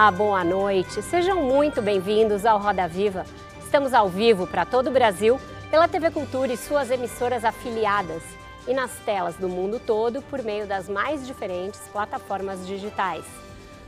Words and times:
Olá, 0.00 0.10
boa 0.10 0.42
noite. 0.42 1.02
Sejam 1.02 1.42
muito 1.42 1.82
bem-vindos 1.82 2.46
ao 2.46 2.58
Roda 2.58 2.88
Viva. 2.88 3.26
Estamos 3.62 3.92
ao 3.92 4.08
vivo 4.08 4.46
para 4.46 4.64
todo 4.64 4.86
o 4.86 4.90
Brasil 4.90 5.38
pela 5.70 5.86
TV 5.86 6.10
Cultura 6.10 6.50
e 6.50 6.56
suas 6.56 6.90
emissoras 6.90 7.44
afiliadas 7.44 8.22
e 8.66 8.72
nas 8.72 8.92
telas 9.04 9.36
do 9.36 9.46
mundo 9.46 9.78
todo 9.78 10.22
por 10.22 10.42
meio 10.42 10.66
das 10.66 10.88
mais 10.88 11.26
diferentes 11.26 11.82
plataformas 11.92 12.66
digitais. 12.66 13.26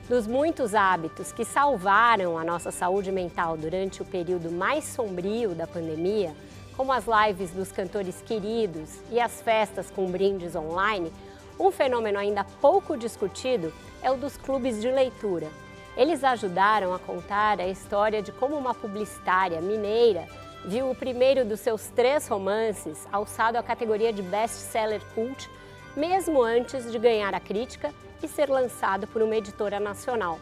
Dos 0.06 0.26
muitos 0.26 0.74
hábitos 0.74 1.32
que 1.32 1.46
salvaram 1.46 2.36
a 2.36 2.44
nossa 2.44 2.70
saúde 2.70 3.10
mental 3.10 3.56
durante 3.56 4.02
o 4.02 4.04
período 4.04 4.52
mais 4.52 4.84
sombrio 4.84 5.54
da 5.54 5.66
pandemia, 5.66 6.36
como 6.76 6.92
as 6.92 7.06
lives 7.06 7.52
dos 7.52 7.72
cantores 7.72 8.20
queridos 8.20 9.00
e 9.10 9.18
as 9.18 9.40
festas 9.40 9.90
com 9.90 10.10
brindes 10.10 10.54
online, 10.54 11.10
um 11.58 11.70
fenômeno 11.70 12.18
ainda 12.18 12.44
pouco 12.60 12.98
discutido 12.98 13.72
é 14.02 14.10
o 14.10 14.18
dos 14.18 14.36
clubes 14.36 14.78
de 14.78 14.90
leitura. 14.90 15.61
Eles 15.96 16.24
ajudaram 16.24 16.94
a 16.94 16.98
contar 16.98 17.60
a 17.60 17.68
história 17.68 18.22
de 18.22 18.32
como 18.32 18.56
uma 18.56 18.74
publicitária 18.74 19.60
mineira 19.60 20.26
viu 20.64 20.90
o 20.90 20.94
primeiro 20.94 21.44
dos 21.44 21.60
seus 21.60 21.88
três 21.88 22.28
romances 22.28 23.06
alçado 23.10 23.58
à 23.58 23.62
categoria 23.62 24.12
de 24.12 24.22
best-seller 24.22 25.02
cult, 25.14 25.50
mesmo 25.96 26.42
antes 26.42 26.90
de 26.90 26.98
ganhar 26.98 27.34
a 27.34 27.40
crítica 27.40 27.92
e 28.22 28.28
ser 28.28 28.48
lançado 28.48 29.06
por 29.06 29.22
uma 29.22 29.36
editora 29.36 29.80
nacional. 29.80 30.38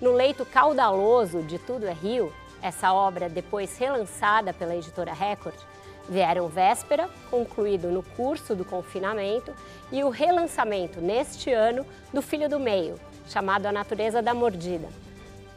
No 0.00 0.12
leito 0.12 0.44
caudaloso 0.44 1.42
de 1.42 1.58
Tudo 1.58 1.86
é 1.86 1.92
Rio, 1.92 2.32
essa 2.62 2.92
obra 2.92 3.28
depois 3.28 3.76
relançada 3.78 4.52
pela 4.52 4.76
editora 4.76 5.12
Record, 5.12 5.56
vieram 6.08 6.48
Véspera, 6.48 7.08
concluído 7.30 7.88
no 7.88 8.02
curso 8.02 8.54
do 8.54 8.64
confinamento, 8.64 9.52
e 9.90 10.04
o 10.04 10.10
relançamento 10.10 11.00
neste 11.00 11.50
ano 11.50 11.84
do 12.12 12.20
Filho 12.20 12.48
do 12.48 12.60
Meio, 12.60 13.00
chamado 13.26 13.66
A 13.66 13.72
Natureza 13.72 14.22
da 14.22 14.32
Mordida. 14.32 14.88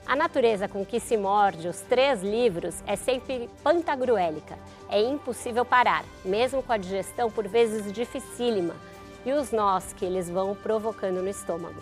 A 0.05 0.15
natureza 0.15 0.67
com 0.67 0.83
que 0.83 0.99
se 0.99 1.15
morde 1.15 1.67
os 1.67 1.81
três 1.81 2.23
livros 2.23 2.83
é 2.87 2.95
sempre 2.95 3.47
pantagruélica. 3.63 4.57
É 4.89 4.99
impossível 4.99 5.63
parar, 5.63 6.03
mesmo 6.25 6.63
com 6.63 6.73
a 6.73 6.77
digestão 6.77 7.29
por 7.29 7.47
vezes 7.47 7.93
dificílima 7.93 8.75
e 9.23 9.31
os 9.33 9.51
nós 9.51 9.93
que 9.93 10.03
eles 10.03 10.27
vão 10.27 10.55
provocando 10.55 11.21
no 11.21 11.29
estômago. 11.29 11.79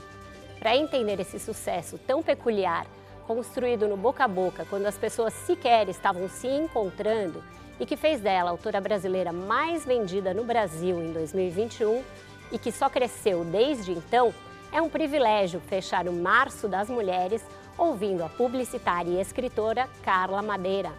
Para 0.59 0.75
entender 0.75 1.19
esse 1.21 1.39
sucesso 1.39 1.97
tão 2.05 2.21
peculiar, 2.21 2.85
construído 3.25 3.87
no 3.87 3.95
boca 3.95 4.25
a 4.25 4.27
boca, 4.27 4.65
quando 4.69 4.87
as 4.87 4.97
pessoas 4.97 5.33
sequer 5.33 5.87
estavam 5.87 6.27
se 6.27 6.47
encontrando 6.47 7.41
e 7.79 7.85
que 7.85 7.95
fez 7.95 8.19
dela 8.19 8.49
a 8.49 8.51
autora 8.51 8.81
brasileira 8.81 9.31
mais 9.31 9.85
vendida 9.85 10.33
no 10.33 10.43
Brasil 10.43 11.01
em 11.01 11.13
2021 11.13 12.03
e 12.51 12.57
que 12.57 12.71
só 12.71 12.89
cresceu 12.89 13.43
desde 13.45 13.91
então, 13.91 14.33
é 14.77 14.81
um 14.81 14.89
privilégio 14.89 15.59
fechar 15.59 16.07
o 16.07 16.13
Março 16.13 16.67
das 16.67 16.87
Mulheres 16.87 17.41
ouvindo 17.75 18.23
a 18.23 18.29
publicitária 18.29 19.09
e 19.09 19.19
escritora 19.19 19.89
Carla 20.03 20.39
Madeira. 20.43 20.91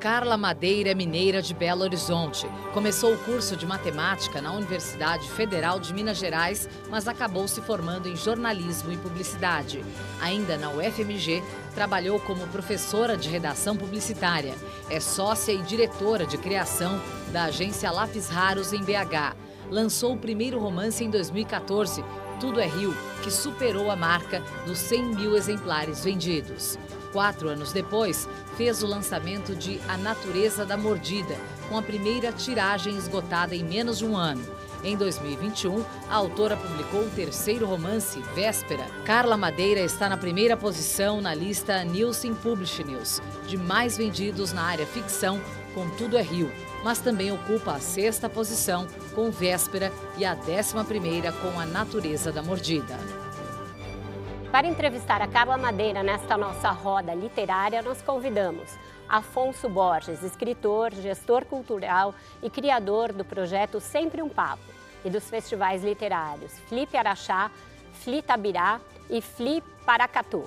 Carla 0.00 0.38
Madeira 0.38 0.90
é 0.90 0.94
mineira 0.94 1.42
de 1.42 1.52
Belo 1.52 1.82
Horizonte. 1.82 2.46
Começou 2.72 3.12
o 3.12 3.18
curso 3.18 3.54
de 3.54 3.66
matemática 3.66 4.40
na 4.40 4.52
Universidade 4.52 5.28
Federal 5.30 5.78
de 5.78 5.92
Minas 5.92 6.16
Gerais, 6.16 6.66
mas 6.88 7.06
acabou 7.06 7.46
se 7.46 7.60
formando 7.60 8.08
em 8.08 8.16
jornalismo 8.16 8.90
e 8.90 8.96
publicidade. 8.96 9.84
Ainda 10.22 10.56
na 10.56 10.70
UFMG, 10.70 11.42
trabalhou 11.74 12.18
como 12.20 12.46
professora 12.48 13.14
de 13.14 13.28
redação 13.28 13.76
publicitária. 13.76 14.54
É 14.88 15.00
sócia 15.00 15.52
e 15.52 15.62
diretora 15.62 16.24
de 16.24 16.38
criação 16.38 16.98
da 17.30 17.44
agência 17.44 17.90
Lápis 17.90 18.30
Raros 18.30 18.72
em 18.72 18.82
BH. 18.82 19.36
Lançou 19.70 20.14
o 20.14 20.18
primeiro 20.18 20.58
romance 20.58 21.02
em 21.02 21.10
2014 21.10 22.04
tudo 22.40 22.60
é 22.60 22.66
Rio, 22.66 22.94
que 23.22 23.30
superou 23.30 23.90
a 23.90 23.96
marca 23.96 24.42
dos 24.66 24.78
100 24.78 25.02
mil 25.14 25.36
exemplares 25.36 26.04
vendidos. 26.04 26.78
Quatro 27.12 27.48
anos 27.48 27.72
depois, 27.72 28.28
fez 28.56 28.82
o 28.82 28.86
lançamento 28.86 29.54
de 29.54 29.80
A 29.88 29.96
Natureza 29.96 30.66
da 30.66 30.76
Mordida, 30.76 31.36
com 31.68 31.78
a 31.78 31.82
primeira 31.82 32.32
tiragem 32.32 32.96
esgotada 32.96 33.54
em 33.54 33.62
menos 33.62 33.98
de 33.98 34.04
um 34.04 34.16
ano. 34.16 34.44
Em 34.82 34.96
2021, 34.96 35.82
a 36.10 36.14
autora 36.14 36.56
publicou 36.56 37.00
o 37.00 37.10
terceiro 37.10 37.66
romance, 37.66 38.20
Véspera. 38.34 38.84
Carla 39.04 39.36
Madeira 39.36 39.80
está 39.80 40.08
na 40.08 40.16
primeira 40.16 40.56
posição 40.56 41.22
na 41.22 41.34
lista 41.34 41.82
Nielsen 41.84 42.34
Publish 42.34 42.84
News, 42.84 43.22
de 43.46 43.56
mais 43.56 43.96
vendidos 43.96 44.52
na 44.52 44.62
área 44.62 44.86
ficção, 44.86 45.40
com 45.74 45.88
Tudo 45.90 46.18
é 46.18 46.22
Rio, 46.22 46.52
mas 46.84 46.98
também 46.98 47.32
ocupa 47.32 47.72
a 47.72 47.80
sexta 47.80 48.28
posição 48.28 48.86
com 49.14 49.30
Véspera 49.30 49.90
e 50.18 50.24
a 50.24 50.34
décima 50.34 50.84
primeira 50.84 51.32
com 51.32 51.58
A 51.58 51.64
Natureza 51.64 52.30
da 52.30 52.42
Mordida. 52.42 52.98
Para 54.52 54.66
entrevistar 54.68 55.22
a 55.22 55.26
Carla 55.26 55.56
Madeira 55.56 56.02
nesta 56.02 56.36
nossa 56.36 56.70
roda 56.70 57.14
literária, 57.14 57.80
nós 57.80 58.02
convidamos 58.02 58.70
Afonso 59.08 59.66
Borges, 59.66 60.22
escritor, 60.22 60.92
gestor 60.92 61.46
cultural 61.46 62.14
e 62.42 62.50
criador 62.50 63.12
do 63.12 63.24
projeto 63.24 63.80
Sempre 63.80 64.20
um 64.20 64.28
Papo 64.28 64.62
e 65.04 65.08
dos 65.10 65.28
festivais 65.28 65.82
literários 65.82 66.52
Flip 66.68 66.94
Araxá, 66.96 67.50
Fli 67.94 68.20
Tabirá 68.20 68.78
e 69.08 69.22
Fli 69.22 69.62
Paracatu. 69.86 70.44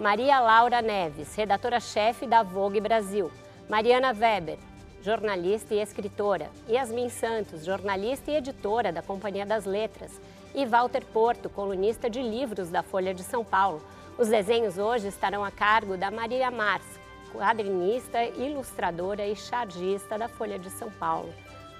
Maria 0.00 0.40
Laura 0.40 0.82
Neves, 0.82 1.34
redatora-chefe 1.36 2.26
da 2.26 2.42
Vogue 2.42 2.80
Brasil. 2.80 3.30
Mariana 3.68 4.12
Weber, 4.12 4.58
jornalista 5.06 5.72
e 5.72 5.80
escritora. 5.80 6.50
Yasmin 6.68 7.08
Santos, 7.08 7.64
jornalista 7.64 8.28
e 8.32 8.34
editora 8.34 8.92
da 8.92 9.02
Companhia 9.02 9.46
das 9.46 9.64
Letras. 9.64 10.20
E 10.52 10.66
Walter 10.66 11.04
Porto, 11.12 11.48
colunista 11.48 12.10
de 12.10 12.20
livros 12.20 12.70
da 12.70 12.82
Folha 12.82 13.14
de 13.14 13.22
São 13.22 13.44
Paulo. 13.44 13.80
Os 14.18 14.26
desenhos 14.26 14.78
hoje 14.78 15.06
estarão 15.06 15.44
a 15.44 15.50
cargo 15.52 15.96
da 15.96 16.10
Maria 16.10 16.50
Mars, 16.50 16.84
quadrinista, 17.32 18.24
ilustradora 18.24 19.24
e 19.24 19.36
chargista 19.36 20.18
da 20.18 20.26
Folha 20.26 20.58
de 20.58 20.70
São 20.70 20.90
Paulo. 20.90 21.32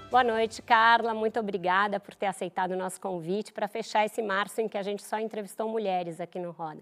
Boa 0.09 0.23
noite, 0.23 0.61
Carla. 0.61 1.13
Muito 1.13 1.37
obrigada 1.37 1.99
por 1.99 2.15
ter 2.15 2.27
aceitado 2.27 2.71
o 2.71 2.77
nosso 2.77 3.01
convite 3.01 3.51
para 3.51 3.67
fechar 3.67 4.05
esse 4.05 4.21
março 4.21 4.61
em 4.61 4.69
que 4.69 4.77
a 4.77 4.81
gente 4.81 5.03
só 5.03 5.19
entrevistou 5.19 5.67
mulheres 5.67 6.21
aqui 6.21 6.39
no 6.39 6.51
Roda. 6.51 6.79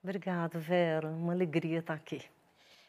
Obrigada, 0.00 0.60
Vera. 0.60 1.08
Uma 1.08 1.32
alegria 1.32 1.80
estar 1.80 1.94
aqui. 1.94 2.22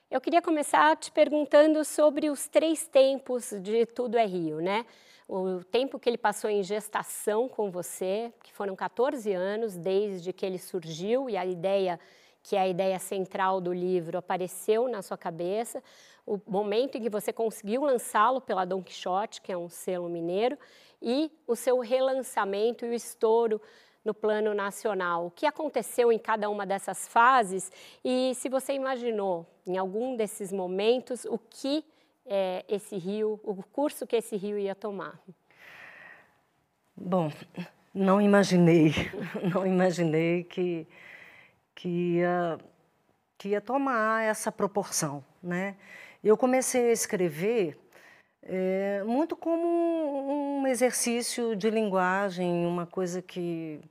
Eu 0.10 0.22
queria 0.22 0.42
começar 0.42 0.96
te 0.96 1.12
perguntando 1.12 1.84
sobre 1.84 2.30
os 2.30 2.48
três 2.48 2.88
tempos 2.88 3.52
de 3.62 3.86
Tudo 3.86 4.18
é 4.18 4.26
Rio, 4.26 4.62
né? 4.62 4.86
O 5.28 5.62
tempo 5.66 6.00
que 6.00 6.10
ele 6.10 6.18
passou 6.18 6.50
em 6.50 6.64
gestação 6.64 7.50
com 7.50 7.70
você, 7.70 8.32
que 8.42 8.54
foram 8.54 8.74
14 8.74 9.34
anos 9.34 9.76
desde 9.76 10.32
que 10.32 10.46
ele 10.46 10.58
surgiu 10.58 11.30
e 11.30 11.36
a 11.36 11.46
ideia 11.46 12.00
que 12.42 12.56
é 12.56 12.62
a 12.62 12.68
ideia 12.70 12.98
central 12.98 13.60
do 13.60 13.74
livro 13.74 14.18
apareceu 14.18 14.88
na 14.88 15.02
sua 15.02 15.18
cabeça, 15.18 15.84
o 16.26 16.40
momento 16.48 16.98
em 16.98 17.02
que 17.02 17.10
você 17.10 17.34
conseguiu 17.34 17.82
lançá-lo 17.82 18.40
pela 18.40 18.64
Don 18.64 18.82
Quixote, 18.82 19.42
que 19.42 19.52
é 19.52 19.58
um 19.58 19.68
selo 19.68 20.08
mineiro, 20.08 20.58
e 21.02 21.30
o 21.46 21.58
seu 21.58 21.80
relançamento 21.80 22.86
e 22.86 22.90
o 22.90 22.94
estouro 22.94 23.62
no 24.08 24.14
plano 24.14 24.54
nacional. 24.54 25.28
O 25.28 25.32
que 25.32 25.46
aconteceu 25.46 26.14
em 26.14 26.18
cada 26.18 26.50
uma 26.50 26.66
dessas 26.66 27.08
fases 27.10 27.70
e 28.04 28.34
se 28.36 28.48
você 28.48 28.72
imaginou 28.72 29.46
em 29.68 29.78
algum 29.78 30.16
desses 30.16 30.52
momentos 30.52 31.26
o 31.26 31.38
que 31.38 31.84
é, 32.26 32.64
esse 32.70 32.96
rio, 32.96 33.38
o 33.44 33.62
curso 33.62 34.08
que 34.08 34.16
esse 34.16 34.38
rio 34.38 34.58
ia 34.58 34.74
tomar? 34.74 35.20
Bom, 36.96 37.30
não 37.94 38.22
imaginei, 38.22 38.94
não 39.54 39.68
imaginei 39.68 40.46
que, 40.46 40.88
que, 41.76 41.90
ia, 41.90 42.58
que 43.38 43.50
ia 43.50 43.60
tomar 43.60 44.24
essa 44.24 44.52
proporção, 44.54 45.24
né? 45.44 45.76
Eu 46.24 46.38
comecei 46.38 46.90
a 46.90 46.94
escrever 46.94 47.78
é, 48.50 49.04
muito 49.04 49.36
como 49.36 50.62
um 50.62 50.68
exercício 50.68 51.56
de 51.56 51.70
linguagem, 51.70 52.66
uma 52.66 52.86
coisa 52.86 53.22
que, 53.22 53.82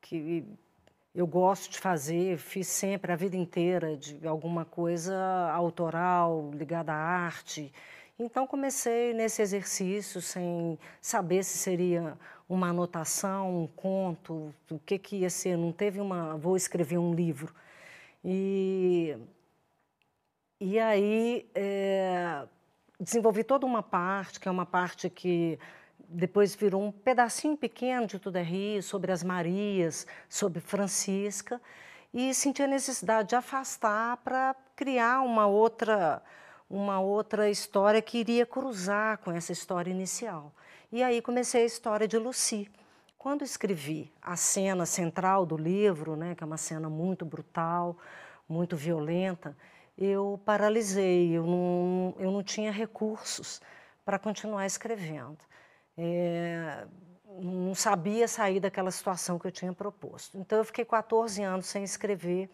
que 0.00 0.44
eu 1.14 1.26
gosto 1.26 1.70
de 1.70 1.78
fazer, 1.78 2.36
fiz 2.36 2.66
sempre 2.66 3.12
a 3.12 3.16
vida 3.16 3.36
inteira 3.36 3.96
de 3.96 4.26
alguma 4.26 4.64
coisa 4.64 5.16
autoral 5.52 6.50
ligada 6.52 6.92
à 6.92 6.96
arte. 6.96 7.72
Então 8.18 8.46
comecei 8.48 9.14
nesse 9.14 9.42
exercício 9.42 10.20
sem 10.20 10.76
saber 11.00 11.44
se 11.44 11.58
seria 11.58 12.18
uma 12.48 12.70
anotação, 12.70 13.62
um 13.62 13.66
conto, 13.68 14.52
o 14.70 14.78
que, 14.80 14.98
que 14.98 15.16
ia 15.18 15.30
ser, 15.30 15.56
não 15.56 15.70
teve 15.70 16.00
uma, 16.00 16.36
vou 16.36 16.56
escrever 16.56 16.98
um 16.98 17.14
livro. 17.14 17.54
E, 18.24 19.16
e 20.60 20.78
aí 20.80 21.48
é, 21.54 22.44
desenvolvi 23.00 23.42
toda 23.42 23.64
uma 23.64 23.82
parte, 23.82 24.38
que 24.38 24.46
é 24.46 24.50
uma 24.50 24.66
parte 24.66 25.08
que 25.08 25.58
depois 25.98 26.54
virou 26.54 26.82
um 26.82 26.92
pedacinho 26.92 27.56
pequeno 27.56 28.06
de 28.06 28.18
Tudo 28.18 28.36
é 28.36 28.42
Rio, 28.42 28.82
sobre 28.82 29.10
as 29.10 29.22
Marias, 29.22 30.06
sobre 30.28 30.60
Francisca, 30.60 31.60
e 32.12 32.34
senti 32.34 32.62
a 32.62 32.66
necessidade 32.66 33.28
de 33.28 33.36
afastar 33.36 34.16
para 34.18 34.54
criar 34.74 35.20
uma 35.22 35.46
outra, 35.46 36.20
uma 36.68 37.00
outra 37.00 37.48
história 37.48 38.02
que 38.02 38.18
iria 38.18 38.44
cruzar 38.44 39.18
com 39.18 39.30
essa 39.30 39.52
história 39.52 39.90
inicial. 39.90 40.52
E 40.90 41.02
aí 41.02 41.22
comecei 41.22 41.62
a 41.62 41.66
história 41.66 42.08
de 42.08 42.18
Lucy. 42.18 42.68
Quando 43.16 43.42
escrevi 43.42 44.12
a 44.20 44.34
cena 44.34 44.84
central 44.84 45.46
do 45.46 45.56
livro, 45.56 46.16
né, 46.16 46.34
que 46.34 46.42
é 46.42 46.46
uma 46.46 46.56
cena 46.56 46.90
muito 46.90 47.24
brutal, 47.24 47.96
muito 48.48 48.76
violenta, 48.76 49.56
eu 50.00 50.40
paralisei, 50.46 51.30
eu 51.30 51.46
não, 51.46 52.14
eu 52.18 52.30
não 52.30 52.42
tinha 52.42 52.72
recursos 52.72 53.60
para 54.04 54.18
continuar 54.18 54.64
escrevendo. 54.64 55.38
É, 55.96 56.86
não 57.38 57.74
sabia 57.74 58.26
sair 58.26 58.60
daquela 58.60 58.90
situação 58.90 59.38
que 59.38 59.46
eu 59.46 59.52
tinha 59.52 59.72
proposto. 59.72 60.38
Então, 60.38 60.58
eu 60.58 60.64
fiquei 60.64 60.84
14 60.84 61.42
anos 61.42 61.66
sem 61.66 61.84
escrever. 61.84 62.50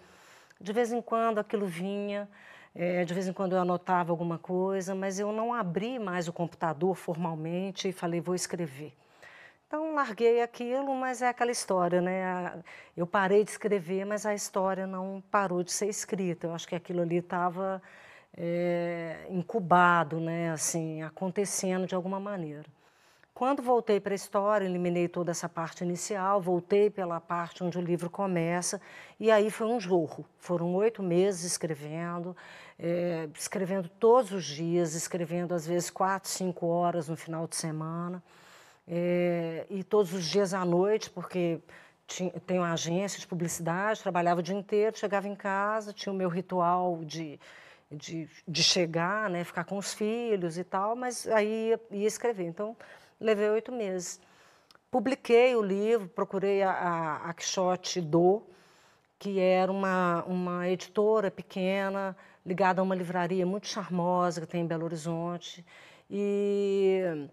De 0.61 0.73
vez 0.73 0.93
em 0.93 1.01
quando 1.01 1.39
aquilo 1.39 1.67
vinha, 1.67 2.29
é, 2.75 3.05
de 3.05 3.15
vez 3.15 3.29
em 3.29 3.33
quando 3.33 3.55
eu 3.55 3.61
anotava 3.61 4.13
alguma 4.13 4.39
coisa, 4.39 4.95
mas 4.95 5.19
eu 5.21 5.33
não 5.33 5.55
abri 5.55 5.99
mais 5.99 6.29
o 6.29 6.33
computador 6.33 6.95
formalmente 6.97 7.89
e 7.89 7.93
falei, 7.93 8.21
vou 8.21 8.35
escrever. 8.35 8.93
Então, 9.67 9.95
larguei 9.95 10.41
aquilo, 10.43 10.95
mas 10.95 11.23
é 11.23 11.29
aquela 11.29 11.51
história, 11.51 12.01
né? 12.01 12.63
Eu 12.97 13.07
parei 13.07 13.43
de 13.45 13.51
escrever, 13.51 14.05
mas 14.05 14.25
a 14.25 14.33
história 14.33 14.87
não 14.87 15.23
parou 15.29 15.63
de 15.65 15.73
ser 15.73 15.89
escrita. 15.89 16.47
Eu 16.47 16.55
acho 16.55 16.69
que 16.69 16.75
aquilo 16.77 17.03
ali 17.03 17.17
estava 17.17 17.83
é, 18.37 19.27
incubado, 19.29 20.21
né? 20.21 20.53
Assim, 20.53 21.03
acontecendo 21.03 21.87
de 21.87 21.97
alguma 21.97 22.21
maneira. 22.21 22.65
Quando 23.35 23.61
voltei 23.63 24.01
para 24.01 24.15
a 24.15 24.17
história, 24.17 24.65
eliminei 24.65 25.09
toda 25.09 25.31
essa 25.33 25.49
parte 25.49 25.85
inicial, 25.85 26.41
voltei 26.41 26.89
pela 26.89 27.21
parte 27.21 27.63
onde 27.63 27.77
o 27.77 27.83
livro 27.83 28.09
começa, 28.09 28.81
e 29.21 29.31
aí 29.31 29.51
foi 29.51 29.67
um 29.67 29.79
jorro. 29.81 30.25
Foram 30.39 30.75
oito 30.77 31.03
meses 31.03 31.45
escrevendo, 31.45 32.35
é, 32.79 33.29
escrevendo 33.35 33.89
todos 33.89 34.33
os 34.33 34.45
dias, 34.45 34.95
escrevendo 34.95 35.55
às 35.55 35.67
vezes 35.67 35.91
quatro, 35.91 36.31
cinco 36.31 36.67
horas 36.67 37.09
no 37.09 37.17
final 37.17 37.47
de 37.47 37.57
semana, 37.57 38.23
é, 38.89 39.67
e 39.69 39.83
todos 39.83 40.13
os 40.13 40.25
dias 40.25 40.55
à 40.55 40.65
noite, 40.65 41.11
porque 41.11 41.61
tinha, 42.07 42.31
tenho 42.47 42.63
agência 42.63 43.19
de 43.19 43.27
publicidade, 43.27 44.01
trabalhava 44.01 44.41
o 44.41 44.43
dia 44.43 44.55
inteiro, 44.55 44.97
chegava 44.97 45.27
em 45.29 45.35
casa, 45.35 45.93
tinha 45.93 46.13
o 46.13 46.17
meu 46.17 46.29
ritual 46.29 47.05
de, 47.05 47.39
de, 47.91 48.29
de 48.47 48.63
chegar, 48.63 49.29
né, 49.29 49.43
ficar 49.45 49.65
com 49.65 49.77
os 49.77 49.93
filhos 49.93 50.57
e 50.57 50.65
tal, 50.65 50.95
mas 50.95 51.27
aí 51.29 51.71
ia, 51.71 51.81
ia 51.91 52.07
escrever. 52.07 52.47
Então, 52.47 52.77
levei 53.21 53.51
oito 53.51 53.73
meses. 53.73 54.21
Publiquei 54.91 55.57
o 55.57 55.63
livro, 55.63 56.09
procurei 56.09 56.63
a, 56.63 56.71
a, 56.71 57.31
a 57.31 57.35
Quixote 57.35 58.01
Do, 58.01 58.43
que 59.19 59.41
era 59.41 59.71
uma, 59.71 60.23
uma 60.25 60.69
editora 60.69 61.31
pequena, 61.31 62.17
ligada 62.45 62.81
a 62.81 62.85
uma 62.85 62.95
livraria 62.95 63.45
muito 63.45 63.67
charmosa 63.67 64.41
que 64.41 64.47
tem 64.47 64.63
em 64.63 64.67
Belo 64.67 64.85
Horizonte. 64.85 65.65
E 66.09 67.29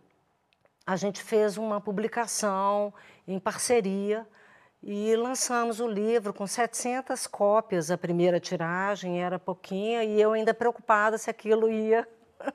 a 0.85 0.95
gente 0.95 1.24
fez 1.24 1.57
uma 1.57 1.80
publicação 1.80 2.94
em 3.27 3.39
parceria 3.39 4.27
e 4.81 5.15
lançamos 5.15 5.80
o 5.80 5.88
livro 5.88 6.33
com 6.33 6.45
700 6.45 7.25
cópias, 7.27 7.89
a 7.89 7.97
primeira 7.97 8.39
tiragem, 8.39 9.24
era 9.24 9.39
pouquinha, 9.39 10.03
e 10.03 10.21
eu 10.21 10.33
ainda 10.33 10.53
preocupada 10.53 11.18
se 11.18 11.30
aquilo 11.30 11.71
ia 11.71 12.07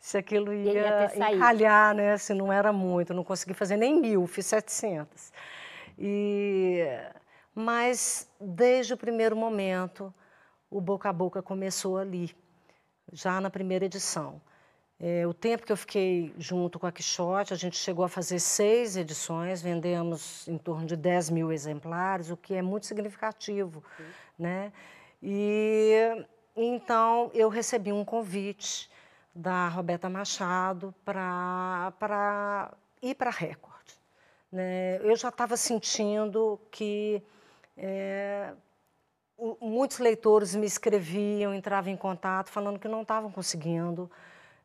se 0.00 0.18
aquilo 0.18 0.52
ia, 0.52 1.14
ia 1.14 1.34
encalhar, 1.34 1.94
né? 1.94 2.18
Se 2.18 2.34
não 2.34 2.52
era 2.52 2.72
muito, 2.72 3.14
não 3.14 3.22
consegui 3.22 3.54
fazer 3.54 3.76
nem 3.76 4.00
mil, 4.00 4.26
fiz 4.26 4.46
700. 4.46 5.32
E, 5.96 6.84
mas, 7.54 8.28
desde 8.40 8.94
o 8.94 8.96
primeiro 8.96 9.36
momento, 9.36 10.12
o 10.68 10.80
boca 10.80 11.08
a 11.08 11.12
boca 11.12 11.40
começou 11.40 11.98
ali, 11.98 12.34
já 13.12 13.40
na 13.40 13.48
primeira 13.48 13.84
edição. 13.84 14.40
É, 15.04 15.26
o 15.26 15.34
tempo 15.34 15.66
que 15.66 15.72
eu 15.72 15.76
fiquei 15.76 16.32
junto 16.38 16.78
com 16.78 16.86
a 16.86 16.92
Quixote, 16.92 17.52
a 17.52 17.56
gente 17.56 17.76
chegou 17.76 18.04
a 18.04 18.08
fazer 18.08 18.38
seis 18.38 18.96
edições, 18.96 19.60
vendemos 19.60 20.46
em 20.46 20.56
torno 20.56 20.86
de 20.86 20.94
10 20.94 21.30
mil 21.30 21.50
exemplares, 21.50 22.30
o 22.30 22.36
que 22.36 22.54
é 22.54 22.62
muito 22.62 22.86
significativo. 22.86 23.82
Né? 24.38 24.72
E 25.20 26.24
então 26.54 27.32
eu 27.34 27.48
recebi 27.48 27.90
um 27.90 28.04
convite 28.04 28.88
da 29.34 29.66
Roberta 29.66 30.08
Machado 30.08 30.94
para 31.04 32.72
ir 33.02 33.16
para 33.16 33.30
a 33.30 33.32
Record. 33.32 33.86
Né? 34.52 34.98
Eu 34.98 35.16
já 35.16 35.30
estava 35.30 35.56
sentindo 35.56 36.60
que 36.70 37.20
é, 37.76 38.52
muitos 39.60 39.98
leitores 39.98 40.54
me 40.54 40.66
escreviam, 40.66 41.52
entravam 41.52 41.92
em 41.92 41.96
contato, 41.96 42.50
falando 42.50 42.78
que 42.78 42.86
não 42.86 43.02
estavam 43.02 43.32
conseguindo 43.32 44.08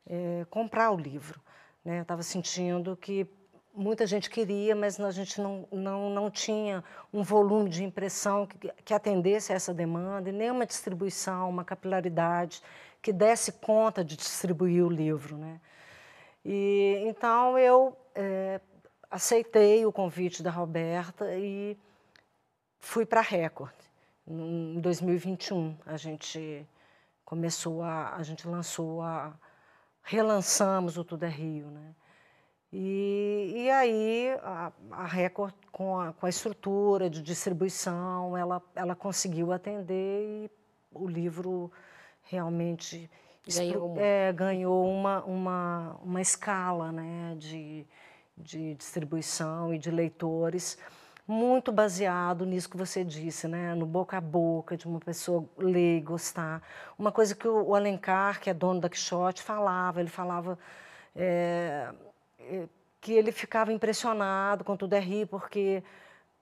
é, 0.09 0.45
comprar 0.49 0.91
o 0.91 0.97
livro. 0.97 1.39
Né? 1.83 2.01
Estava 2.01 2.23
sentindo 2.23 2.95
que 2.95 3.27
muita 3.73 4.07
gente 4.07 4.29
queria, 4.29 4.75
mas 4.75 4.99
a 4.99 5.11
gente 5.11 5.39
não, 5.39 5.67
não, 5.71 6.09
não 6.09 6.31
tinha 6.31 6.83
um 7.13 7.21
volume 7.21 7.69
de 7.69 7.83
impressão 7.83 8.47
que, 8.47 8.57
que 8.83 8.93
atendesse 8.93 9.53
a 9.53 9.55
essa 9.55 9.73
demanda, 9.73 10.29
e 10.29 10.33
nem 10.33 10.49
uma 10.49 10.65
distribuição, 10.65 11.49
uma 11.49 11.63
capilaridade 11.63 12.61
que 13.01 13.13
desse 13.13 13.51
conta 13.51 14.03
de 14.03 14.17
distribuir 14.17 14.83
o 14.83 14.89
livro. 14.89 15.37
Né? 15.37 15.61
E, 16.43 17.03
então, 17.05 17.57
eu 17.57 17.95
é, 18.15 18.59
aceitei 19.11 19.85
o 19.85 19.91
convite 19.91 20.41
da 20.41 20.49
Roberta 20.49 21.35
e 21.35 21.77
fui 22.79 23.05
para 23.05 23.19
a 23.19 23.23
Record. 23.23 23.73
Em 24.27 24.79
2021, 24.81 25.77
a 25.85 25.95
gente 25.95 26.67
começou 27.23 27.81
a, 27.81 28.15
a 28.15 28.23
gente 28.23 28.47
lançou 28.47 29.01
a, 29.01 29.33
relançamos 30.07 30.97
o 30.97 31.03
Tudo 31.03 31.25
é 31.25 31.29
Rio, 31.29 31.69
né? 31.69 31.93
E, 32.71 33.53
e 33.55 33.69
aí 33.69 34.29
a, 34.41 34.71
a 34.91 35.05
Record, 35.05 35.53
com 35.71 35.99
a, 35.99 36.13
com 36.13 36.25
a 36.25 36.29
estrutura 36.29 37.09
de 37.09 37.21
distribuição, 37.21 38.35
ela, 38.35 38.61
ela 38.75 38.95
conseguiu 38.95 39.51
atender 39.51 40.23
e 40.23 40.51
o 40.91 41.07
livro 41.07 41.71
realmente 42.23 43.09
ganhou, 43.47 43.95
é, 43.97 44.33
ganhou 44.33 44.89
uma, 44.89 45.23
uma, 45.23 45.99
uma 46.01 46.21
escala 46.21 46.91
né, 46.91 47.35
de, 47.37 47.85
de 48.37 48.75
distribuição 48.75 49.73
e 49.73 49.77
de 49.77 49.91
leitores 49.91 50.77
muito 51.27 51.71
baseado 51.71 52.45
nisso 52.45 52.69
que 52.69 52.77
você 52.77 53.03
disse, 53.03 53.47
né? 53.47 53.75
no 53.75 53.85
boca 53.85 54.17
a 54.17 54.21
boca, 54.21 54.77
de 54.77 54.87
uma 54.87 54.99
pessoa 54.99 55.43
ler 55.57 55.97
e 55.97 56.01
gostar. 56.01 56.63
Uma 56.97 57.11
coisa 57.11 57.35
que 57.35 57.47
o 57.47 57.75
Alencar, 57.75 58.39
que 58.39 58.49
é 58.49 58.53
dono 58.53 58.79
da 58.79 58.89
Quixote, 58.89 59.43
falava, 59.43 59.99
ele 59.99 60.09
falava 60.09 60.57
é, 61.15 61.91
que 63.01 63.11
ele 63.13 63.31
ficava 63.31 63.73
impressionado 63.73 64.63
com 64.63 64.77
Tudo 64.77 64.93
é 64.93 64.99
Rio, 64.99 65.27
porque 65.27 65.83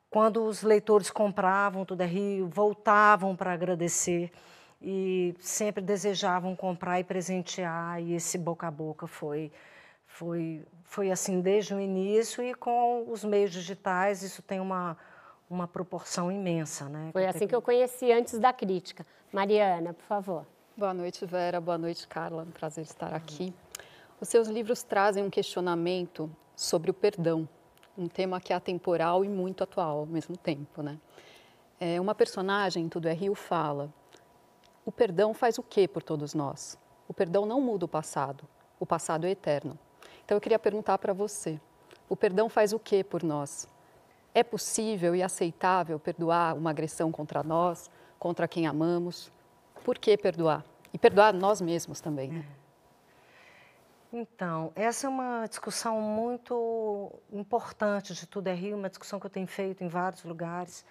quando 0.09 0.45
os 0.45 0.61
leitores 0.61 1.09
compravam 1.09 1.83
Tudo 1.83 2.01
é 2.01 2.05
Rio, 2.05 2.47
voltavam 2.47 3.35
para 3.35 3.53
agradecer 3.53 4.31
e 4.81 5.35
sempre 5.39 5.81
desejavam 5.83 6.55
comprar 6.55 6.99
e 6.99 7.03
presentear 7.03 8.01
e 8.01 8.13
esse 8.13 8.37
boca 8.37 8.67
a 8.67 8.71
boca 8.71 9.07
foi 9.07 9.51
foi 10.15 10.65
foi 10.83 11.11
assim 11.11 11.41
desde 11.41 11.73
o 11.73 11.79
início 11.79 12.43
e 12.43 12.53
com 12.53 13.05
os 13.09 13.23
meios 13.23 13.51
digitais 13.51 14.23
isso 14.23 14.41
tem 14.41 14.59
uma 14.59 14.97
uma 15.47 15.67
proporção 15.67 16.31
imensa, 16.31 16.89
né? 16.89 17.09
Foi 17.11 17.27
assim 17.27 17.47
que 17.47 17.55
eu 17.55 17.61
conheci 17.61 18.11
antes 18.11 18.39
da 18.39 18.51
crítica. 18.51 19.05
Mariana, 19.31 19.93
por 19.93 20.03
favor. 20.05 20.45
Boa 20.75 20.91
noite, 20.93 21.23
Vera. 21.23 21.61
Boa 21.61 21.77
noite, 21.77 22.07
Carla. 22.07 22.41
Um 22.41 22.51
prazer 22.51 22.83
estar 22.83 23.13
aqui. 23.13 23.53
Os 24.19 24.27
seus 24.27 24.47
livros 24.47 24.81
trazem 24.81 25.23
um 25.23 25.29
questionamento 25.29 26.31
sobre 26.55 26.89
o 26.89 26.93
perdão, 26.95 27.47
um 27.95 28.07
tema 28.07 28.41
que 28.41 28.51
é 28.51 28.55
atemporal 28.55 29.23
e 29.23 29.29
muito 29.29 29.63
atual 29.63 29.99
ao 29.99 30.05
mesmo 30.07 30.35
tempo, 30.35 30.81
né? 30.81 30.97
É, 31.79 32.01
uma 32.01 32.15
personagem, 32.15 32.89
Tudo 32.89 33.07
é 33.07 33.13
Rio, 33.13 33.35
fala 33.35 33.93
o 34.85 34.91
perdão 34.91 35.33
faz 35.33 35.57
o 35.57 35.63
que 35.63 35.87
por 35.87 36.03
todos 36.03 36.35
nós? 36.35 36.77
O 37.07 37.13
perdão 37.13 37.43
não 37.43 37.59
muda 37.59 37.85
o 37.85 37.87
passado. 37.87 38.47
O 38.79 38.85
passado 38.85 39.25
é 39.25 39.31
eterno. 39.31 39.77
Então 40.25 40.35
eu 40.35 40.41
queria 40.41 40.59
perguntar 40.59 40.97
para 40.97 41.13
você: 41.13 41.59
o 42.09 42.15
perdão 42.15 42.49
faz 42.49 42.73
o 42.73 42.79
que 42.79 43.03
por 43.03 43.23
nós? 43.23 43.69
É 44.33 44.43
possível 44.43 45.15
e 45.15 45.23
aceitável 45.23 45.97
perdoar 45.97 46.57
uma 46.57 46.71
agressão 46.71 47.11
contra 47.11 47.41
nós, 47.41 47.89
contra 48.19 48.47
quem 48.47 48.67
amamos? 48.67 49.31
Por 49.83 49.97
que 49.97 50.17
perdoar? 50.17 50.65
E 50.91 50.97
perdoar 50.97 51.33
nós 51.33 51.61
mesmos 51.61 52.01
também. 52.01 52.29
Né? 52.29 52.45
Então, 54.11 54.71
essa 54.75 55.07
é 55.07 55.09
uma 55.09 55.45
discussão 55.45 56.01
muito 56.01 57.11
importante 57.31 58.13
de 58.13 58.25
Tudo 58.25 58.47
é 58.47 58.53
Rio, 58.53 58.77
uma 58.77 58.89
discussão 58.89 59.19
que 59.19 59.25
eu 59.25 59.29
tenho 59.29 59.47
feito 59.47 59.83
em 59.83 59.87
vários 59.87 60.23
lugares, 60.23 60.85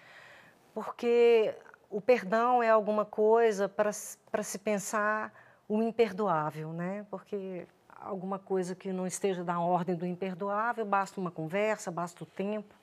porque 0.73 1.55
o 1.91 2.01
perdão 2.01 2.63
é 2.63 2.71
alguma 2.71 3.05
coisa 3.05 3.69
para 3.69 3.93
se 3.93 4.59
pensar 4.59 5.33
o 5.69 5.83
imperdoável, 5.83 6.73
né? 6.73 7.07
Porque 7.11 7.67
alguma 8.01 8.39
coisa 8.39 8.75
que 8.75 8.93
não 8.93 9.07
esteja 9.07 9.43
da 9.43 9.59
ordem 9.59 9.95
do 9.95 10.07
imperdoável, 10.07 10.85
basta 10.85 11.21
uma 11.21 11.31
conversa, 11.31 11.91
basta 11.91 12.23
o 12.25 12.27
tempo. 12.27 12.75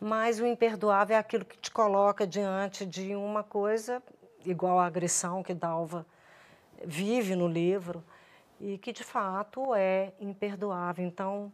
Mas 0.00 0.40
o 0.40 0.46
imperdoável 0.46 1.16
é 1.16 1.18
aquilo 1.18 1.44
que 1.44 1.56
te 1.58 1.70
coloca 1.70 2.26
diante 2.26 2.84
de 2.84 3.14
uma 3.14 3.42
coisa 3.42 4.02
igual 4.44 4.78
à 4.78 4.86
agressão 4.86 5.42
que 5.42 5.54
Dalva 5.54 6.06
vive 6.84 7.34
no 7.34 7.48
livro 7.48 8.04
e 8.60 8.78
que 8.78 8.92
de 8.92 9.04
fato 9.04 9.74
é 9.74 10.12
imperdoável. 10.20 11.04
Então, 11.04 11.52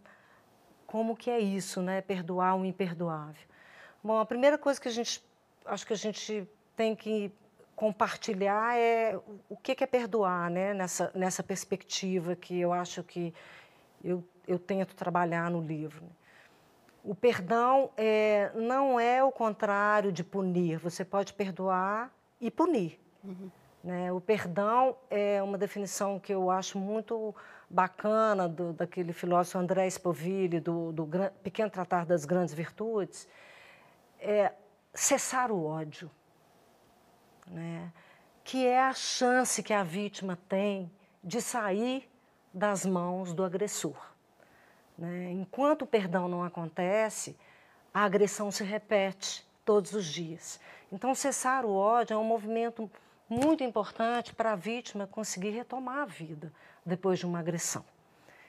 como 0.87 1.17
que 1.17 1.31
é 1.31 1.39
isso, 1.39 1.81
né? 1.81 2.01
Perdoar 2.01 2.57
o 2.57 2.65
imperdoável. 2.65 3.47
Bom, 4.03 4.19
a 4.19 4.27
primeira 4.27 4.59
coisa 4.59 4.81
que 4.81 4.89
a 4.89 4.93
gente 4.93 5.23
acho 5.65 5.87
que 5.87 5.93
a 5.93 5.97
gente 5.97 6.49
tem 6.77 6.97
que 6.97 7.33
compartilhar 7.81 8.77
é 8.79 9.19
o 9.49 9.57
que 9.57 9.83
é 9.83 9.87
perdoar, 9.87 10.51
né? 10.51 10.75
Nessa 10.75 11.11
nessa 11.15 11.43
perspectiva 11.43 12.37
que 12.37 12.61
eu 12.61 12.75
acho 12.75 13.03
que 13.03 13.33
eu, 14.05 14.23
eu 14.47 14.59
tento 14.59 14.95
trabalhar 14.95 15.51
no 15.51 15.63
livro. 15.63 16.05
O 17.03 17.15
perdão 17.15 17.89
é, 17.97 18.53
não 18.55 19.01
é 19.01 19.25
o 19.25 19.33
contrário 19.33 20.13
de 20.13 20.23
punir. 20.23 20.79
Você 20.79 21.07
pode 21.07 21.33
perdoar 21.33 22.13
e 22.39 22.51
punir. 22.51 23.01
Uhum. 23.25 23.51
Né? 23.83 24.13
O 24.13 24.21
perdão 24.21 24.95
é 25.09 25.43
uma 25.43 25.57
definição 25.57 26.21
que 26.21 26.35
eu 26.35 26.51
acho 26.51 26.79
muito 26.79 27.35
bacana 27.71 28.47
do, 28.47 28.75
daquele 28.75 29.15
filósofo 29.15 29.57
André 29.57 29.89
Spoville, 29.89 30.61
do, 30.61 30.93
do 30.93 31.09
Pequeno 31.43 31.71
Tratar 31.71 32.05
das 32.05 32.27
Grandes 32.27 32.53
Virtudes, 32.53 33.27
é 34.19 34.53
cessar 34.93 35.51
o 35.51 35.65
ódio, 35.65 36.11
né? 37.51 37.93
que 38.45 38.67
é 38.67 38.81
a 38.81 38.93
chance 38.93 39.63
que 39.63 39.73
a 39.73 39.83
vítima 39.83 40.39
tem 40.49 40.91
de 41.23 41.41
sair 41.41 42.09
das 42.53 42.87
mãos 42.87 43.33
do 43.33 43.45
agressor. 43.45 43.97
Né? 44.97 45.31
Enquanto 45.33 45.83
o 45.83 45.87
perdão 45.87 46.29
não 46.29 46.43
acontece, 46.43 47.37
a 47.93 48.05
agressão 48.05 48.51
se 48.51 48.65
repete 48.65 49.47
todos 49.65 49.93
os 49.93 50.07
dias. 50.07 50.59
Então, 50.91 51.15
cessar 51.15 51.65
o 51.65 51.75
ódio 51.75 52.15
é 52.15 52.17
um 52.17 52.25
movimento 52.25 52.91
muito 53.29 53.63
importante 53.63 54.35
para 54.35 54.53
a 54.53 54.57
vítima 54.57 55.07
conseguir 55.07 55.51
retomar 55.51 55.99
a 55.99 56.05
vida 56.07 56.53
depois 56.85 57.19
de 57.19 57.27
uma 57.27 57.39
agressão. 57.39 57.85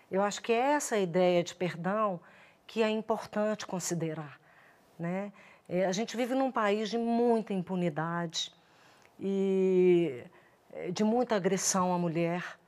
Eu 0.09 0.23
acho 0.23 0.41
que 0.41 0.51
é 0.51 0.73
essa 0.73 0.97
ideia 0.97 1.43
de 1.43 1.53
perdão 1.53 2.19
que 2.65 2.81
é 2.81 2.89
importante 2.89 3.67
considerar. 3.67 4.39
Né? 4.97 5.31
É, 5.69 5.85
a 5.85 5.91
gente 5.91 6.17
vive 6.17 6.33
num 6.33 6.51
país 6.51 6.89
de 6.89 6.97
muita 6.97 7.53
impunidade 7.53 8.51
e 9.21 10.23
é, 10.73 10.91
de 10.91 11.03
muita 11.03 11.35
agressão 11.35 11.93
à 11.93 11.97
mulher. 11.97 12.59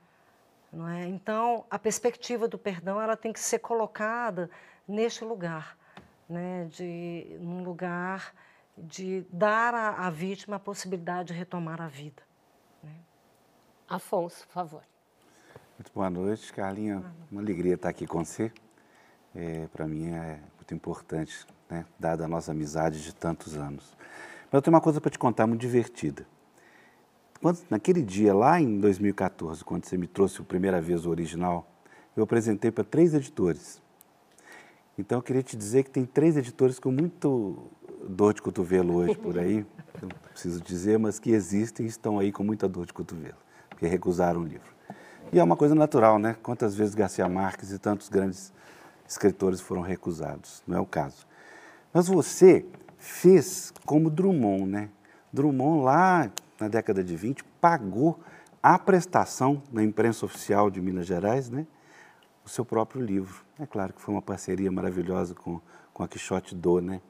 Não 0.72 0.88
é? 0.88 1.06
Então, 1.06 1.64
a 1.70 1.78
perspectiva 1.78 2.46
do 2.48 2.58
perdão 2.58 3.00
ela 3.00 3.16
tem 3.16 3.32
que 3.32 3.40
ser 3.40 3.58
colocada 3.58 4.48
neste 4.86 5.24
lugar, 5.24 5.76
né? 6.28 6.66
de, 6.70 7.36
num 7.40 7.62
lugar 7.62 8.34
de 8.76 9.24
dar 9.32 9.74
à, 9.74 10.06
à 10.06 10.10
vítima 10.10 10.56
a 10.56 10.58
possibilidade 10.58 11.28
de 11.28 11.34
retomar 11.34 11.80
a 11.80 11.86
vida. 11.86 12.22
Né? 12.82 12.92
Afonso, 13.88 14.46
por 14.46 14.52
favor. 14.52 14.82
Muito 15.78 15.92
boa 15.92 16.10
noite, 16.10 16.52
Carlinha. 16.52 17.04
Uma 17.30 17.40
alegria 17.40 17.74
estar 17.74 17.88
aqui 17.88 18.06
com 18.06 18.24
você. 18.24 18.52
É, 19.34 19.66
Para 19.68 19.86
mim 19.86 20.12
é 20.12 20.40
muito 20.56 20.74
importante, 20.74 21.46
né? 21.68 21.84
dada 21.98 22.24
a 22.24 22.28
nossa 22.28 22.52
amizade 22.52 23.02
de 23.02 23.14
tantos 23.14 23.56
anos. 23.56 23.96
Mas 24.46 24.54
eu 24.54 24.62
tenho 24.62 24.74
uma 24.74 24.80
coisa 24.80 25.00
para 25.00 25.10
te 25.10 25.18
contar 25.18 25.46
muito 25.46 25.60
divertida. 25.60 26.26
Quando, 27.44 27.58
naquele 27.68 28.00
dia, 28.00 28.32
lá 28.32 28.58
em 28.58 28.80
2014, 28.80 29.62
quando 29.62 29.84
você 29.84 29.98
me 29.98 30.06
trouxe 30.06 30.40
a 30.40 30.44
primeira 30.44 30.80
vez 30.80 31.04
o 31.04 31.10
original, 31.10 31.70
eu 32.16 32.24
apresentei 32.24 32.70
para 32.70 32.82
três 32.82 33.12
editores. 33.12 33.82
Então 34.96 35.18
eu 35.18 35.22
queria 35.22 35.42
te 35.42 35.54
dizer 35.54 35.84
que 35.84 35.90
tem 35.90 36.06
três 36.06 36.38
editores 36.38 36.78
com 36.78 36.90
muito 36.90 37.58
dor 38.08 38.32
de 38.32 38.40
cotovelo 38.40 38.94
hoje 38.94 39.18
por 39.18 39.38
aí, 39.38 39.66
não 40.00 40.08
preciso 40.30 40.58
dizer, 40.62 40.98
mas 40.98 41.18
que 41.18 41.32
existem 41.32 41.84
e 41.84 41.88
estão 41.90 42.18
aí 42.18 42.32
com 42.32 42.42
muita 42.42 42.66
dor 42.66 42.86
de 42.86 42.94
cotovelo, 42.94 43.36
porque 43.68 43.86
recusaram 43.86 44.40
o 44.40 44.44
livro. 44.44 44.72
E 45.30 45.38
é 45.38 45.44
uma 45.44 45.54
coisa 45.54 45.74
natural, 45.74 46.18
né? 46.18 46.36
Quantas 46.42 46.74
vezes 46.74 46.94
Garcia 46.94 47.28
Marques 47.28 47.70
e 47.72 47.78
tantos 47.78 48.08
grandes 48.08 48.54
escritores 49.06 49.60
foram 49.60 49.82
recusados, 49.82 50.62
não 50.66 50.78
é 50.78 50.80
o 50.80 50.86
caso. 50.86 51.26
Mas 51.92 52.08
você 52.08 52.64
fez 52.96 53.70
como 53.84 54.08
Drummond, 54.08 54.64
né? 54.64 54.88
Drummond, 55.30 55.84
lá 55.84 56.30
na 56.58 56.68
década 56.68 57.02
de 57.02 57.16
20, 57.16 57.44
pagou 57.60 58.20
a 58.62 58.78
prestação 58.78 59.62
na 59.72 59.82
imprensa 59.82 60.24
oficial 60.24 60.70
de 60.70 60.80
Minas 60.80 61.06
Gerais, 61.06 61.50
né? 61.50 61.66
O 62.44 62.48
seu 62.48 62.64
próprio 62.64 63.02
livro. 63.02 63.44
É 63.58 63.66
claro 63.66 63.92
que 63.92 64.00
foi 64.00 64.14
uma 64.14 64.22
parceria 64.22 64.70
maravilhosa 64.70 65.34
com, 65.34 65.60
com 65.92 66.02
a 66.02 66.08
Quixote 66.08 66.54
Do, 66.54 66.80
né? 66.80 67.00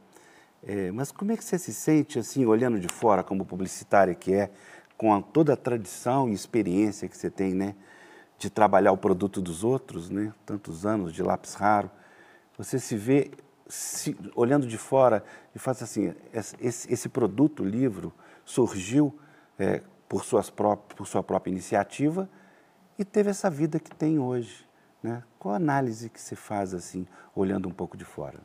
É, 0.66 0.90
mas 0.90 1.12
como 1.12 1.30
é 1.30 1.36
que 1.36 1.44
você 1.44 1.58
se 1.58 1.74
sente, 1.74 2.18
assim, 2.18 2.46
olhando 2.46 2.80
de 2.80 2.88
fora, 2.88 3.22
como 3.22 3.44
publicitária 3.44 4.14
que 4.14 4.32
é, 4.32 4.50
com 4.96 5.12
a, 5.12 5.20
toda 5.20 5.52
a 5.52 5.56
tradição 5.56 6.28
e 6.28 6.32
experiência 6.32 7.08
que 7.08 7.16
você 7.16 7.30
tem, 7.30 7.54
né, 7.54 7.74
de 8.38 8.48
trabalhar 8.48 8.92
o 8.92 8.96
produto 8.96 9.40
dos 9.40 9.62
outros, 9.62 10.08
né, 10.08 10.32
tantos 10.46 10.86
anos 10.86 11.12
de 11.12 11.22
lápis 11.22 11.54
raro, 11.54 11.90
você 12.56 12.78
se 12.78 12.96
vê 12.96 13.30
se, 13.68 14.16
olhando 14.34 14.66
de 14.66 14.78
fora 14.78 15.24
e 15.54 15.58
faz 15.58 15.82
assim, 15.82 16.14
esse, 16.32 16.92
esse 16.92 17.08
produto, 17.08 17.64
livro, 17.64 18.12
surgiu 18.44 19.14
é, 19.58 19.82
por, 20.08 20.25
suas 20.25 20.50
próprias, 20.50 20.96
por 20.96 21.06
sua 21.06 21.23
própria 21.23 21.50
iniciativa 21.50 22.28
e 22.99 23.04
teve 23.04 23.30
essa 23.30 23.50
vida 23.50 23.78
que 23.78 23.94
tem 23.94 24.18
hoje. 24.18 24.66
Né? 25.02 25.23
Qual 25.38 25.52
a 25.52 25.56
análise 25.56 26.08
que 26.08 26.20
você 26.20 26.34
faz 26.34 26.73
assim, 26.73 27.06
olhando 27.34 27.68
um 27.68 27.73
pouco 27.73 27.96
de 27.96 28.04
fora? 28.04 28.38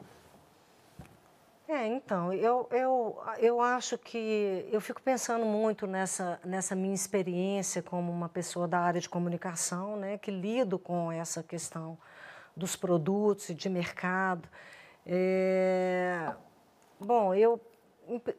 É, 1.67 1.85
então, 1.85 2.33
eu, 2.33 2.67
eu, 2.71 3.21
eu 3.37 3.61
acho 3.61 3.95
que 3.95 4.67
eu 4.71 4.81
fico 4.81 4.99
pensando 5.03 5.45
muito 5.45 5.85
nessa, 5.85 6.39
nessa 6.43 6.75
minha 6.75 6.95
experiência 6.95 7.83
como 7.83 8.11
uma 8.11 8.27
pessoa 8.27 8.67
da 8.67 8.79
área 8.79 8.99
de 8.99 9.07
comunicação, 9.07 9.95
né, 9.95 10.17
que 10.17 10.31
lido 10.31 10.79
com 10.79 11.11
essa 11.11 11.43
questão 11.43 11.95
dos 12.57 12.75
produtos 12.75 13.49
e 13.49 13.53
de 13.53 13.69
mercado. 13.69 14.49
É, 15.05 16.33
bom, 16.99 17.35
eu, 17.35 17.61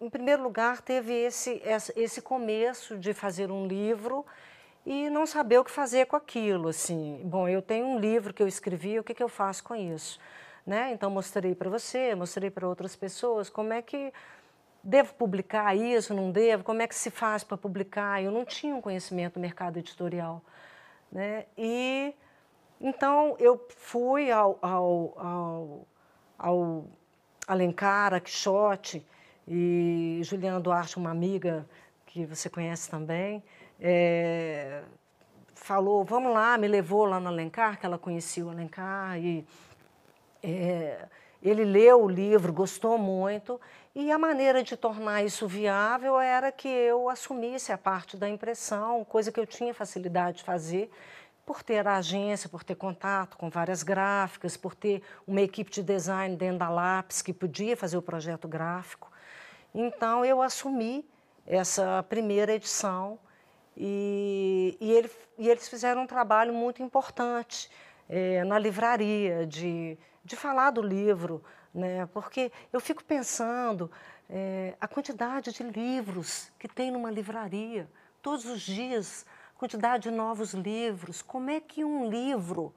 em, 0.00 0.10
primeiro 0.10 0.42
lugar, 0.42 0.80
teve 0.80 1.12
esse, 1.12 1.62
esse 1.96 2.20
começo 2.20 2.98
de 2.98 3.12
fazer 3.14 3.50
um 3.50 3.66
livro 3.66 4.24
e 4.84 5.08
não 5.10 5.26
saber 5.26 5.58
o 5.58 5.64
que 5.64 5.70
fazer 5.70 6.06
com 6.06 6.16
aquilo. 6.16 6.68
Assim. 6.68 7.20
Bom, 7.24 7.48
eu 7.48 7.62
tenho 7.62 7.86
um 7.86 7.98
livro 7.98 8.34
que 8.34 8.42
eu 8.42 8.48
escrevi, 8.48 8.98
o 8.98 9.04
que, 9.04 9.14
que 9.14 9.22
eu 9.22 9.28
faço 9.28 9.62
com 9.62 9.74
isso? 9.74 10.18
Né? 10.66 10.92
Então, 10.92 11.10
mostrei 11.10 11.54
para 11.54 11.70
você, 11.70 12.14
mostrei 12.14 12.50
para 12.50 12.66
outras 12.68 12.96
pessoas 12.96 13.48
como 13.48 13.72
é 13.72 13.80
que 13.80 14.12
devo 14.82 15.14
publicar 15.14 15.76
isso, 15.76 16.14
não 16.14 16.30
devo, 16.30 16.64
como 16.64 16.82
é 16.82 16.88
que 16.88 16.94
se 16.94 17.10
faz 17.10 17.44
para 17.44 17.56
publicar. 17.56 18.22
Eu 18.22 18.30
não 18.30 18.44
tinha 18.44 18.74
um 18.74 18.80
conhecimento 18.80 19.34
do 19.34 19.40
mercado 19.40 19.78
editorial. 19.78 20.42
Né? 21.10 21.46
E 21.56 22.14
então 22.80 23.36
eu 23.38 23.66
fui 23.76 24.30
ao, 24.30 24.58
ao, 24.62 25.14
ao, 25.18 25.86
ao 26.38 26.84
Alencar, 27.46 28.14
a 28.14 28.20
Quixote, 28.20 29.04
e 29.52 30.20
Juliana 30.22 30.60
Duarte, 30.60 30.96
uma 30.96 31.10
amiga 31.10 31.66
que 32.06 32.24
você 32.24 32.48
conhece 32.48 32.88
também, 32.88 33.42
é, 33.80 34.82
falou, 35.56 36.04
vamos 36.04 36.32
lá, 36.32 36.56
me 36.56 36.68
levou 36.68 37.04
lá 37.04 37.18
no 37.18 37.26
Alencar, 37.26 37.80
que 37.80 37.84
ela 37.84 37.98
conhecia 37.98 38.46
o 38.46 38.50
Alencar, 38.50 39.18
e 39.18 39.44
é, 40.40 41.04
ele 41.42 41.64
leu 41.64 42.04
o 42.04 42.08
livro, 42.08 42.52
gostou 42.52 42.96
muito, 42.96 43.60
e 43.92 44.12
a 44.12 44.18
maneira 44.18 44.62
de 44.62 44.76
tornar 44.76 45.24
isso 45.24 45.48
viável 45.48 46.20
era 46.20 46.52
que 46.52 46.68
eu 46.68 47.08
assumisse 47.08 47.72
a 47.72 47.78
parte 47.78 48.16
da 48.16 48.28
impressão, 48.28 49.04
coisa 49.04 49.32
que 49.32 49.40
eu 49.40 49.46
tinha 49.46 49.74
facilidade 49.74 50.38
de 50.38 50.44
fazer, 50.44 50.92
por 51.44 51.64
ter 51.64 51.88
a 51.88 51.96
agência, 51.96 52.48
por 52.48 52.62
ter 52.62 52.76
contato 52.76 53.36
com 53.36 53.50
várias 53.50 53.82
gráficas, 53.82 54.56
por 54.56 54.76
ter 54.76 55.02
uma 55.26 55.40
equipe 55.40 55.72
de 55.72 55.82
design 55.82 56.36
dentro 56.36 56.58
da 56.58 56.68
Lápis 56.68 57.20
que 57.20 57.32
podia 57.32 57.76
fazer 57.76 57.96
o 57.96 58.02
projeto 58.02 58.46
gráfico. 58.46 59.10
Então, 59.74 60.24
eu 60.24 60.42
assumi 60.42 61.04
essa 61.46 62.02
primeira 62.08 62.52
edição 62.54 63.18
e, 63.76 64.76
e, 64.80 64.90
ele, 64.90 65.10
e 65.38 65.48
eles 65.48 65.68
fizeram 65.68 66.02
um 66.02 66.06
trabalho 66.06 66.52
muito 66.52 66.82
importante 66.82 67.70
é, 68.08 68.44
na 68.44 68.58
livraria 68.58 69.46
de 69.46 69.98
de 70.24 70.36
falar 70.36 70.70
do 70.70 70.82
livro, 70.82 71.42
né? 71.74 72.06
porque 72.12 72.52
eu 72.72 72.80
fico 72.80 73.02
pensando 73.02 73.90
é, 74.28 74.74
a 74.80 74.86
quantidade 74.86 75.52
de 75.52 75.62
livros 75.62 76.50
que 76.58 76.68
tem 76.68 76.90
numa 76.90 77.10
livraria, 77.10 77.90
todos 78.22 78.44
os 78.44 78.60
dias, 78.60 79.26
quantidade 79.56 80.04
de 80.04 80.10
novos 80.10 80.52
livros. 80.52 81.22
Como 81.22 81.50
é 81.50 81.60
que 81.60 81.84
um 81.84 82.08
livro 82.08 82.74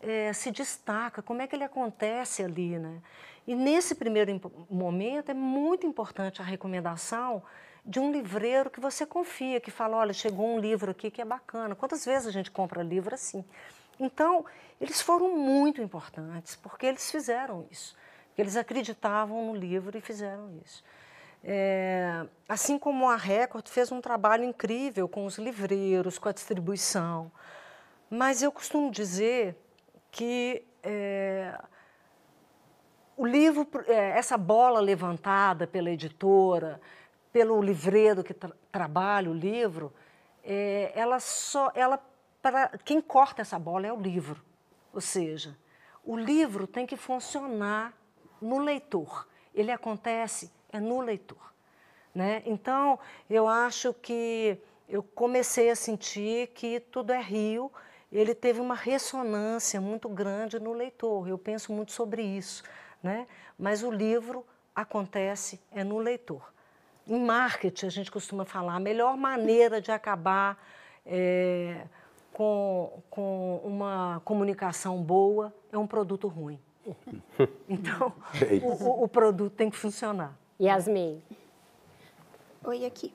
é, 0.00 0.32
se 0.32 0.50
destaca, 0.50 1.22
como 1.22 1.42
é 1.42 1.46
que 1.46 1.56
ele 1.56 1.64
acontece 1.64 2.42
ali, 2.42 2.78
né? 2.78 3.00
E 3.46 3.54
nesse 3.54 3.94
primeiro 3.94 4.40
momento 4.70 5.30
é 5.30 5.34
muito 5.34 5.86
importante 5.86 6.42
a 6.42 6.44
recomendação 6.44 7.42
de 7.84 7.98
um 7.98 8.12
livreiro 8.12 8.68
que 8.68 8.80
você 8.80 9.06
confia, 9.06 9.60
que 9.60 9.70
fala, 9.70 9.96
olha, 9.96 10.12
chegou 10.12 10.46
um 10.46 10.58
livro 10.58 10.90
aqui 10.90 11.10
que 11.10 11.22
é 11.22 11.24
bacana. 11.24 11.74
Quantas 11.74 12.04
vezes 12.04 12.28
a 12.28 12.30
gente 12.30 12.50
compra 12.50 12.82
livro 12.82 13.14
assim? 13.14 13.42
Então, 13.98 14.44
eles 14.78 15.00
foram 15.00 15.36
muito 15.36 15.80
importantes, 15.80 16.54
porque 16.54 16.84
eles 16.84 17.10
fizeram 17.10 17.66
isso. 17.70 17.96
Eles 18.36 18.56
acreditavam 18.56 19.46
no 19.46 19.56
livro 19.56 19.96
e 19.96 20.00
fizeram 20.00 20.50
isso. 20.64 20.84
É, 21.42 22.26
assim 22.48 22.78
como 22.78 23.08
a 23.08 23.16
Record 23.16 23.66
fez 23.68 23.90
um 23.90 24.00
trabalho 24.00 24.44
incrível 24.44 25.08
com 25.08 25.24
os 25.24 25.38
livreiros, 25.38 26.18
com 26.18 26.28
a 26.28 26.32
distribuição. 26.32 27.32
Mas 28.10 28.42
eu 28.42 28.52
costumo 28.52 28.90
dizer 28.90 29.56
que 30.10 30.64
é, 30.82 31.58
o 33.16 33.26
livro, 33.26 33.66
é, 33.86 34.10
essa 34.18 34.38
bola 34.38 34.80
levantada 34.80 35.66
pela 35.66 35.90
editora, 35.90 36.80
pelo 37.32 37.60
livreiro 37.60 38.22
que 38.22 38.32
tra 38.32 38.50
trabalha 38.70 39.30
o 39.30 39.34
livro, 39.34 39.92
é, 40.44 40.92
ela 40.94 41.18
só, 41.18 41.70
ela 41.74 42.00
para 42.40 42.68
quem 42.84 43.00
corta 43.00 43.42
essa 43.42 43.58
bola 43.58 43.86
é 43.86 43.92
o 43.92 44.00
livro, 44.00 44.42
ou 44.92 45.00
seja, 45.00 45.56
o 46.04 46.16
livro 46.16 46.66
tem 46.66 46.86
que 46.86 46.96
funcionar 46.96 47.92
no 48.40 48.58
leitor. 48.58 49.26
Ele 49.54 49.72
acontece 49.72 50.50
é 50.72 50.78
no 50.78 51.00
leitor, 51.00 51.52
né? 52.14 52.42
Então 52.46 52.98
eu 53.28 53.48
acho 53.48 53.92
que 53.94 54.58
eu 54.88 55.02
comecei 55.02 55.70
a 55.70 55.76
sentir 55.76 56.48
que 56.48 56.80
tudo 56.80 57.12
é 57.12 57.20
Rio. 57.20 57.70
Ele 58.10 58.34
teve 58.34 58.60
uma 58.60 58.74
ressonância 58.74 59.80
muito 59.80 60.08
grande 60.08 60.58
no 60.58 60.72
leitor. 60.72 61.28
Eu 61.28 61.36
penso 61.36 61.72
muito 61.72 61.92
sobre 61.92 62.22
isso, 62.22 62.62
né? 63.02 63.26
Mas 63.58 63.82
o 63.82 63.90
livro 63.90 64.44
acontece 64.74 65.60
é 65.70 65.84
no 65.84 65.98
leitor. 65.98 66.52
Em 67.06 67.22
marketing, 67.24 67.86
a 67.86 67.90
gente 67.90 68.10
costuma 68.10 68.44
falar, 68.44 68.74
a 68.74 68.80
melhor 68.80 69.16
maneira 69.16 69.80
de 69.80 69.90
acabar 69.90 70.58
é, 71.04 71.86
com, 72.32 73.02
com 73.10 73.60
uma 73.64 74.22
comunicação 74.24 75.02
boa 75.02 75.52
é 75.72 75.78
um 75.78 75.86
produto 75.86 76.28
ruim. 76.28 76.58
Então, 77.68 78.14
o, 78.62 79.04
o, 79.04 79.08
produto 79.08 79.52
tem 79.52 79.68
que 79.68 79.76
funcionar. 79.76 80.34
Yasmin. 80.58 81.22
Oi, 82.64 82.86
aqui. 82.86 83.12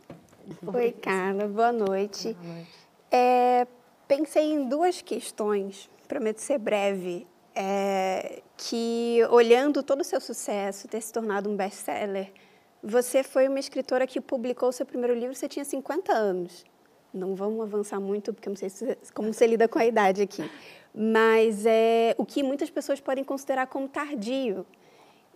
Oi, 0.65 0.91
Carla. 0.91 1.47
Boa 1.47 1.71
noite. 1.71 2.33
Boa 2.33 2.53
noite. 2.53 2.69
É, 3.11 3.67
pensei 4.07 4.53
em 4.53 4.67
duas 4.67 5.01
questões, 5.01 5.89
prometo 6.07 6.39
ser 6.39 6.57
breve. 6.57 7.27
É, 7.55 8.41
que, 8.57 9.19
olhando 9.29 9.83
todo 9.83 10.01
o 10.01 10.03
seu 10.03 10.19
sucesso, 10.19 10.87
ter 10.87 10.99
se 11.01 11.13
tornado 11.13 11.47
um 11.47 11.55
best-seller, 11.55 12.31
você 12.81 13.23
foi 13.23 13.47
uma 13.47 13.59
escritora 13.59 14.07
que 14.07 14.19
publicou 14.19 14.71
seu 14.71 14.85
primeiro 14.85 15.13
livro, 15.13 15.35
você 15.35 15.47
tinha 15.47 15.63
50 15.63 16.11
anos. 16.11 16.65
Não 17.13 17.35
vamos 17.35 17.61
avançar 17.61 17.99
muito, 17.99 18.33
porque 18.33 18.49
eu 18.49 18.51
não 18.51 18.57
sei 18.57 18.69
se, 18.69 18.97
como 19.13 19.31
você 19.31 19.45
lida 19.45 19.67
com 19.67 19.77
a 19.77 19.85
idade 19.85 20.21
aqui. 20.23 20.49
Mas 20.93 21.65
é 21.65 22.15
o 22.17 22.25
que 22.25 22.41
muitas 22.41 22.69
pessoas 22.69 22.99
podem 22.99 23.23
considerar 23.23 23.67
como 23.67 23.87
tardio. 23.87 24.65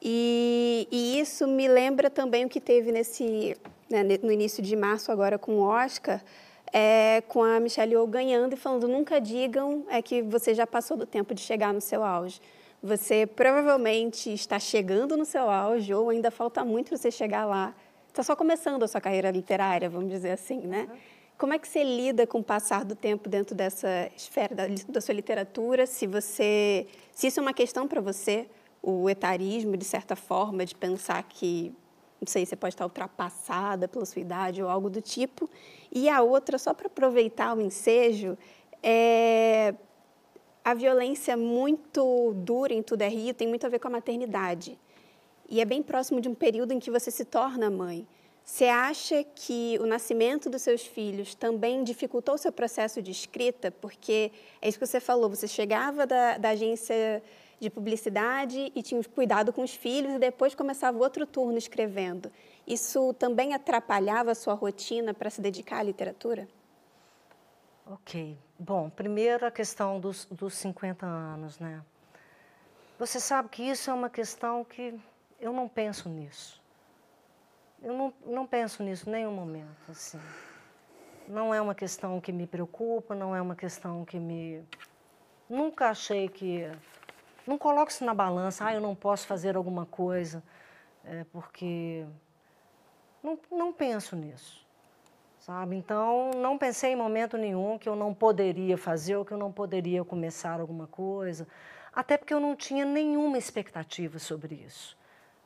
E, 0.02 0.88
e 0.92 1.20
isso 1.20 1.48
me 1.48 1.68
lembra 1.68 2.10
também 2.10 2.46
o 2.46 2.50
que 2.50 2.60
teve 2.60 2.92
nesse, 2.92 3.56
né, 3.90 4.04
no 4.22 4.32
início 4.32 4.62
de 4.62 4.76
março, 4.76 5.12
agora 5.12 5.38
com 5.38 5.60
o 5.60 5.62
Oscar, 5.62 6.22
é, 6.74 7.22
com 7.28 7.44
a 7.44 7.60
Michelle 7.60 7.94
Yeoh 7.94 8.08
ganhando 8.08 8.54
e 8.54 8.56
falando: 8.56 8.88
nunca 8.88 9.20
digam 9.20 9.86
é 9.90 10.02
que 10.02 10.22
você 10.22 10.54
já 10.54 10.68
passou 10.68 10.98
do 10.98 11.06
tempo 11.06 11.34
de 11.34 11.42
chegar 11.42 11.74
no 11.74 11.82
seu 11.82 12.04
auge. 12.04 12.42
Você 12.82 13.26
provavelmente 13.26 14.32
está 14.32 14.60
chegando 14.60 15.18
no 15.18 15.26
seu 15.26 15.50
auge 15.50 15.94
ou 15.94 16.10
ainda 16.10 16.30
falta 16.30 16.64
muito 16.64 16.90
para 16.90 16.98
você 16.98 17.10
chegar 17.12 17.46
lá. 17.46 17.74
Está 18.08 18.24
só 18.24 18.36
começando 18.36 18.84
a 18.84 18.88
sua 18.88 19.02
carreira 19.02 19.30
literária, 19.32 19.90
vamos 19.90 20.10
dizer 20.10 20.32
assim, 20.32 20.60
né? 20.62 20.88
Uhum. 20.90 20.98
Como 21.38 21.54
é 21.54 21.60
que 21.60 21.68
você 21.68 21.84
lida 21.84 22.26
com 22.26 22.40
o 22.40 22.44
passar 22.44 22.84
do 22.84 22.96
tempo 22.96 23.30
dentro 23.30 23.56
dessa 23.56 24.10
esfera 24.16 24.56
da, 24.56 24.64
da 24.90 25.02
sua 25.02 25.14
literatura? 25.14 25.86
Se 25.86 26.08
você, 26.08 26.88
se 27.12 27.28
isso 27.28 27.40
é 27.40 27.44
uma 27.44 27.54
questão 27.54 27.88
para 27.88 28.02
você, 28.02 28.48
o 28.82 29.08
etarismo 29.10 29.78
de 29.78 29.86
certa 29.86 30.16
forma, 30.16 30.66
de 30.66 30.74
pensar 30.74 31.22
que 31.24 31.72
não 32.20 32.28
sei, 32.28 32.46
você 32.46 32.56
pode 32.56 32.74
estar 32.74 32.86
ultrapassada 32.86 33.88
pela 33.88 34.06
sua 34.06 34.22
idade 34.22 34.62
ou 34.62 34.70
algo 34.70 34.90
do 34.90 35.02
tipo. 35.02 35.50
E 35.92 36.10
a 36.10 36.22
outra, 36.22 36.58
só 36.58 36.74
para 36.74 36.88
aproveitar 36.88 37.56
o 37.56 37.62
ensejo, 37.62 38.38
é 38.82 39.74
a 40.64 40.74
violência 40.74 41.38
muito 41.38 42.34
dura 42.36 42.74
em 42.74 42.84
Tudo 42.84 43.02
é 43.02 43.08
Rio 43.08 43.34
tem 43.34 43.48
muito 43.48 43.66
a 43.66 43.70
ver 43.70 43.80
com 43.80 43.88
a 43.88 43.92
maternidade. 43.92 44.78
E 45.50 45.62
é 45.62 45.66
bem 45.66 45.82
próximo 45.82 46.20
de 46.20 46.28
um 46.28 46.36
período 46.36 46.74
em 46.74 46.80
que 46.80 46.92
você 46.92 47.10
se 47.10 47.24
torna 47.24 47.70
mãe. 47.70 48.06
Você 48.44 48.66
acha 48.66 49.24
que 49.24 49.78
o 49.80 49.86
nascimento 49.86 50.50
dos 50.50 50.62
seus 50.62 50.82
filhos 50.82 51.36
também 51.36 51.84
dificultou 51.84 52.36
o 52.36 52.38
seu 52.38 52.52
processo 52.52 53.02
de 53.02 53.12
escrita? 53.12 53.72
Porque 53.72 54.32
é 54.62 54.68
isso 54.68 54.78
que 54.78 54.86
você 54.86 55.00
falou, 55.00 55.30
você 55.30 55.48
chegava 55.48 56.06
da, 56.06 56.38
da 56.38 56.50
agência 56.50 57.24
de 57.60 57.70
publicidade 57.70 58.72
e 58.76 58.84
tinha 58.84 59.04
cuidado 59.04 59.52
com 59.52 59.64
os 59.64 59.74
filhos 59.74 60.14
e 60.14 60.20
depois 60.20 60.54
começava 60.54 60.98
outro 60.98 61.26
turno 61.26 61.58
escrevendo. 61.58 62.32
Isso 62.66 63.14
também 63.14 63.54
atrapalhava 63.54 64.32
a 64.32 64.36
sua 64.36 64.54
rotina 64.54 65.14
para 65.14 65.30
se 65.30 65.42
dedicar 65.42 65.80
à 65.80 65.84
literatura? 65.84 66.48
Ok. 67.86 68.38
Bom, 68.60 68.90
primeiro 68.90 69.46
a 69.46 69.52
questão 69.52 70.00
dos, 70.00 70.26
dos 70.26 70.54
50 70.56 71.06
anos, 71.06 71.60
né? 71.60 71.82
Você 73.00 73.20
sabe 73.20 73.50
que 73.50 73.64
isso 73.64 73.90
é 73.90 73.94
uma 73.94 74.10
questão 74.10 74.66
que 74.66 75.00
eu 75.40 75.54
não 75.54 75.68
penso 75.68 76.10
nisso. 76.10 76.62
Eu 77.82 77.94
não, 77.94 78.14
não 78.26 78.48
penso 78.48 78.82
nisso 78.84 79.08
em 79.08 79.12
nenhum 79.14 79.32
momento, 79.32 79.92
assim. 79.92 80.20
Não 81.28 81.54
é 81.54 81.62
uma 81.62 81.76
questão 81.76 82.20
que 82.20 82.32
me 82.32 82.48
preocupa, 82.48 83.14
não 83.14 83.36
é 83.36 83.42
uma 83.42 83.56
questão 83.56 84.04
que 84.04 84.20
me... 84.20 84.64
Nunca 85.50 85.90
achei 85.90 86.28
que... 86.28 86.70
Não 87.48 87.58
coloque 87.58 87.92
isso 87.92 88.06
na 88.06 88.14
balança, 88.14 88.66
ah, 88.66 88.74
eu 88.74 88.82
não 88.82 88.94
posso 88.94 89.26
fazer 89.26 89.56
alguma 89.56 89.86
coisa, 89.86 90.44
é, 91.04 91.24
porque... 91.32 92.06
Não, 93.24 93.40
não 93.52 93.74
penso 93.74 94.16
nisso 94.16 94.68
sabe? 95.48 95.78
Então, 95.78 96.32
não 96.36 96.58
pensei 96.58 96.92
em 96.92 96.96
momento 96.98 97.38
nenhum 97.38 97.78
que 97.78 97.88
eu 97.88 97.96
não 97.96 98.14
poderia 98.14 98.78
fazer 98.78 99.16
ou 99.16 99.24
que 99.24 99.32
eu 99.32 99.38
não 99.38 99.50
poderia 99.50 100.04
começar 100.04 100.60
alguma 100.60 100.88
coisa, 100.88 101.48
até 101.96 102.18
porque 102.18 102.34
eu 102.34 102.40
não 102.42 102.54
tinha 102.54 102.84
nenhuma 102.84 103.38
expectativa 103.38 104.20
sobre 104.20 104.56
isso. 104.56 104.98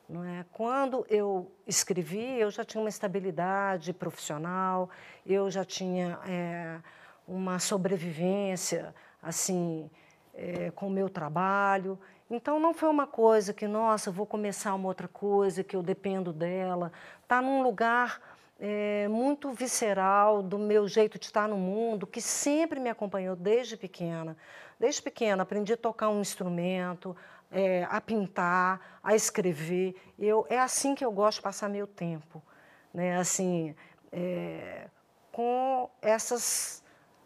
Não 0.08 0.24
é? 0.24 0.44
Quando 0.52 1.06
eu 1.08 1.50
escrevi, 1.68 2.40
eu 2.40 2.50
já 2.50 2.64
tinha 2.64 2.82
uma 2.82 2.88
estabilidade 2.88 3.92
profissional, 3.92 4.90
eu 5.24 5.48
já 5.48 5.64
tinha 5.64 6.18
é, 6.26 6.80
uma 7.26 7.60
sobrevivência, 7.60 8.92
assim, 9.22 9.88
é, 10.34 10.70
com 10.70 10.86
o 10.86 10.90
meu 10.90 11.08
trabalho. 11.08 11.98
Então, 12.30 12.58
não 12.58 12.72
foi 12.72 12.88
uma 12.88 13.06
coisa 13.06 13.52
que, 13.52 13.66
nossa, 13.66 14.10
vou 14.10 14.26
começar 14.26 14.74
uma 14.74 14.88
outra 14.88 15.06
coisa, 15.06 15.62
que 15.62 15.76
eu 15.76 15.82
dependo 15.82 16.32
dela. 16.32 16.90
Está 17.22 17.42
num 17.42 17.62
lugar 17.62 18.20
é, 18.58 19.06
muito 19.08 19.52
visceral 19.52 20.42
do 20.42 20.58
meu 20.58 20.88
jeito 20.88 21.18
de 21.18 21.26
estar 21.26 21.48
no 21.48 21.56
mundo, 21.56 22.06
que 22.06 22.20
sempre 22.20 22.80
me 22.80 22.88
acompanhou 22.88 23.36
desde 23.36 23.76
pequena. 23.76 24.36
Desde 24.78 25.02
pequena 25.02 25.42
aprendi 25.42 25.74
a 25.74 25.76
tocar 25.76 26.08
um 26.08 26.20
instrumento, 26.20 27.14
é, 27.50 27.86
a 27.90 28.00
pintar, 28.00 29.00
a 29.02 29.14
escrever. 29.14 29.94
Eu, 30.18 30.46
é 30.48 30.58
assim 30.58 30.94
que 30.94 31.04
eu 31.04 31.12
gosto 31.12 31.38
de 31.38 31.42
passar 31.42 31.68
meu 31.68 31.86
tempo, 31.86 32.42
né? 32.94 33.18
Assim, 33.18 33.74
com 35.30 35.88
essas 36.00 36.81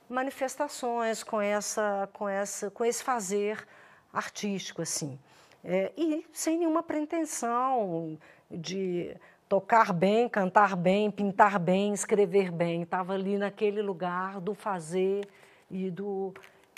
manifestações, 0.09 1.23
com 1.23 1.41
essa, 1.41 2.09
com 2.13 2.29
essa, 2.29 2.71
com 2.71 2.85
esse 2.85 3.03
fazer 3.03 3.67
artístico, 4.13 4.83
assim, 4.83 5.19
é, 5.65 5.93
e 5.97 6.25
sem 6.33 6.59
nenhuma 6.59 6.83
pretensão 6.83 8.19
de 8.51 9.17
tocar 9.49 9.93
bem, 9.93 10.29
cantar 10.29 10.77
bem, 10.77 11.11
pintar 11.11 11.59
bem, 11.59 11.93
escrever 11.93 12.51
bem. 12.51 12.83
Estava 12.83 13.15
ali 13.15 13.37
naquele 13.37 13.83
lugar 13.83 14.41
do 14.41 14.55
fazer 14.55 15.29
e, 15.71 15.91
do, 15.91 16.33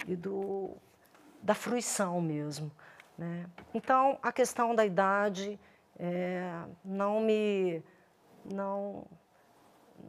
e 0.06 0.16
do, 0.16 0.76
da 1.42 1.54
fruição 1.54 2.20
mesmo. 2.20 2.70
Né? 3.16 3.46
Então, 3.74 4.18
a 4.22 4.32
questão 4.32 4.74
da 4.74 4.84
idade 4.84 5.58
é, 5.98 6.62
não, 6.84 7.20
me, 7.20 7.82
não, 8.44 9.04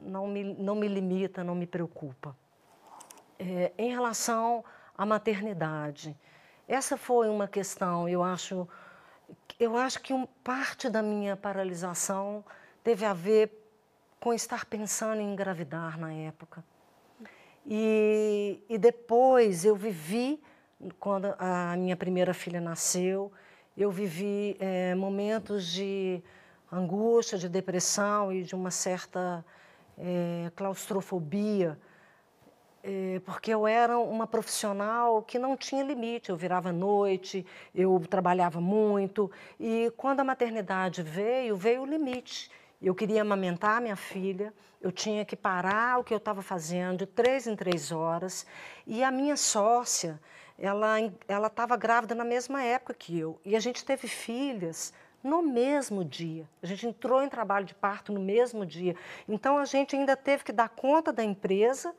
não, 0.03 0.27
me, 0.27 0.43
não 0.43 0.75
me 0.75 0.87
limita, 0.87 1.43
não 1.43 1.55
me 1.55 1.65
preocupa. 1.65 2.35
É, 3.39 3.71
em 3.77 3.89
relação 3.89 4.63
à 4.97 5.05
maternidade, 5.05 6.15
essa 6.67 6.97
foi 6.97 7.29
uma 7.29 7.47
questão, 7.47 8.07
eu 8.07 8.21
acho, 8.21 8.67
eu 9.59 9.77
acho 9.77 10.01
que 10.01 10.13
um, 10.13 10.25
parte 10.43 10.89
da 10.89 11.01
minha 11.01 11.37
paralisação 11.37 12.43
teve 12.83 13.05
a 13.05 13.13
ver 13.13 13.49
com 14.19 14.33
estar 14.33 14.65
pensando 14.65 15.21
em 15.21 15.31
engravidar 15.31 15.97
na 15.97 16.13
época. 16.13 16.63
E, 17.65 18.61
e 18.67 18.77
depois 18.77 19.63
eu 19.63 19.75
vivi 19.75 20.41
quando 20.99 21.33
a 21.37 21.75
minha 21.77 21.95
primeira 21.95 22.33
filha 22.33 22.61
nasceu, 22.61 23.31
eu 23.77 23.91
vivi 23.91 24.57
é, 24.59 24.95
momentos 24.95 25.65
de 25.65 26.21
angústia, 26.71 27.37
de 27.37 27.49
depressão 27.49 28.31
e 28.31 28.43
de 28.43 28.55
uma 28.55 28.71
certa 28.71 29.43
é, 29.97 30.51
claustrofobia, 30.55 31.77
porque 33.25 33.51
eu 33.51 33.67
era 33.67 33.97
uma 33.97 34.25
profissional 34.25 35.21
que 35.21 35.37
não 35.37 35.55
tinha 35.57 35.83
limite. 35.83 36.29
Eu 36.29 36.37
virava 36.37 36.71
noite, 36.71 37.45
eu 37.73 37.99
trabalhava 38.09 38.61
muito 38.61 39.29
e 39.59 39.91
quando 39.97 40.21
a 40.21 40.23
maternidade 40.23 41.01
veio, 41.01 41.55
veio 41.55 41.81
o 41.81 41.85
limite. 41.85 42.49
Eu 42.81 42.95
queria 42.95 43.21
amamentar 43.21 43.81
minha 43.81 43.95
filha, 43.95 44.53
eu 44.81 44.91
tinha 44.91 45.25
que 45.25 45.35
parar 45.35 45.99
o 45.99 46.03
que 46.03 46.13
eu 46.13 46.17
estava 46.17 46.41
fazendo 46.41 46.99
de 46.99 47.05
três 47.05 47.45
em 47.45 47.55
três 47.55 47.91
horas 47.91 48.45
e 48.87 49.03
a 49.03 49.11
minha 49.11 49.35
sócia, 49.35 50.19
ela 50.57 51.47
estava 51.47 51.75
grávida 51.75 52.15
na 52.15 52.23
mesma 52.23 52.63
época 52.63 52.93
que 52.93 53.19
eu 53.19 53.39
e 53.43 53.55
a 53.55 53.59
gente 53.59 53.83
teve 53.83 54.07
filhas 54.07 54.93
no 55.21 55.41
mesmo 55.41 56.05
dia. 56.05 56.47
A 56.63 56.65
gente 56.65 56.87
entrou 56.87 57.21
em 57.21 57.27
trabalho 57.27 57.65
de 57.65 57.75
parto 57.75 58.13
no 58.13 58.21
mesmo 58.21 58.65
dia. 58.65 58.95
Então 59.27 59.57
a 59.57 59.65
gente 59.65 59.95
ainda 59.95 60.15
teve 60.15 60.45
que 60.45 60.53
dar 60.53 60.69
conta 60.69 61.11
da 61.11 61.23
empresa, 61.23 61.93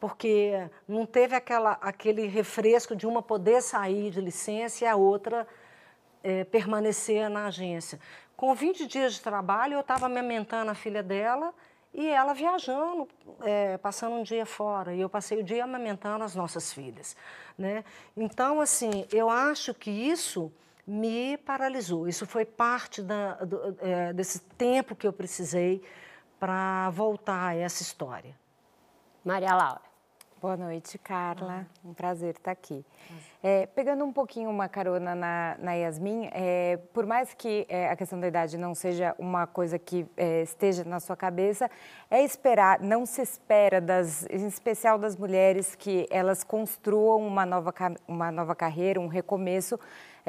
porque 0.00 0.68
não 0.86 1.04
teve 1.04 1.34
aquela, 1.34 1.72
aquele 1.80 2.26
refresco 2.26 2.94
de 2.94 3.06
uma 3.06 3.22
poder 3.22 3.62
sair 3.62 4.10
de 4.10 4.20
licença 4.20 4.84
e 4.84 4.86
a 4.86 4.96
outra 4.96 5.46
é, 6.22 6.44
permanecer 6.44 7.28
na 7.28 7.46
agência. 7.46 7.98
Com 8.36 8.54
20 8.54 8.86
dias 8.86 9.14
de 9.14 9.20
trabalho, 9.20 9.74
eu 9.74 9.80
estava 9.80 10.06
amamentando 10.06 10.70
a 10.70 10.74
filha 10.74 11.02
dela 11.02 11.52
e 11.92 12.06
ela 12.06 12.32
viajando, 12.34 13.08
é, 13.42 13.76
passando 13.78 14.14
um 14.14 14.22
dia 14.22 14.46
fora. 14.46 14.94
E 14.94 15.00
eu 15.00 15.08
passei 15.08 15.40
o 15.40 15.42
dia 15.42 15.64
amamentando 15.64 16.22
as 16.22 16.34
nossas 16.36 16.72
filhas. 16.72 17.16
Né? 17.56 17.84
Então, 18.16 18.60
assim, 18.60 19.06
eu 19.12 19.28
acho 19.28 19.74
que 19.74 19.90
isso 19.90 20.52
me 20.86 21.36
paralisou. 21.38 22.06
Isso 22.06 22.26
foi 22.26 22.44
parte 22.44 23.02
da, 23.02 23.34
do, 23.34 23.76
é, 23.80 24.12
desse 24.12 24.40
tempo 24.40 24.94
que 24.94 25.06
eu 25.06 25.12
precisei 25.12 25.82
para 26.38 26.88
voltar 26.90 27.48
a 27.48 27.54
essa 27.56 27.82
história. 27.82 28.34
Maria 29.24 29.54
Laura. 29.54 29.87
Boa 30.40 30.56
noite, 30.56 30.96
Carla. 30.98 31.66
Um 31.84 31.92
prazer 31.92 32.36
estar 32.36 32.52
aqui. 32.52 32.84
É, 33.42 33.66
pegando 33.66 34.04
um 34.04 34.12
pouquinho 34.12 34.48
uma 34.48 34.68
carona 34.68 35.12
na, 35.12 35.56
na 35.58 35.72
Yasmin, 35.72 36.28
é, 36.32 36.78
por 36.92 37.04
mais 37.04 37.34
que 37.34 37.66
é, 37.68 37.88
a 37.88 37.96
questão 37.96 38.20
da 38.20 38.28
idade 38.28 38.56
não 38.56 38.72
seja 38.72 39.16
uma 39.18 39.48
coisa 39.48 39.80
que 39.80 40.06
é, 40.16 40.42
esteja 40.42 40.84
na 40.84 41.00
sua 41.00 41.16
cabeça, 41.16 41.68
é 42.08 42.22
esperar, 42.22 42.80
não 42.80 43.04
se 43.04 43.20
espera, 43.20 43.80
das, 43.80 44.26
em 44.30 44.46
especial 44.46 44.96
das 44.96 45.16
mulheres, 45.16 45.74
que 45.74 46.06
elas 46.08 46.44
construam 46.44 47.26
uma 47.26 47.44
nova, 47.44 47.74
uma 48.06 48.30
nova 48.30 48.54
carreira, 48.54 49.00
um 49.00 49.08
recomeço 49.08 49.76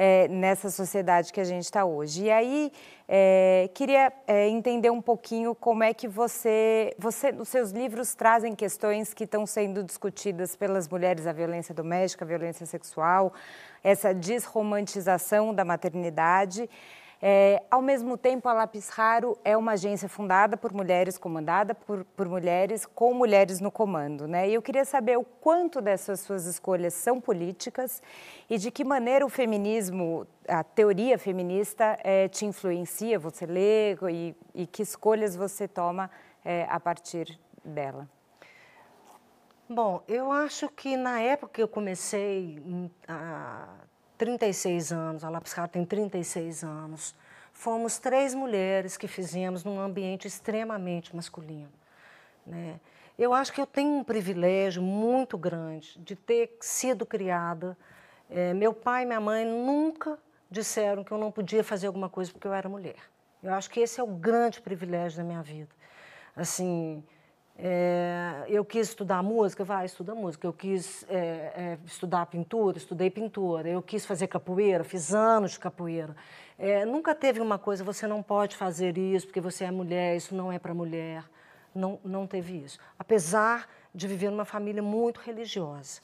é, 0.02 0.26
nessa 0.28 0.70
sociedade 0.70 1.30
que 1.30 1.42
a 1.42 1.44
gente 1.44 1.64
está 1.64 1.84
hoje. 1.84 2.24
E 2.24 2.30
aí, 2.30 2.72
é, 3.06 3.68
queria 3.74 4.10
é, 4.26 4.48
entender 4.48 4.88
um 4.88 5.02
pouquinho 5.02 5.54
como 5.54 5.84
é 5.84 5.92
que 5.92 6.08
você, 6.08 6.96
você, 6.98 7.32
os 7.38 7.50
seus 7.50 7.70
livros 7.70 8.14
trazem 8.14 8.54
questões 8.54 9.12
que 9.12 9.24
estão 9.24 9.44
sendo 9.44 9.84
discutidas 9.84 10.56
pelas 10.56 10.88
mulheres, 10.88 11.26
a 11.26 11.32
violência 11.34 11.74
doméstica, 11.74 12.24
a 12.24 12.28
violência 12.28 12.64
sexual, 12.64 13.34
essa 13.84 14.14
desromantização 14.14 15.52
da 15.52 15.66
maternidade. 15.66 16.70
É, 17.22 17.62
ao 17.70 17.82
mesmo 17.82 18.16
tempo, 18.16 18.48
a 18.48 18.52
Lápis 18.54 18.88
Raro 18.88 19.36
é 19.44 19.54
uma 19.54 19.72
agência 19.72 20.08
fundada 20.08 20.56
por 20.56 20.72
mulheres, 20.72 21.18
comandada 21.18 21.74
por, 21.74 22.02
por 22.16 22.26
mulheres, 22.26 22.86
com 22.86 23.12
mulheres 23.12 23.60
no 23.60 23.70
comando. 23.70 24.26
Né? 24.26 24.48
E 24.48 24.54
eu 24.54 24.62
queria 24.62 24.86
saber 24.86 25.18
o 25.18 25.24
quanto 25.24 25.82
dessas 25.82 26.20
suas 26.20 26.46
escolhas 26.46 26.94
são 26.94 27.20
políticas 27.20 28.02
e 28.48 28.56
de 28.56 28.70
que 28.70 28.84
maneira 28.84 29.26
o 29.26 29.28
feminismo, 29.28 30.26
a 30.48 30.64
teoria 30.64 31.18
feminista, 31.18 31.98
é, 32.02 32.26
te 32.26 32.46
influencia, 32.46 33.18
você 33.18 33.44
lê 33.44 33.94
e, 34.10 34.34
e, 34.54 34.66
que 34.66 34.82
escolhas 34.82 35.36
você 35.36 35.68
toma 35.68 36.10
é, 36.42 36.66
a 36.70 36.80
partir 36.80 37.38
dela. 37.62 38.08
Bom, 39.68 40.02
eu 40.08 40.32
acho 40.32 40.68
que 40.70 40.96
na 40.96 41.20
época 41.20 41.52
que 41.52 41.62
eu 41.62 41.68
comecei 41.68 42.60
há 43.06 43.68
36 44.20 44.92
anos, 44.92 45.24
a 45.24 45.30
Lapscar 45.30 45.66
tem 45.66 45.82
36 45.82 46.62
anos. 46.62 47.14
Fomos 47.54 47.98
três 47.98 48.34
mulheres 48.34 48.98
que 48.98 49.08
fizemos 49.08 49.64
num 49.64 49.80
ambiente 49.80 50.28
extremamente 50.28 51.16
masculino. 51.16 51.72
Né? 52.46 52.78
Eu 53.18 53.32
acho 53.32 53.50
que 53.50 53.58
eu 53.58 53.66
tenho 53.66 53.92
um 53.92 54.04
privilégio 54.04 54.82
muito 54.82 55.38
grande 55.38 55.98
de 56.00 56.14
ter 56.14 56.54
sido 56.60 57.06
criada. 57.06 57.74
É, 58.28 58.52
meu 58.52 58.74
pai 58.74 59.04
e 59.04 59.06
minha 59.06 59.20
mãe 59.20 59.46
nunca 59.46 60.18
disseram 60.50 61.02
que 61.02 61.12
eu 61.12 61.16
não 61.16 61.32
podia 61.32 61.64
fazer 61.64 61.86
alguma 61.86 62.10
coisa 62.10 62.30
porque 62.30 62.46
eu 62.46 62.52
era 62.52 62.68
mulher. 62.68 63.00
Eu 63.42 63.54
acho 63.54 63.70
que 63.70 63.80
esse 63.80 64.00
é 64.00 64.04
o 64.04 64.06
grande 64.06 64.60
privilégio 64.60 65.16
da 65.16 65.24
minha 65.24 65.42
vida. 65.42 65.70
Assim, 66.36 67.02
é, 67.62 68.46
eu 68.48 68.64
quis 68.64 68.88
estudar 68.88 69.22
música, 69.22 69.62
vai, 69.62 69.84
estuda 69.84 70.14
música. 70.14 70.46
Eu 70.46 70.52
quis 70.52 71.04
é, 71.10 71.16
é, 71.16 71.78
estudar 71.84 72.24
pintura, 72.26 72.78
estudei 72.78 73.10
pintura. 73.10 73.68
Eu 73.68 73.82
quis 73.82 74.06
fazer 74.06 74.28
capoeira, 74.28 74.82
fiz 74.82 75.12
anos 75.12 75.52
de 75.52 75.60
capoeira. 75.60 76.16
É, 76.58 76.86
nunca 76.86 77.14
teve 77.14 77.38
uma 77.38 77.58
coisa, 77.58 77.84
você 77.84 78.06
não 78.06 78.22
pode 78.22 78.56
fazer 78.56 78.96
isso 78.96 79.26
porque 79.26 79.40
você 79.40 79.64
é 79.64 79.70
mulher, 79.70 80.16
isso 80.16 80.34
não 80.34 80.50
é 80.50 80.58
para 80.58 80.72
mulher. 80.72 81.22
Não, 81.74 82.00
não 82.02 82.26
teve 82.26 82.56
isso. 82.64 82.78
Apesar 82.98 83.68
de 83.94 84.08
viver 84.08 84.30
numa 84.30 84.46
família 84.46 84.82
muito 84.82 85.20
religiosa. 85.20 86.00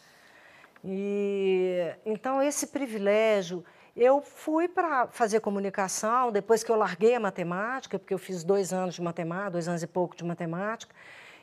E, 0.84 1.90
então, 2.04 2.42
esse 2.42 2.66
privilégio, 2.66 3.64
eu 3.96 4.20
fui 4.20 4.68
para 4.68 5.06
fazer 5.06 5.40
comunicação, 5.40 6.30
depois 6.30 6.62
que 6.62 6.70
eu 6.70 6.76
larguei 6.76 7.14
a 7.14 7.20
matemática, 7.20 7.98
porque 7.98 8.12
eu 8.12 8.18
fiz 8.18 8.44
dois 8.44 8.72
anos 8.72 8.94
de 8.94 9.02
matemática, 9.02 9.52
dois 9.52 9.68
anos 9.68 9.82
e 9.82 9.86
pouco 9.86 10.14
de 10.14 10.24
matemática, 10.24 10.94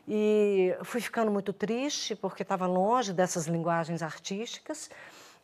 e 0.08 0.76
fui 0.84 1.00
ficando 1.00 1.32
muito 1.32 1.54
triste 1.54 2.16
porque 2.16 2.44
estava 2.44 2.68
longe 2.68 3.14
dessas 3.14 3.48
linguagens 3.48 4.02
artísticas. 4.02 4.90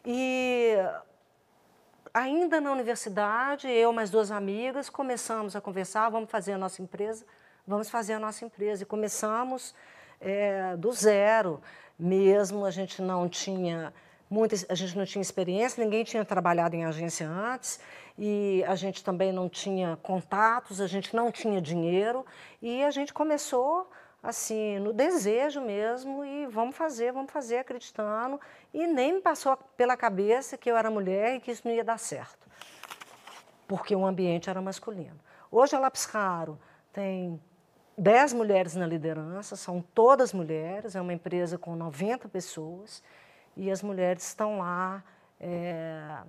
E 0.06 0.76
ainda 2.14 2.60
na 2.60 2.72
universidade, 2.72 3.70
eu 3.70 3.94
mais 3.94 4.10
duas 4.10 4.32
amigas 4.32 4.90
começamos 4.90 5.56
a 5.56 5.62
conversar, 5.62 6.10
vamos 6.10 6.30
fazer 6.30 6.54
a 6.54 6.58
nossa 6.58 6.82
empresa, 6.82 7.26
vamos 7.66 7.90
fazer 7.90 8.14
a 8.14 8.20
nossa 8.20 8.44
empresa. 8.44 8.84
E 8.84 8.86
começamos 8.86 9.74
é, 10.20 10.76
do 10.76 10.92
zero 10.92 11.62
mesmo, 11.98 12.66
a 12.66 12.72
gente 12.72 13.02
não 13.02 13.30
tinha 13.30 13.94
muita, 14.30 14.56
a 14.70 14.76
gente 14.76 14.98
não 14.98 15.06
tinha 15.06 15.22
experiência, 15.22 15.84
ninguém 15.84 16.04
tinha 16.04 16.24
trabalhado 16.24 16.76
em 16.76 16.86
agência 16.86 17.28
antes 17.28 17.80
e 18.18 18.64
a 18.68 18.76
gente 18.76 19.04
também 19.04 19.32
não 19.32 19.48
tinha 19.48 19.98
contatos, 20.04 20.82
a 20.82 20.88
gente 20.88 21.16
não 21.16 21.32
tinha 21.32 21.62
dinheiro 21.62 22.26
e 22.62 22.84
a 22.84 22.92
gente 22.92 23.14
começou 23.14 23.90
assim, 24.22 24.80
no 24.80 24.92
desejo 24.92 25.62
mesmo, 25.62 26.24
e 26.26 26.46
vamos 26.48 26.76
fazer, 26.76 27.12
vamos 27.12 27.32
fazer, 27.32 27.58
acreditando. 27.58 28.40
E 28.74 28.86
nem 28.86 29.14
me 29.14 29.22
passou 29.22 29.58
pela 29.78 29.96
cabeça 29.96 30.58
que 30.58 30.70
eu 30.70 30.78
era 30.78 30.90
mulher 30.92 31.36
e 31.36 31.40
que 31.40 31.52
isso 31.52 31.68
não 31.68 31.74
ia 31.74 31.84
dar 31.84 31.98
certo, 31.98 32.48
porque 33.68 33.96
o 33.96 34.06
ambiente 34.06 34.50
era 34.50 34.62
masculino. 34.62 35.20
Hoje 35.52 35.76
a 35.76 35.80
Lápis 35.80 36.06
Raro 36.06 36.60
tem 36.92 37.42
10 37.98 38.34
mulheres 38.34 38.76
na 38.76 38.86
liderança, 38.86 39.56
são 39.56 39.82
todas 39.82 40.34
mulheres, 40.34 40.96
é 40.96 41.02
uma 41.02 41.14
empresa 41.14 41.58
com 41.58 41.76
90 41.76 42.30
pessoas, 42.30 43.04
e 43.56 43.72
as 43.72 43.82
mulheres 43.82 44.24
estão 44.24 44.60
lá. 44.60 45.04
É, 45.40 46.20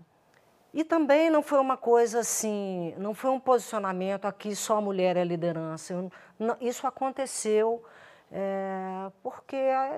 e 0.72 0.84
também 0.84 1.30
não 1.30 1.42
foi 1.42 1.58
uma 1.58 1.76
coisa 1.76 2.20
assim, 2.20 2.94
não 2.96 3.12
foi 3.12 3.30
um 3.30 3.40
posicionamento 3.40 4.26
aqui 4.26 4.54
só 4.54 4.76
a 4.76 4.80
mulher 4.80 5.16
é 5.16 5.24
liderança. 5.24 5.92
Eu, 5.92 6.12
não, 6.38 6.56
isso 6.60 6.86
aconteceu 6.86 7.82
é, 8.30 9.10
porque 9.22 9.56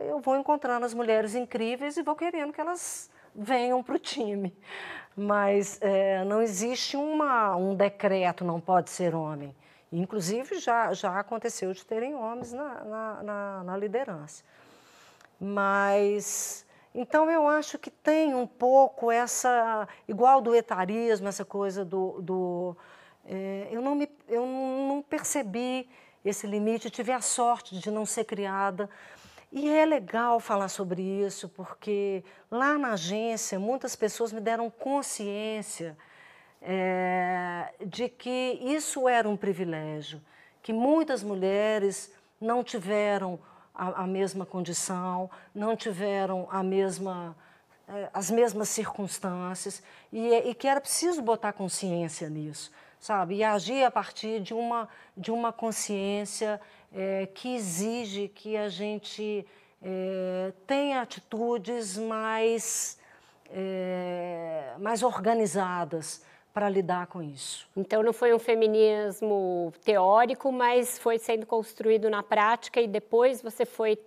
eu 0.09 0.19
vou 0.21 0.37
encontrando 0.37 0.87
as 0.87 0.95
mulheres 0.95 1.35
incríveis 1.35 1.97
e 1.97 2.03
vou 2.03 2.17
querendo 2.17 2.53
que 2.53 2.61
elas 2.61 3.11
venham 3.35 3.83
para 3.83 3.97
o 3.97 3.99
time. 3.99 4.57
Mas 5.15 5.79
é, 5.83 6.25
não 6.25 6.41
existe 6.41 6.97
uma, 6.97 7.55
um 7.55 7.75
decreto, 7.75 8.45
não 8.45 8.59
pode 8.59 8.89
ser 8.91 9.15
homem. 9.15 9.55
Inclusive, 9.93 10.59
já, 10.59 10.95
já 10.95 11.19
aconteceu 11.21 11.75
de 11.75 11.85
terem 11.85 12.15
homens 12.15 12.51
na, 12.55 12.85
na, 12.85 13.23
na, 13.23 13.65
na 13.65 13.77
liderança. 13.77 14.43
Mas 15.39 16.65
então, 16.95 17.31
eu 17.31 17.49
acho 17.49 17.79
que 17.79 17.91
tem 17.91 18.35
um 18.35 18.47
pouco 18.47 19.11
essa, 19.11 19.89
igual 20.07 20.43
do 20.43 20.55
etarismo, 20.55 21.29
essa 21.29 21.45
coisa 21.45 21.85
do. 21.85 22.21
do 22.21 22.77
é, 23.25 23.69
eu, 23.71 23.81
não 23.81 23.95
me, 23.95 24.09
eu 24.29 24.45
não 24.45 25.03
percebi 25.03 25.89
esse 26.25 26.47
limite, 26.47 26.91
tive 26.91 27.13
a 27.13 27.21
sorte 27.21 27.79
de 27.79 27.91
não 27.91 28.05
ser 28.05 28.25
criada. 28.25 28.91
E 29.51 29.69
é 29.69 29.85
legal 29.85 30.41
falar 30.41 30.69
sobre 30.69 31.03
isso, 31.03 31.49
porque 31.49 32.25
lá 32.51 32.79
na 32.79 32.93
agência 32.93 33.59
muitas 33.59 33.95
pessoas 33.95 34.33
me 34.33 34.41
deram 34.41 34.71
consciência 34.71 35.97
é, 36.61 37.73
de 37.85 38.09
que 38.09 38.59
isso 38.63 39.09
era 39.09 39.29
um 39.29 39.37
privilégio, 39.37 40.23
que 40.63 40.73
muitas 40.73 41.23
mulheres 41.23 42.13
não 42.41 42.65
tiveram 42.65 43.39
a, 43.75 44.03
a 44.03 44.07
mesma 44.07 44.45
condição, 44.45 45.31
não 45.55 45.77
tiveram 45.77 46.47
a 46.51 46.63
mesma 46.63 47.37
é, 47.89 48.09
as 48.15 48.31
mesmas 48.31 48.69
circunstâncias 48.69 49.83
e, 50.13 50.33
e, 50.33 50.55
que 50.55 50.69
era 50.69 50.81
preciso 50.81 51.21
botar 51.21 51.53
consciência 51.53 52.29
nisso, 52.31 52.71
sabe? 52.99 53.37
E 53.37 53.45
agir 53.45 53.85
a 53.85 53.91
partir 53.91 54.41
de 54.41 54.55
uma, 54.55 54.89
de 55.17 55.31
uma 55.31 55.53
consciência 55.53 56.61
é, 56.95 57.27
que 57.27 57.55
exige 57.55 58.29
que 58.29 58.57
a 58.57 58.69
gente 58.69 59.45
é, 59.83 60.53
tenha 60.67 61.03
atitudes 61.03 61.99
mais, 61.99 62.99
mais 64.79 65.03
organizadas 65.03 66.23
para 66.53 66.69
lidar 66.69 67.07
com 67.07 67.23
isso. 67.23 67.69
Então 67.77 68.03
não 68.03 68.13
foi 68.13 68.35
um 68.35 68.39
feminismo 68.39 69.73
teórico, 69.85 70.53
mas 70.53 70.99
foi 70.99 71.19
sendo 71.19 71.47
construído 71.47 72.11
na 72.11 72.23
prática 72.23 72.81
e 72.81 72.87
depois 72.87 73.41
você 73.41 73.65
foi 73.65 73.99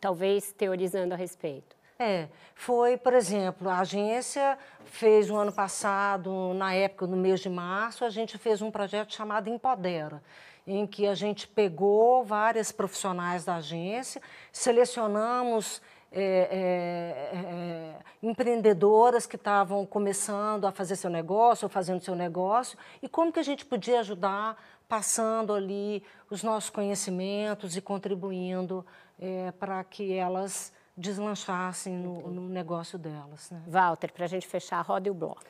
talvez 0.00 0.52
teorizando 0.52 1.14
a 1.14 1.16
respeito. 1.16 1.76
É, 1.98 2.26
foi, 2.54 2.96
por 2.96 3.12
exemplo, 3.12 3.68
a 3.68 3.78
agência 3.78 4.58
fez 4.84 5.30
um 5.30 5.36
ano 5.36 5.52
passado, 5.52 6.52
na 6.54 6.74
época, 6.74 7.06
no 7.06 7.16
mês 7.16 7.40
de 7.40 7.48
março, 7.48 8.04
a 8.04 8.10
gente 8.10 8.36
fez 8.38 8.60
um 8.60 8.70
projeto 8.70 9.14
chamado 9.14 9.48
Empodera, 9.48 10.20
em 10.66 10.84
que 10.86 11.06
a 11.06 11.14
gente 11.14 11.46
pegou 11.46 12.24
várias 12.24 12.72
profissionais 12.72 13.44
da 13.44 13.56
agência, 13.56 14.20
selecionamos 14.50 15.80
é, 16.12 16.22
é, 16.22 17.38
é, 17.38 17.96
empreendedoras 18.22 19.26
que 19.26 19.36
estavam 19.36 19.86
começando 19.86 20.66
a 20.66 20.72
fazer 20.72 20.96
seu 20.96 21.08
negócio 21.08 21.64
ou 21.64 21.70
fazendo 21.70 22.02
seu 22.02 22.14
negócio 22.14 22.78
e 23.02 23.08
como 23.08 23.32
que 23.32 23.40
a 23.40 23.42
gente 23.42 23.64
podia 23.64 24.00
ajudar 24.00 24.62
passando 24.88 25.54
ali 25.54 26.02
os 26.30 26.42
nossos 26.42 26.68
conhecimentos 26.68 27.76
e 27.76 27.80
contribuindo 27.80 28.84
é, 29.18 29.50
para 29.52 29.82
que 29.84 30.12
elas 30.12 30.72
deslanchassem 30.94 31.94
no, 31.94 32.28
no 32.28 32.48
negócio 32.48 32.98
delas. 32.98 33.50
Né? 33.50 33.62
Walter, 33.66 34.12
para 34.12 34.26
a 34.26 34.28
gente 34.28 34.46
fechar, 34.46 34.82
roda 34.82 35.10
o 35.10 35.14
bloco. 35.14 35.42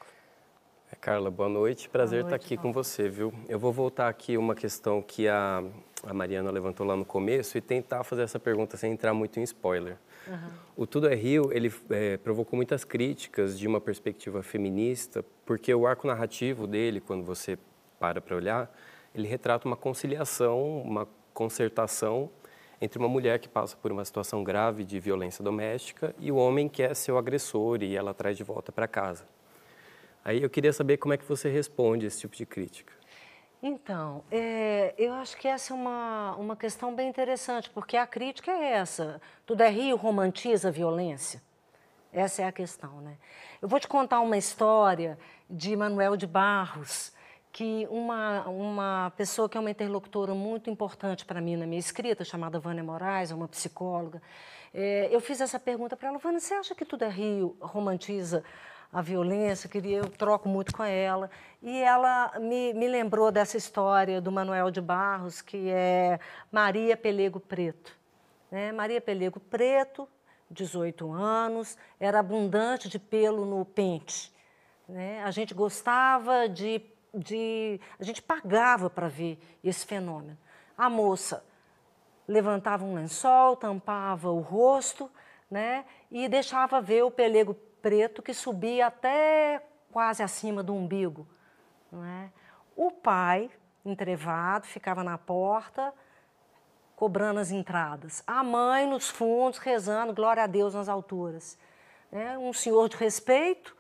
É, 0.93 0.95
Carla, 0.95 1.29
boa 1.29 1.49
noite. 1.49 1.89
Prazer 1.89 2.21
boa 2.21 2.31
noite, 2.31 2.37
estar 2.37 2.47
aqui 2.47 2.55
Walter. 2.55 2.69
com 2.69 2.73
você, 2.73 3.09
viu? 3.09 3.35
Eu 3.49 3.59
vou 3.59 3.73
voltar 3.73 4.09
aqui 4.09 4.37
uma 4.37 4.55
questão 4.55 5.03
que 5.03 5.27
a, 5.27 5.65
a 6.05 6.15
Mariana 6.15 6.51
levantou 6.53 6.87
lá 6.87 6.95
no 6.95 7.05
começo 7.05 7.59
e 7.59 7.61
tentar 7.61 8.05
fazer 8.05 8.23
essa 8.23 8.39
pergunta 8.39 8.77
sem 8.77 8.93
entrar 8.93 9.13
muito 9.13 9.41
em 9.41 9.43
spoiler. 9.43 9.97
Uhum. 10.27 10.51
O 10.77 10.87
Tudo 10.87 11.09
é 11.09 11.15
Rio, 11.15 11.51
ele 11.53 11.73
é, 11.91 12.17
provocou 12.17 12.57
muitas 12.57 12.85
críticas 12.85 13.59
de 13.59 13.67
uma 13.67 13.81
perspectiva 13.81 14.43
feminista, 14.43 15.25
porque 15.45 15.75
o 15.75 15.87
arco 15.87 16.07
narrativo 16.07 16.67
dele, 16.67 17.01
quando 17.01 17.25
você 17.25 17.59
para 17.99 18.21
para 18.21 18.35
olhar, 18.35 18.75
ele 19.15 19.29
retrata 19.29 19.67
uma 19.67 19.77
conciliação, 19.77 20.81
uma 20.81 21.07
concertação 21.33 22.31
entre 22.81 22.99
uma 22.99 23.09
mulher 23.09 23.39
que 23.39 23.49
passa 23.49 23.77
por 23.77 23.93
uma 23.93 24.05
situação 24.05 24.43
grave 24.43 24.83
de 24.83 24.99
violência 24.99 25.45
doméstica 25.45 26.15
e 26.19 26.33
o 26.33 26.37
homem 26.37 26.69
que 26.69 26.83
é 26.83 26.93
seu 26.95 27.17
agressor 27.17 27.83
e 27.83 27.95
ela 27.95 28.13
traz 28.13 28.37
de 28.37 28.43
volta 28.43 28.73
para 28.73 28.89
casa. 28.89 29.25
Aí 30.25 30.43
eu 30.43 30.51
queria 30.51 30.73
saber 30.73 30.97
como 30.97 31.15
é 31.15 31.17
que 31.17 31.25
você 31.25 31.49
responde 31.49 32.07
esse 32.07 32.21
tipo 32.21 32.35
de 32.35 32.45
crítica. 32.45 32.93
Então, 33.63 34.25
é, 34.29 34.93
eu 34.99 35.13
acho 35.13 35.37
que 35.37 35.47
essa 35.47 35.73
é 35.73 35.77
uma, 35.77 36.35
uma 36.35 36.57
questão 36.57 36.93
bem 36.93 37.09
interessante, 37.09 37.71
porque 37.71 37.97
a 37.97 38.05
crítica 38.05 38.51
é 38.51 38.73
essa. 38.73 39.23
Tudo 39.47 39.61
é 39.63 39.69
Rio 39.69 39.97
romantiza 39.97 40.69
a 40.69 40.71
violência? 40.73 41.41
Essa 42.13 42.43
é 42.43 42.45
a 42.45 42.51
questão, 42.51 43.01
né? 43.01 43.17
Eu 43.63 43.69
vou 43.69 43.79
te 43.79 43.87
contar 43.87 44.21
uma 44.21 44.37
história 44.37 45.17
de 45.49 45.77
Manuel 45.77 46.17
de 46.17 46.27
Barros, 46.27 47.13
que 47.53 47.87
uma, 47.89 48.49
uma 48.49 49.13
pessoa 49.17 49.49
que 49.49 49.57
é 49.57 49.61
uma 49.61 49.71
interlocutora 49.71 50.35
muito 50.35 50.69
importante 50.69 51.25
para 51.25 51.41
mim 51.41 51.55
na 51.55 51.65
minha 51.65 51.79
escrita, 51.79 52.25
chamada 52.25 52.59
Vânia 52.59 52.83
Moraes, 52.83 53.31
é 53.31 53.35
uma 53.35 53.47
psicóloga, 53.47 54.21
é, 54.75 55.09
eu 55.13 55.21
fiz 55.21 55.41
essa 55.41 55.61
pergunta 55.61 55.97
para 55.97 56.09
ela, 56.09 56.19
Vânia, 56.19 56.41
você 56.41 56.55
acha 56.55 56.75
que 56.75 56.85
tudo 56.85 57.05
é 57.05 57.09
Rio 57.09 57.57
romantiza 57.61 58.43
a 58.93 59.01
violência, 59.01 59.71
queria, 59.71 59.99
eu 59.99 60.09
troco 60.11 60.49
muito 60.49 60.75
com 60.75 60.85
ela. 60.85 61.31
E 61.63 61.81
ela 61.81 62.39
me, 62.39 62.75
me 62.75 62.87
lembrou 62.87 63.33
dessa 63.33 63.57
história 63.57 64.21
do 64.21 64.31
Manuel 64.31 64.71
de 64.71 64.83
Barros, 64.83 65.41
que 65.41 65.71
é 65.71 66.21
Maria 66.51 66.95
Pelego 66.95 67.41
Preto. 67.41 67.97
Né? 68.51 68.71
Maria 68.71 69.01
Pelego 69.01 69.41
Preto, 69.41 70.07
18 70.51 71.11
anos, 71.11 71.79
era 71.99 72.21
abundante 72.21 72.87
de 72.91 72.99
pelo 72.99 73.47
no 73.47 73.65
pente. 73.65 74.31
Né? 74.87 75.23
A 75.23 75.31
gente 75.31 75.55
gostava 75.55 76.47
de, 76.47 76.83
de. 77.15 77.81
A 77.99 78.05
gente 78.05 78.21
pagava 78.21 78.91
para 78.91 79.09
ver 79.09 79.39
esse 79.65 79.87
fenômeno. 79.87 80.37
A 80.77 80.91
moça 80.91 81.43
levantava 82.29 82.85
um 82.85 82.95
lençol, 82.95 83.57
tampava 83.57 84.31
o 84.31 84.41
rosto 84.41 85.11
né? 85.51 85.87
e 86.11 86.29
deixava 86.29 86.79
ver 86.79 87.05
o 87.05 87.11
pelego 87.11 87.57
preto 87.83 88.23
que 88.23 88.33
subia 88.33 88.87
até 88.87 89.63
quase 89.91 90.23
acima 90.23 90.63
do 90.63 90.75
umbigo. 90.75 91.27
É? 91.93 92.31
O 92.75 92.91
pai, 92.91 93.51
entrevado, 93.85 94.67
ficava 94.67 95.05
na 95.05 95.19
porta, 95.19 95.93
cobrando 96.97 97.41
as 97.41 97.51
entradas. 97.51 98.23
A 98.27 98.43
mãe 98.43 98.87
nos 98.87 99.11
fundos, 99.11 99.59
rezando, 99.59 100.15
glória 100.15 100.45
a 100.45 100.47
Deus 100.47 100.73
nas 100.73 100.89
alturas. 100.89 101.59
É, 102.11 102.39
um 102.39 102.53
senhor 102.53 102.89
de 102.89 102.97
respeito 102.97 103.77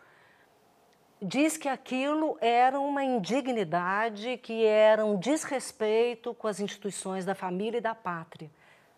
diz 1.21 1.57
que 1.57 1.69
aquilo 1.69 2.37
era 2.41 2.79
uma 2.81 3.05
indignidade, 3.05 4.37
que 4.39 4.65
era 4.67 5.07
um 5.07 5.19
desrespeito 5.19 6.35
com 6.35 6.49
as 6.49 6.59
instituições 6.59 7.25
da 7.25 7.35
família 7.35 7.79
e 7.79 7.81
da 7.81 7.95
pátria. 7.95 8.51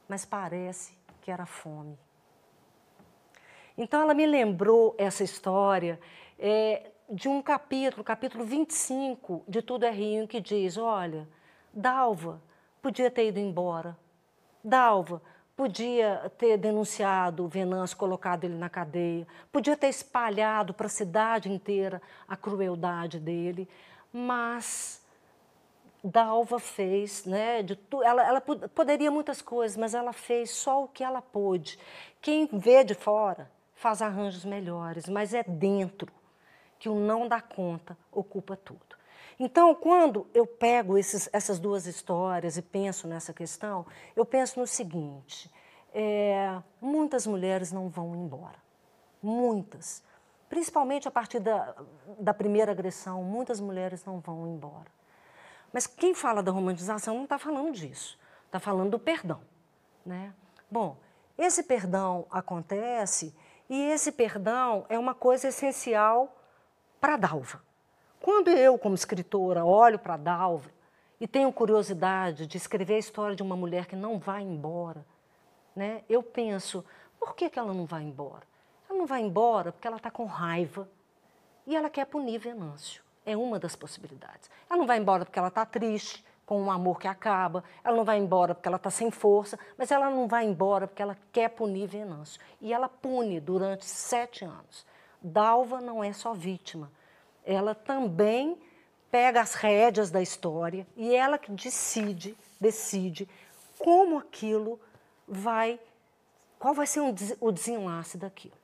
Mas 0.08 0.24
parece 0.24 0.98
que 1.20 1.30
era 1.30 1.46
fome. 1.46 1.98
Então, 3.76 4.02
ela 4.02 4.14
me 4.14 4.24
lembrou 4.24 4.94
essa 4.96 5.24
história 5.24 5.98
é, 6.38 6.90
de 7.10 7.28
um 7.28 7.42
capítulo, 7.42 8.04
capítulo 8.04 8.44
25 8.44 9.42
de 9.48 9.60
Tudo 9.60 9.84
é 9.84 9.90
Rio, 9.90 10.28
que 10.28 10.40
diz: 10.40 10.78
olha, 10.78 11.28
Dalva 11.72 12.40
podia 12.80 13.10
ter 13.10 13.28
ido 13.28 13.40
embora. 13.40 13.96
Dalva 14.62 15.20
podia 15.56 16.32
ter 16.38 16.56
denunciado 16.56 17.44
o 17.44 17.48
Venâncio, 17.48 17.96
colocado 17.96 18.44
ele 18.44 18.54
na 18.54 18.68
cadeia, 18.68 19.26
podia 19.52 19.76
ter 19.76 19.88
espalhado 19.88 20.72
para 20.72 20.86
a 20.86 20.90
cidade 20.90 21.50
inteira 21.50 22.00
a 22.26 22.36
crueldade 22.36 23.20
dele, 23.20 23.68
mas 24.12 25.04
Dalva 26.02 26.58
fez, 26.58 27.24
né, 27.24 27.62
de 27.62 27.76
tu, 27.76 28.02
ela, 28.02 28.26
ela 28.26 28.40
poderia 28.40 29.10
muitas 29.10 29.40
coisas, 29.40 29.76
mas 29.76 29.94
ela 29.94 30.12
fez 30.12 30.50
só 30.50 30.84
o 30.84 30.88
que 30.88 31.04
ela 31.04 31.22
pôde. 31.22 31.78
Quem 32.20 32.48
vê 32.52 32.82
de 32.82 32.94
fora 32.94 33.50
faz 33.74 34.00
arranjos 34.02 34.44
melhores, 34.44 35.08
mas 35.08 35.34
é 35.34 35.42
dentro 35.42 36.12
que 36.78 36.88
o 36.88 36.94
não 36.94 37.28
dá 37.28 37.40
conta 37.40 37.96
ocupa 38.12 38.56
tudo. 38.56 38.96
Então, 39.38 39.74
quando 39.74 40.26
eu 40.32 40.46
pego 40.46 40.96
esses, 40.96 41.28
essas 41.32 41.58
duas 41.58 41.86
histórias 41.86 42.56
e 42.56 42.62
penso 42.62 43.08
nessa 43.08 43.32
questão, 43.32 43.84
eu 44.14 44.24
penso 44.24 44.60
no 44.60 44.66
seguinte: 44.66 45.50
é, 45.92 46.60
muitas 46.80 47.26
mulheres 47.26 47.72
não 47.72 47.88
vão 47.88 48.14
embora. 48.14 48.58
Muitas. 49.22 50.02
Principalmente 50.48 51.08
a 51.08 51.10
partir 51.10 51.40
da, 51.40 51.74
da 52.18 52.34
primeira 52.34 52.72
agressão, 52.72 53.24
muitas 53.24 53.58
mulheres 53.60 54.04
não 54.04 54.20
vão 54.20 54.46
embora. 54.46 54.92
Mas 55.72 55.86
quem 55.86 56.14
fala 56.14 56.42
da 56.42 56.52
romantização 56.52 57.16
não 57.16 57.24
está 57.24 57.38
falando 57.38 57.72
disso, 57.72 58.18
está 58.46 58.60
falando 58.60 58.90
do 58.90 58.98
perdão. 58.98 59.40
Né? 60.06 60.32
Bom, 60.70 60.96
esse 61.36 61.64
perdão 61.64 62.26
acontece 62.30 63.34
e 63.68 63.80
esse 63.90 64.12
perdão 64.12 64.84
é 64.88 64.98
uma 64.98 65.14
coisa 65.14 65.48
essencial 65.48 66.36
para 67.00 67.14
a 67.14 67.16
Dalva. 67.16 67.62
Quando 68.20 68.48
eu, 68.48 68.78
como 68.78 68.94
escritora, 68.94 69.64
olho 69.64 69.98
para 69.98 70.14
a 70.14 70.18
Dalva 70.18 70.70
e 71.20 71.26
tenho 71.26 71.52
curiosidade 71.52 72.46
de 72.46 72.56
escrever 72.56 72.94
a 72.94 72.98
história 72.98 73.36
de 73.36 73.42
uma 73.42 73.56
mulher 73.56 73.86
que 73.86 73.96
não 73.96 74.18
vai 74.18 74.42
embora, 74.42 75.04
né, 75.74 76.02
eu 76.08 76.22
penso, 76.22 76.84
por 77.18 77.34
que, 77.34 77.50
que 77.50 77.58
ela 77.58 77.72
não 77.72 77.84
vai 77.84 78.02
embora? 78.02 78.44
Ela 78.88 78.98
não 78.98 79.06
vai 79.06 79.20
embora 79.20 79.72
porque 79.72 79.86
ela 79.86 79.96
está 79.96 80.10
com 80.10 80.24
raiva 80.24 80.88
e 81.66 81.74
ela 81.74 81.90
quer 81.90 82.06
punir 82.06 82.38
Venâncio. 82.38 83.02
É 83.26 83.36
uma 83.36 83.58
das 83.58 83.74
possibilidades. 83.74 84.50
Ela 84.68 84.78
não 84.78 84.86
vai 84.86 84.98
embora 84.98 85.24
porque 85.24 85.38
ela 85.38 85.48
está 85.48 85.64
triste, 85.64 86.24
com 86.46 86.60
um 86.60 86.70
amor 86.70 86.98
que 86.98 87.08
acaba, 87.08 87.64
ela 87.82 87.96
não 87.96 88.04
vai 88.04 88.18
embora 88.18 88.54
porque 88.54 88.68
ela 88.68 88.76
está 88.76 88.90
sem 88.90 89.10
força, 89.10 89.58
mas 89.78 89.90
ela 89.90 90.10
não 90.10 90.28
vai 90.28 90.44
embora 90.44 90.86
porque 90.86 91.02
ela 91.02 91.16
quer 91.32 91.48
punir 91.50 91.86
Venâncio. 91.86 92.40
E 92.60 92.72
ela 92.72 92.88
pune 92.88 93.40
durante 93.40 93.84
sete 93.84 94.44
anos. 94.44 94.86
Dalva 95.22 95.80
não 95.80 96.04
é 96.04 96.12
só 96.12 96.34
vítima, 96.34 96.92
ela 97.44 97.74
também 97.74 98.58
pega 99.10 99.40
as 99.40 99.54
rédeas 99.54 100.10
da 100.10 100.20
história 100.20 100.86
e 100.96 101.14
ela 101.14 101.38
que 101.38 101.50
decide, 101.52 102.36
decide 102.60 103.28
como 103.78 104.18
aquilo 104.18 104.78
vai, 105.26 105.78
qual 106.58 106.74
vai 106.74 106.86
ser 106.86 107.00
o 107.40 107.52
desenlace 107.52 108.18
daquilo. 108.18 108.56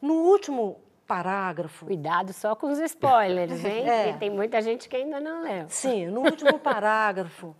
No 0.00 0.14
último 0.14 0.80
parágrafo. 1.12 1.84
Cuidado 1.84 2.32
só 2.32 2.56
com 2.56 2.70
os 2.70 2.78
spoilers, 2.78 3.62
hein? 3.64 3.88
É. 3.88 4.12
Tem 4.14 4.30
muita 4.30 4.62
gente 4.62 4.88
que 4.88 4.96
ainda 4.96 5.20
não 5.20 5.42
leu. 5.42 5.66
Sim, 5.68 6.06
no 6.06 6.20
último 6.22 6.56
parágrafo, 6.60 7.54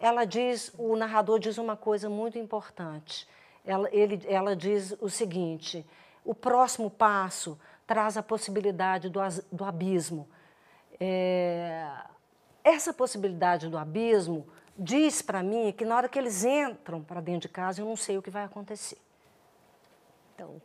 ela 0.00 0.24
diz, 0.24 0.72
o 0.76 0.96
narrador 0.96 1.38
diz 1.38 1.56
uma 1.56 1.76
coisa 1.76 2.10
muito 2.10 2.36
importante. 2.36 3.28
Ela, 3.64 3.88
ele, 3.92 4.20
ela 4.26 4.56
diz 4.56 4.96
o 5.00 5.08
seguinte: 5.08 5.86
o 6.24 6.34
próximo 6.34 6.90
passo 6.90 7.58
traz 7.86 8.16
a 8.16 8.22
possibilidade 8.22 9.08
do, 9.08 9.20
do 9.52 9.64
abismo. 9.64 10.28
É, 10.98 11.88
essa 12.64 12.92
possibilidade 12.92 13.68
do 13.68 13.78
abismo 13.78 14.48
diz 14.76 15.22
para 15.22 15.42
mim 15.42 15.72
que 15.72 15.84
na 15.84 15.96
hora 15.96 16.08
que 16.08 16.18
eles 16.18 16.44
entram 16.44 17.02
para 17.02 17.20
dentro 17.20 17.42
de 17.42 17.48
casa, 17.48 17.80
eu 17.80 17.86
não 17.86 17.96
sei 17.96 18.18
o 18.18 18.22
que 18.22 18.30
vai 18.30 18.44
acontecer. 18.44 18.98
Então, 20.34 20.60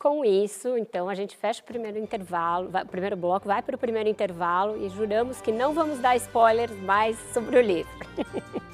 com 0.00 0.24
isso, 0.24 0.78
então, 0.78 1.10
a 1.10 1.14
gente 1.14 1.36
fecha 1.36 1.60
o 1.60 1.64
primeiro 1.64 1.98
intervalo, 1.98 2.70
vai, 2.70 2.82
o 2.82 2.86
primeiro 2.86 3.16
bloco, 3.16 3.46
vai 3.46 3.60
para 3.60 3.76
o 3.76 3.78
primeiro 3.78 4.08
intervalo 4.08 4.82
e 4.82 4.88
juramos 4.88 5.42
que 5.42 5.52
não 5.52 5.74
vamos 5.74 5.98
dar 5.98 6.16
spoilers 6.16 6.74
mais 6.80 7.18
sobre 7.34 7.58
o 7.58 7.60
livro. 7.60 7.90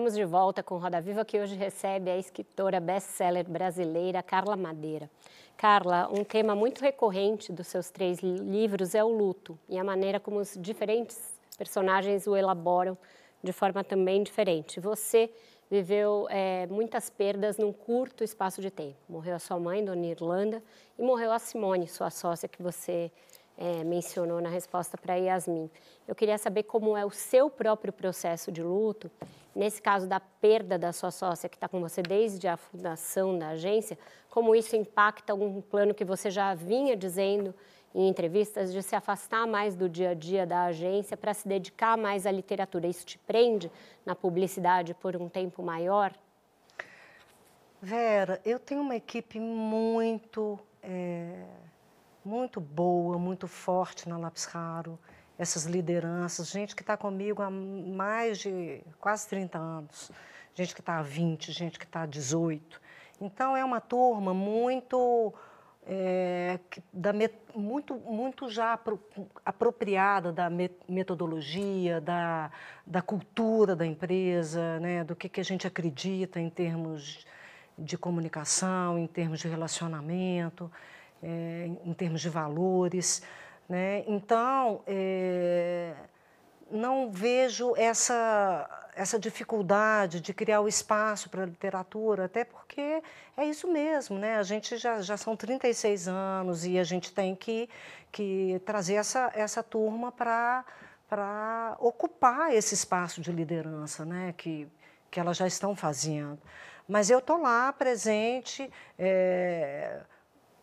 Estamos 0.00 0.14
de 0.14 0.24
volta 0.24 0.62
com 0.62 0.78
Roda 0.78 0.98
Viva, 0.98 1.26
que 1.26 1.38
hoje 1.38 1.54
recebe 1.54 2.10
a 2.10 2.16
escritora 2.16 2.80
best-seller 2.80 3.46
brasileira 3.46 4.22
Carla 4.22 4.56
Madeira. 4.56 5.10
Carla, 5.58 6.08
um 6.10 6.24
tema 6.24 6.54
muito 6.54 6.80
recorrente 6.80 7.52
dos 7.52 7.66
seus 7.66 7.90
três 7.90 8.20
livros 8.20 8.94
é 8.94 9.04
o 9.04 9.10
luto 9.10 9.58
e 9.68 9.78
a 9.78 9.84
maneira 9.84 10.18
como 10.18 10.38
os 10.38 10.56
diferentes 10.58 11.38
personagens 11.58 12.26
o 12.26 12.34
elaboram 12.34 12.96
de 13.44 13.52
forma 13.52 13.84
também 13.84 14.22
diferente. 14.22 14.80
Você 14.80 15.30
viveu 15.70 16.26
é, 16.30 16.66
muitas 16.68 17.10
perdas 17.10 17.58
num 17.58 17.70
curto 17.70 18.24
espaço 18.24 18.62
de 18.62 18.70
tempo. 18.70 18.96
Morreu 19.06 19.34
a 19.34 19.38
sua 19.38 19.60
mãe, 19.60 19.84
Dona 19.84 20.06
Irlanda, 20.06 20.62
e 20.98 21.02
morreu 21.02 21.30
a 21.30 21.38
Simone, 21.38 21.86
sua 21.86 22.08
sócia, 22.08 22.48
que 22.48 22.62
você 22.62 23.12
é, 23.60 23.84
mencionou 23.84 24.40
na 24.40 24.48
resposta 24.48 24.96
para 24.96 25.14
Yasmin. 25.16 25.70
Eu 26.08 26.14
queria 26.14 26.38
saber 26.38 26.62
como 26.62 26.96
é 26.96 27.04
o 27.04 27.10
seu 27.10 27.50
próprio 27.50 27.92
processo 27.92 28.50
de 28.50 28.62
luto 28.62 29.10
nesse 29.54 29.82
caso 29.82 30.06
da 30.06 30.18
perda 30.18 30.78
da 30.78 30.92
sua 30.92 31.10
sócia 31.10 31.48
que 31.48 31.56
está 31.56 31.68
com 31.68 31.80
você 31.80 32.00
desde 32.00 32.48
a 32.48 32.56
fundação 32.56 33.38
da 33.38 33.48
agência, 33.48 33.98
como 34.30 34.54
isso 34.54 34.74
impacta 34.74 35.34
um 35.34 35.60
plano 35.60 35.92
que 35.92 36.04
você 36.04 36.30
já 36.30 36.54
vinha 36.54 36.96
dizendo 36.96 37.54
em 37.94 38.08
entrevistas 38.08 38.72
de 38.72 38.82
se 38.82 38.94
afastar 38.94 39.46
mais 39.46 39.74
do 39.74 39.88
dia 39.88 40.10
a 40.10 40.14
dia 40.14 40.46
da 40.46 40.64
agência 40.64 41.16
para 41.16 41.34
se 41.34 41.46
dedicar 41.46 41.98
mais 41.98 42.24
à 42.24 42.30
literatura. 42.30 42.86
Isso 42.86 43.04
te 43.04 43.18
prende 43.18 43.70
na 44.06 44.14
publicidade 44.14 44.94
por 44.94 45.16
um 45.16 45.28
tempo 45.28 45.62
maior? 45.62 46.14
Vera, 47.82 48.40
eu 48.44 48.58
tenho 48.58 48.80
uma 48.80 48.94
equipe 48.94 49.40
muito, 49.40 50.58
é, 50.82 51.44
muito 52.24 52.60
boa, 52.60 53.18
muito 53.18 53.46
forte 53.48 54.08
na 54.08 54.16
Lápis 54.18 54.44
Raro 54.44 54.98
essas 55.40 55.64
lideranças, 55.64 56.50
gente 56.50 56.76
que 56.76 56.82
está 56.82 56.98
comigo 56.98 57.40
há 57.40 57.50
mais 57.50 58.38
de 58.38 58.82
quase 59.00 59.26
30 59.26 59.56
anos, 59.58 60.12
gente 60.54 60.74
que 60.74 60.80
está 60.80 60.98
há 60.98 61.02
20, 61.02 61.50
gente 61.50 61.78
que 61.78 61.86
está 61.86 62.02
há 62.02 62.06
18. 62.06 62.78
Então, 63.18 63.56
é 63.56 63.64
uma 63.64 63.80
turma 63.80 64.34
muito, 64.34 65.32
é, 65.86 66.60
da, 66.92 67.10
muito, 67.54 67.94
muito 67.96 68.50
já 68.50 68.74
apro, 68.74 69.02
apropriada 69.42 70.30
da 70.30 70.50
metodologia, 70.86 72.02
da, 72.02 72.50
da 72.86 73.00
cultura 73.00 73.74
da 73.74 73.86
empresa, 73.86 74.78
né, 74.78 75.04
do 75.04 75.16
que, 75.16 75.26
que 75.26 75.40
a 75.40 75.44
gente 75.44 75.66
acredita 75.66 76.38
em 76.38 76.50
termos 76.50 77.26
de 77.78 77.96
comunicação, 77.96 78.98
em 78.98 79.06
termos 79.06 79.40
de 79.40 79.48
relacionamento, 79.48 80.70
é, 81.22 81.70
em 81.84 81.92
termos 81.94 82.20
de 82.20 82.28
valores. 82.28 83.22
Né? 83.68 84.04
Então, 84.06 84.82
é, 84.86 85.94
não 86.70 87.10
vejo 87.10 87.74
essa, 87.76 88.88
essa 88.94 89.18
dificuldade 89.18 90.20
de 90.20 90.34
criar 90.34 90.60
o 90.60 90.68
espaço 90.68 91.28
para 91.30 91.42
a 91.42 91.46
literatura, 91.46 92.24
até 92.24 92.44
porque 92.44 93.02
é 93.36 93.44
isso 93.44 93.68
mesmo, 93.68 94.18
né? 94.18 94.36
a 94.36 94.42
gente 94.42 94.76
já, 94.76 95.00
já 95.00 95.16
são 95.16 95.36
36 95.36 96.08
anos 96.08 96.64
e 96.64 96.78
a 96.78 96.84
gente 96.84 97.12
tem 97.12 97.34
que, 97.34 97.68
que 98.10 98.60
trazer 98.64 98.94
essa, 98.94 99.30
essa 99.34 99.62
turma 99.62 100.10
para 100.12 100.64
para 101.10 101.76
ocupar 101.80 102.54
esse 102.54 102.72
espaço 102.72 103.20
de 103.20 103.32
liderança 103.32 104.04
né, 104.04 104.32
que, 104.38 104.68
que 105.10 105.18
elas 105.18 105.36
já 105.36 105.46
estão 105.48 105.74
fazendo. 105.74 106.38
Mas 106.86 107.10
eu 107.10 107.18
estou 107.18 107.42
lá 107.42 107.72
presente, 107.72 108.70
é, 108.96 110.02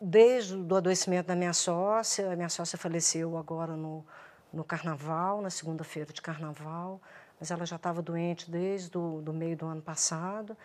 desde 0.00 0.56
o 0.56 0.76
adoecimento 0.76 1.26
da 1.26 1.36
minha 1.36 1.52
sócia, 1.52 2.32
a 2.32 2.36
minha 2.36 2.48
sócia 2.48 2.78
faleceu 2.78 3.36
agora 3.36 3.76
no, 3.76 4.04
no 4.52 4.64
carnaval, 4.64 5.42
na 5.42 5.50
segunda-feira 5.50 6.12
de 6.12 6.22
carnaval, 6.22 7.00
mas 7.38 7.50
ela 7.50 7.66
já 7.66 7.76
estava 7.76 8.00
doente 8.00 8.50
desde 8.50 8.96
o 8.96 9.20
do 9.20 9.32
meio 9.32 9.56
do 9.56 9.66
ano 9.66 9.82
passado 9.82 10.56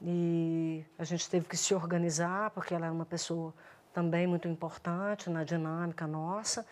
e 0.00 0.84
a 0.98 1.04
gente 1.04 1.28
teve 1.28 1.46
que 1.46 1.56
se 1.56 1.74
organizar 1.74 2.50
porque 2.50 2.74
ela 2.74 2.86
é 2.86 2.90
uma 2.90 3.06
pessoa 3.06 3.54
também 3.92 4.26
muito 4.26 4.48
importante 4.48 5.30
na 5.30 5.44
dinâmica 5.44 6.06
nossa 6.06 6.66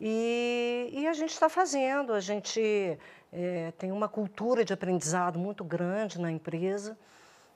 e, 0.00 0.90
e 0.92 1.06
a 1.06 1.12
gente 1.12 1.30
está 1.30 1.48
fazendo, 1.48 2.12
a 2.12 2.20
gente 2.20 2.98
é, 3.32 3.72
tem 3.78 3.92
uma 3.92 4.08
cultura 4.08 4.64
de 4.64 4.72
aprendizado 4.72 5.38
muito 5.38 5.64
grande 5.64 6.20
na 6.20 6.30
empresa 6.30 6.98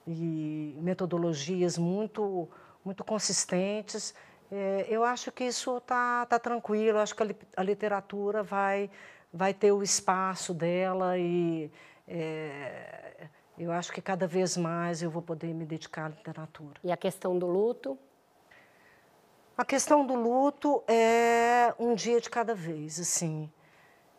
e 0.06 0.74
metodologias 0.80 1.76
muito 1.76 2.48
muito 2.88 3.04
consistentes. 3.04 4.14
É, 4.50 4.86
eu 4.88 5.04
acho 5.04 5.30
que 5.30 5.44
isso 5.44 5.76
está 5.76 6.24
tá 6.24 6.38
tranquilo, 6.38 6.98
acho 6.98 7.14
que 7.14 7.22
a, 7.22 7.26
a, 7.58 7.62
literatura 7.62 8.42
vai, 8.42 8.90
vai 9.30 9.52
ter 9.52 9.72
o 9.72 9.82
espaço 9.82 10.54
dela 10.54 11.18
e 11.18 11.70
é, 12.06 13.28
eu 13.58 13.70
acho 13.70 13.92
que 13.92 14.00
cada 14.00 14.26
vez 14.26 14.56
mais 14.56 15.02
eu 15.02 15.10
vou 15.10 15.20
poder 15.20 15.52
me 15.52 15.66
dedicar 15.66 16.06
à 16.06 16.08
literatura. 16.08 16.80
E 16.82 16.90
a 16.90 16.96
questão 16.96 17.38
do 17.38 17.46
luto? 17.46 17.98
A 19.54 19.66
questão 19.66 20.06
do 20.06 20.14
luto 20.14 20.82
é 20.88 21.74
um 21.78 21.94
dia 21.94 22.22
de 22.22 22.30
cada 22.30 22.54
vez, 22.54 22.98
assim. 22.98 23.52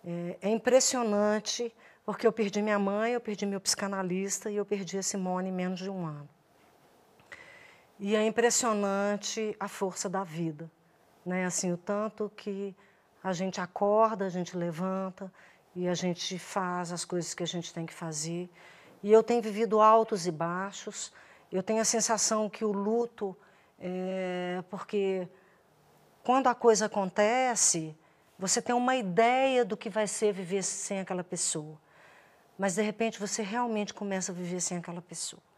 É, 0.06 0.38
é 0.44 0.50
impressionante, 0.50 1.74
porque 2.06 2.28
eu 2.28 2.32
perdi 2.32 2.62
minha 2.62 2.78
mãe, 2.78 3.14
eu 3.14 3.22
perdi 3.22 3.48
meu 3.48 3.60
psicanalista 3.60 4.52
e 4.52 4.58
eu 4.58 4.66
perdi 4.66 5.00
a 5.00 5.02
Simone 5.02 5.50
em 5.50 5.54
menos 5.54 5.80
de 5.80 5.90
um 5.90 6.06
ano. 6.06 6.30
E 8.00 8.16
é 8.16 8.26
impressionante 8.26 9.54
a 9.60 9.68
força 9.68 10.08
da 10.08 10.24
vida, 10.24 10.72
né? 11.26 11.44
Assim, 11.44 11.74
o 11.74 11.78
tanto 11.78 12.32
que 12.34 12.74
a 13.22 13.34
gente 13.34 13.60
acorda, 13.60 14.26
a 14.26 14.30
gente 14.30 14.56
levanta 14.56 15.30
e 15.76 15.86
a 15.86 15.94
gente 15.94 16.40
faz 16.40 16.94
as 16.94 17.04
coisas 17.04 17.34
que 17.34 17.44
a 17.44 17.46
gente 17.46 17.74
tem 17.74 17.86
que 17.86 17.94
fazer. 17.94 18.50
E 19.04 19.12
eu 19.12 19.22
tenho 19.22 19.42
vivido 19.42 19.82
altos 19.82 20.26
e 20.26 20.32
baixos. 20.32 21.12
Eu 21.52 21.62
tenho 21.62 21.82
a 21.82 21.86
sensação 21.86 22.50
que 22.50 22.64
o 22.64 22.72
luto 22.72 23.36
é 23.78 24.64
porque 24.70 25.28
quando 26.24 26.48
a 26.48 26.56
coisa 26.56 26.86
acontece, 26.86 27.94
você 28.38 28.62
tem 28.62 28.74
uma 28.74 28.96
ideia 28.96 29.66
do 29.66 29.76
que 29.76 29.90
vai 29.90 30.08
ser 30.08 30.32
viver 30.32 30.64
sem 30.64 31.02
aquela 31.02 31.24
pessoa. 31.24 31.78
Mas 32.58 32.76
de 32.76 32.82
repente 32.82 33.20
você 33.20 33.42
realmente 33.42 33.94
começa 33.94 34.32
a 34.32 34.36
viver 34.36 34.62
sem 34.62 34.78
aquela 34.78 35.02
pessoa. 35.02 35.49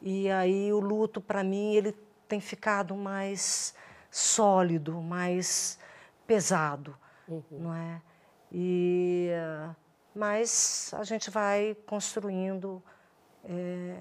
E 0.00 0.30
aí 0.30 0.72
o 0.72 0.80
luto, 0.80 1.20
para 1.20 1.42
mim, 1.42 1.74
ele 1.74 1.92
tem 2.28 2.40
ficado 2.40 2.94
mais 2.94 3.74
sólido, 4.10 5.00
mais 5.00 5.78
pesado, 6.26 6.96
uhum. 7.26 7.42
não 7.50 7.74
é? 7.74 8.00
E, 8.52 9.30
mas 10.14 10.92
a 10.94 11.04
gente 11.04 11.30
vai 11.30 11.76
construindo 11.86 12.82
é, 13.44 13.96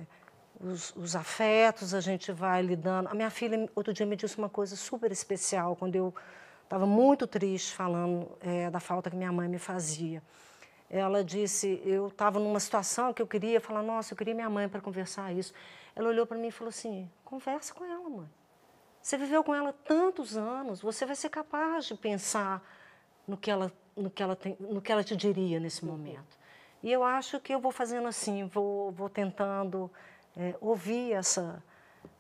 os, 0.59 0.95
os, 0.95 1.15
afetos, 1.15 1.93
a 1.93 2.01
gente 2.01 2.31
vai 2.31 2.61
lidando. 2.61 3.09
A 3.09 3.13
minha 3.13 3.29
filha, 3.29 3.69
outro 3.75 3.93
dia, 3.93 4.05
me 4.05 4.15
disse 4.15 4.37
uma 4.37 4.49
coisa 4.49 4.75
super 4.75 5.11
especial, 5.11 5.75
quando 5.75 5.95
eu 5.95 6.13
estava 6.63 6.85
muito 6.85 7.25
triste 7.25 7.73
falando 7.73 8.29
é, 8.41 8.69
da 8.69 8.79
falta 8.79 9.09
que 9.09 9.15
minha 9.15 9.31
mãe 9.31 9.47
me 9.47 9.59
fazia. 9.59 10.21
Ela 10.89 11.23
disse, 11.23 11.81
eu 11.85 12.07
estava 12.07 12.39
numa 12.39 12.59
situação 12.59 13.13
que 13.13 13.21
eu 13.21 13.27
queria 13.27 13.59
falar, 13.59 13.83
nossa, 13.83 14.13
eu 14.13 14.17
queria 14.17 14.33
minha 14.33 14.49
mãe 14.49 14.69
para 14.69 14.79
conversar 14.79 15.33
isso. 15.33 15.53
Ela 15.95 16.09
olhou 16.09 16.25
para 16.25 16.37
mim 16.37 16.47
e 16.47 16.51
falou 16.51 16.69
assim: 16.69 17.09
conversa 17.25 17.73
com 17.73 17.83
ela, 17.83 18.09
mãe. 18.09 18.29
Você 19.01 19.17
viveu 19.17 19.43
com 19.43 19.55
ela 19.55 19.73
tantos 19.73 20.37
anos, 20.37 20.81
você 20.81 21.05
vai 21.05 21.15
ser 21.15 21.29
capaz 21.29 21.85
de 21.85 21.95
pensar 21.95 22.61
no 23.27 23.35
que 23.35 23.49
ela, 23.49 23.71
no 23.95 24.09
que 24.09 24.21
ela, 24.21 24.35
tem, 24.35 24.55
no 24.59 24.81
que 24.81 24.91
ela 24.91 25.03
te 25.03 25.15
diria 25.15 25.59
nesse 25.59 25.83
uhum. 25.83 25.91
momento. 25.91 26.37
E 26.83 26.91
eu 26.91 27.03
acho 27.03 27.39
que 27.39 27.53
eu 27.53 27.59
vou 27.59 27.71
fazendo 27.71 28.07
assim, 28.07 28.45
vou, 28.45 28.91
vou 28.91 29.09
tentando 29.09 29.89
é, 30.35 30.55
ouvir 30.61 31.13
essa, 31.13 31.63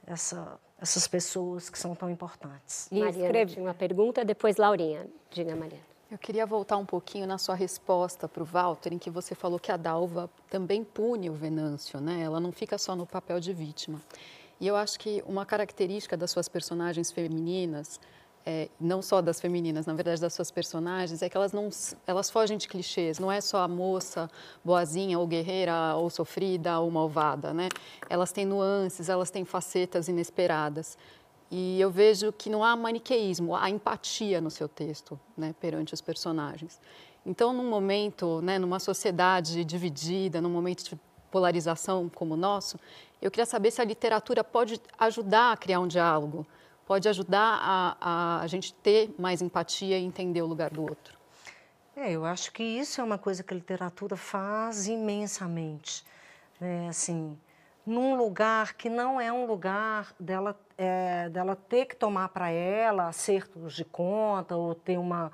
essa, 0.05 0.59
essas 0.81 1.07
pessoas 1.07 1.69
que 1.69 1.77
são 1.77 1.95
tão 1.95 2.09
importantes. 2.09 2.87
E 2.91 2.99
Mariana, 2.99 3.45
tinha 3.45 3.65
uma 3.65 3.73
pergunta, 3.73 4.25
depois 4.25 4.57
Laurinha. 4.57 5.07
Diga, 5.29 5.55
Mariana. 5.55 5.96
Eu 6.09 6.17
queria 6.17 6.45
voltar 6.45 6.77
um 6.77 6.85
pouquinho 6.85 7.27
na 7.27 7.37
sua 7.37 7.53
resposta 7.53 8.29
para 8.29 8.41
o 8.41 8.45
Walter, 8.45 8.93
em 8.93 8.97
que 8.97 9.09
você 9.09 9.35
falou 9.35 9.59
que 9.59 9.73
a 9.73 9.75
Dalva 9.75 10.29
também 10.49 10.81
pune 10.81 11.29
o 11.29 11.33
Venâncio, 11.33 11.99
né? 11.99 12.21
Ela 12.21 12.39
não 12.39 12.49
fica 12.53 12.77
só 12.77 12.95
no 12.95 13.05
papel 13.05 13.41
de 13.41 13.51
vítima. 13.51 14.01
E 14.57 14.65
eu 14.65 14.77
acho 14.77 14.97
que 14.97 15.21
uma 15.27 15.45
característica 15.45 16.15
das 16.15 16.31
suas 16.31 16.47
personagens 16.47 17.11
femininas, 17.11 17.99
é, 18.45 18.69
não 18.79 19.01
só 19.01 19.21
das 19.21 19.41
femininas, 19.41 19.85
na 19.85 19.93
verdade 19.93 20.21
das 20.21 20.33
suas 20.33 20.49
personagens, 20.49 21.21
é 21.21 21.27
que 21.27 21.35
elas 21.35 21.51
não, 21.51 21.69
elas 22.07 22.29
fogem 22.29 22.57
de 22.57 22.69
clichês. 22.69 23.19
Não 23.19 23.29
é 23.29 23.41
só 23.41 23.57
a 23.57 23.67
moça 23.67 24.31
boazinha 24.63 25.19
ou 25.19 25.27
guerreira 25.27 25.93
ou 25.97 26.09
sofrida 26.09 26.79
ou 26.79 26.89
malvada, 26.89 27.53
né? 27.53 27.67
Elas 28.09 28.31
têm 28.31 28.45
nuances, 28.45 29.09
elas 29.09 29.29
têm 29.29 29.43
facetas 29.43 30.07
inesperadas. 30.07 30.97
E 31.49 31.79
eu 31.79 31.89
vejo 31.89 32.31
que 32.31 32.49
não 32.49 32.63
há 32.63 32.75
maniqueísmo, 32.75 33.55
há 33.55 33.69
empatia 33.69 34.41
no 34.41 34.51
seu 34.51 34.67
texto, 34.67 35.19
né, 35.37 35.55
perante 35.59 35.93
os 35.93 36.01
personagens. 36.01 36.79
Então, 37.25 37.53
num 37.53 37.69
momento, 37.69 38.41
né, 38.41 38.59
numa 38.59 38.79
sociedade 38.79 39.63
dividida, 39.63 40.41
num 40.41 40.49
momento 40.49 40.83
de 40.83 40.99
polarização 41.31 42.09
como 42.09 42.33
o 42.33 42.37
nosso, 42.37 42.79
eu 43.21 43.31
queria 43.31 43.45
saber 43.45 43.71
se 43.71 43.81
a 43.81 43.85
literatura 43.85 44.43
pode 44.43 44.81
ajudar 44.97 45.53
a 45.53 45.57
criar 45.57 45.79
um 45.79 45.87
diálogo, 45.87 46.45
pode 46.85 47.07
ajudar 47.09 47.59
a, 47.61 47.97
a, 47.99 48.41
a 48.41 48.47
gente 48.47 48.73
ter 48.73 49.13
mais 49.17 49.41
empatia 49.41 49.97
e 49.97 50.03
entender 50.03 50.41
o 50.41 50.45
lugar 50.45 50.69
do 50.69 50.81
outro. 50.81 51.17
É, 51.95 52.11
eu 52.11 52.23
acho 52.25 52.51
que 52.51 52.63
isso 52.63 53.01
é 53.01 53.03
uma 53.03 53.17
coisa 53.17 53.41
que 53.43 53.53
a 53.53 53.57
literatura 53.57 54.15
faz 54.15 54.87
imensamente. 54.87 56.05
Né? 56.59 56.87
Assim, 56.87 57.37
num 57.85 58.15
lugar 58.15 58.75
que 58.75 58.87
não 58.87 59.19
é 59.19 59.33
um 59.33 59.47
lugar 59.47 60.13
dela, 60.19 60.57
é, 60.77 61.29
dela 61.29 61.55
ter 61.55 61.85
que 61.85 61.95
tomar 61.95 62.29
para 62.29 62.49
ela 62.49 63.07
acertos 63.07 63.73
de 63.73 63.83
conta 63.83 64.55
ou 64.55 64.75
ter 64.75 64.97
uma, 64.97 65.31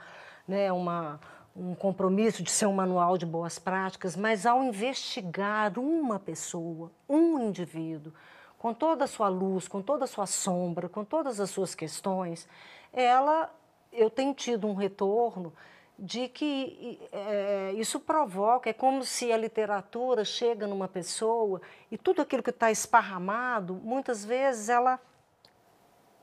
né, 0.48 0.72
uma, 0.72 1.20
um 1.56 1.76
compromisso 1.76 2.42
de 2.42 2.50
ser 2.50 2.66
um 2.66 2.74
manual 2.74 3.18
de 3.18 3.26
boas 3.26 3.60
práticas, 3.60 4.16
mas 4.16 4.46
ao 4.46 4.64
investigar 4.64 5.78
uma 5.78 6.20
pessoa, 6.20 6.92
um 7.08 7.40
indivíduo, 7.40 8.14
com 8.58 8.74
toda 8.74 9.04
a 9.04 9.08
sua 9.08 9.28
luz, 9.28 9.68
com 9.68 9.82
toda 9.82 10.06
a 10.06 10.08
sua 10.08 10.26
sombra, 10.26 10.88
com 10.88 11.04
todas 11.04 11.40
as 11.40 11.50
suas 11.50 11.76
questões, 11.76 12.48
ela, 12.94 13.54
eu 13.92 14.10
tenho 14.10 14.34
tido 14.34 14.68
um 14.68 14.74
retorno 14.74 15.54
de 15.98 16.28
que 16.28 17.00
é, 17.12 17.74
isso 17.76 18.00
provoca, 18.00 18.70
é 18.70 18.74
como 18.74 19.04
se 19.04 19.32
a 19.32 19.38
literatura 19.38 20.26
chega 20.26 20.66
numa 20.66 20.88
pessoa 20.88 21.62
e 21.92 21.98
tudo 21.98 22.22
aquilo 22.22 22.42
que 22.42 22.50
está 22.50 22.72
esparramado, 22.72 23.76
muitas 23.76 24.26
vezes 24.26 24.70
ela, 24.70 25.00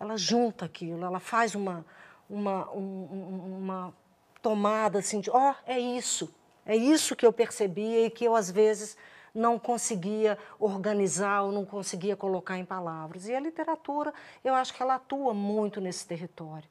ela 0.01 0.17
junta 0.17 0.65
aquilo, 0.65 1.05
ela 1.05 1.21
faz 1.21 1.55
uma, 1.55 1.85
uma, 2.29 2.71
um, 2.73 3.59
uma 3.61 3.95
tomada 4.41 4.99
assim 4.99 5.21
de, 5.21 5.31
ó, 5.31 5.51
oh, 5.51 5.55
é 5.71 5.79
isso, 5.79 6.35
é 6.65 6.75
isso 6.75 7.15
que 7.15 7.27
eu 7.27 7.33
percebia 7.33 8.07
e 8.07 8.11
que 8.11 8.25
eu 8.25 8.35
às 8.35 8.51
vezes 8.51 8.97
não 9.35 9.59
conseguia 9.59 10.39
organizar 10.59 11.43
ou 11.43 11.53
não 11.53 11.65
conseguia 11.65 12.17
colocar 12.17 12.59
em 12.59 12.65
palavras. 12.65 13.29
E 13.29 13.35
a 13.35 13.39
literatura, 13.39 14.13
eu 14.43 14.55
acho 14.55 14.75
que 14.75 14.83
ela 14.83 14.97
atua 14.97 15.33
muito 15.33 15.81
nesse 15.81 16.07
território. 16.07 16.69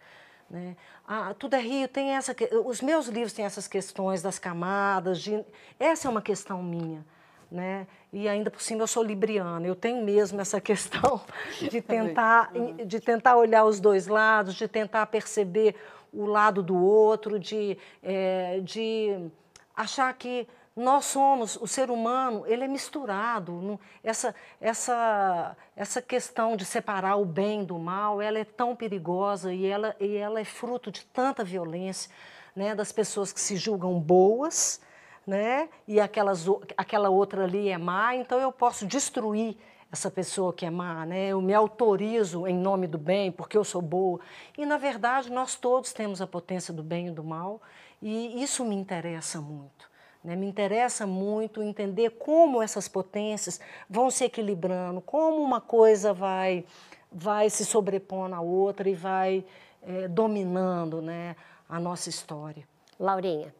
Né? 0.50 0.76
Tudo 1.38 1.56
é 1.56 1.60
Rio 1.60 1.88
tem 1.88 2.16
essa. 2.16 2.36
Os 2.66 2.82
meus 2.82 3.08
livros 3.08 3.34
têm 3.34 3.46
essas 3.46 3.68
questões 3.68 4.22
das 4.22 4.40
camadas. 4.40 5.22
De, 5.22 5.46
essa 5.80 6.08
é 6.08 6.12
uma 6.12 6.22
questão 6.22 6.62
minha. 6.62 7.06
Né? 7.52 7.88
E 8.14 8.30
ainda 8.30 8.52
por 8.52 8.62
cima 8.62 8.84
eu 8.84 8.88
sou 8.88 9.02
libriana, 9.02 9.66
eu 9.66 9.76
tenho 9.76 10.04
mesmo 10.04 10.40
essa 10.40 10.62
questão 10.62 11.22
de 11.60 11.82
tentar, 11.82 12.52
de 12.86 13.00
tentar 13.00 13.38
olhar 13.38 13.66
os 13.66 13.80
dois 13.80 14.06
lados, 14.06 14.54
de 14.54 14.68
tentar 14.68 15.06
perceber 15.08 15.76
o 16.14 16.26
lado 16.26 16.62
do 16.62 16.76
outro, 16.76 17.40
de, 17.40 17.78
é, 18.04 18.60
de 18.62 19.30
achar 19.76 20.14
que 20.14 20.48
nós 20.76 21.06
somos, 21.06 21.58
o 21.58 21.68
ser 21.68 21.92
humano, 21.92 22.46
ele 22.48 22.64
é 22.64 22.68
misturado. 22.68 23.80
Essa, 24.04 24.34
essa, 24.62 25.58
essa 25.76 26.02
questão 26.02 26.56
de 26.56 26.64
separar 26.64 27.18
o 27.18 27.26
bem 27.26 27.66
do 27.66 27.78
mal, 27.78 28.22
ela 28.22 28.40
é 28.40 28.46
tão 28.46 28.76
perigosa 28.76 29.54
e 29.54 29.66
ela, 29.66 29.96
e 30.00 30.16
ela 30.16 30.40
é 30.40 30.46
fruto 30.46 30.90
de 30.90 31.06
tanta 31.06 31.44
violência, 31.44 32.10
né, 32.56 32.74
das 32.74 32.92
pessoas 32.92 33.34
que 33.34 33.42
se 33.42 33.58
julgam 33.58 34.00
boas, 34.00 34.80
né, 35.30 35.70
e 35.88 36.00
aquelas, 36.00 36.44
aquela 36.76 37.10
outra 37.10 37.44
ali 37.44 37.70
é 37.70 37.78
má, 37.78 38.16
então 38.16 38.40
eu 38.40 38.52
posso 38.52 38.88
destruir 38.88 39.56
essa 39.92 40.10
pessoa 40.10 40.52
que 40.52 40.66
é 40.66 40.70
má, 40.72 41.06
né? 41.06 41.28
Eu 41.28 41.42
me 41.42 41.54
autorizo 41.54 42.48
em 42.48 42.56
nome 42.56 42.88
do 42.88 42.98
bem, 42.98 43.32
porque 43.32 43.58
eu 43.58 43.64
sou 43.64 43.82
boa. 43.82 44.20
E 44.58 44.66
na 44.66 44.78
verdade, 44.78 45.32
nós 45.32 45.56
todos 45.56 45.94
temos 45.94 46.22
a 46.22 46.28
potência 46.28 46.74
do 46.74 46.84
bem 46.84 47.08
e 47.08 47.12
do 47.12 47.24
mal, 47.24 47.62
e 48.02 48.42
isso 48.42 48.66
me 48.66 48.76
interessa 48.76 49.40
muito. 49.40 49.90
Né? 50.24 50.36
Me 50.36 50.48
interessa 50.48 51.06
muito 51.06 51.62
entender 51.62 52.12
como 52.12 52.62
essas 52.62 52.88
potências 52.88 53.60
vão 53.88 54.10
se 54.10 54.26
equilibrando, 54.26 55.00
como 55.02 55.42
uma 55.42 55.62
coisa 55.62 56.12
vai, 56.12 56.66
vai 57.12 57.52
se 57.52 57.66
sobrepor 57.66 58.28
na 58.28 58.42
outra 58.42 58.90
e 58.90 58.96
vai 58.96 59.46
é, 59.82 60.08
dominando 60.08 61.02
né, 61.02 61.36
a 61.68 61.80
nossa 61.80 62.10
história. 62.10 62.68
Laurinha. 63.00 63.54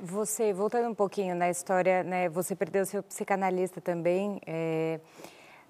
Você, 0.00 0.52
voltando 0.52 0.88
um 0.90 0.94
pouquinho 0.94 1.34
na 1.34 1.48
história, 1.48 2.02
né, 2.02 2.28
você 2.28 2.54
perdeu 2.54 2.84
seu 2.84 3.02
psicanalista 3.02 3.80
também. 3.80 4.40
É, 4.46 5.00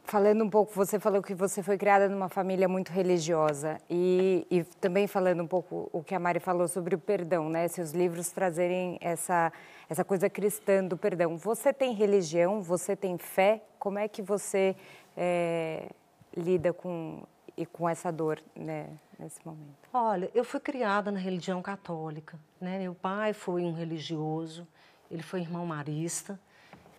Falando 0.07 0.45
um 0.45 0.49
pouco, 0.49 0.73
você 0.73 1.01
falou 1.01 1.21
que 1.21 1.35
você 1.35 1.65
foi 1.65 1.77
criada 1.77 2.09
numa 2.09 2.29
família 2.29 2.69
muito 2.69 2.93
religiosa 2.93 3.81
e, 3.91 4.47
e, 4.49 4.63
também 4.81 5.09
falando 5.09 5.43
um 5.43 5.49
pouco 5.49 5.91
o 5.93 6.01
que 6.01 6.15
a 6.15 6.21
Mari 6.21 6.39
falou 6.39 6.69
sobre 6.69 6.95
o 6.95 6.99
perdão, 6.99 7.49
né? 7.49 7.67
Seus 7.67 7.91
livros 7.91 8.31
trazerem 8.31 8.99
essa, 9.01 9.53
essa 9.91 10.05
coisa 10.05 10.31
cristã 10.31 10.85
do 10.85 10.97
perdão. 10.97 11.37
Você 11.37 11.73
tem 11.73 11.93
religião? 11.93 12.63
Você 12.63 12.95
tem 12.95 13.19
fé? 13.19 13.61
Como 13.81 13.99
é 13.99 14.07
que 14.07 14.23
você 14.23 14.77
é, 15.17 15.89
lida 16.37 16.73
com, 16.73 17.25
e 17.57 17.67
com 17.67 17.89
essa 17.89 18.13
dor 18.13 18.41
né, 18.55 18.87
nesse 19.19 19.45
momento? 19.45 19.89
Olha, 19.93 20.31
eu 20.35 20.45
fui 20.45 20.61
criada 20.61 21.11
na 21.11 21.19
religião 21.19 21.63
católica. 21.63 22.39
Né? 22.61 22.79
Meu 22.79 22.95
pai 22.95 23.33
foi 23.33 23.63
um 23.63 23.73
religioso, 23.73 24.67
ele 25.11 25.23
foi 25.23 25.41
irmão 25.41 25.67
marista. 25.67 26.39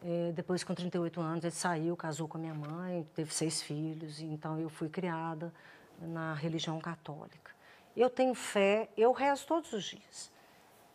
É, 0.03 0.31
depois, 0.31 0.63
com 0.63 0.75
38 0.75 1.19
anos, 1.19 1.43
ele 1.43 1.51
saiu, 1.51 1.95
casou 1.95 2.27
com 2.27 2.37
a 2.37 2.41
minha 2.41 2.53
mãe, 2.53 3.05
teve 3.15 3.33
seis 3.33 3.61
filhos, 3.61 4.21
então 4.21 4.59
eu 4.59 4.69
fui 4.69 4.89
criada 4.89 5.51
na 5.99 6.33
religião 6.33 6.79
católica. 6.79 7.51
Eu 7.95 8.09
tenho 8.09 8.35
fé, 8.35 8.89
eu 8.95 9.11
rezo 9.11 9.47
todos 9.47 9.73
os 9.73 9.83
dias. 9.83 10.31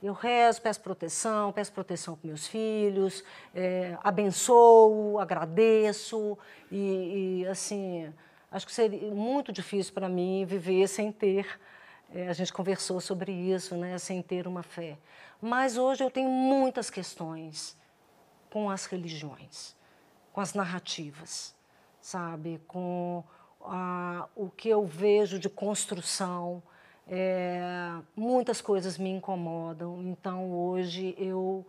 Eu 0.03 0.13
rezo, 0.13 0.61
peço 0.61 0.81
proteção, 0.81 1.53
peço 1.53 1.73
proteção 1.73 2.17
para 2.17 2.27
meus 2.27 2.47
filhos, 2.47 3.25
é, 3.55 3.97
abençoo, 4.03 5.19
agradeço 5.19 6.37
e, 6.71 7.43
e, 7.43 7.47
assim, 7.47 8.13
acho 8.53 8.67
que 8.67 8.73
seria 8.73 9.11
muito 9.13 9.51
difícil 9.53 9.93
para 9.93 10.09
mim 10.09 10.45
viver 10.45 10.87
sem 10.87 11.11
ter, 11.11 11.59
é, 12.15 12.29
a 12.29 12.33
gente 12.33 12.53
conversou 12.53 13.01
sobre 13.01 13.33
isso, 13.33 13.75
né, 13.75 13.97
sem 13.99 14.21
ter 14.21 14.47
uma 14.47 14.63
fé. 14.63 14.99
Mas 15.41 15.79
hoje 15.79 16.05
eu 16.05 16.11
tenho 16.11 16.29
muitas 16.29 16.91
questões 16.91 17.77
com 18.51 18.69
as 18.69 18.85
religiões, 18.85 19.75
com 20.33 20.41
as 20.41 20.53
narrativas, 20.53 21.55
sabe? 22.01 22.61
Com 22.69 23.25
ah, 23.63 24.29
o 24.37 24.51
que 24.51 24.69
eu 24.69 24.85
vejo 24.85 25.39
de 25.39 25.49
construção. 25.49 26.63
É, 27.09 27.61
muitas 28.15 28.61
coisas 28.61 28.99
me 28.99 29.11
incomodam, 29.11 30.03
então 30.03 30.53
hoje 30.53 31.15
eu 31.19 31.67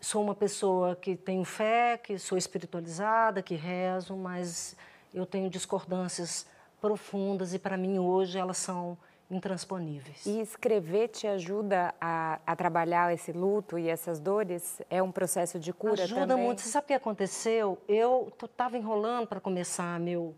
sou 0.00 0.22
uma 0.22 0.34
pessoa 0.34 0.94
que 0.94 1.16
tenho 1.16 1.44
fé, 1.44 1.96
que 1.96 2.18
sou 2.18 2.36
espiritualizada, 2.36 3.42
que 3.42 3.54
rezo, 3.54 4.14
mas 4.14 4.76
eu 5.12 5.26
tenho 5.26 5.48
discordâncias 5.50 6.46
profundas 6.80 7.54
e 7.54 7.58
para 7.58 7.76
mim 7.76 7.98
hoje 7.98 8.38
elas 8.38 8.58
são 8.58 8.96
intransponíveis. 9.30 10.24
E 10.24 10.40
escrever 10.40 11.08
te 11.08 11.26
ajuda 11.26 11.94
a, 12.00 12.38
a, 12.46 12.56
trabalhar 12.56 13.12
esse 13.12 13.30
luto 13.30 13.78
e 13.78 13.88
essas 13.88 14.18
dores? 14.18 14.80
É 14.88 15.02
um 15.02 15.12
processo 15.12 15.58
de 15.58 15.72
cura 15.72 16.04
ajuda 16.04 16.08
também? 16.08 16.22
Ajuda 16.22 16.36
muito. 16.36 16.60
Você 16.62 16.70
sabe 16.70 16.84
o 16.84 16.88
que 16.88 16.94
aconteceu? 16.94 17.78
Eu 17.86 18.32
estava 18.42 18.78
enrolando 18.78 19.26
para 19.26 19.38
começar 19.38 20.00
meu, 20.00 20.34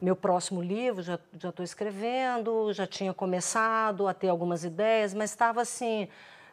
meu 0.00 0.14
próximo 0.14 0.60
livro, 0.60 1.02
já 1.02 1.18
estou 1.32 1.64
escrevendo, 1.64 2.72
já 2.72 2.86
tinha 2.86 3.14
começado 3.14 4.06
a 4.06 4.12
ter 4.12 4.28
algumas 4.28 4.64
ideias, 4.64 5.14
mas 5.14 5.30
estava 5.30 5.62
assim, 5.62 6.06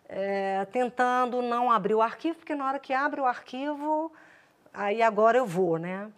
é, 0.07 0.63
tentando 0.65 1.41
não 1.41 1.69
abrir 1.69 1.95
o 1.95 2.01
arquivo, 2.01 2.37
porque 2.37 2.55
na 2.55 2.65
hora 2.65 2.79
que 2.79 2.93
abre 2.93 3.19
o 3.19 3.25
arquivo, 3.25 4.11
aí 4.73 5.01
agora 5.01 5.37
eu 5.37 5.45
vou, 5.45 5.77
né? 5.77 6.09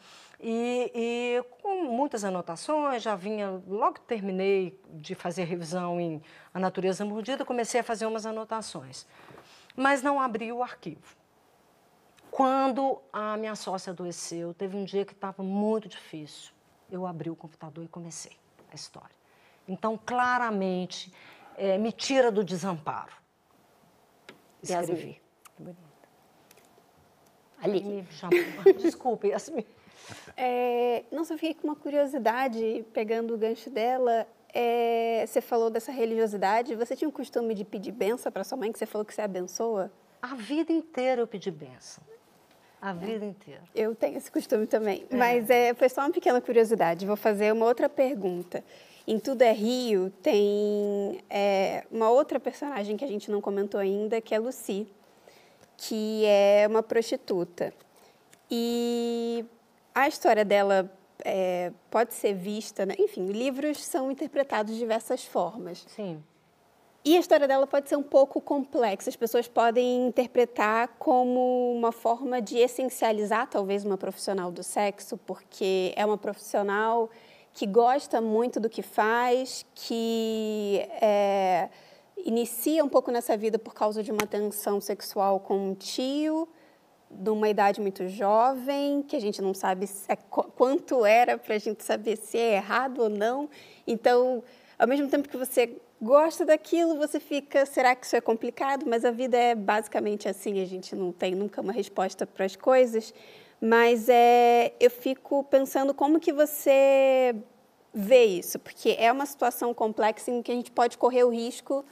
E, 0.46 0.92
e, 0.94 1.44
com 1.62 1.86
muitas 1.86 2.26
anotações, 2.26 3.02
já 3.02 3.16
vinha, 3.16 3.62
logo 3.66 3.94
que 3.94 4.02
terminei 4.02 4.78
de 4.90 5.16
fazer 5.16 5.46
revisão 5.46 6.02
em 6.02 6.22
A 6.54 6.60
Natureza 6.60 7.06
Mordida, 7.06 7.46
comecei 7.46 7.80
a 7.80 7.84
fazer 7.84 8.06
umas 8.06 8.26
anotações. 8.26 9.08
Mas 9.74 10.04
não 10.04 10.20
abri 10.20 10.52
o 10.52 10.62
arquivo. 10.62 11.16
Quando 12.30 13.00
a 13.14 13.38
minha 13.38 13.56
sócia 13.56 13.92
adoeceu, 13.92 14.54
teve 14.54 14.76
um 14.76 14.84
dia 14.84 15.06
que 15.06 15.14
estava 15.14 15.42
muito 15.42 15.88
difícil. 15.88 16.52
Eu 16.92 17.08
abri 17.08 17.30
o 17.30 17.38
computador 17.38 17.86
e 17.86 17.88
comecei 17.88 18.36
a 18.70 18.76
história. 18.76 19.16
Então, 19.66 19.98
claramente, 19.98 21.14
é, 21.56 21.78
me 21.78 21.94
tira 21.94 22.30
do 22.30 22.44
desamparo. 22.44 23.14
escrever. 24.62 25.22
Yasmin. 25.58 25.78
Ali. 27.62 27.82
Me 27.82 28.08
chamou. 28.12 28.38
Desculpe, 28.78 29.30
Yasmin. 29.30 29.66
É, 30.36 31.04
nossa, 31.12 31.34
eu 31.34 31.38
fiquei 31.38 31.54
com 31.54 31.68
uma 31.68 31.76
curiosidade, 31.76 32.86
pegando 32.94 33.34
o 33.34 33.38
gancho 33.38 33.70
dela. 33.70 34.28
É, 34.54 35.26
você 35.28 35.42
falou 35.42 35.70
dessa 35.70 35.92
religiosidade. 35.92 36.76
Você 36.76 36.96
tinha 36.96 37.10
o 37.10 37.12
costume 37.12 37.54
de 37.54 37.64
pedir 37.64 37.92
benção 37.92 38.32
para 38.32 38.44
sua 38.44 38.58
mãe, 38.58 38.72
que 38.72 38.80
você 38.80 38.86
falou 38.86 39.06
que 39.06 39.14
você 39.14 39.22
abençoa? 39.22 39.92
A 40.22 40.36
vida 40.36 40.72
inteira 40.72 41.22
eu 41.22 41.28
pedi 41.28 41.52
benção. 41.52 42.04
A 42.82 42.92
vida 42.92 43.26
inteira. 43.26 43.62
Eu 43.74 43.96
tenho 43.96 44.18
esse 44.18 44.30
costume 44.30 44.68
também. 44.68 45.06
É. 45.10 45.16
Mas 45.16 45.50
é, 45.50 45.74
foi 45.74 45.88
só 45.88 46.02
uma 46.02 46.12
pequena 46.12 46.42
curiosidade. 46.42 47.06
Vou 47.06 47.16
fazer 47.16 47.54
uma 47.54 47.66
outra 47.66 47.88
pergunta. 47.88 48.64
Em 49.08 49.20
Tudo 49.20 49.42
é 49.42 49.52
Rio 49.52 50.12
tem 50.22 51.22
é, 51.30 51.86
uma 51.92 52.10
outra 52.10 52.40
personagem 52.40 52.96
que 52.96 53.04
a 53.04 53.08
gente 53.08 53.30
não 53.32 53.42
comentou 53.42 53.80
ainda, 53.80 54.22
que 54.22 54.36
é 54.36 54.40
Lucy, 54.40 54.88
que 55.78 56.24
é 56.26 56.66
uma 56.70 56.82
prostituta. 56.82 57.74
E 58.50 59.46
a 59.94 60.08
história 60.08 60.44
dela 60.44 60.92
é, 61.24 61.72
pode 61.90 62.14
ser 62.14 62.34
vista, 62.34 62.86
né? 62.86 62.96
enfim, 63.00 63.28
livros 63.28 63.84
são 63.84 64.12
interpretados 64.12 64.74
de 64.74 64.80
diversas 64.80 65.24
formas. 65.26 65.86
Sim. 65.88 66.24
E 67.06 67.18
a 67.18 67.20
história 67.20 67.46
dela 67.48 67.68
pode 67.68 67.90
ser 67.90 67.98
um 67.98 68.04
pouco 68.04 68.40
complexa. 68.40 69.10
As 69.10 69.16
pessoas 69.16 69.46
podem 69.46 70.08
interpretar 70.08 70.88
como 70.98 71.74
uma 71.76 71.92
forma 71.92 72.42
de 72.42 72.58
essencializar, 72.58 73.50
talvez, 73.50 73.84
uma 73.84 73.98
profissional 73.98 74.50
do 74.50 74.64
sexo, 74.64 75.18
porque 75.18 75.94
é 75.98 76.06
uma 76.06 76.18
profissional 76.18 77.10
que 77.54 77.68
gosta 77.68 78.22
muito 78.22 78.58
do 78.58 78.70
que 78.70 78.82
faz, 78.82 79.66
que 79.76 80.88
é, 81.02 81.70
inicia 82.26 82.84
um 82.84 82.90
pouco 82.90 83.12
nessa 83.12 83.36
vida 83.36 83.60
por 83.60 83.74
causa 83.74 84.02
de 84.02 84.10
uma 84.10 84.26
tensão 84.26 84.80
sexual 84.80 85.42
com 85.42 85.72
um 85.72 85.76
tio, 85.76 86.48
de 87.14 87.30
uma 87.30 87.50
idade 87.50 87.80
muito 87.80 88.08
jovem, 88.08 89.04
que 89.04 89.16
a 89.16 89.20
gente 89.20 89.42
não 89.42 89.54
sabe 89.54 89.90
é, 90.08 90.16
quanto 90.16 91.06
era 91.06 91.38
para 91.38 91.56
a 91.56 91.58
gente 91.58 91.84
saber 91.84 92.18
se 92.18 92.38
é 92.38 92.56
errado 92.56 93.04
ou 93.04 93.10
não. 93.10 93.50
Então, 93.86 94.44
ao 94.78 94.88
mesmo 94.88 95.08
tempo 95.08 95.30
que 95.30 95.38
você 95.38 95.78
gosta 96.02 96.46
daquilo, 96.46 96.98
você 96.98 97.20
fica, 97.20 97.66
será 97.66 97.96
que 97.96 98.06
isso 98.06 98.16
é 98.16 98.22
complicado? 98.22 98.86
Mas 98.86 99.06
a 99.06 99.12
vida 99.12 99.38
é 99.38 99.56
basicamente 99.56 100.28
assim, 100.28 100.62
a 100.62 100.66
gente 100.66 100.96
não 100.96 101.12
tem 101.12 101.34
nunca 101.34 101.62
uma 101.62 101.72
resposta 101.72 102.28
para 102.28 102.46
as 102.46 102.56
coisas. 102.56 103.14
Mas 103.62 104.10
é, 104.10 104.74
eu 104.80 104.92
fico 104.92 105.44
pensando 105.46 105.94
como 105.94 106.20
que 106.20 106.34
você 106.34 107.34
vê 107.94 108.26
isso, 108.26 108.60
porque 108.60 108.96
é 109.00 109.12
uma 109.12 109.26
situação 109.26 109.74
complexa 109.74 110.32
em 110.32 110.42
que 110.42 110.52
a 110.52 110.56
gente 110.56 110.72
pode 110.72 110.98
correr 110.98 111.24
o 111.24 111.30
risco 111.30 111.86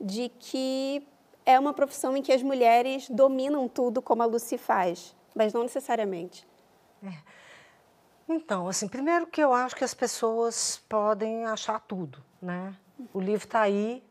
de 0.00 0.30
que 0.38 1.06
é 1.44 1.58
uma 1.58 1.72
profissão 1.72 2.16
em 2.16 2.22
que 2.22 2.32
as 2.32 2.42
mulheres 2.42 3.08
dominam 3.08 3.68
tudo 3.68 4.00
como 4.00 4.22
a 4.22 4.26
Lucy 4.26 4.58
faz, 4.58 5.14
mas 5.34 5.52
não 5.52 5.62
necessariamente. 5.62 6.46
É. 7.04 7.12
Então, 8.28 8.68
assim, 8.68 8.88
primeiro 8.88 9.26
que 9.26 9.40
eu 9.40 9.52
acho 9.52 9.74
que 9.74 9.84
as 9.84 9.94
pessoas 9.94 10.82
podem 10.88 11.44
achar 11.44 11.80
tudo, 11.80 12.22
né? 12.40 12.74
O 13.12 13.20
livro 13.20 13.46
está 13.46 13.62
aí, 13.62 14.02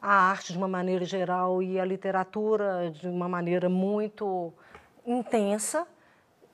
a 0.00 0.30
arte 0.30 0.52
de 0.52 0.58
uma 0.58 0.66
maneira 0.66 1.04
geral 1.04 1.62
e 1.62 1.78
a 1.78 1.84
literatura 1.84 2.90
de 2.90 3.08
uma 3.08 3.28
maneira 3.28 3.68
muito 3.68 4.52
intensa 5.06 5.86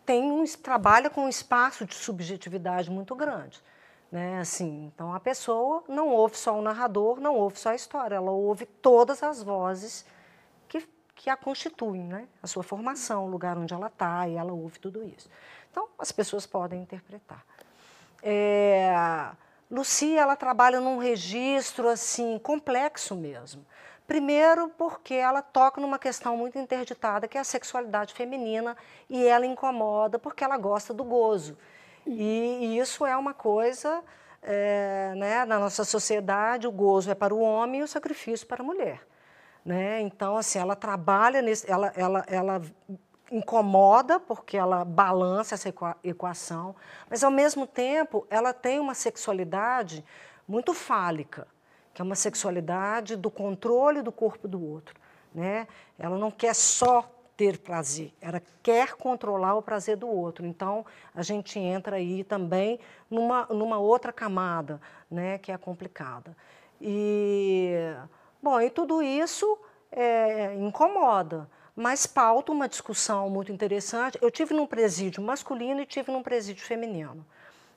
tem 0.04 0.30
um, 0.30 0.44
trabalha 0.44 1.10
com 1.10 1.24
um 1.24 1.28
espaço 1.28 1.84
de 1.84 1.94
subjetividade 1.94 2.90
muito 2.90 3.14
grande. 3.14 3.62
Né? 4.10 4.38
Assim, 4.40 4.90
então 4.94 5.12
a 5.12 5.20
pessoa 5.20 5.84
não 5.86 6.08
ouve 6.08 6.36
só 6.36 6.58
o 6.58 6.62
narrador, 6.62 7.20
não 7.20 7.36
ouve 7.36 7.58
só 7.58 7.70
a 7.70 7.74
história, 7.74 8.16
ela 8.16 8.30
ouve 8.30 8.64
todas 8.64 9.22
as 9.22 9.42
vozes 9.42 10.06
que, 10.66 10.88
que 11.14 11.28
a 11.28 11.36
constituem, 11.36 12.04
né? 12.04 12.26
a 12.42 12.46
sua 12.46 12.62
formação, 12.62 13.26
o 13.26 13.30
lugar 13.30 13.58
onde 13.58 13.74
ela 13.74 13.88
está, 13.88 14.26
e 14.26 14.36
ela 14.36 14.52
ouve 14.52 14.78
tudo 14.78 15.04
isso. 15.04 15.28
Então 15.70 15.88
as 15.98 16.10
pessoas 16.10 16.46
podem 16.46 16.80
interpretar. 16.80 17.44
É, 18.22 18.90
Lucy, 19.70 20.16
ela 20.16 20.34
trabalha 20.34 20.80
num 20.80 20.96
registro 20.96 21.88
assim 21.88 22.38
complexo 22.38 23.14
mesmo. 23.14 23.64
Primeiro, 24.06 24.70
porque 24.70 25.12
ela 25.12 25.42
toca 25.42 25.82
numa 25.82 25.98
questão 25.98 26.34
muito 26.34 26.58
interditada, 26.58 27.28
que 27.28 27.36
é 27.36 27.42
a 27.42 27.44
sexualidade 27.44 28.14
feminina, 28.14 28.74
e 29.06 29.22
ela 29.22 29.44
incomoda 29.44 30.18
porque 30.18 30.42
ela 30.42 30.56
gosta 30.56 30.94
do 30.94 31.04
gozo. 31.04 31.58
E, 32.08 32.58
e 32.64 32.78
isso 32.78 33.04
é 33.04 33.14
uma 33.16 33.34
coisa, 33.34 34.02
é, 34.42 35.12
né, 35.16 35.44
na 35.44 35.58
nossa 35.58 35.84
sociedade, 35.84 36.66
o 36.66 36.72
gozo 36.72 37.10
é 37.10 37.14
para 37.14 37.34
o 37.34 37.40
homem 37.40 37.80
e 37.80 37.84
o 37.84 37.88
sacrifício 37.88 38.46
para 38.46 38.62
a 38.62 38.66
mulher. 38.66 39.06
Né? 39.64 40.00
Então, 40.00 40.36
assim, 40.36 40.58
ela 40.58 40.74
trabalha 40.74 41.42
nesse, 41.42 41.70
ela, 41.70 41.92
ela, 41.94 42.24
ela 42.26 42.62
incomoda 43.30 44.18
porque 44.18 44.56
ela 44.56 44.84
balança 44.84 45.54
essa 45.54 45.68
equação, 46.02 46.74
mas 47.10 47.22
ao 47.22 47.30
mesmo 47.30 47.66
tempo 47.66 48.26
ela 48.30 48.54
tem 48.54 48.80
uma 48.80 48.94
sexualidade 48.94 50.02
muito 50.46 50.72
fálica, 50.72 51.46
que 51.92 52.00
é 52.00 52.04
uma 52.04 52.14
sexualidade 52.14 53.16
do 53.16 53.30
controle 53.30 54.00
do 54.00 54.10
corpo 54.10 54.48
do 54.48 54.64
outro, 54.64 54.94
né? 55.34 55.68
Ela 55.98 56.16
não 56.16 56.30
quer 56.30 56.54
só 56.54 57.17
ter 57.38 57.56
prazer, 57.56 58.12
ela 58.20 58.42
quer 58.64 58.96
controlar 58.96 59.54
o 59.54 59.62
prazer 59.62 59.96
do 59.96 60.08
outro. 60.08 60.44
Então 60.44 60.84
a 61.14 61.22
gente 61.22 61.56
entra 61.56 61.94
aí 61.94 62.24
também 62.24 62.80
numa, 63.08 63.46
numa 63.46 63.78
outra 63.78 64.12
camada, 64.12 64.80
né, 65.08 65.38
que 65.38 65.52
é 65.52 65.56
complicada. 65.56 66.36
E 66.80 67.76
bom, 68.42 68.60
e 68.60 68.68
tudo 68.68 69.00
isso 69.00 69.56
é, 69.90 70.52
incomoda 70.56 71.48
mas 71.80 72.08
pauta 72.08 72.50
uma 72.50 72.68
discussão 72.68 73.30
muito 73.30 73.52
interessante. 73.52 74.18
Eu 74.20 74.32
tive 74.32 74.52
num 74.52 74.66
presídio 74.66 75.22
masculino 75.22 75.80
e 75.80 75.86
tive 75.86 76.10
num 76.10 76.24
presídio 76.24 76.64
feminino. 76.64 77.24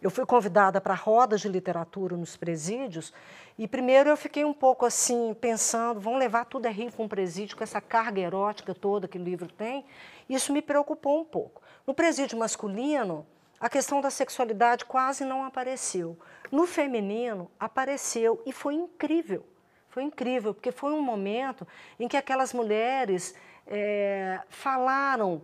Eu 0.02 0.10
fui 0.10 0.26
convidada 0.26 0.82
para 0.82 0.96
rodas 0.96 1.42
de 1.42 1.48
literatura 1.48 2.18
nos 2.18 2.36
presídios 2.36 3.14
e 3.56 3.68
primeiro 3.68 4.10
eu 4.10 4.18
fiquei 4.18 4.44
um 4.44 4.54
pouco 4.54 4.84
assim 4.84 5.36
pensando, 5.40 6.00
vão 6.00 6.18
levar 6.18 6.46
tudo 6.46 6.66
a 6.66 6.70
rir 6.70 6.92
para 6.92 7.04
um 7.04 7.08
presídio 7.08 7.56
com 7.56 7.64
essa 7.64 7.80
carga 7.80 8.20
erótica 8.20 8.74
toda 8.74 9.08
que 9.08 9.20
o 9.20 9.24
livro 9.24 9.48
tem. 9.48 9.86
Isso 10.28 10.52
me 10.52 10.62
preocupou 10.62 11.22
um 11.22 11.24
pouco. 11.24 11.62
No 11.86 11.94
presídio 11.94 12.36
masculino, 12.36 13.28
a 13.60 13.70
questão 13.70 14.02
da 14.02 14.10
sexualidade 14.10 14.86
quase 14.86 15.24
não 15.24 15.46
apareceu. 15.46 16.18
No 16.52 16.66
feminino, 16.66 17.52
apareceu 17.60 18.42
e 18.44 18.52
foi 18.52 18.74
incrível. 18.74 19.46
Foi 19.88 20.02
incrível, 20.02 20.52
porque 20.56 20.72
foi 20.72 20.94
um 20.94 21.02
momento 21.02 21.68
em 22.00 22.08
que 22.08 22.18
aquelas 22.18 22.54
mulheres 22.54 23.36
é, 23.68 24.40
falaram 24.50 25.44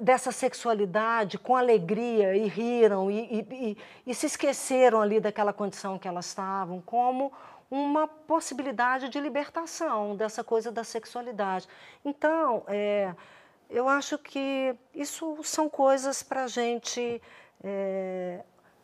dessa 0.00 0.32
sexualidade 0.32 1.38
com 1.38 1.54
alegria 1.54 2.36
e 2.36 2.48
riram 2.48 3.08
e, 3.08 3.46
e, 3.50 3.78
e, 4.06 4.14
se 4.14 4.26
esqueceram 4.26 5.00
ali 5.00 5.20
daquela 5.20 5.52
condição 5.52 5.98
que 5.98 6.08
elas 6.08 6.26
estavam, 6.26 6.80
como 6.80 7.32
uma 7.70 8.08
possibilidade 8.08 9.08
de 9.08 9.20
libertação 9.20 10.16
dessa 10.16 10.42
coisa 10.42 10.72
da 10.72 10.82
sexualidade. 10.82 11.68
Então, 12.04 12.64
é, 12.66 13.14
eu 13.70 13.88
acho 13.88 14.18
que 14.18 14.74
isso 14.92 15.38
são 15.44 15.68
coisas 15.68 16.22
para 16.22 16.44
a 16.44 16.48
gente. 16.48 17.22
É, 17.62 18.42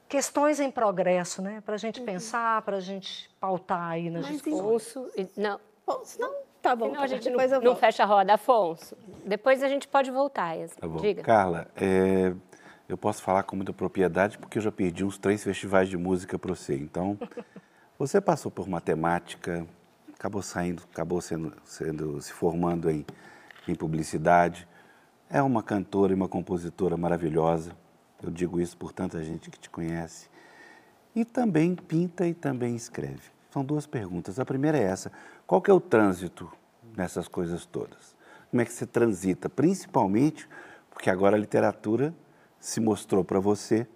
questões 0.08 0.60
em 0.60 0.70
progresso, 0.70 1.42
né? 1.42 1.60
Para 1.64 1.74
a 1.74 1.78
gente 1.78 1.98
uhum. 2.00 2.06
pensar, 2.06 2.62
para 2.62 2.76
a 2.76 2.80
gente 2.80 3.28
pautar 3.40 3.90
aí 3.90 4.10
nas 4.10 4.26
Mas 4.26 4.42
discussões. 4.42 4.96
Não, 5.36 5.58
não, 6.18 6.34
Tá 6.64 6.74
bom, 6.74 6.86
Senão 6.86 7.00
tá 7.00 7.04
a 7.04 7.06
gente 7.06 7.24
depois 7.24 7.50
não, 7.50 7.58
eu 7.58 7.62
volto. 7.62 7.74
não 7.74 7.78
fecha 7.78 8.02
a 8.04 8.06
roda. 8.06 8.32
Afonso, 8.32 8.96
depois 9.26 9.62
a 9.62 9.68
gente 9.68 9.86
pode 9.86 10.10
voltar, 10.10 10.54
Yas. 10.54 10.74
Tá 10.74 10.88
bom. 10.88 10.96
Diga. 10.96 11.22
Carla, 11.22 11.68
é, 11.76 12.32
eu 12.88 12.96
posso 12.96 13.22
falar 13.22 13.42
com 13.42 13.54
muita 13.54 13.74
propriedade 13.74 14.38
porque 14.38 14.56
eu 14.56 14.62
já 14.62 14.72
perdi 14.72 15.04
uns 15.04 15.18
três 15.18 15.44
festivais 15.44 15.90
de 15.90 15.98
música 15.98 16.38
para 16.38 16.54
você. 16.54 16.74
Então, 16.74 17.18
você 17.98 18.18
passou 18.18 18.50
por 18.50 18.66
matemática, 18.66 19.66
acabou 20.14 20.40
saindo, 20.40 20.82
acabou 20.90 21.20
sendo, 21.20 21.52
sendo 21.64 22.18
se 22.22 22.32
formando 22.32 22.90
em, 22.90 23.04
em 23.68 23.74
publicidade. 23.74 24.66
É 25.28 25.42
uma 25.42 25.62
cantora 25.62 26.12
e 26.12 26.16
uma 26.16 26.28
compositora 26.28 26.96
maravilhosa. 26.96 27.72
Eu 28.22 28.30
digo 28.30 28.58
isso 28.58 28.74
por 28.74 28.90
tanta 28.90 29.22
gente 29.22 29.50
que 29.50 29.58
te 29.58 29.68
conhece. 29.68 30.30
E 31.14 31.26
também 31.26 31.74
pinta 31.74 32.26
e 32.26 32.32
também 32.32 32.74
escreve. 32.74 33.34
São 33.50 33.62
duas 33.62 33.86
perguntas. 33.86 34.40
A 34.40 34.44
primeira 34.44 34.76
é 34.78 34.82
essa: 34.82 35.12
qual 35.46 35.60
que 35.60 35.70
é 35.70 35.74
o 35.74 35.80
trânsito 35.80 36.50
nessas 36.96 37.28
coisas 37.28 37.66
todas? 37.66 38.14
Como 38.50 38.62
é 38.62 38.64
que 38.64 38.72
você 38.72 38.86
transita? 38.86 39.48
Principalmente 39.48 40.48
porque 40.90 41.10
agora 41.10 41.36
a 41.36 41.38
literatura 41.38 42.14
se 42.58 42.80
mostrou 42.80 43.24
para 43.24 43.40
você 43.40 43.86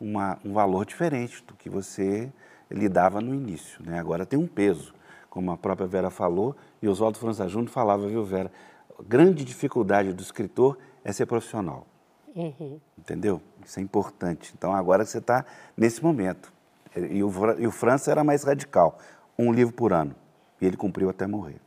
uma, 0.00 0.38
um 0.44 0.52
valor 0.52 0.86
diferente 0.86 1.44
do 1.44 1.54
que 1.54 1.68
você 1.68 2.32
lidava 2.70 3.20
no 3.20 3.34
início. 3.34 3.84
Né? 3.84 3.98
Agora 3.98 4.24
tem 4.24 4.38
um 4.38 4.46
peso, 4.46 4.94
como 5.28 5.50
a 5.50 5.56
própria 5.56 5.86
Vera 5.86 6.08
falou, 6.08 6.56
e 6.80 6.88
Oswaldo 6.88 7.18
França 7.18 7.46
Júnior 7.48 7.70
falava, 7.70 8.06
viu, 8.08 8.24
Vera? 8.24 8.50
A 8.98 9.02
grande 9.02 9.44
dificuldade 9.44 10.12
do 10.12 10.22
escritor 10.22 10.78
é 11.04 11.12
ser 11.12 11.26
profissional. 11.26 11.86
Uhum. 12.34 12.80
Entendeu? 12.96 13.42
Isso 13.64 13.78
é 13.80 13.82
importante. 13.82 14.52
Então, 14.56 14.72
agora 14.74 15.04
você 15.04 15.18
está 15.18 15.44
nesse 15.76 16.02
momento. 16.02 16.52
E 16.96 17.22
o, 17.22 17.30
e 17.58 17.66
o 17.66 17.70
França 17.70 18.10
era 18.10 18.24
mais 18.24 18.44
radical, 18.44 18.98
um 19.38 19.52
livro 19.52 19.74
por 19.74 19.92
ano. 19.92 20.14
E 20.60 20.66
ele 20.66 20.76
cumpriu 20.76 21.08
até 21.08 21.26
morrer. 21.26 21.60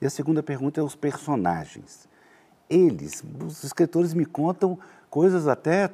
E 0.00 0.06
a 0.06 0.10
segunda 0.10 0.42
pergunta 0.42 0.80
é 0.80 0.82
os 0.82 0.94
personagens. 0.94 2.08
Eles, 2.70 3.24
os 3.44 3.64
escritores 3.64 4.14
me 4.14 4.24
contam 4.24 4.78
coisas 5.10 5.48
até 5.48 5.90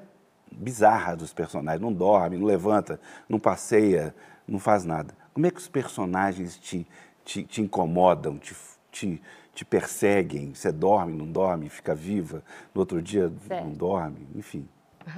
bizarras 0.53 1.17
dos 1.17 1.33
personagens. 1.33 1.81
Não 1.81 1.93
dorme, 1.93 2.37
não 2.37 2.47
levanta, 2.47 3.01
não 3.29 3.39
passeia, 3.39 4.15
não 4.47 4.59
faz 4.59 4.85
nada. 4.85 5.15
Como 5.33 5.47
é 5.47 5.51
que 5.51 5.59
os 5.59 5.69
personagens 5.69 6.57
te, 6.57 6.87
te, 7.25 7.43
te 7.45 7.63
incomodam, 7.63 8.39
te, 8.39 8.55
te, 8.91 9.23
te 9.55 9.65
perseguem? 9.65 10.55
Você 10.55 10.71
dorme, 10.71 11.17
não 11.17 11.27
dorme, 11.27 11.69
fica 11.69 11.95
viva, 11.95 12.43
no 12.75 12.81
outro 12.81 13.01
dia 13.01 13.33
certo. 13.49 13.65
não 13.65 13.73
dorme, 13.73 14.29
enfim. 14.35 14.69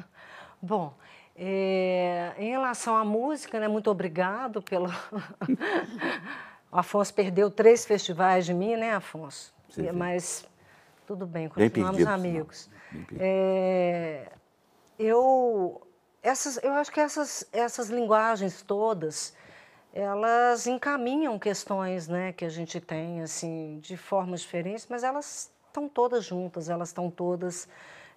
Bom, 0.63 0.95
é, 1.35 2.33
em 2.39 2.51
relação 2.51 2.97
à 2.97 3.05
música, 3.05 3.61
né, 3.61 3.69
muito 3.69 3.91
obrigado 3.91 4.63
pelo. 4.63 4.89
o 6.77 6.79
Afonso 6.79 7.15
perdeu 7.15 7.51
três 7.51 7.87
festivais 7.87 8.45
de 8.45 8.53
mim, 8.53 8.77
né, 8.77 8.95
Afonso? 8.95 9.55
Sim, 9.71 9.85
sim. 9.85 9.93
Mas 9.93 10.47
tudo 11.07 11.27
bem, 11.27 11.49
continuamos 11.49 11.97
bem 11.97 12.05
perdido, 12.05 12.29
amigos. 12.29 12.71
É, 13.19 14.31
eu, 14.99 15.81
essas, 16.23 16.63
eu 16.63 16.75
acho 16.75 16.93
que 16.93 17.01
essas, 17.01 17.49
essas 17.51 17.89
linguagens 17.89 18.61
todas, 18.61 19.35
elas 19.91 20.67
encaminham 20.67 21.39
questões 21.39 22.09
né, 22.09 22.35
que 22.35 22.45
a 22.45 22.51
gente 22.51 22.79
tem 22.79 23.23
assim, 23.23 23.79
de 23.81 23.97
formas 23.97 24.43
diferentes, 24.43 24.87
mas 24.87 25.03
elas 25.03 25.51
estão 25.69 25.89
todas 25.89 26.27
juntas, 26.27 26.69
elas 26.69 26.91
estão 26.91 27.11
todas 27.11 27.67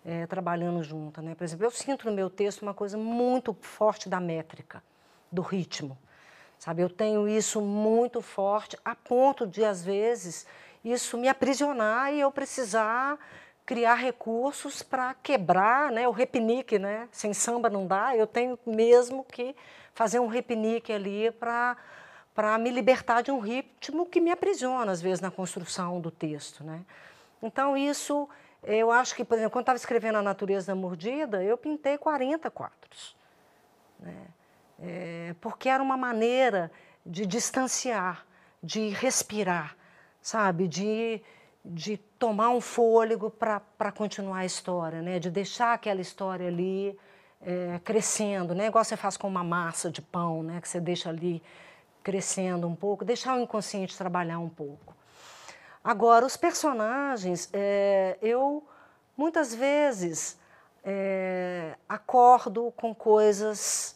é, 0.03 0.27
trabalhando 0.27 0.83
juntas. 0.83 1.23
Né? 1.23 1.33
Por 1.33 1.45
exemplo, 1.45 1.65
eu 1.65 1.71
sinto 1.71 2.09
no 2.09 2.11
meu 2.11 2.29
texto 2.29 2.61
uma 2.63 2.73
coisa 2.73 2.97
muito 2.97 3.55
forte 3.61 4.09
da 4.09 4.19
métrica, 4.19 4.83
do 5.31 5.41
ritmo. 5.41 5.97
Sabe, 6.59 6.81
eu 6.81 6.89
tenho 6.89 7.27
isso 7.27 7.61
muito 7.61 8.21
forte, 8.21 8.77
a 8.83 8.93
ponto 8.93 9.47
de, 9.47 9.63
às 9.63 9.81
vezes, 9.81 10.45
isso 10.83 11.17
me 11.17 11.29
aprisionar 11.29 12.13
e 12.13 12.19
eu 12.19 12.29
precisar 12.31 13.17
criar 13.65 13.95
recursos 13.95 14.83
para 14.83 15.13
quebrar 15.13 15.89
né, 15.89 16.05
o 16.07 16.11
repinique, 16.11 16.77
né? 16.77 17.07
Sem 17.11 17.33
samba 17.33 17.69
não 17.69 17.87
dá, 17.87 18.15
eu 18.15 18.27
tenho 18.27 18.59
mesmo 18.65 19.23
que 19.23 19.55
fazer 19.93 20.19
um 20.19 20.27
repinique 20.27 20.91
ali 20.91 21.31
para 21.31 21.77
para 22.39 22.57
me 22.57 22.71
libertar 22.71 23.21
de 23.21 23.31
um 23.31 23.39
ritmo 23.39 24.05
que 24.05 24.21
me 24.21 24.31
aprisiona, 24.31 24.93
às 24.93 25.01
vezes, 25.01 25.19
na 25.19 25.29
construção 25.29 25.99
do 25.99 26.09
texto. 26.09 26.63
Né? 26.63 26.85
Então, 27.43 27.75
isso, 27.75 28.29
eu 28.63 28.91
acho 28.91 29.13
que, 29.13 29.25
por 29.25 29.35
exemplo, 29.35 29.51
quando 29.51 29.63
estava 29.63 29.75
escrevendo 29.75 30.19
A 30.19 30.21
Natureza 30.21 30.67
da 30.67 30.75
Mordida, 30.75 31.43
eu 31.43 31.57
pintei 31.57 31.97
40 31.97 32.49
quadros. 32.49 33.13
Né? 33.99 34.15
É, 34.81 35.35
porque 35.41 35.67
era 35.67 35.83
uma 35.83 35.97
maneira 35.97 36.71
de 37.05 37.25
distanciar, 37.25 38.25
de 38.61 38.89
respirar, 38.89 39.75
sabe? 40.21 40.67
De, 40.67 41.21
de 41.63 41.97
tomar 41.97 42.49
um 42.49 42.61
fôlego 42.61 43.29
para 43.29 43.91
continuar 43.91 44.39
a 44.39 44.45
história, 44.45 45.01
né? 45.01 45.19
de 45.19 45.29
deixar 45.29 45.73
aquela 45.73 46.01
história 46.01 46.47
ali 46.47 46.97
é, 47.41 47.79
crescendo, 47.83 48.53
né? 48.53 48.67
igual 48.67 48.83
você 48.83 48.95
faz 48.95 49.17
com 49.17 49.27
uma 49.27 49.43
massa 49.43 49.89
de 49.89 50.01
pão, 50.01 50.43
né? 50.43 50.61
que 50.61 50.67
você 50.67 50.79
deixa 50.79 51.09
ali 51.09 51.41
crescendo 52.03 52.67
um 52.67 52.75
pouco, 52.75 53.03
deixar 53.03 53.35
o 53.37 53.41
inconsciente 53.41 53.97
trabalhar 53.97 54.39
um 54.39 54.49
pouco. 54.49 54.95
Agora, 55.83 56.25
os 56.25 56.35
personagens, 56.35 57.49
é, 57.53 58.17
eu 58.21 58.63
muitas 59.17 59.53
vezes 59.53 60.37
é, 60.83 61.75
acordo 61.87 62.71
com 62.75 62.93
coisas 62.93 63.95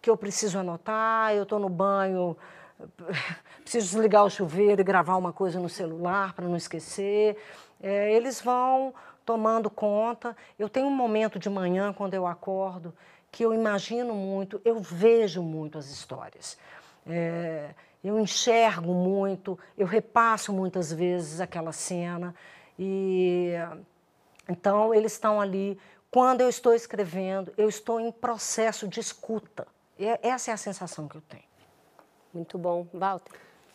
que 0.00 0.10
eu 0.10 0.16
preciso 0.16 0.58
anotar, 0.58 1.34
eu 1.34 1.44
estou 1.44 1.58
no 1.58 1.68
banho 1.68 2.36
preciso 3.62 3.86
desligar 3.86 4.24
o 4.24 4.30
chuveiro 4.30 4.80
e 4.80 4.84
gravar 4.84 5.16
uma 5.16 5.32
coisa 5.32 5.58
no 5.58 5.68
celular 5.68 6.32
para 6.34 6.46
não 6.46 6.56
esquecer. 6.56 7.36
É, 7.82 8.12
eles 8.12 8.40
vão 8.40 8.94
tomando 9.24 9.70
conta. 9.70 10.36
Eu 10.58 10.68
tenho 10.68 10.86
um 10.86 10.94
momento 10.94 11.38
de 11.38 11.48
manhã, 11.48 11.92
quando 11.92 12.14
eu 12.14 12.26
acordo, 12.26 12.94
que 13.30 13.44
eu 13.44 13.52
imagino 13.52 14.14
muito, 14.14 14.60
eu 14.64 14.78
vejo 14.78 15.42
muito 15.42 15.78
as 15.78 15.86
histórias. 15.86 16.58
É, 17.06 17.70
eu 18.02 18.18
enxergo 18.20 18.92
muito, 18.92 19.58
eu 19.76 19.86
repasso 19.86 20.52
muitas 20.52 20.92
vezes 20.92 21.40
aquela 21.40 21.72
cena. 21.72 22.34
E 22.78 23.52
então 24.48 24.94
eles 24.94 25.12
estão 25.12 25.40
ali. 25.40 25.78
Quando 26.14 26.42
eu 26.42 26.48
estou 26.48 26.72
escrevendo, 26.72 27.52
eu 27.58 27.68
estou 27.68 27.98
em 27.98 28.12
processo 28.12 28.86
de 28.86 29.00
escuta. 29.00 29.66
E 29.98 30.04
essa 30.22 30.52
é 30.52 30.54
a 30.54 30.56
sensação 30.56 31.08
que 31.08 31.16
eu 31.16 31.20
tenho. 31.28 31.42
Muito 32.32 32.56
bom. 32.56 32.86
Walter? 32.94 33.32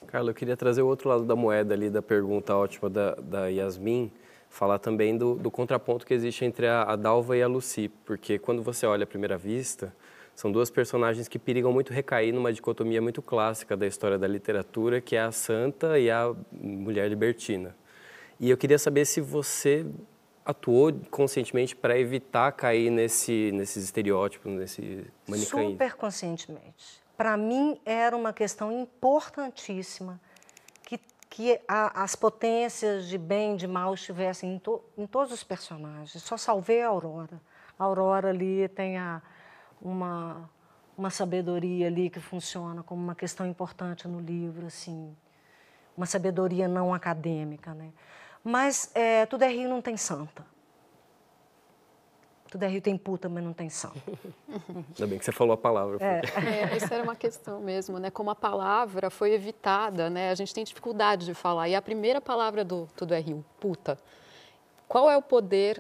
Carla, 0.08 0.30
eu 0.30 0.34
queria 0.34 0.56
trazer 0.56 0.82
o 0.82 0.88
outro 0.88 1.10
lado 1.10 1.26
da 1.26 1.36
moeda 1.36 1.74
ali, 1.74 1.90
da 1.90 2.02
pergunta 2.02 2.56
ótima 2.56 2.90
da, 2.90 3.16
da 3.16 3.48
Yasmin, 3.48 4.10
falar 4.48 4.80
também 4.80 5.18
do, 5.18 5.36
do 5.36 5.52
contraponto 5.52 6.06
que 6.06 6.14
existe 6.14 6.46
entre 6.46 6.66
a, 6.66 6.84
a 6.84 6.96
Dalva 6.96 7.36
e 7.36 7.44
a 7.44 7.48
Lucy, 7.48 7.90
porque 8.06 8.40
quando 8.40 8.64
você 8.64 8.86
olha 8.86 9.04
à 9.04 9.08
primeira 9.08 9.38
vista, 9.38 9.94
são 10.34 10.50
duas 10.50 10.70
personagens 10.70 11.28
que 11.28 11.38
perigam 11.38 11.74
muito 11.74 11.92
recair 11.92 12.34
numa 12.34 12.54
dicotomia 12.54 13.02
muito 13.02 13.22
clássica 13.22 13.76
da 13.76 13.86
história 13.86 14.18
da 14.18 14.30
literatura, 14.30 15.02
que 15.02 15.18
é 15.18 15.22
a 15.24 15.34
santa 15.34 16.00
e 16.00 16.10
a 16.10 16.34
mulher 16.54 17.10
libertina. 17.10 17.76
E 18.40 18.50
eu 18.50 18.56
queria 18.56 18.80
saber 18.80 19.04
se 19.04 19.20
você 19.20 19.86
atuou 20.50 20.94
conscientemente 21.12 21.76
para 21.76 21.98
evitar 21.98 22.52
cair 22.52 22.90
nesse, 22.90 23.52
nesses 23.52 23.84
estereótipos, 23.84 24.52
nesse 24.52 25.06
manicaísmo. 25.28 25.72
Super 25.72 25.96
conscientemente 25.96 27.00
para 27.20 27.36
mim 27.36 27.78
era 27.84 28.16
uma 28.16 28.32
questão 28.32 28.72
importantíssima 28.72 30.22
que, 30.84 30.98
que 31.30 31.60
a, 31.68 32.02
as 32.02 32.16
potências 32.16 33.10
de 33.10 33.18
bem 33.18 33.56
e 33.56 33.58
de 33.58 33.68
mal 33.68 33.94
estivessem 33.94 34.54
em, 34.54 34.58
to, 34.58 34.82
em, 34.98 35.06
todos 35.06 35.34
os 35.34 35.44
personagens. 35.44 36.24
Só 36.24 36.38
salvei 36.38 36.82
a 36.82 36.88
Aurora. 36.88 37.42
A 37.78 37.84
Aurora 37.84 38.30
ali 38.30 38.70
tem 38.70 38.98
a, 38.98 39.22
uma, 39.82 40.50
uma 40.98 41.10
sabedoria 41.10 41.88
ali 41.88 42.10
que 42.10 42.22
funciona 42.22 42.84
como 42.84 43.04
uma 43.04 43.16
questão 43.16 43.46
importante 43.46 44.08
no 44.08 44.22
livro, 44.22 44.68
assim, 44.68 45.14
uma 45.98 46.06
sabedoria 46.06 46.70
não 46.70 46.94
acadêmica, 46.94 47.74
né? 47.74 47.92
Mas 48.50 48.90
é, 48.96 49.28
tudo 49.28 49.44
é 49.44 49.48
rio 49.48 49.70
não 49.70 49.80
tem 49.80 49.96
santa. 49.96 50.44
Tudo 52.50 52.64
é 52.64 52.68
rio 52.68 52.82
tem 52.82 52.98
puta, 52.98 53.30
mas 53.30 53.44
não 53.44 53.54
tem 53.54 53.70
sal. 53.70 53.94
Ainda 54.50 55.06
bem 55.06 55.20
que 55.20 55.26
você 55.26 55.32
falou 55.32 55.54
a 55.54 55.58
palavra. 55.58 56.04
É. 56.04 56.22
é, 56.44 56.76
essa 56.76 56.96
era 56.96 57.04
uma 57.04 57.16
questão 57.16 57.62
mesmo, 57.62 58.00
né? 58.00 58.10
Como 58.10 58.32
a 58.32 58.36
palavra 58.36 59.12
foi 59.12 59.34
evitada, 59.34 60.10
né? 60.10 60.32
A 60.32 60.36
gente 60.36 60.52
tem 60.52 60.64
dificuldade 60.64 61.28
de 61.28 61.36
falar. 61.36 61.70
E 61.70 61.76
a 61.76 61.82
primeira 61.82 62.20
palavra 62.20 62.66
do 62.66 62.88
Tudo 62.96 63.14
é 63.14 63.20
Rio, 63.20 63.46
puta. 63.60 64.00
Qual 64.88 65.12
é 65.12 65.16
o 65.16 65.22
poder 65.22 65.80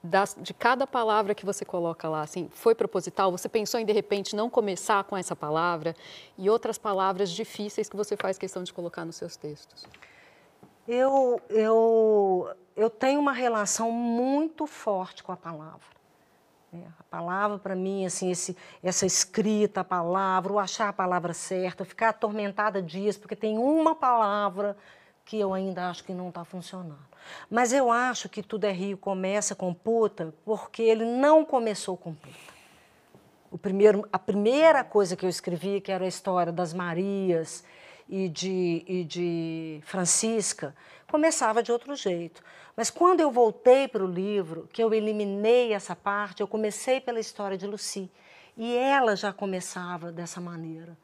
das, 0.00 0.36
de 0.40 0.54
cada 0.54 0.86
palavra 0.86 1.34
que 1.34 1.44
você 1.44 1.64
coloca 1.64 2.08
lá? 2.08 2.22
Assim, 2.22 2.48
foi 2.52 2.76
proposital? 2.76 3.32
Você 3.32 3.48
pensou 3.48 3.80
em, 3.80 3.84
de 3.84 3.92
repente, 3.92 4.36
não 4.36 4.48
começar 4.48 5.02
com 5.02 5.16
essa 5.16 5.34
palavra? 5.34 5.96
E 6.38 6.48
outras 6.48 6.78
palavras 6.78 7.28
difíceis 7.28 7.88
que 7.88 7.96
você 7.96 8.16
faz 8.16 8.38
questão 8.38 8.62
de 8.62 8.72
colocar 8.72 9.04
nos 9.04 9.16
seus 9.16 9.34
textos? 9.34 9.84
Eu, 10.86 11.40
eu, 11.48 12.50
eu 12.76 12.90
tenho 12.90 13.20
uma 13.20 13.32
relação 13.32 13.90
muito 13.90 14.66
forte 14.66 15.22
com 15.22 15.32
a 15.32 15.36
palavra. 15.36 15.94
É, 16.72 16.78
a 16.98 17.02
palavra 17.04 17.58
para 17.58 17.74
mim, 17.74 18.04
assim, 18.04 18.30
esse, 18.30 18.56
essa 18.82 19.06
escrita, 19.06 19.80
a 19.80 19.84
palavra, 19.84 20.52
o 20.52 20.58
achar 20.58 20.88
a 20.88 20.92
palavra 20.92 21.32
certa, 21.32 21.84
ficar 21.84 22.10
atormentada 22.10 22.82
dias, 22.82 23.16
porque 23.16 23.36
tem 23.36 23.56
uma 23.56 23.94
palavra 23.94 24.76
que 25.24 25.38
eu 25.38 25.54
ainda 25.54 25.88
acho 25.88 26.04
que 26.04 26.12
não 26.12 26.28
está 26.28 26.44
funcionando. 26.44 26.98
Mas 27.48 27.72
eu 27.72 27.90
acho 27.90 28.28
que 28.28 28.42
Tudo 28.42 28.64
é 28.64 28.72
Rio 28.72 28.98
começa 28.98 29.54
com 29.54 29.72
puta, 29.72 30.34
porque 30.44 30.82
ele 30.82 31.04
não 31.04 31.44
começou 31.44 31.96
com 31.96 32.14
puta. 32.14 32.54
O 33.50 33.56
primeiro, 33.56 34.06
a 34.12 34.18
primeira 34.18 34.82
coisa 34.82 35.16
que 35.16 35.24
eu 35.24 35.30
escrevi, 35.30 35.80
que 35.80 35.92
era 35.92 36.04
a 36.04 36.08
história 36.08 36.52
das 36.52 36.74
Marias 36.74 37.64
e 38.08 38.28
de, 38.28 38.84
e 38.86 39.04
de 39.04 39.80
Francisca, 39.84 40.74
começava 41.10 41.62
de 41.62 41.72
outro 41.72 41.94
jeito. 41.94 42.42
Mas 42.76 42.90
quando 42.90 43.20
eu 43.20 43.30
voltei 43.30 43.86
para 43.86 44.04
o 44.04 44.06
livro, 44.06 44.68
que 44.72 44.82
eu 44.82 44.92
eliminei 44.92 45.72
essa 45.72 45.94
parte, 45.94 46.40
eu 46.40 46.48
comecei 46.48 47.00
pela 47.00 47.20
história 47.20 47.56
de 47.56 47.66
Lucy. 47.66 48.10
E 48.56 48.76
ela 48.76 49.16
já 49.16 49.32
começava 49.32 50.12
dessa 50.12 50.40
maneira. 50.40 50.96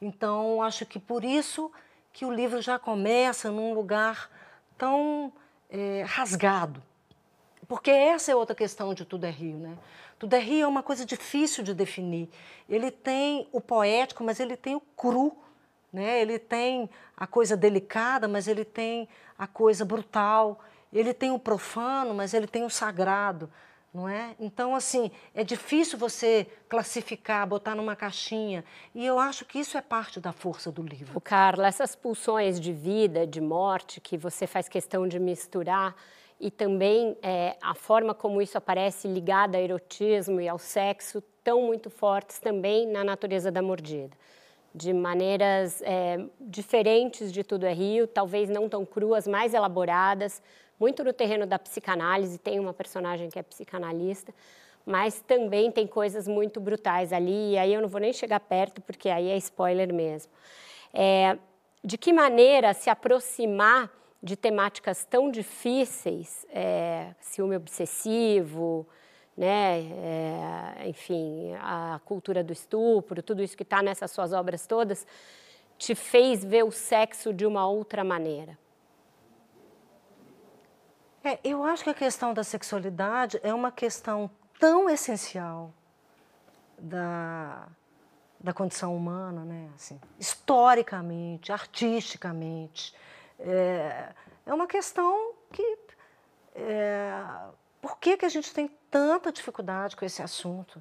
Então, 0.00 0.62
acho 0.62 0.84
que 0.84 0.98
por 0.98 1.24
isso 1.24 1.70
que 2.12 2.24
o 2.24 2.32
livro 2.32 2.60
já 2.60 2.78
começa 2.78 3.50
num 3.50 3.72
lugar 3.72 4.30
tão 4.76 5.32
é, 5.70 6.02
rasgado. 6.06 6.82
Porque 7.66 7.90
essa 7.90 8.32
é 8.32 8.36
outra 8.36 8.54
questão 8.54 8.92
de 8.92 9.04
Tudo 9.04 9.24
é 9.24 9.30
Rio, 9.30 9.56
né? 9.56 9.78
Tudo 10.18 10.34
é 10.34 10.38
Rio 10.38 10.64
é 10.64 10.68
uma 10.68 10.82
coisa 10.82 11.06
difícil 11.06 11.64
de 11.64 11.72
definir. 11.72 12.28
Ele 12.68 12.90
tem 12.90 13.48
o 13.50 13.60
poético, 13.60 14.22
mas 14.22 14.38
ele 14.38 14.56
tem 14.56 14.74
o 14.74 14.80
cru, 14.80 15.36
né? 15.92 16.20
Ele 16.20 16.38
tem 16.38 16.88
a 17.16 17.26
coisa 17.26 17.56
delicada, 17.56 18.26
mas 18.26 18.48
ele 18.48 18.64
tem 18.64 19.08
a 19.38 19.46
coisa 19.46 19.84
brutal. 19.84 20.60
Ele 20.92 21.12
tem 21.12 21.30
o 21.30 21.38
profano, 21.38 22.14
mas 22.14 22.34
ele 22.34 22.46
tem 22.46 22.64
o 22.64 22.70
sagrado. 22.70 23.50
não 23.92 24.08
é? 24.08 24.34
Então, 24.40 24.74
assim, 24.74 25.10
é 25.34 25.44
difícil 25.44 25.98
você 25.98 26.46
classificar, 26.68 27.46
botar 27.46 27.74
numa 27.74 27.94
caixinha. 27.94 28.64
E 28.94 29.04
eu 29.04 29.18
acho 29.18 29.44
que 29.44 29.58
isso 29.58 29.76
é 29.76 29.82
parte 29.82 30.18
da 30.18 30.32
força 30.32 30.72
do 30.72 30.82
livro. 30.82 31.16
O 31.16 31.20
Carla, 31.20 31.68
essas 31.68 31.94
pulsões 31.94 32.58
de 32.58 32.72
vida, 32.72 33.26
de 33.26 33.40
morte, 33.40 34.00
que 34.00 34.16
você 34.16 34.46
faz 34.46 34.68
questão 34.68 35.06
de 35.06 35.18
misturar, 35.18 35.94
e 36.40 36.50
também 36.50 37.16
é, 37.22 37.56
a 37.62 37.74
forma 37.74 38.14
como 38.14 38.42
isso 38.42 38.58
aparece 38.58 39.06
ligada 39.06 39.56
ao 39.56 39.62
erotismo 39.62 40.40
e 40.40 40.48
ao 40.48 40.58
sexo, 40.58 41.22
tão 41.44 41.62
muito 41.62 41.88
fortes 41.88 42.38
também 42.38 42.86
na 42.86 43.04
natureza 43.04 43.50
da 43.50 43.62
mordida. 43.62 44.16
De 44.74 44.92
maneiras 44.92 45.82
é, 45.82 46.24
diferentes 46.40 47.32
de 47.32 47.44
Tudo 47.44 47.66
é 47.66 47.72
Rio, 47.72 48.06
talvez 48.06 48.48
não 48.48 48.68
tão 48.68 48.86
cruas, 48.86 49.26
mais 49.26 49.52
elaboradas, 49.52 50.42
muito 50.80 51.04
no 51.04 51.12
terreno 51.12 51.46
da 51.46 51.58
psicanálise, 51.58 52.38
tem 52.38 52.58
uma 52.58 52.72
personagem 52.72 53.28
que 53.28 53.38
é 53.38 53.42
psicanalista, 53.42 54.34
mas 54.84 55.20
também 55.20 55.70
tem 55.70 55.86
coisas 55.86 56.26
muito 56.26 56.60
brutais 56.60 57.12
ali, 57.12 57.52
e 57.52 57.58
aí 57.58 57.72
eu 57.72 57.80
não 57.80 57.88
vou 57.88 58.00
nem 58.00 58.12
chegar 58.12 58.40
perto, 58.40 58.80
porque 58.80 59.08
aí 59.08 59.28
é 59.28 59.36
spoiler 59.36 59.92
mesmo. 59.92 60.32
É, 60.92 61.38
de 61.84 61.96
que 61.96 62.12
maneira 62.12 62.74
se 62.74 62.90
aproximar 62.90 63.90
de 64.22 64.36
temáticas 64.36 65.04
tão 65.04 65.30
difíceis, 65.30 66.46
é, 66.50 67.14
ciúme 67.20 67.56
obsessivo, 67.56 68.86
né, 69.36 69.80
é, 69.80 70.88
enfim, 70.88 71.54
a 71.60 72.00
cultura 72.04 72.44
do 72.44 72.52
estupro, 72.52 73.22
tudo 73.22 73.42
isso 73.42 73.56
que 73.56 73.62
está 73.62 73.82
nessas 73.82 74.10
suas 74.10 74.32
obras 74.32 74.66
todas, 74.66 75.06
te 75.78 75.94
fez 75.94 76.44
ver 76.44 76.64
o 76.64 76.70
sexo 76.70 77.32
de 77.32 77.46
uma 77.46 77.66
outra 77.66 78.04
maneira? 78.04 78.58
É, 81.24 81.38
eu 81.44 81.64
acho 81.64 81.84
que 81.84 81.90
a 81.90 81.94
questão 81.94 82.34
da 82.34 82.42
sexualidade 82.42 83.38
é 83.42 83.54
uma 83.54 83.70
questão 83.70 84.30
tão 84.58 84.90
essencial 84.90 85.72
da, 86.78 87.68
da 88.40 88.52
condição 88.52 88.96
humana, 88.96 89.44
né? 89.44 89.70
Assim, 89.74 90.00
historicamente, 90.18 91.52
artisticamente. 91.52 92.94
É, 93.38 94.12
é 94.44 94.52
uma 94.52 94.66
questão 94.66 95.32
que. 95.52 95.78
É, 96.54 97.24
por 97.80 97.98
que, 97.98 98.16
que 98.16 98.24
a 98.24 98.28
gente 98.28 98.52
tem 98.52 98.70
tanta 98.92 99.32
dificuldade 99.32 99.96
com 99.96 100.04
esse 100.04 100.22
assunto? 100.22 100.80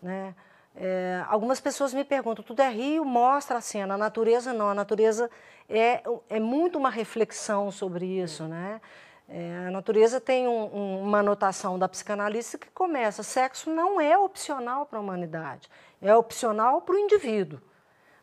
Né? 0.00 0.34
É, 0.74 1.22
algumas 1.28 1.60
pessoas 1.60 1.92
me 1.92 2.04
perguntam, 2.04 2.42
tudo 2.42 2.60
é 2.60 2.70
rio, 2.70 3.04
mostra 3.04 3.58
a 3.58 3.60
cena, 3.60 3.94
a 3.94 3.98
natureza 3.98 4.52
não, 4.54 4.70
a 4.70 4.74
natureza 4.74 5.28
é, 5.68 6.02
é 6.30 6.40
muito 6.40 6.78
uma 6.78 6.88
reflexão 6.88 7.70
sobre 7.70 8.06
isso, 8.06 8.44
né? 8.44 8.80
É, 9.28 9.66
a 9.68 9.70
natureza 9.70 10.20
tem 10.20 10.46
um, 10.46 10.74
um, 10.74 11.02
uma 11.02 11.18
anotação 11.18 11.78
da 11.78 11.88
psicanalista 11.88 12.58
que 12.58 12.68
começa: 12.70 13.22
sexo 13.22 13.70
não 13.70 14.00
é 14.00 14.16
opcional 14.16 14.84
para 14.84 14.98
a 14.98 15.02
humanidade, 15.02 15.70
é 16.00 16.14
opcional 16.14 16.82
para 16.82 16.94
o 16.94 16.98
indivíduo. 16.98 17.60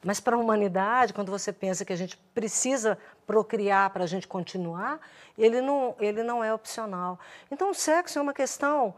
Mas 0.03 0.19
para 0.19 0.35
a 0.35 0.39
humanidade, 0.39 1.13
quando 1.13 1.29
você 1.29 1.51
pensa 1.51 1.83
que 1.83 1.91
a 1.91 1.95
gente 1.95 2.15
precisa 2.33 2.97
procriar 3.27 3.89
para 3.89 4.05
a 4.05 4.07
gente 4.07 4.27
continuar, 4.27 4.99
ele 5.37 5.59
não, 5.61 5.93
ele 5.99 6.23
não 6.23 6.43
é 6.43 6.53
opcional. 6.53 7.19
Então, 7.51 7.71
o 7.71 7.73
sexo 7.73 8.17
é 8.17 8.21
uma 8.21 8.33
questão 8.33 8.95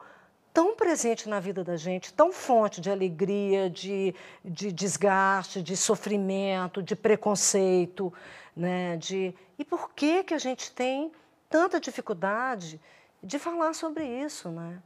tão 0.54 0.76
presente 0.76 1.30
na 1.30 1.40
vida 1.40 1.64
da 1.64 1.78
gente, 1.78 2.14
tão 2.14 2.32
fonte 2.32 2.82
de 2.82 2.90
alegria, 2.90 3.70
de, 3.70 4.14
de 4.44 4.72
desgaste, 4.72 5.62
de 5.62 5.78
sofrimento, 5.78 6.82
de 6.82 6.96
preconceito. 6.96 8.14
Né? 8.56 8.98
De, 8.98 9.34
e 9.58 9.64
por 9.64 9.92
que, 9.94 10.24
que 10.24 10.34
a 10.34 10.40
gente 10.40 10.72
tem 10.72 11.12
tanta 11.50 11.80
dificuldade 11.80 12.80
de 13.24 13.38
falar 13.38 13.74
sobre 13.74 14.06
isso, 14.06 14.50
né? 14.50 14.82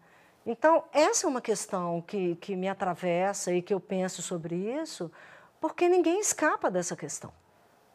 Então, 0.46 0.84
essa 0.94 1.26
é 1.26 1.30
uma 1.30 1.42
questão 1.42 2.02
que, 2.02 2.36
que 2.36 2.56
me 2.56 2.68
atravessa 2.68 3.52
e 3.52 3.62
que 3.62 3.74
eu 3.74 3.80
penso 3.80 4.22
sobre 4.22 4.56
isso, 4.56 5.12
porque 5.60 5.90
ninguém 5.90 6.20
escapa 6.20 6.70
dessa 6.70 6.96
questão. 6.96 7.32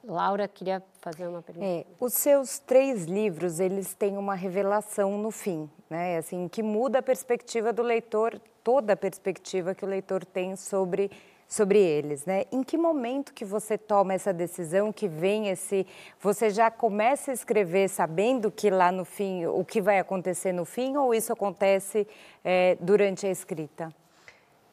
Laura 0.03 0.49
queria 0.49 0.83
fazer 1.01 1.29
uma 1.29 1.43
pergunta. 1.43 1.67
É, 1.67 1.87
os 2.01 2.15
seus 2.15 2.59
três 2.59 3.05
livros, 3.05 3.61
eles 3.61 3.95
têm 3.95 4.17
uma 4.17 4.35
revelação 4.35 5.17
no 5.19 5.31
fim, 5.31 5.71
né? 5.91 6.17
Assim, 6.17 6.49
que 6.49 6.63
muda 6.63 7.01
a 7.01 7.03
perspectiva 7.03 7.73
do 7.73 7.83
leitor, 7.83 8.41
toda 8.63 8.93
a 8.93 8.97
perspectiva 8.97 9.75
que 9.75 9.85
o 9.85 9.89
leitor 9.89 10.25
tem 10.25 10.55
sobre 10.57 11.11
sobre 11.51 11.81
eles, 11.81 12.25
né? 12.25 12.45
Em 12.53 12.63
que 12.63 12.79
momento 12.79 13.35
que 13.35 13.45
você 13.45 13.77
toma 13.77 14.15
essa 14.15 14.33
decisão, 14.33 14.93
que 14.93 15.09
vem 15.09 15.49
esse, 15.49 15.85
você 16.21 16.49
já 16.49 16.71
começa 16.71 17.33
a 17.33 17.35
escrever 17.35 17.89
sabendo 17.89 18.53
que 18.53 18.71
lá 18.71 18.93
no 18.93 19.05
fim 19.05 19.45
o 19.47 19.65
que 19.65 19.81
vai 19.81 19.99
acontecer 19.99 20.53
no 20.53 20.65
fim, 20.65 20.97
ou 20.97 21.13
isso 21.13 21.33
acontece 21.33 22.07
é, 22.45 22.79
durante 22.81 23.27
a 23.27 23.31
escrita? 23.31 23.93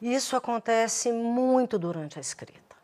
Isso 0.00 0.36
acontece 0.36 1.10
muito 1.10 1.80
durante 1.80 2.16
a 2.16 2.20
escrita, 2.20 2.76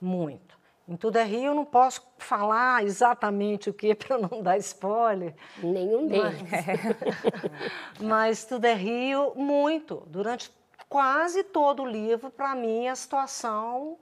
muito. 0.00 0.58
Em 0.90 0.96
Tudo 0.96 1.18
é 1.18 1.22
Rio 1.22 1.44
eu 1.44 1.54
não 1.54 1.64
posso 1.64 2.02
falar 2.18 2.82
exatamente 2.84 3.70
o 3.70 3.72
que 3.72 3.94
para 3.94 4.18
não 4.18 4.42
dar 4.42 4.58
spoiler. 4.58 5.36
Nenhum 5.62 6.08
deles. 6.08 6.42
Mas, 6.42 8.02
mas 8.02 8.44
Tudo 8.44 8.64
é 8.64 8.74
Rio 8.74 9.32
muito. 9.36 10.02
Durante 10.08 10.52
quase 10.88 11.44
todo 11.44 11.84
o 11.84 11.86
livro, 11.86 12.28
para 12.28 12.56
mim, 12.56 12.88
a 12.88 12.96
situação. 12.96 13.96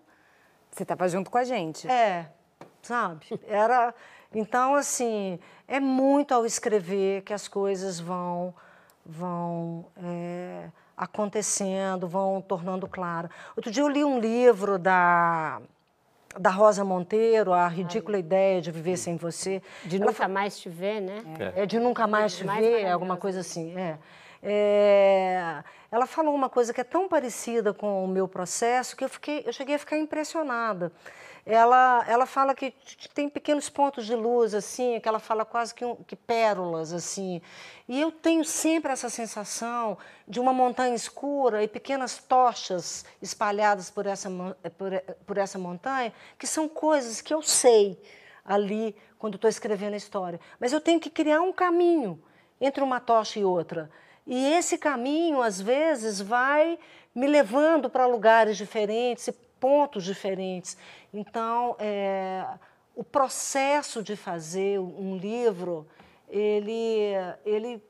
Você 0.71 0.83
estava 0.83 1.07
junto 1.11 1.31
com 1.31 1.37
a 1.37 1.45
gente. 1.45 1.87
É, 1.87 2.31
sabe? 2.81 3.39
Era. 3.47 3.95
Então, 4.35 4.75
assim, 4.75 5.39
é 5.67 5.79
muito 5.79 6.33
ao 6.33 6.47
escrever 6.47 7.21
que 7.21 7.35
as 7.35 7.47
coisas 7.49 8.01
vão, 8.01 8.55
vão 9.05 9.85
é, 10.03 10.71
acontecendo, 10.97 12.09
vão 12.09 12.41
tornando 12.41 12.89
claras. 12.89 13.31
Outro 13.55 13.71
dia 13.71 13.83
eu 13.83 13.89
li 13.89 14.03
um 14.03 14.19
livro 14.19 14.79
da 14.79 15.61
da 16.39 16.51
Rosa 16.51 16.85
Monteiro, 16.85 17.53
A 17.53 17.67
Ridícula 17.69 18.17
Ai. 18.17 18.21
Ideia 18.21 18.61
de 18.61 18.71
Viver 18.71 18.97
Sem 18.97 19.17
Você. 19.17 19.63
De 19.85 19.97
Ela 19.97 20.07
Nunca 20.07 20.29
Mais 20.29 20.59
Te 20.59 20.69
Ver, 20.69 21.01
né? 21.01 21.23
É, 21.39 21.63
é 21.63 21.67
de 21.67 21.79
Nunca 21.79 22.07
Mais 22.07 22.37
Te 22.37 22.45
mais 22.45 22.65
Ver, 22.65 22.87
alguma 22.87 23.17
coisa 23.17 23.41
assim. 23.41 23.77
É. 23.77 23.99
É, 24.43 25.63
ela 25.91 26.07
falou 26.07 26.35
uma 26.35 26.49
coisa 26.49 26.73
que 26.73 26.81
é 26.81 26.85
tão 26.85 27.09
parecida 27.09 27.75
com 27.75 28.05
o 28.05 28.09
meu 28.09 28.29
processo 28.29 28.97
que 28.97 29.03
eu, 29.03 29.09
fiquei, 29.09 29.43
eu 29.45 29.53
cheguei 29.53 29.75
a 29.75 29.79
ficar 29.79 29.99
impressionada. 29.99 30.93
Ela, 31.51 32.05
ela 32.07 32.27
fala 32.27 32.55
que 32.55 32.75
tem 33.15 33.27
pequenos 33.27 33.71
pontos 33.71 34.05
de 34.05 34.15
luz, 34.15 34.53
assim, 34.53 35.01
que 35.01 35.09
ela 35.09 35.19
fala 35.19 35.47
quase 35.47 35.75
que, 35.75 35.83
um, 35.83 35.97
que 35.97 36.15
pérolas, 36.15 36.93
assim. 36.93 37.41
E 37.89 37.99
eu 37.99 38.13
tenho 38.13 38.45
sempre 38.45 38.93
essa 38.93 39.09
sensação 39.09 39.97
de 40.29 40.39
uma 40.39 40.53
montanha 40.53 40.95
escura 40.95 41.65
e 41.65 41.67
pequenas 41.67 42.19
tochas 42.19 43.07
espalhadas 43.23 43.89
por 43.89 44.05
essa, 44.05 44.29
por, 44.77 44.93
por 45.25 45.39
essa 45.39 45.59
montanha, 45.59 46.13
que 46.39 46.47
são 46.47 46.69
coisas 46.69 47.23
que 47.23 47.33
eu 47.33 47.41
sei 47.41 47.99
ali 48.45 48.95
quando 49.19 49.37
estou 49.37 49.49
escrevendo 49.49 49.95
a 49.95 49.97
história. 49.97 50.39
Mas 50.61 50.75
eu 50.75 50.83
tenho 50.83 51.01
que 51.01 51.09
criar 51.09 51.41
um 51.41 51.53
caminho 51.53 52.23
entre 52.61 52.85
uma 52.85 53.01
tocha 53.01 53.41
e 53.41 53.45
outra. 53.47 53.91
E 54.27 54.53
esse 54.53 54.77
caminho, 54.77 55.41
às 55.41 55.59
vezes, 55.59 56.21
vai 56.21 56.79
me 57.15 57.27
levando 57.27 57.89
para 57.89 58.05
lugares 58.05 58.59
diferentes 58.59 59.31
pontos 59.61 60.05
diferentes. 60.05 60.77
Então, 61.13 61.77
é, 61.79 62.45
o 62.95 63.05
processo 63.05 64.03
de 64.03 64.17
fazer 64.17 64.79
um 64.79 65.17
livro, 65.17 65.87
ele, 66.29 67.15
ele 67.45 67.83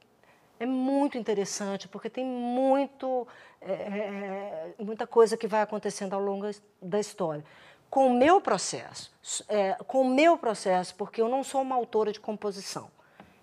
é 0.61 0.67
muito 0.67 1.17
interessante, 1.17 1.89
porque 1.89 2.11
tem 2.11 2.25
muito, 2.25 3.27
é, 3.61 3.73
é, 3.73 4.75
muita 4.79 5.07
coisa 5.07 5.37
que 5.37 5.47
vai 5.47 5.63
acontecendo 5.63 6.15
ao 6.15 6.21
longo 6.21 6.51
da 6.83 6.99
história. 6.99 7.45
Com 7.89 8.09
o 8.09 8.15
meu 8.15 8.41
processo, 8.41 9.11
é, 9.49 9.75
com 9.87 10.03
o 10.03 10.05
meu 10.05 10.37
processo, 10.37 10.95
porque 10.95 11.23
eu 11.23 11.29
não 11.29 11.43
sou 11.43 11.63
uma 11.63 11.75
autora 11.77 12.13
de 12.13 12.21
composição. 12.21 12.91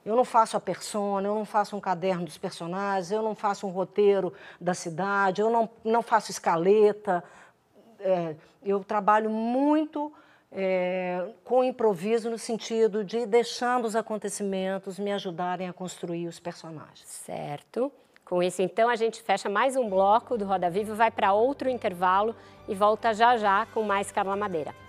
Eu 0.05 0.15
não 0.15 0.23
faço 0.23 0.55
a 0.55 0.59
persona, 0.59 1.27
eu 1.27 1.33
não 1.33 1.45
faço 1.45 1.75
um 1.75 1.79
caderno 1.79 2.25
dos 2.25 2.37
personagens, 2.37 3.11
eu 3.11 3.23
não 3.23 3.33
faço 3.33 3.65
um 3.65 3.71
roteiro 3.71 4.31
da 4.61 4.75
cidade, 4.75 5.41
eu 5.41 5.49
não, 5.49 5.67
não 5.83 6.03
faço 6.03 6.29
escaleta. 6.29 7.23
É, 8.05 8.35
eu 8.63 8.83
trabalho 8.83 9.31
muito 9.31 10.13
é, 10.51 11.27
com 11.43 11.63
improviso 11.63 12.29
no 12.29 12.37
sentido 12.37 13.03
de 13.03 13.25
deixando 13.25 13.85
os 13.85 13.95
acontecimentos 13.95 14.99
me 14.99 15.11
ajudarem 15.11 15.67
a 15.67 15.73
construir 15.73 16.27
os 16.27 16.39
personagens. 16.39 17.07
Certo. 17.07 17.91
Com 18.23 18.41
isso, 18.41 18.61
então, 18.61 18.89
a 18.89 18.95
gente 18.95 19.21
fecha 19.21 19.49
mais 19.49 19.75
um 19.75 19.89
bloco 19.89 20.37
do 20.37 20.45
Roda 20.45 20.69
Viva, 20.69 20.95
vai 20.95 21.11
para 21.11 21.33
outro 21.33 21.69
intervalo 21.69 22.35
e 22.67 22.73
volta 22.73 23.13
já 23.13 23.37
já 23.37 23.67
com 23.67 23.83
mais 23.83 24.11
Carla 24.11 24.35
Madeira. 24.35 24.84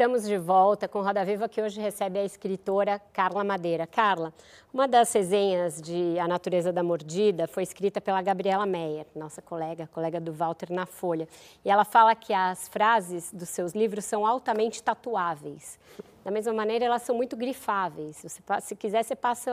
Estamos 0.00 0.26
de 0.26 0.38
volta 0.38 0.88
com 0.88 1.02
Roda 1.02 1.22
Viva, 1.26 1.46
que 1.46 1.60
hoje 1.60 1.78
recebe 1.78 2.18
a 2.18 2.24
escritora 2.24 2.98
Carla 3.12 3.44
Madeira. 3.44 3.86
Carla, 3.86 4.32
uma 4.72 4.88
das 4.88 5.12
resenhas 5.12 5.78
de 5.78 6.18
A 6.18 6.26
Natureza 6.26 6.72
da 6.72 6.82
Mordida 6.82 7.46
foi 7.46 7.62
escrita 7.64 8.00
pela 8.00 8.22
Gabriela 8.22 8.64
Meyer, 8.64 9.04
nossa 9.14 9.42
colega, 9.42 9.90
colega 9.92 10.18
do 10.18 10.32
Walter 10.32 10.72
na 10.72 10.86
Folha. 10.86 11.28
E 11.62 11.70
ela 11.70 11.84
fala 11.84 12.14
que 12.14 12.32
as 12.32 12.66
frases 12.66 13.30
dos 13.30 13.50
seus 13.50 13.74
livros 13.74 14.06
são 14.06 14.26
altamente 14.26 14.82
tatuáveis. 14.82 15.78
Da 16.24 16.30
mesma 16.30 16.54
maneira, 16.54 16.86
elas 16.86 17.02
são 17.02 17.14
muito 17.14 17.36
grifáveis. 17.36 18.22
Você, 18.22 18.40
se 18.62 18.74
quiser, 18.76 19.02
você 19.02 19.14
passa 19.14 19.52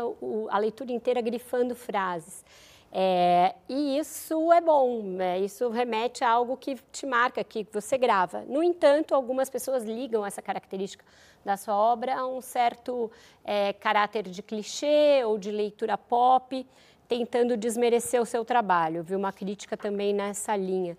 a 0.49 0.57
leitura 0.57 0.93
inteira 0.93 1.19
grifando 1.19 1.75
frases. 1.75 2.45
É, 2.91 3.53
e 3.67 3.97
isso 3.99 4.51
é 4.53 4.61
bom, 4.61 5.03
né? 5.03 5.39
isso 5.39 5.69
remete 5.69 6.23
a 6.23 6.29
algo 6.29 6.55
que 6.55 6.75
te 6.91 7.05
marca, 7.05 7.43
que 7.43 7.67
você 7.71 7.97
grava. 7.97 8.43
No 8.47 8.63
entanto, 8.63 9.13
algumas 9.13 9.49
pessoas 9.49 9.83
ligam 9.83 10.25
essa 10.25 10.41
característica 10.41 11.03
da 11.43 11.57
sua 11.57 11.75
obra 11.75 12.17
a 12.17 12.27
um 12.27 12.41
certo 12.41 13.11
é, 13.43 13.73
caráter 13.73 14.23
de 14.23 14.41
clichê 14.41 15.21
ou 15.25 15.37
de 15.37 15.51
leitura 15.51 15.97
pop, 15.97 16.65
tentando 17.07 17.55
desmerecer 17.55 18.21
o 18.21 18.25
seu 18.25 18.43
trabalho. 18.43 19.03
Vi 19.03 19.15
uma 19.15 19.31
crítica 19.31 19.77
também 19.77 20.13
nessa 20.13 20.55
linha. 20.55 20.97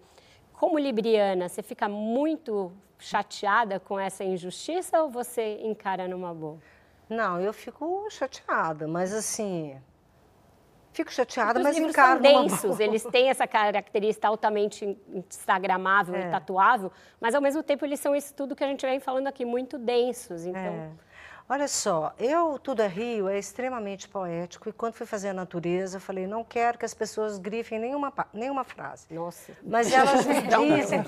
Como 0.55 0.79
libriana, 0.79 1.49
você 1.49 1.63
fica 1.63 1.89
muito 1.89 2.73
chateada 2.99 3.79
com 3.79 3.99
essa 3.99 4.25
injustiça 4.25 5.03
ou 5.03 5.09
você 5.09 5.61
encara 5.63 6.09
numa 6.09 6.35
boa? 6.35 6.59
Não, 7.09 7.41
eu 7.41 7.53
fico 7.53 8.07
chateada, 8.11 8.87
mas 8.87 9.15
assim, 9.15 9.81
Fico 10.99 11.13
chateada, 11.13 11.61
mas 11.61 11.77
livros 11.77 11.93
encaro 11.93 12.21
são 12.21 12.43
densos, 12.43 12.81
eles 12.81 13.05
têm 13.05 13.31
essa 13.31 13.47
característica 13.47 14.27
altamente 14.27 14.99
instagramável 15.15 16.17
é. 16.17 16.27
e 16.27 16.31
tatuável, 16.33 16.91
mas 17.21 17.37
ao 17.37 17.41
mesmo 17.41 17.63
tempo 17.63 17.85
eles 17.85 18.01
são 18.01 18.17
isso 18.17 18.35
tudo 18.35 18.57
que 18.57 18.65
a 18.65 18.67
gente 18.67 18.85
vem 18.85 18.99
falando 18.99 19.29
aqui, 19.29 19.45
muito 19.45 19.79
densos, 19.79 20.45
então... 20.45 20.61
É. 20.61 20.91
Olha 21.49 21.69
só, 21.69 22.13
eu, 22.19 22.59
Tudo 22.59 22.83
é 22.83 22.89
Rio, 22.89 23.29
é 23.29 23.39
extremamente 23.39 24.09
poético 24.09 24.69
e 24.69 24.73
quando 24.73 24.95
fui 24.95 25.07
fazer 25.07 25.29
a 25.29 25.33
natureza, 25.33 25.97
eu 25.97 26.01
falei, 26.01 26.27
não 26.27 26.43
quero 26.43 26.77
que 26.77 26.85
as 26.85 26.93
pessoas 26.93 27.39
grifem 27.39 27.79
nenhuma, 27.79 28.13
nenhuma 28.35 28.65
frase. 28.65 29.07
Nossa. 29.11 29.53
Mas 29.63 29.93
elas 29.93 30.27
me 30.27 30.43
dizem, 30.77 31.05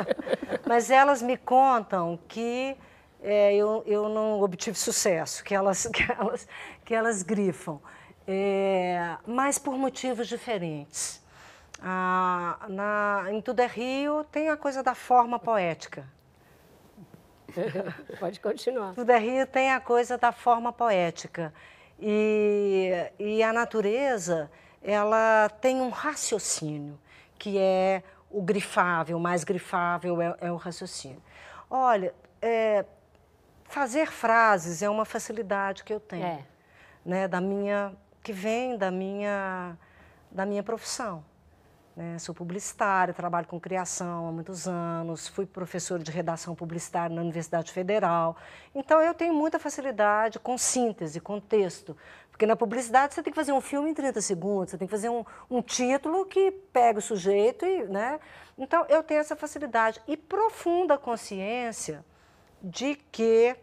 mas 0.66 0.90
elas 0.90 1.20
me 1.20 1.36
contam 1.36 2.18
que 2.26 2.74
é, 3.22 3.54
eu, 3.54 3.84
eu 3.86 4.08
não 4.08 4.40
obtive 4.40 4.76
sucesso, 4.76 5.44
que 5.44 5.54
elas, 5.54 5.86
que 5.92 6.10
elas, 6.10 6.48
que 6.84 6.94
elas 6.94 7.22
grifam 7.22 7.80
é, 8.32 9.16
mas 9.26 9.58
por 9.58 9.76
motivos 9.76 10.28
diferentes. 10.28 11.20
Ah, 11.82 12.64
na, 12.68 13.24
em 13.32 13.40
Tudo 13.40 13.58
é 13.58 13.66
Rio 13.66 14.22
tem 14.30 14.48
a 14.48 14.56
coisa 14.56 14.84
da 14.84 14.94
forma 14.94 15.36
poética. 15.36 16.06
Pode 18.20 18.38
continuar. 18.38 18.94
Tudo 18.94 19.10
é 19.10 19.18
Rio 19.18 19.46
tem 19.48 19.72
a 19.72 19.80
coisa 19.80 20.16
da 20.16 20.30
forma 20.30 20.72
poética. 20.72 21.52
E, 21.98 22.92
e 23.18 23.42
a 23.42 23.52
natureza, 23.52 24.48
ela 24.80 25.48
tem 25.60 25.80
um 25.80 25.88
raciocínio, 25.88 26.96
que 27.36 27.58
é 27.58 28.00
o 28.30 28.40
grifável, 28.40 29.16
o 29.16 29.20
mais 29.20 29.42
grifável 29.42 30.22
é, 30.22 30.36
é 30.40 30.52
o 30.52 30.56
raciocínio. 30.56 31.20
Olha, 31.68 32.14
é, 32.40 32.84
fazer 33.64 34.06
frases 34.06 34.82
é 34.82 34.88
uma 34.88 35.04
facilidade 35.04 35.82
que 35.82 35.92
eu 35.92 35.98
tenho, 35.98 36.24
é. 36.24 36.44
né, 37.04 37.26
da 37.26 37.40
minha 37.40 37.92
que 38.22 38.32
vem 38.32 38.76
da 38.76 38.90
minha, 38.90 39.76
da 40.30 40.44
minha 40.44 40.62
profissão. 40.62 41.24
Né? 41.96 42.18
Sou 42.18 42.34
publicitária, 42.34 43.12
trabalho 43.12 43.46
com 43.46 43.58
criação 43.58 44.28
há 44.28 44.32
muitos 44.32 44.66
anos, 44.68 45.28
fui 45.28 45.44
professora 45.44 46.02
de 46.02 46.10
redação 46.10 46.54
publicitária 46.54 47.14
na 47.14 47.20
Universidade 47.20 47.72
Federal. 47.72 48.36
Então, 48.74 49.00
eu 49.02 49.12
tenho 49.12 49.34
muita 49.34 49.58
facilidade 49.58 50.38
com 50.38 50.56
síntese, 50.56 51.20
com 51.20 51.40
texto. 51.40 51.96
Porque 52.30 52.46
na 52.46 52.56
publicidade 52.56 53.12
você 53.12 53.22
tem 53.22 53.32
que 53.32 53.38
fazer 53.38 53.52
um 53.52 53.60
filme 53.60 53.90
em 53.90 53.94
30 53.94 54.20
segundos, 54.22 54.70
você 54.70 54.78
tem 54.78 54.88
que 54.88 54.90
fazer 54.90 55.10
um, 55.10 55.24
um 55.50 55.60
título 55.60 56.24
que 56.24 56.50
pega 56.50 56.98
o 56.98 57.02
sujeito 57.02 57.66
e. 57.66 57.84
Né? 57.84 58.18
Então, 58.56 58.86
eu 58.88 59.02
tenho 59.02 59.20
essa 59.20 59.36
facilidade 59.36 60.00
e 60.08 60.16
profunda 60.16 60.96
consciência 60.96 62.04
de 62.62 62.94
que 62.94 63.56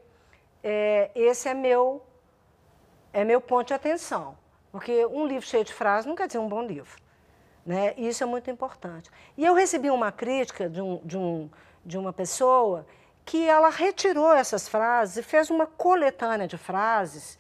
é, 0.64 1.12
esse 1.16 1.48
é 1.48 1.54
meu, 1.54 2.06
é 3.14 3.24
meu 3.24 3.42
ponto 3.42 3.68
de 3.68 3.74
atenção. 3.74 4.38
Porque 4.78 5.08
um 5.08 5.26
livro 5.26 5.44
cheio 5.44 5.64
de 5.64 5.74
frases 5.74 6.06
não 6.06 6.16
quer 6.16 6.28
dizer 6.28 6.38
um 6.38 6.48
bom 6.48 6.62
livro. 6.62 7.02
Né? 7.66 7.96
Isso 7.98 8.22
é 8.22 8.28
muito 8.28 8.52
importante. 8.52 9.10
E 9.36 9.44
eu 9.44 9.56
recebi 9.56 9.90
uma 9.90 10.12
crítica 10.12 10.70
de, 10.70 10.80
um, 10.80 11.02
de, 11.04 11.18
um, 11.18 11.50
de 11.84 11.98
uma 11.98 12.14
pessoa 12.14 12.86
que 13.26 13.50
ela 13.50 13.72
retirou 13.72 14.32
essas 14.32 14.70
frases 14.70 15.18
e 15.18 15.24
fez 15.24 15.50
uma 15.50 15.66
coletânea 15.66 16.48
de 16.48 16.60
frases, 16.60 17.40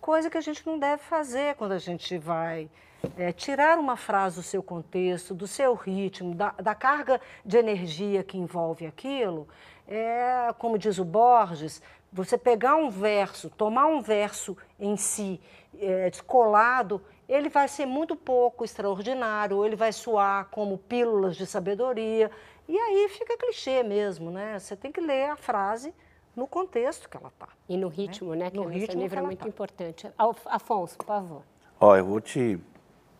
coisa 0.00 0.30
que 0.30 0.38
a 0.38 0.40
gente 0.40 0.66
não 0.66 0.78
deve 0.78 1.02
fazer 1.02 1.54
quando 1.56 1.72
a 1.72 1.78
gente 1.78 2.16
vai 2.16 2.70
é, 3.18 3.30
tirar 3.30 3.78
uma 3.78 3.94
frase 3.94 4.36
do 4.36 4.42
seu 4.42 4.62
contexto, 4.62 5.34
do 5.34 5.46
seu 5.46 5.74
ritmo, 5.74 6.34
da, 6.34 6.52
da 6.52 6.74
carga 6.74 7.20
de 7.44 7.58
energia 7.58 8.24
que 8.24 8.38
envolve 8.38 8.86
aquilo. 8.86 9.46
É, 9.86 10.48
como 10.56 10.78
diz 10.78 10.98
o 10.98 11.04
Borges, 11.04 11.82
você 12.14 12.38
pegar 12.38 12.76
um 12.76 12.88
verso, 12.88 13.50
tomar 13.50 13.86
um 13.86 14.00
verso 14.00 14.56
em 14.78 14.96
si 14.96 15.40
é, 15.80 16.08
descolado, 16.08 17.02
ele 17.28 17.48
vai 17.48 17.66
ser 17.66 17.86
muito 17.86 18.14
pouco 18.14 18.64
extraordinário, 18.64 19.64
ele 19.64 19.74
vai 19.74 19.92
soar 19.92 20.46
como 20.48 20.78
pílulas 20.78 21.34
de 21.34 21.44
sabedoria, 21.44 22.30
e 22.68 22.78
aí 22.78 23.08
fica 23.08 23.36
clichê 23.36 23.82
mesmo, 23.82 24.30
né? 24.30 24.60
Você 24.60 24.76
tem 24.76 24.92
que 24.92 25.00
ler 25.00 25.30
a 25.30 25.36
frase 25.36 25.92
no 26.36 26.46
contexto 26.46 27.08
que 27.08 27.16
ela 27.16 27.28
está. 27.28 27.48
E 27.68 27.76
no 27.76 27.88
ritmo, 27.88 28.30
né? 28.30 28.44
né? 28.44 28.50
Que 28.50 28.58
no 28.58 28.68
ritmo 28.68 29.02
livro 29.02 29.18
é 29.18 29.22
muito 29.22 29.40
tá. 29.40 29.48
importante. 29.48 30.08
Afonso, 30.46 30.96
por 30.96 31.06
favor. 31.06 31.42
Ó, 31.80 31.96
eu 31.96 32.04
vou 32.04 32.20
te 32.20 32.60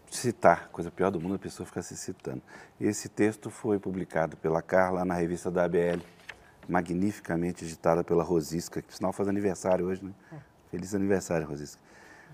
citar, 0.08 0.68
coisa 0.68 0.88
pior 0.88 1.10
do 1.10 1.20
mundo 1.20 1.34
a 1.34 1.38
pessoa 1.38 1.66
ficar 1.66 1.82
se 1.82 1.96
citando. 1.96 2.40
Esse 2.80 3.08
texto 3.08 3.50
foi 3.50 3.80
publicado 3.80 4.36
pela 4.36 4.62
Carla 4.62 5.04
na 5.04 5.14
revista 5.14 5.50
da 5.50 5.64
ABL, 5.64 6.00
magnificamente 6.68 7.64
editada 7.64 8.02
pela 8.02 8.22
Rosisca, 8.22 8.82
que 8.82 8.94
sinal 8.94 9.12
faz 9.12 9.28
aniversário 9.28 9.86
hoje, 9.86 10.04
né? 10.04 10.12
É. 10.32 10.36
Feliz 10.70 10.94
aniversário, 10.94 11.46
Rosisca. 11.46 11.80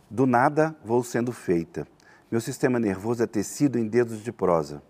Do 0.08 0.26
nada 0.26 0.74
vou 0.84 1.02
sendo 1.04 1.32
feita. 1.32 1.86
Meu 2.30 2.40
sistema 2.40 2.78
nervoso 2.78 3.22
é 3.22 3.26
tecido 3.26 3.78
em 3.78 3.86
dedos 3.86 4.22
de 4.22 4.32
prosa. 4.32 4.82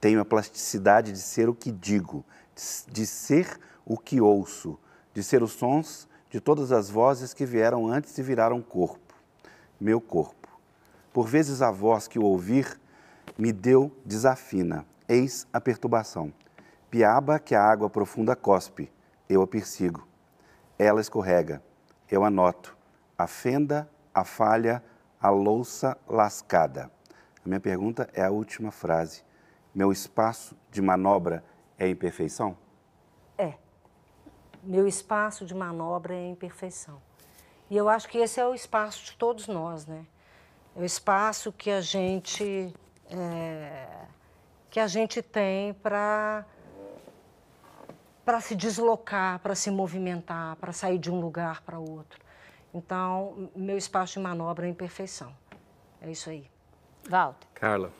Tenho 0.00 0.20
a 0.20 0.24
plasticidade 0.24 1.12
de 1.12 1.18
ser 1.18 1.48
o 1.48 1.54
que 1.54 1.70
digo, 1.70 2.24
de 2.90 3.06
ser 3.06 3.58
o 3.84 3.96
que 3.96 4.20
ouço, 4.20 4.78
de 5.12 5.22
ser 5.22 5.42
os 5.42 5.52
sons 5.52 6.08
de 6.34 6.40
todas 6.40 6.72
as 6.72 6.90
vozes 6.90 7.32
que 7.32 7.46
vieram 7.46 7.86
antes 7.86 8.18
e 8.18 8.22
viraram 8.22 8.60
corpo, 8.60 9.14
meu 9.80 10.00
corpo. 10.00 10.48
Por 11.12 11.28
vezes 11.28 11.62
a 11.62 11.70
voz 11.70 12.08
que 12.08 12.18
o 12.18 12.24
ouvir 12.24 12.76
me 13.38 13.52
deu 13.52 13.96
desafina, 14.04 14.84
eis 15.08 15.46
a 15.52 15.60
perturbação. 15.60 16.32
Piaba 16.94 17.40
que 17.40 17.56
a 17.56 17.60
água 17.60 17.90
profunda 17.90 18.36
cospe, 18.36 18.88
eu 19.28 19.42
a 19.42 19.48
persigo. 19.48 20.06
Ela 20.78 21.00
escorrega, 21.00 21.60
eu 22.08 22.22
anoto. 22.22 22.76
A 23.18 23.26
fenda 23.26 23.90
a 24.14 24.22
falha, 24.22 24.80
a 25.20 25.28
louça 25.28 25.98
lascada. 26.06 26.88
A 27.44 27.48
minha 27.48 27.58
pergunta 27.58 28.08
é 28.12 28.22
a 28.22 28.30
última 28.30 28.70
frase. 28.70 29.24
Meu 29.74 29.90
espaço 29.90 30.56
de 30.70 30.80
manobra 30.80 31.42
é 31.76 31.88
imperfeição? 31.88 32.56
É. 33.36 33.54
Meu 34.62 34.86
espaço 34.86 35.44
de 35.44 35.52
manobra 35.52 36.14
é 36.14 36.28
imperfeição. 36.28 37.02
E 37.68 37.76
eu 37.76 37.88
acho 37.88 38.08
que 38.08 38.18
esse 38.18 38.38
é 38.38 38.46
o 38.46 38.54
espaço 38.54 39.04
de 39.04 39.16
todos 39.16 39.48
nós, 39.48 39.84
né? 39.84 40.06
É 40.76 40.80
o 40.80 40.84
espaço 40.84 41.50
que 41.50 41.72
a 41.72 41.80
gente 41.80 42.72
é, 43.10 44.06
que 44.70 44.78
a 44.78 44.86
gente 44.86 45.20
tem 45.20 45.74
para 45.74 46.46
para 48.24 48.40
se 48.40 48.54
deslocar, 48.54 49.38
para 49.40 49.54
se 49.54 49.70
movimentar, 49.70 50.56
para 50.56 50.72
sair 50.72 50.98
de 50.98 51.10
um 51.10 51.20
lugar 51.20 51.62
para 51.62 51.78
outro. 51.78 52.18
Então, 52.72 53.50
meu 53.54 53.76
espaço 53.76 54.14
de 54.14 54.20
manobra 54.20 54.66
é 54.66 54.70
imperfeição. 54.70 55.32
É 56.00 56.10
isso 56.10 56.30
aí. 56.30 56.50
Walter. 57.08 57.46
Carla, 57.54 57.92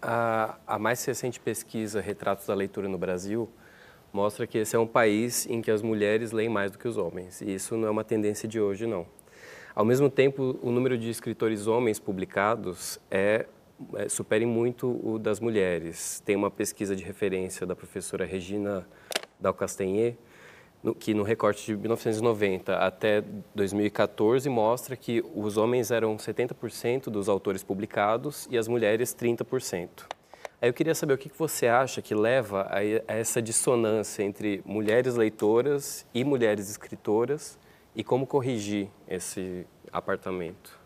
a, 0.00 0.56
a 0.66 0.78
mais 0.78 1.04
recente 1.04 1.38
pesquisa 1.38 2.00
Retratos 2.00 2.46
da 2.46 2.54
Leitura 2.54 2.88
no 2.88 2.98
Brasil 2.98 3.48
mostra 4.12 4.46
que 4.46 4.58
esse 4.58 4.76
é 4.76 4.78
um 4.78 4.86
país 4.86 5.46
em 5.46 5.62
que 5.62 5.70
as 5.70 5.80
mulheres 5.80 6.32
leem 6.32 6.48
mais 6.48 6.70
do 6.72 6.78
que 6.78 6.86
os 6.86 6.96
homens. 6.96 7.40
E 7.40 7.54
isso 7.54 7.76
não 7.76 7.88
é 7.88 7.90
uma 7.90 8.04
tendência 8.04 8.48
de 8.48 8.60
hoje, 8.60 8.86
não. 8.86 9.06
Ao 9.74 9.84
mesmo 9.84 10.10
tempo, 10.10 10.58
o 10.60 10.70
número 10.70 10.98
de 10.98 11.08
escritores 11.08 11.66
homens 11.66 11.98
publicados 11.98 13.00
é, 13.10 13.46
é 13.94 14.08
supere 14.08 14.44
muito 14.44 15.00
o 15.02 15.18
das 15.18 15.40
mulheres. 15.40 16.20
Tem 16.20 16.36
uma 16.36 16.50
pesquisa 16.50 16.94
de 16.94 17.02
referência 17.02 17.64
da 17.66 17.74
professora 17.74 18.26
Regina 18.26 18.86
Dalcastanhe, 19.42 20.16
no, 20.82 20.94
que 20.94 21.14
no 21.14 21.22
recorte 21.22 21.66
de 21.66 21.76
1990 21.76 22.76
até 22.76 23.22
2014 23.54 24.48
mostra 24.48 24.96
que 24.96 25.22
os 25.34 25.56
homens 25.56 25.90
eram 25.90 26.16
70% 26.16 27.04
dos 27.04 27.28
autores 27.28 27.62
publicados 27.62 28.48
e 28.50 28.58
as 28.58 28.66
mulheres 28.66 29.14
30%. 29.14 29.88
Aí 30.60 30.68
eu 30.68 30.72
queria 30.72 30.94
saber 30.94 31.14
o 31.14 31.18
que 31.18 31.30
você 31.36 31.66
acha 31.66 32.00
que 32.00 32.14
leva 32.14 32.68
a 32.70 33.12
essa 33.12 33.42
dissonância 33.42 34.22
entre 34.22 34.62
mulheres 34.64 35.16
leitoras 35.16 36.06
e 36.14 36.24
mulheres 36.24 36.70
escritoras 36.70 37.58
e 37.94 38.04
como 38.04 38.26
corrigir 38.26 38.88
esse 39.08 39.66
apartamento. 39.92 40.80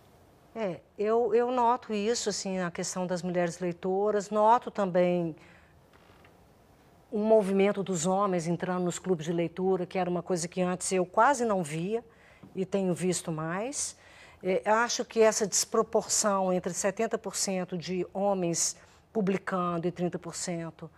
É, 0.55 0.81
eu, 0.99 1.35
eu 1.35 1.53
noto 1.53 1.93
isso, 1.93 2.31
assim, 2.31 2.59
a 2.59 2.71
questão 2.71 3.07
das 3.07 3.23
mulheres 3.23 3.59
leitoras, 3.59 4.31
noto 4.31 4.71
também 4.71 5.37
um 7.17 7.25
movimento 7.25 7.83
dos 7.83 8.07
homens 8.07 8.47
entrando 8.47 8.85
nos 8.85 8.99
clubes 8.99 9.25
de 9.25 9.33
leitura, 9.33 9.87
que 9.87 9.99
era 9.99 10.09
uma 10.09 10.23
coisa 10.23 10.47
que 10.47 10.61
antes 10.61 10.91
eu 10.93 11.07
quase 11.07 11.45
não 11.45 11.63
via 11.63 12.05
e 12.55 12.67
tenho 12.67 12.93
visto 12.93 13.33
mais. 13.33 13.97
É, 14.43 14.63
acho 14.69 15.05
que 15.05 15.21
essa 15.21 15.47
desproporção 15.47 16.53
entre 16.53 16.73
70% 16.73 17.77
de 17.77 18.07
homens 18.13 18.77
publicando 19.13 19.89
e 19.89 19.93
30% 19.93 20.91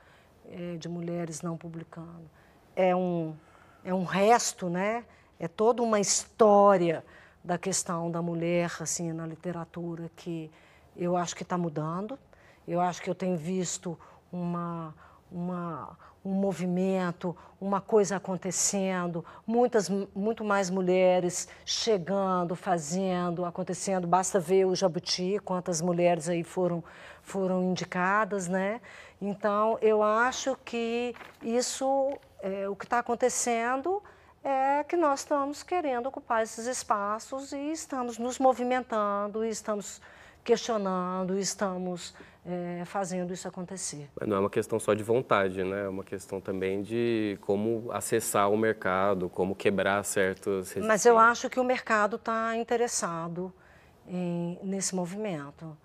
é, 0.51 0.77
de 0.77 0.89
mulheres 0.89 1.41
não 1.41 1.57
publicando. 1.57 2.29
É 2.75 2.97
um, 2.97 3.37
é 3.85 3.95
um 3.95 4.05
resto, 4.05 4.69
né? 4.69 5.05
é 5.39 5.47
toda 5.47 5.83
uma 5.83 6.01
história 6.01 7.05
da 7.45 7.57
questão 7.57 8.11
da 8.11 8.21
mulher 8.21 8.71
assim, 8.81 9.13
na 9.13 9.27
literatura 9.27 10.11
que 10.17 10.51
eu 10.97 11.17
acho 11.17 11.37
que 11.37 11.45
está 11.45 11.57
mudando. 11.57 12.19
Eu 12.67 12.81
acho 12.81 13.01
que 13.01 13.09
eu 13.09 13.15
tenho 13.15 13.37
visto 13.37 13.99
uma, 14.33 14.95
uma, 15.31 15.97
um 16.25 16.33
movimento, 16.33 17.37
uma 17.61 17.81
coisa 17.81 18.17
acontecendo, 18.17 19.25
muitas, 19.47 19.89
muito 20.15 20.45
mais 20.45 20.71
mulheres 20.71 21.49
chegando, 21.65 22.55
fazendo, 22.55 23.45
acontecendo. 23.45 24.07
Basta 24.07 24.39
ver 24.39 24.65
o 24.67 24.75
Jabuti, 24.75 25.41
quantas 25.45 25.81
mulheres 25.81 26.29
aí 26.29 26.45
foram, 26.45 26.83
foram 27.23 27.63
indicadas, 27.65 28.47
né? 28.49 28.81
Então, 29.21 29.79
eu 29.81 30.03
acho 30.03 30.57
que 30.65 31.15
isso, 31.43 32.13
é, 32.41 32.69
o 32.69 32.77
que 32.77 32.85
está 32.85 33.01
acontecendo 33.01 34.03
é 34.45 34.85
que 34.85 34.97
nós 34.97 35.21
estamos 35.21 35.63
querendo 35.63 36.07
ocupar 36.07 36.43
esses 36.43 36.67
espaços 36.67 37.53
e 37.53 37.73
estamos 37.73 38.19
nos 38.19 38.39
movimentando, 38.39 39.45
e 39.45 39.49
estamos 39.49 40.01
questionando, 40.49 41.37
e 41.37 41.43
estamos 41.43 42.15
é, 42.47 42.83
fazendo 42.87 43.35
isso 43.35 43.47
acontecer. 43.47 44.09
Mas 44.19 44.27
não 44.27 44.39
é 44.39 44.41
uma 44.41 44.49
questão 44.49 44.81
só 44.81 44.95
de 44.95 45.03
vontade, 45.03 45.63
né? 45.63 45.85
É 45.85 45.89
uma 45.89 46.03
questão 46.03 46.41
também 46.41 46.81
de 46.81 47.39
como 47.43 47.93
acessar 47.93 48.51
o 48.51 48.57
mercado, 48.57 49.29
como 49.29 49.55
quebrar 49.55 50.03
certos. 50.05 50.75
Mas 50.77 51.05
eu 51.05 51.19
acho 51.19 51.51
que 51.51 51.61
o 51.61 51.65
mercado 51.65 52.17
está 52.17 52.57
interessado 52.57 53.53
em, 54.07 54.59
nesse 54.63 54.95
movimento. 54.95 55.77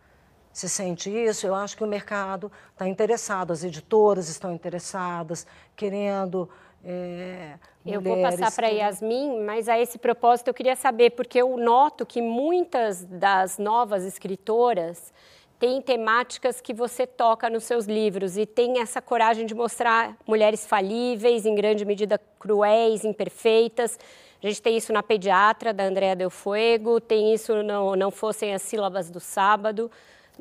Você 0.54 0.70
sente 0.70 1.10
isso? 1.10 1.46
Eu 1.46 1.56
acho 1.56 1.76
que 1.76 1.84
o 1.84 1.88
mercado 1.88 2.50
está 2.72 2.88
interessado, 2.88 3.52
as 3.52 3.66
editoras 3.66 4.30
estão 4.30 4.54
interessadas, 4.54 5.46
querendo. 5.76 6.50
É, 6.86 7.54
eu 7.86 8.02
vou 8.02 8.22
passar 8.22 8.52
para 8.52 8.68
Yasmin, 8.68 9.42
mas 9.42 9.70
a 9.70 9.80
esse 9.80 9.98
propósito 9.98 10.50
eu 10.50 10.54
queria 10.54 10.76
saber, 10.76 11.12
porque 11.12 11.42
eu 11.42 11.56
noto 11.56 12.06
que 12.06 12.22
muitas 12.22 13.06
das 13.06 13.58
novas 13.58 14.04
escritoras 14.04 15.14
tem 15.58 15.82
temáticas 15.82 16.60
que 16.60 16.74
você 16.74 17.08
toca 17.08 17.50
nos 17.50 17.64
seus 17.64 17.86
livros 17.86 18.38
e 18.38 18.46
tem 18.46 18.80
essa 18.80 19.02
coragem 19.02 19.46
de 19.46 19.56
mostrar 19.56 20.18
mulheres 20.28 20.66
falíveis, 20.66 21.46
em 21.46 21.56
grande 21.56 21.86
medida 21.86 22.20
cruéis, 22.38 23.06
imperfeitas. 23.06 23.98
A 24.44 24.48
gente 24.48 24.62
tem 24.62 24.76
isso 24.76 24.92
na 24.92 25.02
Pediatra, 25.02 25.74
da 25.74 25.86
Andrea 25.86 26.18
Del 26.18 26.30
Fuego, 26.30 27.00
tem 27.00 27.34
isso 27.34 27.64
no 27.64 27.96
Não 27.96 28.12
Fossem 28.12 28.54
as 28.54 28.62
Sílabas 28.62 29.10
do 29.10 29.22
Sábado, 29.22 29.90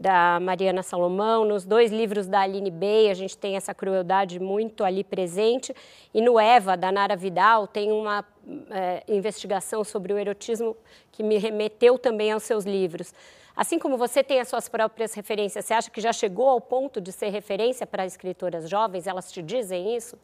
da 0.02 0.40
Mariana 0.40 0.82
Salomão, 0.82 1.44
nos 1.44 1.64
dois 1.64 1.92
livros 1.92 2.26
da 2.26 2.40
Aline 2.40 2.72
Bey, 2.72 3.08
a 3.08 3.14
gente 3.14 3.38
tem 3.38 3.54
essa 3.54 3.72
crueldade 3.72 4.40
muito 4.40 4.82
ali 4.82 5.04
presente, 5.04 5.72
e 6.12 6.20
no 6.20 6.40
Eva, 6.40 6.76
da 6.76 6.90
Nara 6.90 7.14
Vidal, 7.14 7.68
tem 7.68 7.92
uma 7.92 8.24
é, 8.68 9.04
investigação 9.06 9.84
sobre 9.84 10.12
o 10.12 10.18
erotismo 10.18 10.76
que 11.12 11.22
me 11.22 11.38
remeteu 11.38 11.96
também 11.96 12.32
aos 12.32 12.42
seus 12.42 12.64
livros. 12.64 13.14
Assim 13.54 13.78
como 13.78 13.96
você 13.96 14.24
tem 14.24 14.40
as 14.40 14.48
suas 14.48 14.68
próprias 14.68 15.14
referências, 15.14 15.64
você 15.64 15.74
acha 15.74 15.88
que 15.88 16.00
já 16.00 16.12
chegou 16.12 16.48
ao 16.48 16.60
ponto 16.60 17.00
de 17.00 17.12
ser 17.12 17.28
referência 17.28 17.86
para 17.86 18.04
escritoras 18.04 18.68
jovens? 18.68 19.06
Elas 19.06 19.30
te 19.30 19.40
dizem 19.40 19.94
isso? 19.94 20.18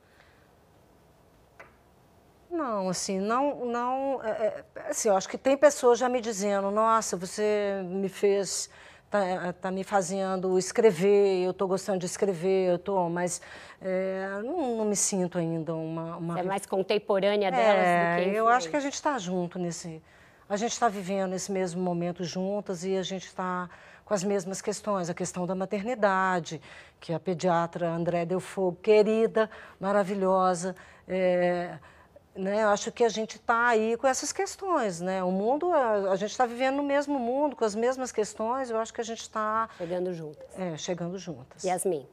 Não, 2.51 2.89
assim, 2.89 3.21
não, 3.21 3.67
não, 3.67 4.21
é, 4.25 4.65
assim, 4.89 5.09
eu 5.09 5.17
acho 5.17 5.29
que 5.29 5.39
tem 5.39 5.57
pessoas 5.57 5.99
já 5.99 6.09
me 6.09 6.21
dizendo, 6.21 6.71
nossa, 6.71 7.17
você 7.17 7.83
me 7.85 8.09
fez, 8.09 8.71
tá, 9.11 9.53
tá 9.55 9.71
me 9.71 9.85
fazendo 9.85 10.59
escrever, 10.59 11.45
eu 11.45 11.51
estou 11.51 11.67
gostando 11.67 11.99
de 11.99 12.07
escrever, 12.07 12.71
eu 12.71 12.77
estou, 12.77 13.09
mas 13.09 13.41
é, 13.81 14.41
não, 14.45 14.77
não, 14.77 14.85
me 14.85 14.97
sinto 14.97 15.39
ainda 15.39 15.75
uma... 15.75 16.17
uma... 16.17 16.41
É 16.41 16.43
mais 16.43 16.67
contemporânea 16.67 17.51
delas 17.51 17.87
é, 17.87 18.17
do 18.17 18.31
que 18.31 18.37
eu 18.37 18.49
acho 18.49 18.69
que 18.69 18.77
a 18.77 18.81
gente 18.81 18.95
está 18.95 19.19
junto 19.19 19.59
nesse, 19.59 20.03
a 20.49 20.57
gente 20.57 20.73
está 20.73 20.89
vivendo 20.89 21.35
esse 21.35 21.51
mesmo 21.51 21.81
momento 21.83 22.25
juntas 22.25 22.85
e 22.85 22.97
a 22.97 23.03
gente 23.03 23.27
está 23.27 23.69
com 24.05 24.15
as 24.15 24.25
mesmas 24.25 24.63
questões, 24.63 25.11
a 25.11 25.15
questão 25.15 25.47
da 25.47 25.55
maternidade, 25.55 26.63
que 26.99 27.13
a 27.13 27.21
pediatra 27.21 27.91
André 27.91 28.25
Deu 28.25 28.41
Fogo, 28.41 28.79
querida, 28.83 29.51
maravilhosa, 29.79 30.75
é, 31.07 31.79
né, 32.39 32.63
eu 32.63 32.69
acho 32.69 32.93
que 32.93 33.03
a 33.03 33.09
gente 33.09 33.37
está 33.37 33.67
aí 33.69 33.97
com 33.97 34.07
essas 34.07 34.33
questões, 34.33 35.01
né? 35.01 35.25
O 35.25 35.33
mundo, 35.33 35.73
a, 35.73 36.13
a 36.13 36.17
gente 36.17 36.31
está 36.31 36.47
vivendo 36.47 36.77
no 36.77 36.85
mesmo 36.85 37.19
mundo, 37.19 37.57
com 37.57 37.65
as 37.65 37.75
mesmas 37.75 38.13
questões, 38.13 38.71
eu 38.71 38.79
acho 38.79 38.95
que 38.95 39.01
a 39.01 39.05
gente 39.05 39.23
está... 39.23 39.69
Chegando 39.77 40.15
juntas. 40.15 40.47
É, 40.57 40.77
chegando 40.79 41.19
juntas. 41.19 41.65
Yasmin. 41.65 42.07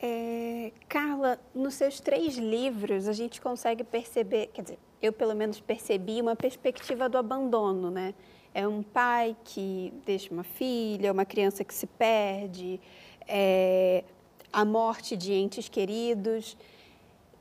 É, 0.00 0.70
Carla, 0.88 1.38
nos 1.52 1.74
seus 1.74 1.98
três 1.98 2.36
livros, 2.36 3.08
a 3.08 3.12
gente 3.12 3.40
consegue 3.40 3.82
perceber, 3.82 4.50
quer 4.54 4.62
dizer, 4.62 4.78
eu 5.02 5.12
pelo 5.12 5.34
menos 5.34 5.60
percebi 5.60 6.20
uma 6.20 6.36
perspectiva 6.36 7.08
do 7.08 7.18
abandono, 7.18 7.90
né? 7.90 8.14
É 8.54 8.68
um 8.68 8.84
pai 8.84 9.36
que 9.44 9.92
deixa 10.06 10.32
uma 10.32 10.44
filha, 10.44 11.10
uma 11.10 11.24
criança 11.24 11.64
que 11.64 11.74
se 11.74 11.88
perde, 11.88 12.80
é, 13.26 14.04
a 14.52 14.64
morte 14.64 15.16
de 15.16 15.32
entes 15.32 15.68
queridos. 15.68 16.56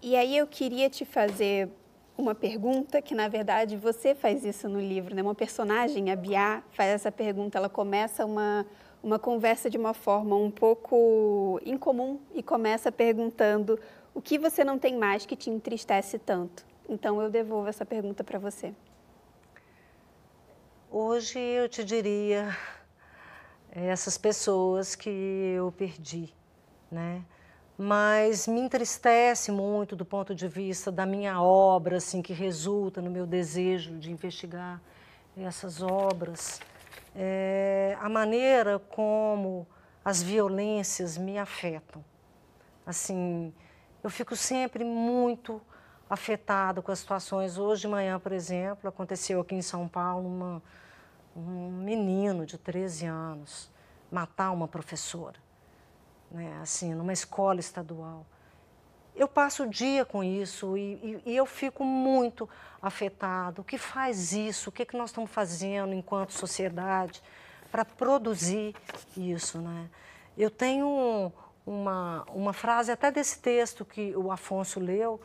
E 0.02 0.16
aí 0.16 0.36
eu 0.36 0.48
queria 0.48 0.89
te 0.89 1.06
fazer 1.06 1.70
uma 2.18 2.36
pergunta 2.36 3.01
que, 3.01 3.16
na 3.16 3.28
verdade, 3.28 3.76
você 3.76 4.14
faz 4.14 4.45
isso 4.45 4.70
no 4.70 4.80
livro, 4.80 5.16
né? 5.16 5.22
Uma 5.22 5.36
personagem, 5.36 6.11
a 6.11 6.16
Bia, 6.16 6.64
faz 6.72 6.89
essa 6.91 7.11
pergunta. 7.11 7.57
Ela 7.57 7.70
começa 7.70 8.26
uma, 8.26 8.66
uma 9.01 9.18
conversa 9.18 9.70
de 9.70 9.78
uma 9.78 9.93
forma 9.93 10.36
um 10.36 10.51
pouco 10.51 11.59
incomum 11.66 12.20
e 12.34 12.43
começa 12.43 12.91
perguntando 12.91 13.80
o 14.14 14.22
que 14.22 14.38
você 14.38 14.64
não 14.64 14.78
tem 14.78 14.97
mais 14.97 15.26
que 15.26 15.36
te 15.36 15.49
entristece 15.49 16.20
tanto. 16.20 16.66
Então 16.88 17.22
eu 17.22 17.30
devolvo 17.30 17.68
essa 17.68 17.86
pergunta 17.86 18.24
para 18.24 18.38
você. 18.38 18.74
Hoje 20.91 21.39
eu 21.39 21.68
te 21.68 21.84
diria 21.84 22.55
essas 23.72 24.16
pessoas 24.16 24.93
que 24.95 25.09
eu 25.09 25.72
perdi, 25.72 26.32
né? 26.91 27.24
Mas 27.78 28.48
me 28.48 28.60
entristece 28.60 29.52
muito 29.52 29.96
do 29.96 30.06
ponto 30.06 30.36
de 30.36 30.48
vista 30.48 30.92
da 30.92 31.06
minha 31.06 31.42
obra, 31.42 31.98
assim, 31.98 32.22
que 32.22 32.34
resulta 32.34 33.02
no 33.02 33.10
meu 33.10 33.26
desejo 33.26 33.98
de 33.98 34.12
investigar 34.12 34.80
essas 35.36 35.82
obras, 35.82 36.60
é, 37.16 37.98
a 38.00 38.08
maneira 38.08 38.78
como 38.78 39.68
as 40.06 40.22
violências 40.22 41.18
me 41.18 41.38
afetam. 41.38 42.04
Assim, 42.86 43.54
eu 44.04 44.10
fico 44.10 44.36
sempre 44.36 44.84
muito 44.84 45.62
afetado 46.10 46.84
com 46.84 46.92
as 46.92 47.00
situações. 47.00 47.58
Hoje 47.58 47.82
de 47.82 47.88
manhã, 47.88 48.20
por 48.20 48.32
exemplo, 48.32 48.90
aconteceu 48.90 49.40
aqui 49.40 49.56
em 49.56 49.62
São 49.62 49.88
Paulo 49.88 50.28
uma, 50.28 50.62
um 51.36 51.72
menino 51.72 52.46
de 52.46 52.58
13 52.58 53.06
anos 53.06 53.72
matar 54.12 54.52
uma 54.52 54.68
professora, 54.68 55.40
né, 56.34 56.60
assim, 56.62 56.94
numa 56.94 57.14
escola 57.14 57.60
estadual. 57.60 58.26
Eu 59.16 59.28
passo 59.28 59.64
o 59.64 59.70
dia 59.70 60.04
com 60.04 60.24
isso 60.24 60.76
e, 60.76 60.94
e, 61.26 61.32
e, 61.34 61.38
eu 61.38 61.46
fico 61.46 61.84
muito 61.84 62.50
afetado. 62.82 63.62
O 63.62 63.64
que 63.64 63.78
faz 63.78 64.34
isso? 64.34 64.70
O 64.70 64.74
que, 64.74 64.82
é 64.82 64.86
que 64.86 64.98
nós 64.98 65.12
estamos 65.12 65.30
fazendo 65.30 65.94
enquanto 65.94 66.34
sociedade 66.34 67.22
para 67.72 67.86
produzir 67.86 68.76
isso? 69.16 69.60
Né? 69.60 69.88
Eu 70.36 70.50
tenho 70.50 71.32
uma, 71.64 72.26
uma 72.30 72.54
frase 72.54 72.92
até 72.92 73.12
desse 73.12 73.40
texto 73.40 73.86
que 73.86 74.16
o 74.16 74.32
Afonso 74.32 74.80
leu, 74.80 75.22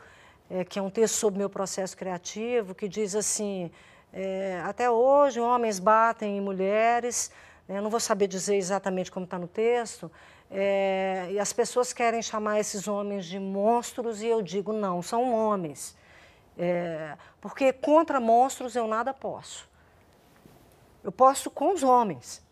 é, 0.50 0.64
que 0.64 0.78
é 0.78 0.82
um 0.82 0.90
texto 0.90 1.14
sobre 1.14 1.38
meu 1.38 1.48
processo 1.48 1.96
criativo, 1.96 2.74
que 2.74 2.88
diz 2.88 3.14
assim: 3.14 3.70
é, 4.12 4.60
até 4.66 4.90
hoje 4.90 5.40
homens 5.40 5.78
batem 5.78 6.36
em 6.36 6.40
mulheres, 6.42 7.30
né, 7.66 7.78
eu 7.78 7.82
não 7.82 7.90
vou 7.90 8.00
saber 8.00 8.26
dizer 8.26 8.56
exatamente 8.56 9.10
como 9.10 9.24
está 9.24 9.38
no 9.38 9.48
texto, 9.48 10.10
é, 10.50 11.28
e 11.30 11.38
as 11.38 11.52
pessoas 11.52 11.92
querem 11.92 12.22
chamar 12.22 12.58
esses 12.58 12.88
homens 12.88 13.26
de 13.26 13.38
monstros, 13.38 14.22
e 14.22 14.26
eu 14.26 14.40
digo: 14.40 14.72
não, 14.72 15.02
são 15.02 15.32
homens. 15.32 15.96
É, 16.56 17.16
porque 17.40 17.72
contra 17.72 18.18
monstros 18.18 18.74
eu 18.74 18.86
nada 18.86 19.12
posso. 19.12 19.68
Eu 21.04 21.12
posso 21.12 21.50
com 21.50 21.72
os 21.72 21.82
homens. 21.82 22.42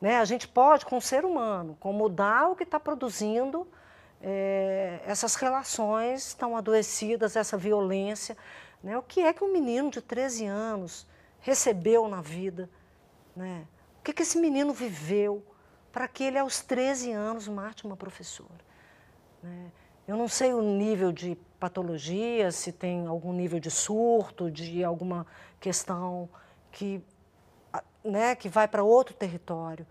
Né? 0.00 0.18
A 0.18 0.24
gente 0.24 0.48
pode, 0.48 0.84
com 0.84 0.96
o 0.96 1.00
ser 1.00 1.24
humano, 1.24 1.76
com 1.78 1.92
mudar 1.92 2.50
o 2.50 2.56
que 2.56 2.64
está 2.64 2.80
produzindo 2.80 3.66
é, 4.20 5.00
essas 5.06 5.34
relações 5.34 6.34
tão 6.34 6.56
adoecidas, 6.56 7.36
essa 7.36 7.56
violência. 7.56 8.36
Né? 8.82 8.98
O 8.98 9.02
que 9.02 9.20
é 9.20 9.32
que 9.32 9.44
um 9.44 9.52
menino 9.52 9.90
de 9.90 10.02
13 10.02 10.46
anos 10.46 11.06
recebeu 11.40 12.08
na 12.08 12.20
vida? 12.20 12.68
Né? 13.36 13.66
O 14.00 14.02
que, 14.02 14.12
que 14.12 14.22
esse 14.22 14.38
menino 14.38 14.72
viveu 14.72 15.42
para 15.94 16.08
que 16.08 16.24
ele, 16.24 16.36
aos 16.36 16.60
13 16.60 17.12
anos, 17.12 17.46
mate 17.46 17.86
uma 17.86 17.96
professora? 17.96 18.50
Né? 19.40 19.70
Eu 20.08 20.16
não 20.16 20.26
sei 20.26 20.52
o 20.52 20.60
nível 20.60 21.12
de 21.12 21.38
patologia, 21.60 22.50
se 22.50 22.72
tem 22.72 23.06
algum 23.06 23.32
nível 23.32 23.60
de 23.60 23.70
surto, 23.70 24.50
de 24.50 24.82
alguma 24.82 25.24
questão 25.60 26.28
que 26.72 27.00
né, 28.02 28.34
que 28.34 28.48
vai 28.48 28.66
para 28.66 28.82
outro 28.82 29.14
território. 29.14 29.86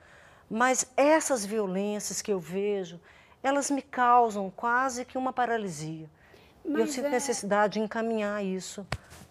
Mas 0.49 0.85
essas 0.97 1.45
violências 1.45 2.21
que 2.21 2.31
eu 2.31 2.39
vejo, 2.39 2.99
elas 3.41 3.71
me 3.71 3.81
causam 3.81 4.51
quase 4.51 5.05
que 5.05 5.17
uma 5.17 5.31
paralisia. 5.31 6.09
Mas 6.65 6.81
eu 6.81 6.87
sinto 6.87 7.07
é... 7.07 7.11
necessidade 7.11 7.73
de 7.73 7.79
encaminhar 7.79 8.43
isso 8.43 8.85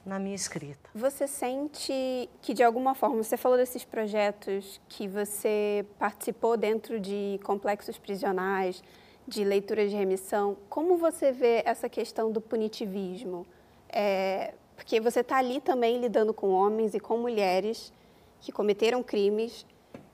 na 0.05 0.19
minha 0.19 0.35
escrita. 0.35 0.91
Você 0.95 1.27
sente 1.27 2.29
que, 2.41 2.53
de 2.53 2.63
alguma 2.63 2.95
forma, 2.95 3.23
você 3.23 3.37
falou 3.37 3.57
desses 3.57 3.85
projetos 3.85 4.81
que 4.89 5.07
você 5.07 5.87
participou 5.99 6.57
dentro 6.57 6.99
de 6.99 7.39
complexos 7.45 7.99
prisionais, 7.99 8.83
de 9.27 9.45
leitura 9.45 9.89
de 9.89 9.95
remissão, 9.95 10.57
como 10.69 10.97
você 10.97 11.31
vê 11.31 11.63
essa 11.65 11.89
questão 11.89 12.31
do 12.33 12.41
punitivismo? 12.41 13.47
É, 13.89 14.55
porque 14.75 15.01
você 15.01 15.21
está 15.21 15.37
ali 15.37 15.61
também 15.61 16.01
lidando 16.01 16.35
com 16.35 16.51
homens 16.51 16.95
e 16.95 17.01
com 17.01 17.19
mulheres 17.19 17.93
que 18.41 18.51
cometeram 18.51 19.03
crimes. 19.03 19.65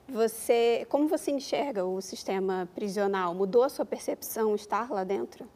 Você, 0.07 0.85
como 0.89 1.07
você 1.07 1.31
enxerga 1.31 1.85
o 1.85 2.01
sistema 2.01 2.67
prisional? 2.75 3.33
Mudou 3.33 3.63
a 3.63 3.69
sua 3.69 3.85
percepção 3.85 4.53
estar 4.55 4.91
lá 4.91 5.03
dentro? 5.03 5.47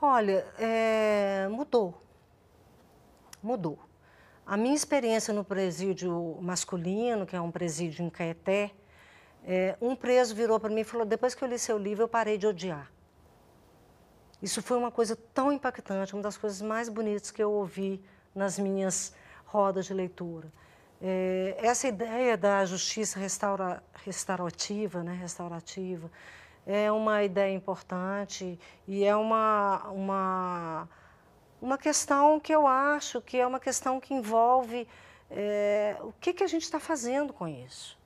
Olha, 0.00 0.46
é, 0.58 1.48
mudou. 1.50 1.94
Mudou. 3.42 3.78
A 4.46 4.56
minha 4.56 4.74
experiência 4.74 5.32
no 5.32 5.44
presídio 5.44 6.36
masculino, 6.40 7.26
que 7.26 7.36
é 7.36 7.40
um 7.40 7.50
presídio 7.50 8.04
em 8.04 8.10
Caeté, 8.10 8.72
é, 9.44 9.76
um 9.80 9.96
preso 9.96 10.34
virou 10.34 10.58
para 10.58 10.70
mim 10.70 10.80
e 10.80 10.84
falou: 10.84 11.06
depois 11.06 11.34
que 11.34 11.42
eu 11.42 11.48
li 11.48 11.58
seu 11.58 11.78
livro, 11.78 12.04
eu 12.04 12.08
parei 12.08 12.36
de 12.36 12.46
odiar. 12.46 12.90
Isso 14.42 14.62
foi 14.62 14.76
uma 14.76 14.90
coisa 14.90 15.16
tão 15.34 15.52
impactante, 15.52 16.14
uma 16.14 16.22
das 16.22 16.36
coisas 16.36 16.62
mais 16.62 16.88
bonitas 16.88 17.30
que 17.30 17.42
eu 17.42 17.52
ouvi 17.52 18.02
nas 18.34 18.58
minhas 18.58 19.14
rodas 19.44 19.86
de 19.86 19.94
leitura. 19.94 20.50
É, 21.02 21.56
essa 21.58 21.88
ideia 21.88 22.36
da 22.36 22.64
justiça 22.64 23.18
restaura, 23.18 23.82
restaurativa, 24.04 25.02
né, 25.02 25.14
restaurativa, 25.14 26.10
é 26.66 26.90
uma 26.92 27.22
ideia 27.22 27.54
importante 27.54 28.58
e 28.86 29.04
é 29.04 29.16
uma, 29.16 29.88
uma, 29.88 30.88
uma 31.60 31.76
questão 31.76 32.40
que 32.40 32.54
eu 32.54 32.66
acho 32.66 33.20
que 33.20 33.38
é 33.38 33.46
uma 33.46 33.60
questão 33.60 34.00
que 34.00 34.14
envolve 34.14 34.88
é, 35.30 35.96
o 36.00 36.12
que, 36.20 36.32
que 36.32 36.42
a 36.42 36.46
gente 36.46 36.62
está 36.62 36.80
fazendo 36.80 37.32
com 37.32 37.46
isso. 37.46 37.98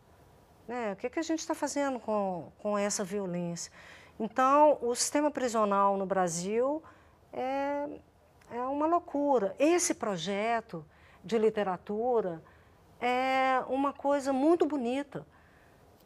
Né? 0.69 0.93
O 0.93 0.97
que, 0.97 1.09
que 1.09 1.19
a 1.19 1.23
gente 1.23 1.41
está 1.41 1.55
fazendo 1.55 1.99
com, 1.99 2.53
com 2.59 2.77
essa 2.77 3.05
violência. 3.05 3.73
Então, 4.19 4.79
o 4.81 4.95
sistema 4.95 5.31
prisional 5.31 5.97
no 5.97 6.07
Brasil 6.07 6.83
é, 7.33 7.89
é 8.51 8.61
uma 8.63 8.87
loucura. 8.87 9.55
Esse 9.59 9.95
projeto 9.95 10.85
de 11.25 11.39
literatura 11.39 12.43
é 13.01 13.63
uma 13.69 13.93
coisa 13.93 14.33
muito 14.33 14.67
bonita. 14.67 15.27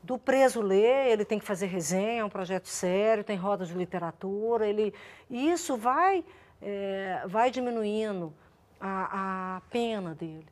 Do 0.02 0.16
preso 0.16 0.60
ler, 0.60 1.08
ele 1.08 1.24
tem 1.24 1.38
que 1.38 1.44
fazer 1.44 1.66
resenha, 1.66 2.22
é 2.22 2.24
um 2.24 2.30
projeto 2.30 2.68
sério, 2.68 3.24
tem 3.24 3.36
rodas 3.36 3.68
de 3.68 3.74
literatura, 3.74 4.66
ele, 4.66 4.94
isso 5.28 5.76
vai, 5.76 6.24
é, 6.60 7.22
vai 7.26 7.50
diminuindo 7.50 8.32
a, 8.80 9.56
a 9.56 9.60
pena 9.70 10.14
dele. 10.14 10.46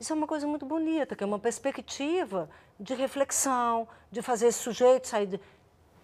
Isso 0.00 0.12
é 0.12 0.16
uma 0.16 0.26
coisa 0.26 0.46
muito 0.46 0.64
bonita, 0.64 1.16
que 1.16 1.24
é 1.24 1.26
uma 1.26 1.38
perspectiva 1.38 2.48
de 2.78 2.94
reflexão, 2.94 3.88
de 4.10 4.22
fazer 4.22 4.46
esse 4.48 4.58
sujeito 4.58 5.08
sair 5.08 5.26
de, 5.26 5.40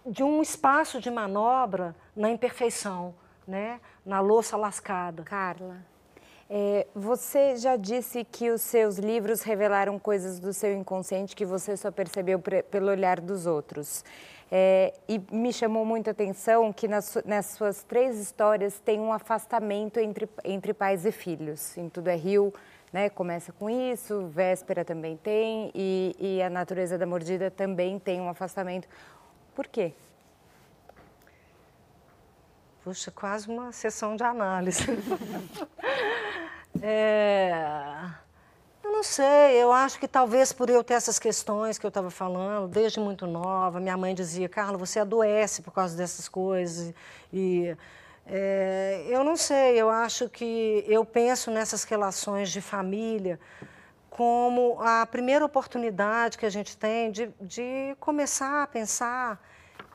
de 0.05 0.23
um 0.23 0.41
espaço 0.41 0.99
de 0.99 1.09
manobra 1.09 1.95
na 2.15 2.29
imperfeição, 2.29 3.15
né? 3.47 3.79
na 4.05 4.19
louça 4.19 4.57
lascada. 4.57 5.23
Carla. 5.23 5.77
É, 6.47 6.85
você 6.93 7.55
já 7.55 7.75
disse 7.75 8.23
que 8.23 8.51
os 8.51 8.61
seus 8.61 8.97
livros 8.97 9.41
revelaram 9.41 9.97
coisas 9.97 10.39
do 10.39 10.53
seu 10.53 10.75
inconsciente 10.75 11.35
que 11.35 11.45
você 11.45 11.75
só 11.75 11.89
percebeu 11.89 12.39
pelo 12.39 12.91
olhar 12.91 13.19
dos 13.19 13.47
outros. 13.47 14.03
É, 14.57 14.93
e 15.09 15.19
me 15.35 15.51
chamou 15.51 15.83
muita 15.83 16.11
atenção 16.11 16.71
que 16.71 16.87
nas, 16.87 17.17
nas, 17.25 17.47
suas 17.47 17.83
três 17.83 18.17
histórias 18.17 18.79
tem 18.79 19.01
um 19.01 19.11
afastamento 19.11 19.99
entre, 19.99 20.29
entre 20.45 20.73
pais 20.73 21.05
e 21.05 21.11
filhos. 21.11 21.77
Em 21.77 21.89
Tudo 21.89 22.07
é 22.07 22.15
Rio, 22.15 22.53
né, 22.93 23.09
começa 23.09 23.51
com 23.51 23.69
isso, 23.69 24.27
Véspera 24.27 24.85
também 24.85 25.17
tem, 25.17 25.73
e, 25.75 26.15
e 26.17 26.41
A 26.41 26.49
Natureza 26.49 26.97
da 26.97 27.05
Mordida 27.05 27.51
também 27.51 27.99
tem 27.99 28.21
um 28.21 28.29
afastamento. 28.29 28.87
Por 29.53 29.67
quê? 29.67 29.91
Puxa, 32.81 33.11
quase 33.11 33.49
uma 33.49 33.73
sessão 33.73 34.15
de 34.15 34.23
análise. 34.23 34.85
é... 36.81 38.23
Não 38.95 39.03
sei, 39.03 39.61
eu 39.61 39.73
acho 39.73 39.99
que 39.99 40.07
talvez 40.07 40.53
por 40.53 40.69
eu 40.69 40.81
ter 40.81 40.93
essas 40.93 41.19
questões 41.19 41.77
que 41.77 41.85
eu 41.85 41.89
estava 41.89 42.09
falando, 42.09 42.69
desde 42.69 42.97
muito 42.97 43.27
nova, 43.27 43.77
minha 43.77 43.97
mãe 43.97 44.15
dizia, 44.15 44.47
Carla, 44.47 44.77
você 44.77 45.01
adoece 45.01 45.61
por 45.61 45.73
causa 45.73 45.97
dessas 45.97 46.29
coisas. 46.29 46.93
E 47.31 47.75
é, 48.25 49.05
eu 49.09 49.21
não 49.21 49.35
sei, 49.35 49.75
eu 49.75 49.89
acho 49.89 50.29
que 50.29 50.85
eu 50.87 51.03
penso 51.03 51.51
nessas 51.51 51.83
relações 51.83 52.49
de 52.49 52.61
família 52.61 53.37
como 54.09 54.77
a 54.79 55.05
primeira 55.05 55.43
oportunidade 55.43 56.37
que 56.37 56.45
a 56.45 56.49
gente 56.49 56.77
tem 56.77 57.11
de, 57.11 57.29
de 57.41 57.97
começar 57.99 58.63
a 58.63 58.67
pensar 58.67 59.45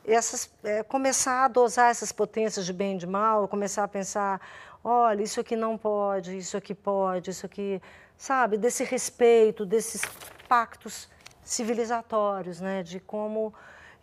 essas, 0.05 0.47
é, 0.63 0.83
começar 0.83 1.45
a 1.45 1.47
dosar 1.47 1.89
essas 1.89 2.11
potências 2.11 2.67
de 2.67 2.71
bem 2.71 2.95
e 2.95 2.97
de 2.99 3.07
mal, 3.07 3.47
começar 3.47 3.83
a 3.83 3.87
pensar, 3.87 4.39
olha, 4.83 5.23
isso 5.23 5.39
aqui 5.39 5.55
não 5.55 5.75
pode, 5.75 6.37
isso 6.37 6.55
aqui 6.55 6.75
pode, 6.75 7.31
isso 7.31 7.47
aqui, 7.47 7.81
sabe, 8.21 8.55
desse 8.55 8.83
respeito, 8.83 9.65
desses 9.65 10.03
pactos 10.47 11.09
civilizatórios, 11.43 12.61
né, 12.61 12.83
de 12.83 12.99
como... 12.99 13.51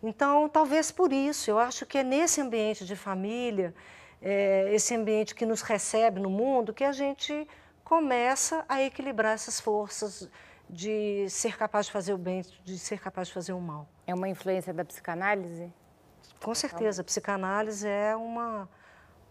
Então, 0.03 0.49
talvez 0.49 0.91
por 0.91 1.13
isso, 1.13 1.49
eu 1.49 1.57
acho 1.57 1.85
que 1.85 1.99
é 1.99 2.03
nesse 2.03 2.41
ambiente 2.41 2.85
de 2.85 2.97
família, 2.97 3.73
é, 4.21 4.73
esse 4.73 4.93
ambiente 4.93 5.33
que 5.33 5.45
nos 5.45 5.61
recebe 5.61 6.19
no 6.19 6.29
mundo, 6.29 6.73
que 6.73 6.83
a 6.83 6.91
gente 6.91 7.47
começa 7.81 8.65
a 8.67 8.81
equilibrar 8.81 9.35
essas 9.35 9.57
forças 9.57 10.29
de 10.69 11.25
ser 11.29 11.57
capaz 11.57 11.85
de 11.85 11.93
fazer 11.93 12.13
o 12.13 12.17
bem, 12.17 12.43
de 12.65 12.77
ser 12.77 12.99
capaz 12.99 13.29
de 13.29 13.33
fazer 13.33 13.53
o 13.53 13.61
mal. 13.61 13.87
É 14.05 14.13
uma 14.13 14.27
influência 14.27 14.73
da 14.73 14.83
psicanálise? 14.83 15.71
Com 16.43 16.53
certeza, 16.53 17.03
a 17.03 17.05
psicanálise 17.05 17.87
é 17.87 18.13
uma, 18.17 18.67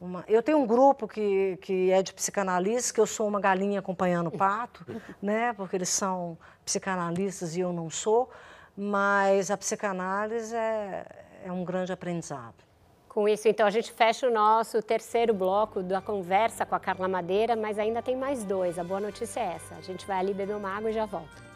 uma... 0.01 0.25
Eu 0.29 0.43
tenho 0.43 0.59
um 0.59 0.66
grupo 0.66 1.09
que, 1.09 1.59
que 1.61 1.91
é 1.91 2.03
de 2.03 2.12
psicanalistas, 2.12 2.93
que 2.93 3.01
eu 3.01 3.07
sou 3.07 3.27
uma 3.27 3.41
galinha 3.41 3.81
acompanhando 3.81 4.29
o 4.29 4.31
pato, 4.31 4.85
né? 5.20 5.53
porque 5.53 5.77
eles 5.77 5.89
são 5.89 6.39
psicanalistas 6.65 7.57
e 7.57 7.61
eu 7.61 7.73
não 7.73 7.91
sou, 7.91 8.31
mas 8.77 9.51
a 9.51 9.57
psicanálise 9.57 10.55
é, 10.55 11.05
é 11.45 11.53
um 11.53 11.65
grande 11.65 11.93
aprendizado. 11.93 12.55
Com 13.09 13.29
isso, 13.29 13.49
então, 13.49 13.66
a 13.66 13.70
gente 13.70 13.91
fecha 13.91 14.29
o 14.29 14.31
nosso 14.31 14.81
terceiro 14.83 15.35
bloco 15.35 15.83
da 15.83 16.01
conversa 16.01 16.65
com 16.65 16.75
a 16.75 16.79
Carla 16.79 17.09
Madeira, 17.09 17.57
mas 17.57 17.79
ainda 17.79 18.01
tem 18.01 18.15
mais 18.16 18.45
dois. 18.45 18.79
A 18.79 18.85
boa 18.85 19.01
notícia 19.01 19.41
é 19.41 19.55
essa. 19.55 19.75
A 19.75 19.81
gente 19.81 20.07
vai 20.07 20.19
ali 20.19 20.35
beber 20.35 20.55
uma 20.55 20.70
água 20.70 20.91
e 20.91 20.93
já 20.93 21.07
volta. 21.07 21.48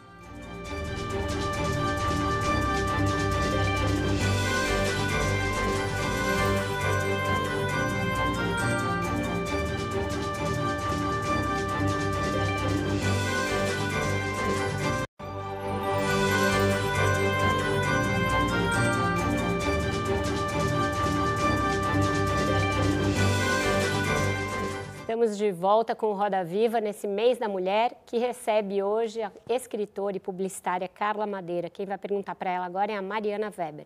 Estamos 25.23 25.37
de 25.37 25.51
volta 25.53 25.95
com 25.95 26.07
o 26.07 26.13
Roda 26.13 26.43
Viva 26.43 26.81
nesse 26.81 27.07
mês 27.07 27.37
da 27.37 27.47
mulher, 27.47 27.97
que 28.05 28.17
recebe 28.17 28.83
hoje 28.83 29.21
a 29.21 29.31
escritora 29.47 30.17
e 30.17 30.19
publicitária 30.19 30.85
Carla 30.85 31.25
Madeira. 31.25 31.69
Quem 31.69 31.85
vai 31.85 31.97
perguntar 31.97 32.35
para 32.35 32.51
ela 32.51 32.65
agora 32.65 32.91
é 32.91 32.97
a 32.97 33.01
Mariana 33.01 33.49
Weber. 33.57 33.85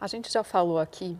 A 0.00 0.08
gente 0.08 0.28
já 0.28 0.42
falou 0.42 0.80
aqui 0.80 1.16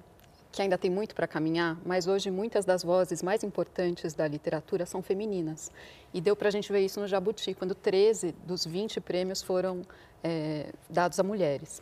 que 0.50 0.60
ainda 0.60 0.76
tem 0.76 0.90
muito 0.90 1.14
para 1.14 1.28
caminhar, 1.28 1.78
mas 1.86 2.08
hoje 2.08 2.28
muitas 2.28 2.64
das 2.64 2.82
vozes 2.82 3.22
mais 3.22 3.44
importantes 3.44 4.14
da 4.14 4.26
literatura 4.26 4.84
são 4.84 5.00
femininas. 5.00 5.70
E 6.12 6.20
deu 6.20 6.34
para 6.34 6.48
a 6.48 6.50
gente 6.50 6.72
ver 6.72 6.80
isso 6.80 6.98
no 6.98 7.06
Jabuti, 7.06 7.54
quando 7.54 7.76
13 7.76 8.34
dos 8.44 8.66
20 8.66 9.00
prêmios 9.00 9.44
foram 9.44 9.82
é, 10.24 10.72
dados 10.90 11.20
a 11.20 11.22
mulheres. 11.22 11.80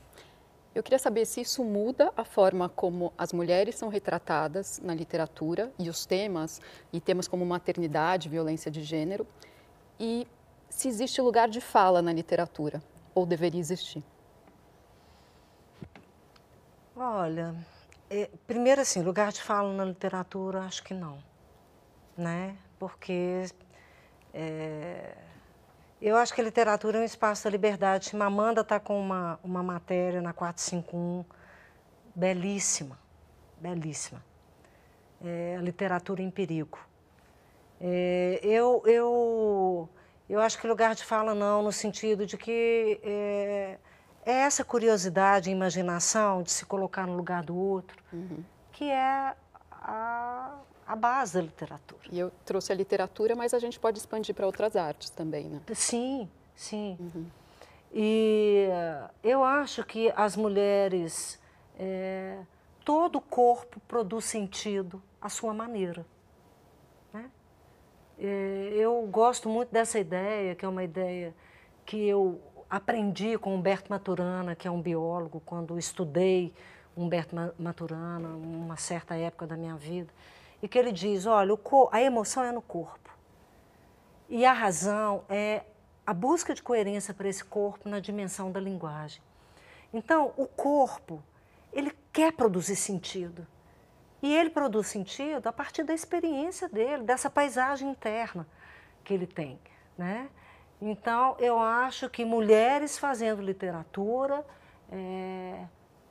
Eu 0.72 0.84
queria 0.84 0.98
saber 0.98 1.26
se 1.26 1.40
isso 1.40 1.64
muda 1.64 2.12
a 2.16 2.24
forma 2.24 2.68
como 2.68 3.12
as 3.18 3.32
mulheres 3.32 3.74
são 3.74 3.88
retratadas 3.88 4.80
na 4.82 4.94
literatura 4.94 5.72
e 5.76 5.90
os 5.90 6.06
temas, 6.06 6.60
e 6.92 7.00
temas 7.00 7.26
como 7.26 7.44
maternidade, 7.44 8.28
violência 8.28 8.70
de 8.70 8.82
gênero, 8.84 9.26
e 9.98 10.28
se 10.68 10.86
existe 10.86 11.20
lugar 11.20 11.48
de 11.48 11.60
fala 11.60 12.00
na 12.00 12.12
literatura, 12.12 12.80
ou 13.12 13.26
deveria 13.26 13.60
existir. 13.60 14.02
Olha, 16.94 17.54
é, 18.08 18.30
primeiro 18.46 18.80
assim, 18.80 19.02
lugar 19.02 19.32
de 19.32 19.42
fala 19.42 19.72
na 19.72 19.84
literatura, 19.84 20.60
acho 20.60 20.84
que 20.84 20.94
não, 20.94 21.18
né? 22.16 22.56
Porque 22.78 23.46
é, 24.32 25.16
eu 26.00 26.16
acho 26.16 26.32
que 26.34 26.40
a 26.40 26.44
literatura 26.44 26.98
é 26.98 27.00
um 27.02 27.04
espaço 27.04 27.44
da 27.44 27.50
liberdade. 27.50 28.16
Mamanda 28.16 28.62
está 28.62 28.80
com 28.80 28.98
uma, 28.98 29.38
uma 29.44 29.62
matéria 29.62 30.22
na 30.22 30.32
451 30.32 31.24
belíssima, 32.14 32.98
belíssima. 33.60 34.24
É, 35.22 35.56
a 35.58 35.62
literatura 35.62 36.22
em 36.22 36.30
perigo. 36.30 36.78
É, 37.80 38.40
eu, 38.42 38.82
eu, 38.86 39.88
eu 40.28 40.40
acho 40.40 40.58
que 40.58 40.66
lugar 40.66 40.94
de 40.94 41.04
fala 41.04 41.34
não, 41.34 41.62
no 41.62 41.72
sentido 41.72 42.26
de 42.26 42.36
que 42.36 43.00
é, 43.02 43.78
é 44.24 44.32
essa 44.32 44.64
curiosidade, 44.64 45.50
imaginação 45.50 46.42
de 46.42 46.50
se 46.50 46.64
colocar 46.64 47.06
no 47.06 47.14
lugar 47.16 47.42
do 47.42 47.56
outro, 47.56 48.02
uhum. 48.12 48.42
que 48.72 48.84
é 48.84 49.34
a, 49.70 50.58
a 50.90 50.96
base 50.96 51.34
da 51.34 51.42
literatura. 51.42 52.02
E 52.10 52.18
eu 52.18 52.32
trouxe 52.44 52.72
a 52.72 52.74
literatura, 52.74 53.36
mas 53.36 53.54
a 53.54 53.60
gente 53.60 53.78
pode 53.78 53.98
expandir 53.98 54.34
para 54.34 54.44
outras 54.44 54.74
artes 54.74 55.08
também, 55.08 55.44
né? 55.44 55.60
Sim, 55.72 56.28
sim. 56.52 56.96
Uhum. 56.98 57.26
E 57.94 58.66
eu 59.22 59.44
acho 59.44 59.84
que 59.84 60.12
as 60.16 60.34
mulheres, 60.34 61.38
é, 61.78 62.38
todo 62.84 63.16
o 63.16 63.20
corpo 63.20 63.78
produz 63.86 64.24
sentido 64.24 65.00
à 65.20 65.28
sua 65.28 65.54
maneira. 65.54 66.04
Né? 67.12 67.30
É, 68.18 68.72
eu 68.74 69.00
gosto 69.08 69.48
muito 69.48 69.70
dessa 69.70 69.96
ideia, 69.96 70.56
que 70.56 70.64
é 70.64 70.68
uma 70.68 70.82
ideia 70.82 71.32
que 71.86 72.04
eu 72.04 72.40
aprendi 72.68 73.38
com 73.38 73.54
Humberto 73.54 73.90
Maturana, 73.90 74.56
que 74.56 74.66
é 74.66 74.70
um 74.72 74.82
biólogo, 74.82 75.40
quando 75.46 75.78
estudei 75.78 76.52
Humberto 76.96 77.36
Maturana, 77.56 78.30
uma 78.30 78.76
certa 78.76 79.14
época 79.14 79.46
da 79.46 79.56
minha 79.56 79.76
vida 79.76 80.12
e 80.62 80.68
que 80.68 80.78
ele 80.78 80.92
diz, 80.92 81.26
olha, 81.26 81.58
a 81.90 82.02
emoção 82.02 82.44
é 82.44 82.52
no 82.52 82.62
corpo. 82.62 83.10
E 84.28 84.44
a 84.44 84.52
razão 84.52 85.24
é 85.28 85.64
a 86.06 86.14
busca 86.14 86.54
de 86.54 86.62
coerência 86.62 87.14
para 87.14 87.28
esse 87.28 87.44
corpo 87.44 87.88
na 87.88 88.00
dimensão 88.00 88.50
da 88.52 88.60
linguagem. 88.60 89.22
Então, 89.92 90.32
o 90.36 90.46
corpo, 90.46 91.22
ele 91.72 91.92
quer 92.12 92.32
produzir 92.32 92.76
sentido. 92.76 93.46
E 94.22 94.34
ele 94.34 94.50
produz 94.50 94.86
sentido 94.86 95.46
a 95.46 95.52
partir 95.52 95.82
da 95.82 95.94
experiência 95.94 96.68
dele, 96.68 97.04
dessa 97.04 97.30
paisagem 97.30 97.88
interna 97.88 98.46
que 99.02 99.14
ele 99.14 99.26
tem. 99.26 99.58
Né? 99.96 100.28
Então, 100.80 101.36
eu 101.38 101.58
acho 101.58 102.08
que 102.08 102.24
mulheres 102.24 102.98
fazendo 102.98 103.42
literatura 103.42 104.44
é, 104.92 105.64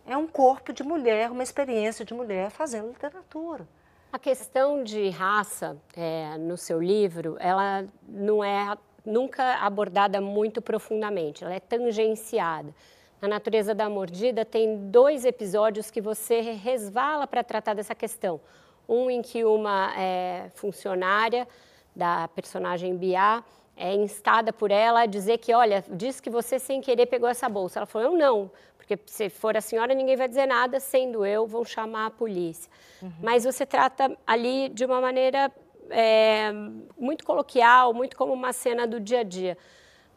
é 0.05 0.17
um 0.17 0.27
corpo 0.27 0.73
de 0.73 0.83
mulher, 0.83 1.31
uma 1.31 1.43
experiência 1.43 2.03
de 2.03 2.13
mulher 2.13 2.49
fazendo 2.49 2.87
literatura. 2.87 3.67
A 4.11 4.17
questão 4.17 4.83
de 4.83 5.07
raça 5.09 5.77
é, 5.95 6.35
no 6.39 6.57
seu 6.57 6.81
livro, 6.81 7.37
ela 7.39 7.85
não 8.07 8.43
é 8.43 8.75
nunca 9.05 9.57
abordada 9.57 10.19
muito 10.19 10.63
profundamente, 10.63 11.43
ela 11.43 11.53
é 11.53 11.59
tangenciada. 11.59 12.73
Na 13.21 13.27
Natureza 13.27 13.75
da 13.75 13.87
Mordida 13.87 14.43
tem 14.43 14.89
dois 14.89 15.25
episódios 15.25 15.91
que 15.91 16.01
você 16.01 16.41
resvala 16.41 17.27
para 17.27 17.43
tratar 17.43 17.75
dessa 17.75 17.93
questão. 17.93 18.41
Um 18.87 19.11
em 19.11 19.21
que 19.21 19.45
uma 19.45 19.93
é, 19.95 20.49
funcionária 20.55 21.47
da 21.95 22.27
personagem 22.29 22.97
Bia 22.97 23.43
é 23.77 23.93
instada 23.93 24.51
por 24.51 24.71
ela 24.71 25.01
a 25.01 25.05
dizer 25.05 25.37
que, 25.37 25.53
olha, 25.53 25.85
diz 25.87 26.19
que 26.19 26.31
você 26.31 26.57
sem 26.57 26.81
querer 26.81 27.05
pegou 27.05 27.29
essa 27.29 27.47
bolsa. 27.47 27.77
Ela 27.77 27.85
falou, 27.85 28.11
eu 28.11 28.17
não, 28.17 28.49
porque 28.89 28.99
se 29.05 29.29
for 29.29 29.55
a 29.55 29.61
senhora, 29.61 29.93
ninguém 29.93 30.15
vai 30.15 30.27
dizer 30.27 30.47
nada, 30.47 30.79
sendo 30.79 31.23
eu, 31.25 31.45
vão 31.45 31.63
chamar 31.63 32.07
a 32.07 32.09
polícia. 32.09 32.71
Uhum. 33.01 33.11
Mas 33.21 33.43
você 33.43 33.65
trata 33.65 34.17
ali 34.25 34.69
de 34.69 34.83
uma 34.83 34.99
maneira 34.99 35.51
é, 35.91 36.51
muito 36.97 37.23
coloquial, 37.23 37.93
muito 37.93 38.17
como 38.17 38.33
uma 38.33 38.51
cena 38.51 38.87
do 38.87 38.99
dia 38.99 39.19
a 39.19 39.23
dia. 39.23 39.57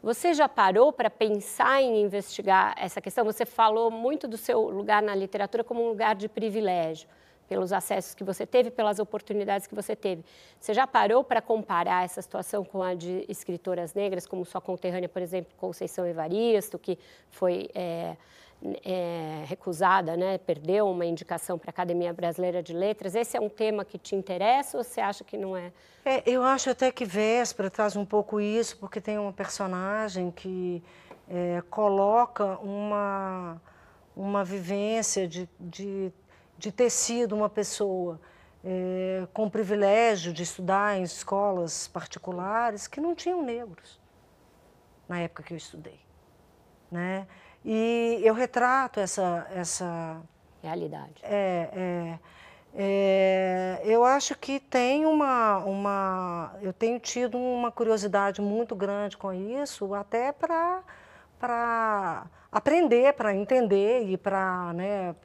Você 0.01 0.33
já 0.33 0.49
parou 0.49 0.91
para 0.91 1.09
pensar 1.09 1.81
em 1.81 2.01
investigar 2.01 2.73
essa 2.77 2.99
questão? 2.99 3.23
Você 3.25 3.45
falou 3.45 3.91
muito 3.91 4.27
do 4.27 4.37
seu 4.37 4.69
lugar 4.69 5.01
na 5.01 5.13
literatura 5.13 5.63
como 5.63 5.83
um 5.83 5.89
lugar 5.89 6.15
de 6.15 6.27
privilégio, 6.27 7.07
pelos 7.47 7.71
acessos 7.71 8.15
que 8.15 8.23
você 8.23 8.45
teve, 8.45 8.71
pelas 8.71 8.97
oportunidades 8.99 9.67
que 9.67 9.75
você 9.75 9.95
teve. 9.95 10.25
Você 10.59 10.73
já 10.73 10.87
parou 10.87 11.23
para 11.23 11.41
comparar 11.41 12.03
essa 12.03 12.21
situação 12.21 12.65
com 12.65 12.81
a 12.81 12.95
de 12.95 13.23
escritoras 13.29 13.93
negras, 13.93 14.25
como 14.25 14.43
sua 14.43 14.59
conterrânea, 14.59 15.07
por 15.07 15.21
exemplo, 15.21 15.53
Conceição 15.57 16.05
Evaristo, 16.05 16.79
que 16.79 16.97
foi 17.29 17.69
é, 17.75 18.17
é, 18.85 19.43
recusada, 19.45 20.15
né, 20.15 20.37
perdeu 20.37 20.87
uma 20.87 21.05
indicação 21.05 21.57
para 21.57 21.69
a 21.69 21.71
Academia 21.71 22.13
Brasileira 22.13 22.63
de 22.63 22.73
Letras. 22.73 23.13
Esse 23.13 23.35
é 23.35 23.41
um 23.41 23.49
tema 23.49 23.83
que 23.83 23.97
te 23.97 24.15
interessa 24.15 24.77
ou 24.77 24.83
você 24.83 25.01
acha 25.01 25.23
que 25.23 25.37
não 25.37 25.55
é? 25.55 25.71
é 26.05 26.23
eu 26.25 26.43
acho 26.43 26.69
até 26.69 26.91
que 26.91 27.03
Véspera 27.03 27.69
traz 27.69 27.95
um 27.95 28.05
pouco 28.05 28.39
isso, 28.39 28.77
porque 28.77 29.01
tem 29.01 29.17
uma 29.17 29.33
personagem 29.33 30.31
que 30.31 30.81
é, 31.27 31.61
coloca 31.69 32.57
uma, 32.59 33.61
uma 34.15 34.43
vivência 34.45 35.27
de, 35.27 35.49
de, 35.59 36.11
de 36.57 36.71
ter 36.71 36.89
sido 36.89 37.35
uma 37.35 37.49
pessoa 37.49 38.19
é, 38.63 39.27
com 39.33 39.49
privilégio 39.49 40.31
de 40.31 40.43
estudar 40.43 40.97
em 40.97 41.03
escolas 41.03 41.87
particulares 41.89 42.87
que 42.87 43.01
não 43.01 43.13
tinham 43.13 43.41
negros 43.41 43.99
na 45.07 45.19
época 45.19 45.43
que 45.43 45.53
eu 45.53 45.57
estudei. 45.57 45.99
Né? 46.89 47.27
E 47.65 48.19
eu 48.23 48.33
retrato 48.33 48.99
essa. 48.99 49.47
essa 49.53 50.21
Realidade. 50.61 51.21
É, 51.23 51.69
é, 51.73 52.19
é, 52.75 53.81
eu 53.85 54.03
acho 54.03 54.35
que 54.35 54.59
tem 54.59 55.05
uma, 55.05 55.57
uma. 55.59 56.55
Eu 56.61 56.73
tenho 56.73 56.99
tido 56.99 57.37
uma 57.37 57.71
curiosidade 57.71 58.41
muito 58.41 58.75
grande 58.75 59.17
com 59.17 59.33
isso, 59.33 59.93
até 59.93 60.31
para 60.31 60.83
aprender, 62.51 63.13
para 63.13 63.35
entender 63.35 64.03
e 64.03 64.17
para 64.17 64.73
né, 64.73 65.15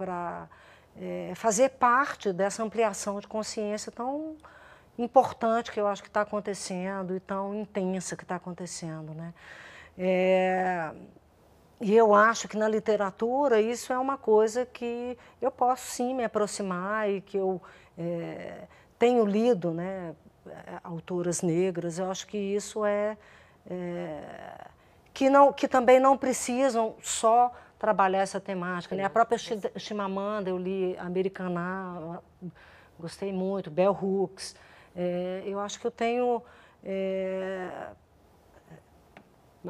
é, 1.00 1.32
fazer 1.34 1.70
parte 1.70 2.32
dessa 2.32 2.62
ampliação 2.62 3.20
de 3.20 3.28
consciência 3.28 3.92
tão 3.92 4.36
importante 4.98 5.70
que 5.70 5.78
eu 5.78 5.86
acho 5.86 6.02
que 6.02 6.08
está 6.08 6.22
acontecendo 6.22 7.14
e 7.14 7.20
tão 7.20 7.54
intensa 7.54 8.16
que 8.16 8.24
está 8.24 8.36
acontecendo. 8.36 9.14
Né? 9.14 9.32
É, 9.96 10.92
e 11.80 11.94
eu 11.94 12.12
acho 12.12 12.48
que 12.48 12.56
na 12.56 12.68
literatura 12.68 13.60
isso 13.60 13.92
é 13.92 13.98
uma 13.98 14.16
coisa 14.16 14.66
que 14.66 15.16
eu 15.40 15.50
posso 15.50 15.86
sim 15.86 16.12
me 16.14 16.24
aproximar 16.24 17.08
e 17.08 17.20
que 17.20 17.36
eu 17.36 17.62
é, 17.96 18.62
tenho 18.98 19.24
lido, 19.24 19.70
né, 19.70 20.14
autoras 20.82 21.40
negras. 21.40 21.98
Eu 21.98 22.10
acho 22.10 22.26
que 22.26 22.36
isso 22.36 22.84
é, 22.84 23.16
é, 23.70 24.66
que 25.14 25.30
não 25.30 25.52
que 25.52 25.68
também 25.68 26.00
não 26.00 26.16
precisam 26.16 26.96
só 27.00 27.52
trabalhar 27.78 28.20
essa 28.20 28.40
temática. 28.40 28.96
Né? 28.96 29.04
A 29.04 29.10
própria 29.10 29.38
Chimamanda 29.76 30.50
eu 30.50 30.58
li 30.58 30.96
Americaná, 30.98 32.20
gostei 32.98 33.32
muito, 33.32 33.70
Bell 33.70 33.92
Hooks. 33.92 34.56
É, 34.96 35.44
eu 35.46 35.60
acho 35.60 35.78
que 35.78 35.86
eu 35.86 35.92
tenho 35.92 36.42
é, 36.82 37.68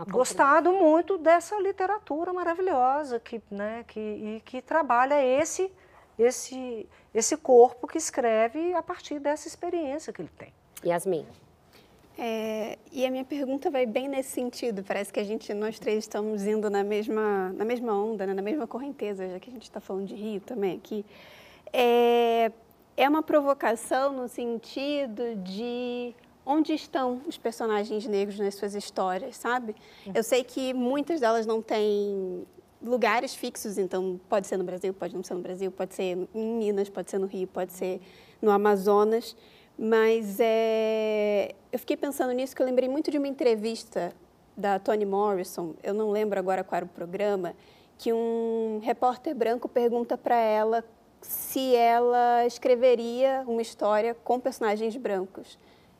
gostado 0.09 0.73
muito 0.73 1.19
dessa 1.19 1.59
literatura 1.61 2.33
maravilhosa 2.33 3.19
que, 3.19 3.41
né, 3.51 3.85
que, 3.87 4.01
e 4.01 4.43
que 4.45 4.61
trabalha 4.61 5.23
esse, 5.23 5.71
esse, 6.19 6.89
esse 7.15 7.37
corpo 7.37 7.87
que 7.87 7.99
escreve 7.99 8.75
a 8.75 8.83
partir 8.83 9.19
dessa 9.19 9.49
experiência 9.49 10.13
que 10.13 10.23
ele 10.23 10.31
tem. 10.37 10.53
Yasmin. 10.85 11.27
É, 12.21 12.77
e 12.91 13.07
a 13.07 13.11
minha 13.11 13.25
pergunta 13.25 13.71
vai 13.71 13.87
bem 13.87 14.09
nesse 14.09 14.31
sentido. 14.31 14.83
Parece 14.83 15.13
que 15.13 15.21
a 15.21 15.25
gente, 15.25 15.55
nós 15.55 15.79
três 15.79 15.99
estamos 15.99 16.45
indo 16.47 16.69
na 16.69 16.83
mesma, 16.83 17.51
na 17.51 17.65
mesma 17.65 17.93
onda, 17.93 18.27
né, 18.27 18.35
na 18.35 18.43
mesma 18.43 18.67
correnteza, 18.67 19.29
já 19.29 19.39
que 19.39 19.49
a 19.49 19.53
gente 19.53 19.63
está 19.63 19.81
falando 19.81 20.07
de 20.07 20.17
Rio 20.17 20.41
também 20.41 20.77
aqui. 20.77 21.07
É, 21.73 22.51
é 22.97 23.09
uma 23.09 23.23
provocação 23.23 24.13
no 24.13 24.29
sentido 24.29 25.37
de 25.37 26.13
onde 26.49 26.73
estão 26.73 27.21
os 27.27 27.37
personagens 27.37 28.07
negros 28.07 28.39
nas 28.39 28.55
suas 28.55 28.75
histórias, 28.75 29.37
sabe? 29.37 29.77
Eu 30.15 30.23
sei 30.23 30.43
que 30.43 30.73
muitas 30.73 31.21
delas 31.21 31.45
não 31.45 31.61
têm 31.61 32.47
lugares 32.83 33.35
fixos, 33.35 33.77
então 33.77 34.19
pode 34.31 34.47
ser 34.47 34.57
no 34.57 34.65
Brasil, 34.65 34.95
pode 34.95 35.15
não 35.15 35.23
ser 35.23 35.35
no 35.35 35.43
Brasil, 35.43 35.71
pode 35.71 35.95
ser 35.95 36.27
em 36.35 36.47
Minas, 36.57 36.89
pode 36.89 37.11
ser 37.11 37.19
no 37.19 37.27
Rio, 37.27 37.47
pode 37.47 37.75
ser 37.75 38.01
no 38.41 38.51
Amazonas, 38.51 39.37
mas 39.79 40.39
é... 40.41 41.55
eu 41.71 41.79
fiquei 41.79 41.99
pensando 41.99 42.33
nisso 42.33 42.57
que 42.57 42.63
eu 42.63 42.67
lembrei 42.67 42.89
muito 42.89 43.11
de 43.11 43.19
uma 43.19 43.29
entrevista 43.29 44.13
da 44.57 44.79
Toni 44.79 45.05
Morrison, 45.05 45.75
eu 45.83 45.93
não 45.93 46.11
lembro 46.11 46.39
agora 46.39 46.65
qual 46.65 46.79
era 46.79 46.87
o 46.87 46.89
programa, 46.89 47.55
que 47.99 48.11
um 48.11 48.81
repórter 48.83 49.35
branco 49.35 49.69
pergunta 49.69 50.17
para 50.17 50.37
ela 50.37 50.83
se 51.21 51.75
ela 51.75 52.47
escreveria 52.47 53.45
uma 53.47 53.61
história 53.61 54.15
com 54.15 54.41
personagens 54.41 54.97
brancos. 54.97 55.59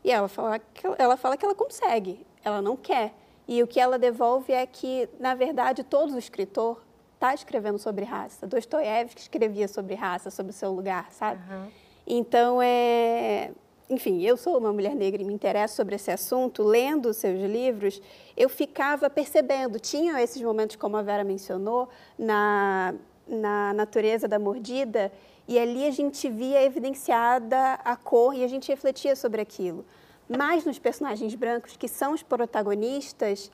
E 0.09 0.11
ela 0.11 0.27
fala, 0.27 0.59
que, 0.59 0.87
ela 0.97 1.19
fala 1.19 1.37
que 1.37 1.45
ela 1.45 1.55
consegue, 1.55 2.27
ela 2.43 2.63
não 2.63 2.79
quer. 2.79 3.13
E 3.47 3.63
o 3.63 3.67
que 3.67 3.79
ela 3.79 3.99
devolve 3.99 4.55
é 4.55 4.65
que, 4.65 5.07
na 5.21 5.35
verdade, 5.35 5.85
todo 5.85 6.19
escritor 6.19 6.83
está 7.13 7.35
escrevendo 7.35 7.79
sobre 7.79 8.07
raça. 8.07 8.47
Dostoiévski 8.47 9.21
escrevia 9.21 9.69
sobre 9.69 9.95
raça, 9.95 10.31
sobre 10.31 10.49
o 10.49 10.55
seu 10.55 10.73
lugar, 10.73 11.13
sabe? 11.13 11.43
Uhum. 11.53 11.69
Então, 12.07 12.63
é... 12.63 13.51
enfim, 13.91 14.23
eu 14.23 14.39
sou 14.39 14.57
uma 14.57 14.73
mulher 14.73 14.95
negra 14.95 15.21
e 15.21 15.27
me 15.27 15.35
interesso 15.35 15.77
sobre 15.77 15.97
esse 15.97 16.11
assunto. 16.11 16.63
Lendo 16.63 17.11
os 17.11 17.19
seus 17.19 17.39
livros, 17.39 18.01
eu 18.35 18.49
ficava 18.49 19.11
percebendo, 19.11 19.79
tinha 19.79 20.23
esses 20.23 20.41
momentos, 20.41 20.77
como 20.77 20.97
a 20.97 21.03
Vera 21.03 21.23
mencionou, 21.23 21.87
na 22.19 22.95
na 23.29 23.75
natureza 23.75 24.27
da 24.27 24.39
mordida 24.39 25.13
e 25.47 25.59
ali 25.59 25.87
a 25.87 25.91
gente 25.91 26.29
via 26.29 26.63
evidenciada 26.63 27.75
a 27.85 27.97
cor 27.97 28.35
e 28.35 28.43
a 28.43 28.49
gente 28.49 28.69
refletia 28.69 29.15
sobre 29.15 29.41
aquilo. 29.41 29.85
Mas 30.29 30.65
nos 30.65 30.79
personagens 30.79 31.35
brancos, 31.35 31.77
que 31.77 31.89
são 31.89 32.13
os 32.13 32.23
protagonistas, 32.23 33.51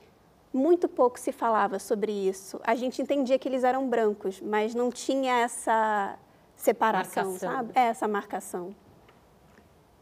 muito 0.53 0.87
pouco 0.87 1.19
se 1.19 1.31
falava 1.31 1.79
sobre 1.79 2.11
isso. 2.11 2.59
A 2.63 2.75
gente 2.75 3.01
entendia 3.01 3.37
que 3.39 3.47
eles 3.47 3.63
eram 3.63 3.87
brancos, 3.89 4.41
mas 4.41 4.73
não 4.73 4.89
tinha 4.89 5.39
essa 5.39 6.17
separação, 6.55 7.31
marcação. 7.31 7.49
sabe? 7.51 7.71
É, 7.75 7.87
essa 7.87 8.07
marcação. 8.07 8.75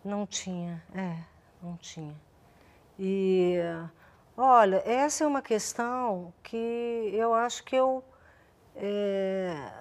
Não 0.04 0.26
tinha, 0.26 0.84
é, 0.94 1.18
não 1.62 1.78
tinha. 1.78 2.16
E, 3.00 3.58
olha, 4.38 4.84
essa 4.86 5.24
é 5.24 5.28
uma 5.28 5.41
questão 5.41 6.34
que 6.44 7.10
eu 7.14 7.34
acho 7.34 7.64
que 7.64 7.76
eu 7.76 8.04
é, 8.76 9.72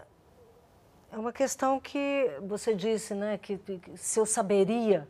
é 1.10 1.18
uma 1.18 1.32
questão 1.32 1.78
que 1.78 2.30
você 2.42 2.74
disse, 2.74 3.14
né, 3.14 3.38
que, 3.38 3.58
que 3.58 3.96
se 3.96 4.18
eu 4.18 4.26
saberia, 4.26 5.08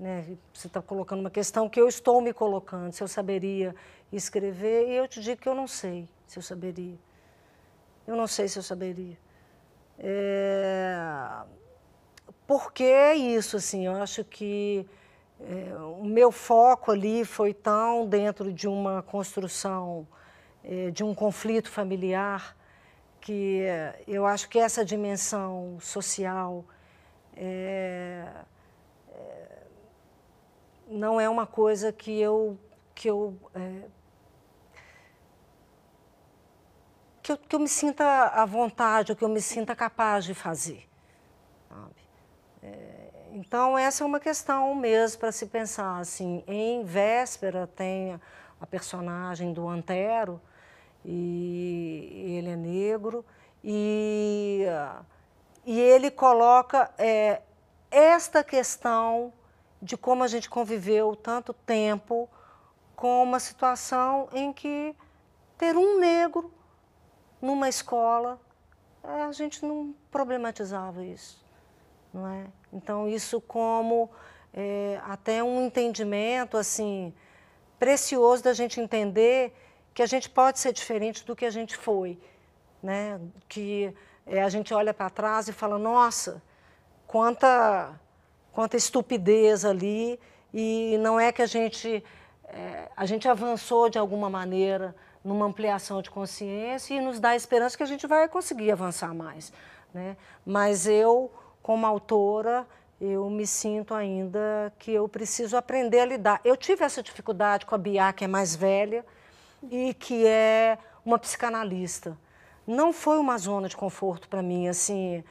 né, 0.00 0.24
você 0.52 0.66
está 0.66 0.80
colocando 0.80 1.20
uma 1.20 1.30
questão 1.30 1.68
que 1.68 1.78
eu 1.78 1.86
estou 1.86 2.20
me 2.22 2.32
colocando, 2.32 2.90
se 2.90 3.02
eu 3.02 3.06
saberia 3.06 3.74
escrever, 4.10 4.88
e 4.88 4.94
eu 4.94 5.06
te 5.06 5.20
digo 5.20 5.40
que 5.40 5.48
eu 5.48 5.54
não 5.54 5.68
sei 5.68 6.08
se 6.26 6.38
eu 6.38 6.42
saberia. 6.42 6.98
Eu 8.06 8.16
não 8.16 8.26
sei 8.26 8.48
se 8.48 8.58
eu 8.58 8.62
saberia. 8.62 9.18
É, 9.98 10.96
porque 12.46 12.82
é 12.82 13.14
isso, 13.14 13.58
assim, 13.58 13.86
eu 13.86 13.94
acho 14.02 14.24
que 14.24 14.88
é, 15.38 15.74
o 15.98 16.04
meu 16.04 16.32
foco 16.32 16.90
ali 16.90 17.24
foi 17.24 17.52
tão 17.52 18.08
dentro 18.08 18.50
de 18.50 18.66
uma 18.66 19.02
construção, 19.02 20.08
é, 20.64 20.90
de 20.90 21.04
um 21.04 21.14
conflito 21.14 21.70
familiar, 21.70 22.56
que 23.20 23.62
eu 24.08 24.24
acho 24.24 24.48
que 24.48 24.58
essa 24.58 24.82
dimensão 24.82 25.76
social 25.78 26.64
é, 27.36 28.24
é, 28.26 28.26
não 30.90 31.20
é 31.20 31.28
uma 31.28 31.46
coisa 31.46 31.92
que 31.92 32.20
eu 32.20 32.58
que 32.94 33.08
eu, 33.08 33.34
é, 33.54 33.82
que 37.22 37.32
eu 37.32 37.38
que 37.38 37.56
eu 37.56 37.60
me 37.60 37.68
sinta 37.68 38.04
à 38.04 38.44
vontade, 38.44 39.12
ou 39.12 39.16
que 39.16 39.24
eu 39.24 39.28
me 39.28 39.40
sinta 39.40 39.74
capaz 39.74 40.24
de 40.24 40.34
fazer. 40.34 40.86
É, 42.62 43.10
então 43.32 43.78
essa 43.78 44.04
é 44.04 44.06
uma 44.06 44.20
questão 44.20 44.74
mesmo 44.74 45.20
para 45.20 45.32
se 45.32 45.46
pensar 45.46 45.98
assim. 45.98 46.42
Em 46.46 46.84
véspera 46.84 47.66
tem 47.66 48.20
a 48.60 48.66
personagem 48.66 49.52
do 49.52 49.66
Antero 49.66 50.40
e 51.04 52.34
ele 52.36 52.50
é 52.50 52.56
negro, 52.56 53.24
e, 53.64 54.66
e 55.64 55.80
ele 55.80 56.10
coloca 56.10 56.92
é, 56.98 57.40
esta 57.90 58.44
questão 58.44 59.32
de 59.80 59.96
como 59.96 60.22
a 60.22 60.28
gente 60.28 60.48
conviveu 60.48 61.16
tanto 61.16 61.52
tempo 61.52 62.28
com 62.94 63.22
uma 63.22 63.40
situação 63.40 64.28
em 64.32 64.52
que 64.52 64.94
ter 65.56 65.76
um 65.76 65.98
negro 65.98 66.52
numa 67.40 67.68
escola, 67.68 68.40
é, 69.02 69.22
a 69.22 69.32
gente 69.32 69.64
não 69.64 69.94
problematizava 70.10 71.04
isso, 71.04 71.42
não 72.12 72.26
é? 72.26 72.46
Então 72.72 73.08
isso 73.08 73.40
como 73.40 74.10
é, 74.52 75.00
até 75.04 75.42
um 75.42 75.64
entendimento 75.64 76.56
assim 76.56 77.14
precioso 77.78 78.42
da 78.42 78.52
gente 78.52 78.80
entender 78.80 79.54
que 79.94 80.02
a 80.02 80.06
gente 80.06 80.28
pode 80.28 80.58
ser 80.58 80.72
diferente 80.72 81.24
do 81.24 81.34
que 81.34 81.46
a 81.46 81.50
gente 81.50 81.76
foi, 81.76 82.20
né? 82.82 83.18
Que 83.48 83.94
é, 84.26 84.42
a 84.42 84.48
gente 84.48 84.72
olha 84.74 84.92
para 84.92 85.10
trás 85.10 85.48
e 85.48 85.52
fala, 85.52 85.78
nossa, 85.78 86.42
quanta, 87.06 87.98
quanta 88.52 88.76
estupidez 88.76 89.64
ali 89.64 90.18
e 90.52 90.96
não 91.00 91.18
é 91.18 91.32
que 91.32 91.42
a 91.42 91.46
gente 91.46 92.02
é, 92.44 92.88
a 92.96 93.06
gente 93.06 93.28
avançou 93.28 93.88
de 93.88 93.98
alguma 93.98 94.28
maneira 94.28 94.94
numa 95.24 95.46
ampliação 95.46 96.02
de 96.02 96.10
consciência 96.10 96.94
e 96.94 97.00
nos 97.00 97.20
dá 97.20 97.30
a 97.30 97.36
esperança 97.36 97.76
que 97.76 97.82
a 97.82 97.86
gente 97.86 98.06
vai 98.06 98.28
conseguir 98.28 98.72
avançar 98.72 99.14
mais, 99.14 99.52
né? 99.92 100.16
Mas 100.44 100.86
eu, 100.86 101.30
como 101.62 101.86
autora, 101.86 102.66
eu 103.00 103.28
me 103.30 103.46
sinto 103.46 103.94
ainda 103.94 104.72
que 104.78 104.92
eu 104.92 105.08
preciso 105.08 105.56
aprender 105.56 106.00
a 106.00 106.04
lidar. 106.06 106.40
Eu 106.44 106.56
tive 106.56 106.84
essa 106.84 107.02
dificuldade 107.02 107.66
com 107.66 107.74
a 107.74 107.78
Bia, 107.78 108.12
que 108.12 108.24
é 108.24 108.28
mais 108.28 108.56
velha, 108.56 109.04
e 109.70 109.94
que 109.94 110.26
é 110.26 110.78
uma 111.04 111.18
psicanalista. 111.18 112.16
Não 112.66 112.92
foi 112.92 113.18
uma 113.18 113.36
zona 113.38 113.68
de 113.68 113.76
conforto 113.76 114.28
para 114.28 114.42
mim, 114.42 114.68
assim. 114.68 115.22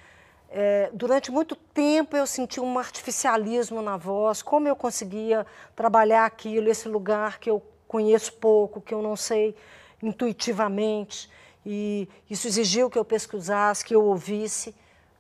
É, 0.52 0.90
durante 0.92 1.32
muito 1.32 1.56
tempo 1.56 2.18
eu 2.18 2.26
senti 2.26 2.60
um 2.60 2.80
artificialismo 2.80 3.82
na 3.82 3.98
voz, 3.98 4.42
como 4.42 4.68
eu 4.68 4.76
conseguia 4.76 5.46
trabalhar 5.76 6.26
aquilo, 6.26 6.70
esse 6.70 6.88
lugar 6.88 7.40
que 7.40 7.50
eu 7.50 7.62
conheço 7.88 8.34
pouco, 8.34 8.82
que 8.82 8.94
eu 8.94 9.02
não 9.02 9.16
sei 9.16 9.56
intuitivamente, 10.02 11.30
e 11.66 12.10
isso 12.30 12.48
exigiu 12.48 12.90
que 12.90 12.98
eu 12.98 13.06
pesquisasse, 13.06 13.86
que 13.86 13.94
eu 13.94 14.04
ouvisse. 14.04 14.74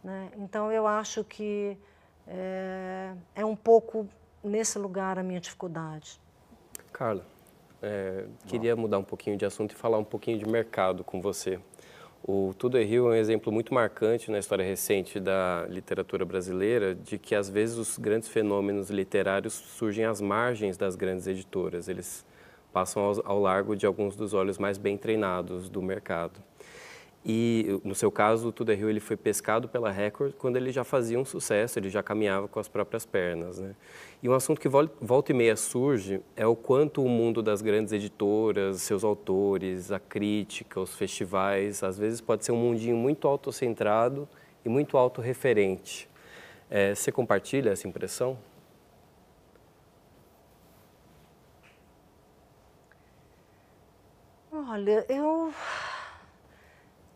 Né? 0.03 0.29
Então 0.37 0.71
eu 0.71 0.87
acho 0.87 1.23
que 1.23 1.77
é, 2.27 3.13
é 3.35 3.45
um 3.45 3.55
pouco 3.55 4.07
nesse 4.43 4.79
lugar 4.79 5.19
a 5.19 5.23
minha 5.23 5.39
dificuldade. 5.39 6.19
Carla, 6.91 7.25
é, 7.81 8.25
queria 8.47 8.75
mudar 8.75 8.97
um 8.97 9.03
pouquinho 9.03 9.37
de 9.37 9.45
assunto 9.45 9.73
e 9.73 9.75
falar 9.75 9.97
um 9.97 10.03
pouquinho 10.03 10.39
de 10.39 10.47
mercado 10.47 11.03
com 11.03 11.21
você. 11.21 11.59
O 12.21 12.53
Tudo 12.57 12.77
é 12.77 12.83
Rio 12.83 13.07
é 13.07 13.11
um 13.11 13.15
exemplo 13.15 13.51
muito 13.51 13.73
marcante 13.73 14.29
na 14.29 14.39
história 14.39 14.63
recente 14.63 15.19
da 15.19 15.65
literatura 15.69 16.25
brasileira 16.25 16.93
de 16.93 17.17
que 17.17 17.33
às 17.33 17.49
vezes 17.49 17.77
os 17.77 17.97
grandes 17.97 18.27
fenômenos 18.27 18.89
literários 18.89 19.53
surgem 19.53 20.05
às 20.05 20.19
margens 20.19 20.77
das 20.77 20.95
grandes 20.95 21.27
editoras. 21.27 21.87
Eles 21.87 22.25
passam 22.73 23.03
ao, 23.03 23.21
ao 23.25 23.39
largo 23.39 23.75
de 23.75 23.85
alguns 23.85 24.15
dos 24.15 24.33
olhos 24.33 24.57
mais 24.57 24.77
bem 24.77 24.97
treinados 24.97 25.69
do 25.69 25.81
mercado. 25.81 26.48
E, 27.25 27.79
no 27.83 27.93
seu 27.93 28.09
caso, 28.09 28.47
o 28.47 28.51
Tudo 28.51 28.71
é 28.71 28.75
Rio 28.75 28.89
ele 28.89 29.01
foi 29.01 29.17
pescado 29.17 29.67
pela 29.67 29.91
Record 29.91 30.33
quando 30.37 30.55
ele 30.55 30.71
já 30.71 30.85
fazia 30.85 31.19
um 31.19 31.25
sucesso, 31.25 31.77
ele 31.77 31.89
já 31.89 32.01
caminhava 32.01 32.47
com 32.47 32.59
as 32.59 32.69
próprias 32.69 33.05
pernas. 33.05 33.59
Né? 33.59 33.75
E 34.23 34.29
um 34.29 34.33
assunto 34.33 34.59
que 34.59 34.69
volta 34.69 35.31
e 35.31 35.35
meia 35.35 35.55
surge 35.57 36.21
é 36.35 36.47
o 36.47 36.55
quanto 36.55 37.03
o 37.03 37.09
mundo 37.09 37.41
das 37.41 37.61
grandes 37.61 37.91
editoras, 37.91 38.81
seus 38.81 39.03
autores, 39.03 39.91
a 39.91 39.99
crítica, 39.99 40.79
os 40.79 40.95
festivais, 40.95 41.83
às 41.83 41.97
vezes 41.97 42.21
pode 42.21 42.45
ser 42.45 42.53
um 42.53 42.57
mundinho 42.57 42.95
muito 42.95 43.27
autocentrado 43.27 44.27
e 44.63 44.69
muito 44.69 44.97
autorreferente. 44.97 46.09
É, 46.69 46.95
você 46.95 47.11
compartilha 47.11 47.71
essa 47.71 47.87
impressão? 47.87 48.37
Olha, 54.51 55.05
eu 55.09 55.51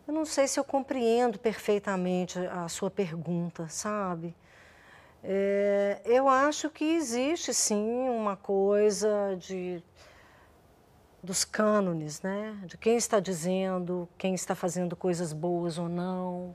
eu 0.06 0.12
não 0.14 0.24
sei 0.24 0.46
se 0.46 0.58
eu 0.60 0.64
compreendo 0.64 1.38
perfeitamente 1.38 2.38
a 2.38 2.68
sua 2.68 2.90
pergunta, 2.90 3.68
sabe? 3.68 4.34
É, 5.22 6.02
eu 6.04 6.28
acho 6.28 6.68
que 6.68 6.84
existe 6.84 7.54
sim 7.54 8.08
uma 8.10 8.36
coisa 8.36 9.34
de 9.38 9.82
dos 11.22 11.42
cânones, 11.42 12.20
né? 12.20 12.58
De 12.66 12.76
quem 12.76 12.96
está 12.96 13.18
dizendo, 13.18 14.06
quem 14.18 14.34
está 14.34 14.54
fazendo 14.54 14.94
coisas 14.94 15.32
boas 15.32 15.78
ou 15.78 15.88
não, 15.88 16.54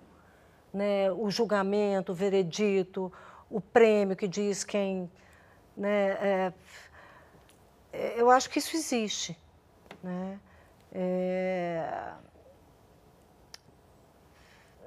né? 0.72 1.12
O 1.12 1.32
julgamento, 1.32 2.12
o 2.12 2.16
veredito, 2.16 3.12
o 3.50 3.60
prêmio 3.60 4.16
que 4.16 4.28
diz 4.28 4.64
quem, 4.64 5.10
né? 5.76 6.10
É, 6.22 6.54
é 7.92 8.22
eu 8.22 8.30
acho 8.30 8.48
que 8.52 8.60
isso 8.60 8.76
existe, 8.76 9.36
né? 10.04 10.40
É, 10.92 12.14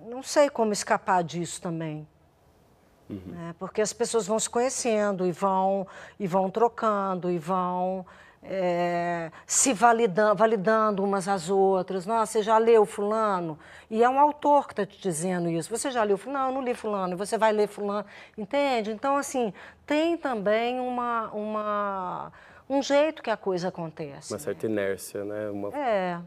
não 0.06 0.22
sei 0.22 0.50
como 0.50 0.72
escapar 0.72 1.22
disso 1.22 1.60
também. 1.60 2.06
Uhum. 3.08 3.20
Né? 3.26 3.54
Porque 3.58 3.80
as 3.80 3.92
pessoas 3.92 4.26
vão 4.26 4.38
se 4.38 4.48
conhecendo 4.48 5.26
e 5.26 5.32
vão, 5.32 5.86
e 6.18 6.26
vão 6.26 6.50
trocando 6.50 7.30
e 7.30 7.38
vão 7.38 8.06
é, 8.42 9.30
se 9.46 9.72
validando, 9.72 10.36
validando 10.36 11.04
umas 11.04 11.28
às 11.28 11.48
outras. 11.48 12.06
Nossa, 12.06 12.32
você 12.32 12.42
já 12.42 12.58
leu 12.58 12.84
fulano? 12.84 13.58
E 13.90 14.02
é 14.02 14.08
um 14.08 14.18
autor 14.18 14.66
que 14.66 14.72
está 14.72 14.84
te 14.84 15.00
dizendo 15.00 15.48
isso. 15.48 15.70
Você 15.70 15.90
já 15.90 16.02
leu 16.02 16.18
fulano? 16.18 16.38
Não, 16.40 16.48
eu 16.48 16.54
não 16.54 16.62
li 16.62 16.74
fulano. 16.74 17.12
E 17.14 17.16
você 17.16 17.38
vai 17.38 17.52
ler 17.52 17.68
fulano. 17.68 18.06
Entende? 18.36 18.90
Então, 18.90 19.16
assim, 19.16 19.52
tem 19.86 20.16
também 20.16 20.80
uma, 20.80 21.30
uma, 21.32 22.32
um 22.68 22.82
jeito 22.82 23.22
que 23.22 23.30
a 23.30 23.36
coisa 23.36 23.68
acontece. 23.68 24.32
Uma 24.32 24.40
certa 24.40 24.66
inércia, 24.66 25.24
né? 25.24 25.48
Uma... 25.50 25.68
É. 25.76 26.18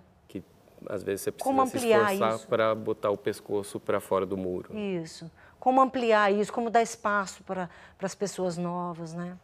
Às 0.88 1.04
vezes 1.04 1.22
você 1.22 1.32
precisa 1.32 1.66
se 1.66 1.78
esforçar 1.78 2.40
para 2.48 2.76
botar 2.76 3.10
o 3.10 3.18
pescoço 3.18 3.80
para 3.80 4.00
fora 4.00 4.26
do 4.26 4.38
muro. 4.38 4.78
Isso. 4.78 5.30
Como 5.60 5.82
ampliar 5.82 6.32
isso, 6.32 6.54
como 6.54 6.70
dar 6.70 6.82
espaço 6.82 7.44
para 7.44 7.70
as 8.02 8.16
pessoas 8.16 8.58
novas, 8.58 9.14
né? 9.14 9.38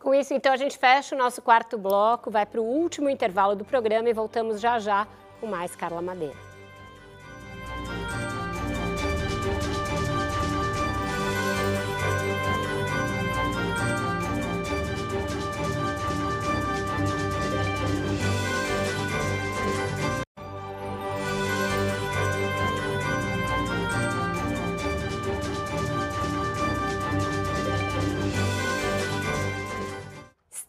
Com 0.00 0.14
isso, 0.14 0.34
então, 0.34 0.52
a 0.52 0.56
gente 0.56 0.76
fecha 0.76 1.14
o 1.14 1.18
nosso 1.18 1.40
quarto 1.40 1.78
bloco, 1.78 2.30
vai 2.30 2.44
para 2.44 2.60
o 2.60 2.64
último 2.64 3.08
intervalo 3.08 3.56
do 3.56 3.64
programa 3.64 4.08
e 4.08 4.12
voltamos 4.12 4.60
já 4.60 4.78
já 4.78 5.08
com 5.40 5.46
mais 5.46 5.74
Carla 5.74 6.02
Madeira. 6.02 6.53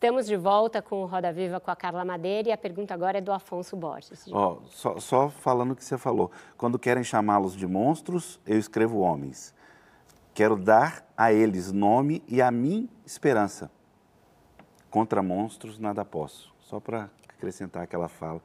Estamos 0.06 0.28
de 0.28 0.38
volta 0.38 0.84
com 0.84 1.02
o 1.02 1.08
Roda 1.08 1.34
Viva 1.34 1.60
com 1.60 1.72
a 1.72 1.76
Carla 1.76 2.06
Madeira 2.06 2.50
e 2.50 2.52
a 2.52 2.58
pergunta 2.58 2.94
agora 2.94 3.18
é 3.18 3.22
do 3.22 3.32
Afonso 3.32 3.76
Borges. 3.76 4.28
Oh, 4.28 4.58
só, 4.68 5.00
só 5.00 5.30
falando 5.30 5.72
o 5.72 5.76
que 5.76 5.84
você 5.84 5.98
falou. 5.98 6.30
Quando 6.56 6.78
querem 6.78 7.04
chamá-los 7.04 7.56
de 7.56 7.66
monstros, 7.66 8.40
eu 8.46 8.60
escrevo 8.60 9.00
homens. 9.00 9.52
Quero 10.32 10.58
dar 10.58 11.04
a 11.18 11.34
eles 11.34 11.72
nome 11.72 12.22
e 12.28 12.40
a 12.40 12.52
mim 12.52 12.88
esperança. 13.04 13.72
Contra 14.92 15.24
monstros 15.24 15.80
nada 15.80 16.06
posso. 16.06 16.54
Só 16.60 16.80
para 16.80 17.10
acrescentar 17.28 17.82
aquela 17.82 18.08
fala. 18.08 18.44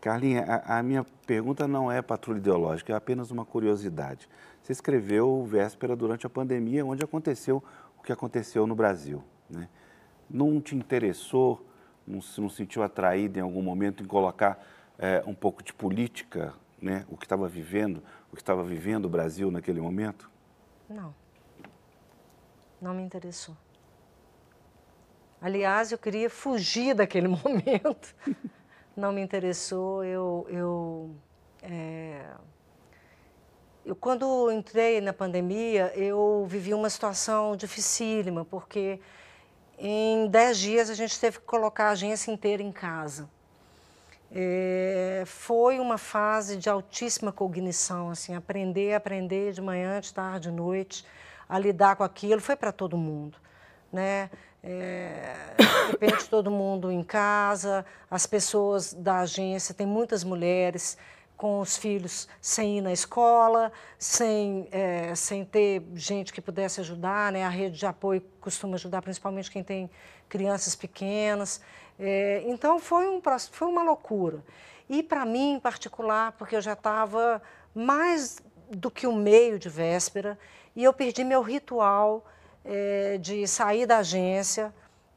Carlinha, 0.00 0.46
a, 0.48 0.78
a, 0.78 0.82
minha 0.82 1.04
pergunta 1.26 1.68
não 1.68 1.92
é 1.92 2.00
patrulha 2.00 2.38
ideológica, 2.38 2.90
é 2.90 2.96
apenas 2.96 3.30
uma 3.30 3.44
curiosidade. 3.44 4.26
Você 4.62 4.72
escreveu 4.72 5.44
Véspera 5.44 5.94
durante 5.94 6.26
a 6.26 6.30
pandemia, 6.30 6.86
onde 6.86 7.04
aconteceu 7.04 7.62
o 7.98 8.02
que 8.02 8.14
aconteceu 8.14 8.66
no 8.66 8.74
Brasil. 8.74 9.22
Né? 9.50 9.68
Não 10.32 10.60
te 10.60 10.74
interessou, 10.74 11.66
não 12.06 12.20
não 12.38 12.48
sentiu 12.48 12.82
atraído 12.82 13.38
em 13.38 13.42
algum 13.42 13.62
momento 13.62 14.02
em 14.02 14.06
colocar 14.06 14.64
é, 14.98 15.22
um 15.26 15.34
pouco 15.34 15.62
de 15.62 15.72
política, 15.72 16.54
né, 16.80 17.04
o 17.08 17.16
que 17.16 17.24
estava 17.24 17.46
vivendo, 17.48 18.02
o 18.32 18.36
que 18.36 18.42
estava 18.42 18.64
vivendo 18.64 19.04
o 19.04 19.08
Brasil 19.08 19.50
naquele 19.50 19.80
momento? 19.80 20.30
Não. 20.88 21.14
Não 22.80 22.94
me 22.94 23.02
interessou. 23.02 23.56
Aliás, 25.40 25.92
eu 25.92 25.98
queria 25.98 26.30
fugir 26.30 26.94
daquele 26.94 27.26
momento. 27.28 28.14
Não 28.96 29.12
me 29.12 29.20
interessou. 29.20 30.04
Eu, 30.04 30.46
eu, 30.48 31.10
é... 31.62 32.24
eu 33.84 33.96
quando 33.96 34.50
entrei 34.50 35.00
na 35.00 35.12
pandemia, 35.12 35.92
eu 35.96 36.44
vivi 36.48 36.74
uma 36.74 36.90
situação 36.90 37.56
dificílima, 37.56 38.44
porque 38.44 39.00
em 39.84 40.28
dez 40.28 40.58
dias 40.58 40.88
a 40.88 40.94
gente 40.94 41.18
teve 41.18 41.40
que 41.40 41.44
colocar 41.44 41.86
a 41.86 41.90
agência 41.90 42.30
inteira 42.30 42.62
em 42.62 42.70
casa. 42.70 43.28
É, 44.30 45.24
foi 45.26 45.80
uma 45.80 45.98
fase 45.98 46.56
de 46.56 46.70
altíssima 46.70 47.32
cognição, 47.32 48.08
assim, 48.10 48.34
aprender, 48.34 48.94
aprender 48.94 49.52
de 49.52 49.60
manhã, 49.60 50.00
de 50.00 50.14
tarde, 50.14 50.48
de 50.48 50.54
noite, 50.54 51.04
a 51.48 51.58
lidar 51.58 51.96
com 51.96 52.04
aquilo, 52.04 52.40
foi 52.40 52.54
para 52.56 52.70
todo 52.70 52.96
mundo, 52.96 53.36
né? 53.92 54.30
É, 54.62 55.34
de 55.58 55.90
repente 55.90 56.30
todo 56.30 56.48
mundo 56.48 56.90
em 56.90 57.02
casa, 57.02 57.84
as 58.08 58.24
pessoas 58.24 58.94
da 58.94 59.18
agência, 59.18 59.74
tem 59.74 59.86
muitas 59.86 60.22
mulheres, 60.22 60.96
com 61.42 61.58
os 61.58 61.76
filhos 61.76 62.28
sem 62.40 62.78
ir 62.78 62.80
na 62.82 62.92
escola, 62.92 63.72
sem, 63.98 64.68
é, 64.70 65.12
sem 65.16 65.44
ter 65.44 65.82
gente 65.92 66.32
que 66.32 66.40
pudesse 66.40 66.80
ajudar, 66.80 67.32
né? 67.32 67.42
A 67.42 67.48
rede 67.48 67.80
de 67.80 67.84
apoio 67.84 68.22
costuma 68.40 68.76
ajudar 68.76 69.02
principalmente 69.02 69.50
quem 69.50 69.64
tem 69.64 69.90
crianças 70.28 70.76
pequenas. 70.76 71.60
É, 71.98 72.44
então 72.46 72.78
foi, 72.78 73.08
um, 73.08 73.20
foi 73.50 73.66
uma 73.66 73.82
loucura. 73.82 74.40
E 74.88 75.02
para 75.02 75.26
mim 75.26 75.54
em 75.54 75.58
particular, 75.58 76.30
porque 76.38 76.54
eu 76.54 76.60
já 76.60 76.74
estava 76.74 77.42
mais 77.74 78.40
do 78.70 78.88
que 78.88 79.08
um 79.08 79.16
meio 79.16 79.58
de 79.58 79.68
véspera 79.68 80.38
e 80.76 80.84
eu 80.84 80.92
perdi 80.92 81.24
meu 81.24 81.42
ritual 81.42 82.24
é, 82.64 83.18
de 83.18 83.48
sair 83.48 83.84
da 83.84 83.98
agência, 83.98 84.72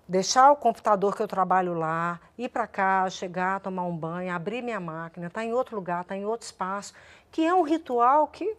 deixar 0.07 0.51
o 0.51 0.55
computador 0.55 1.15
que 1.15 1.21
eu 1.21 1.27
trabalho 1.27 1.73
lá, 1.73 2.19
ir 2.37 2.49
para 2.49 2.67
cá, 2.67 3.09
chegar, 3.09 3.59
tomar 3.59 3.83
um 3.83 3.95
banho, 3.95 4.33
abrir 4.33 4.61
minha 4.61 4.79
máquina, 4.79 5.27
estar 5.27 5.41
tá 5.41 5.45
em 5.45 5.53
outro 5.53 5.75
lugar, 5.75 6.01
estar 6.01 6.15
tá 6.15 6.17
em 6.17 6.25
outro 6.25 6.45
espaço, 6.45 6.93
que 7.31 7.43
é 7.43 7.53
um 7.53 7.63
ritual 7.63 8.27
que 8.27 8.55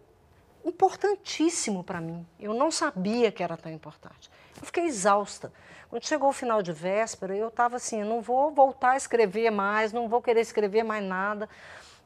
importantíssimo 0.65 1.85
para 1.85 2.01
mim. 2.01 2.27
Eu 2.41 2.53
não 2.53 2.71
sabia 2.71 3.31
que 3.31 3.43
era 3.43 3.57
tão 3.57 3.71
importante. 3.71 4.29
Eu 4.61 4.67
fiquei 4.67 4.85
exausta. 4.85 5.53
Quando 5.89 6.05
chegou 6.05 6.29
o 6.29 6.33
final 6.33 6.61
de 6.61 6.73
véspera, 6.73 7.37
eu 7.37 7.49
estava 7.49 7.77
assim, 7.77 8.03
não 8.03 8.21
vou 8.21 8.51
voltar 8.51 8.93
a 8.93 8.97
escrever 8.97 9.51
mais, 9.51 9.93
não 9.93 10.09
vou 10.09 10.21
querer 10.21 10.41
escrever 10.41 10.83
mais 10.83 11.05
nada. 11.05 11.49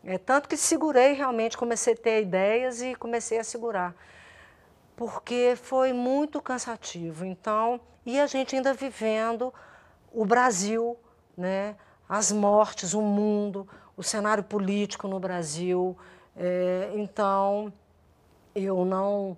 É, 0.04 0.18
tanto 0.18 0.48
que 0.48 0.56
segurei 0.56 1.12
realmente, 1.12 1.56
comecei 1.56 1.94
a 1.94 1.96
ter 1.96 2.22
ideias 2.22 2.82
e 2.82 2.94
comecei 2.94 3.38
a 3.38 3.44
segurar. 3.44 3.94
Porque 4.94 5.54
foi 5.56 5.94
muito 5.94 6.42
cansativo. 6.42 7.24
Então, 7.24 7.80
e 8.04 8.18
a 8.18 8.26
gente 8.26 8.56
ainda 8.56 8.72
vivendo 8.74 9.52
o 10.12 10.24
Brasil, 10.24 10.96
né? 11.36 11.76
as 12.10 12.32
mortes, 12.32 12.92
o 12.92 13.00
mundo, 13.00 13.68
o 13.96 14.02
cenário 14.02 14.42
político 14.42 15.06
no 15.06 15.20
Brasil. 15.20 15.96
É, 16.36 16.90
então, 16.96 17.72
eu 18.52 18.84
não, 18.84 19.36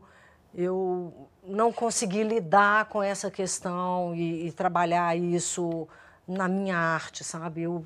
eu 0.55 1.29
não 1.47 1.71
consegui 1.71 2.23
lidar 2.23 2.87
com 2.87 3.03
essa 3.03 3.31
questão 3.31 4.15
e, 4.15 4.47
e, 4.47 4.53
trabalhar 4.53 5.15
isso 5.15 5.87
na 6.27 6.49
minha 6.49 6.79
arte, 6.79 7.23
sabe? 7.23 7.61
Eu, 7.61 7.85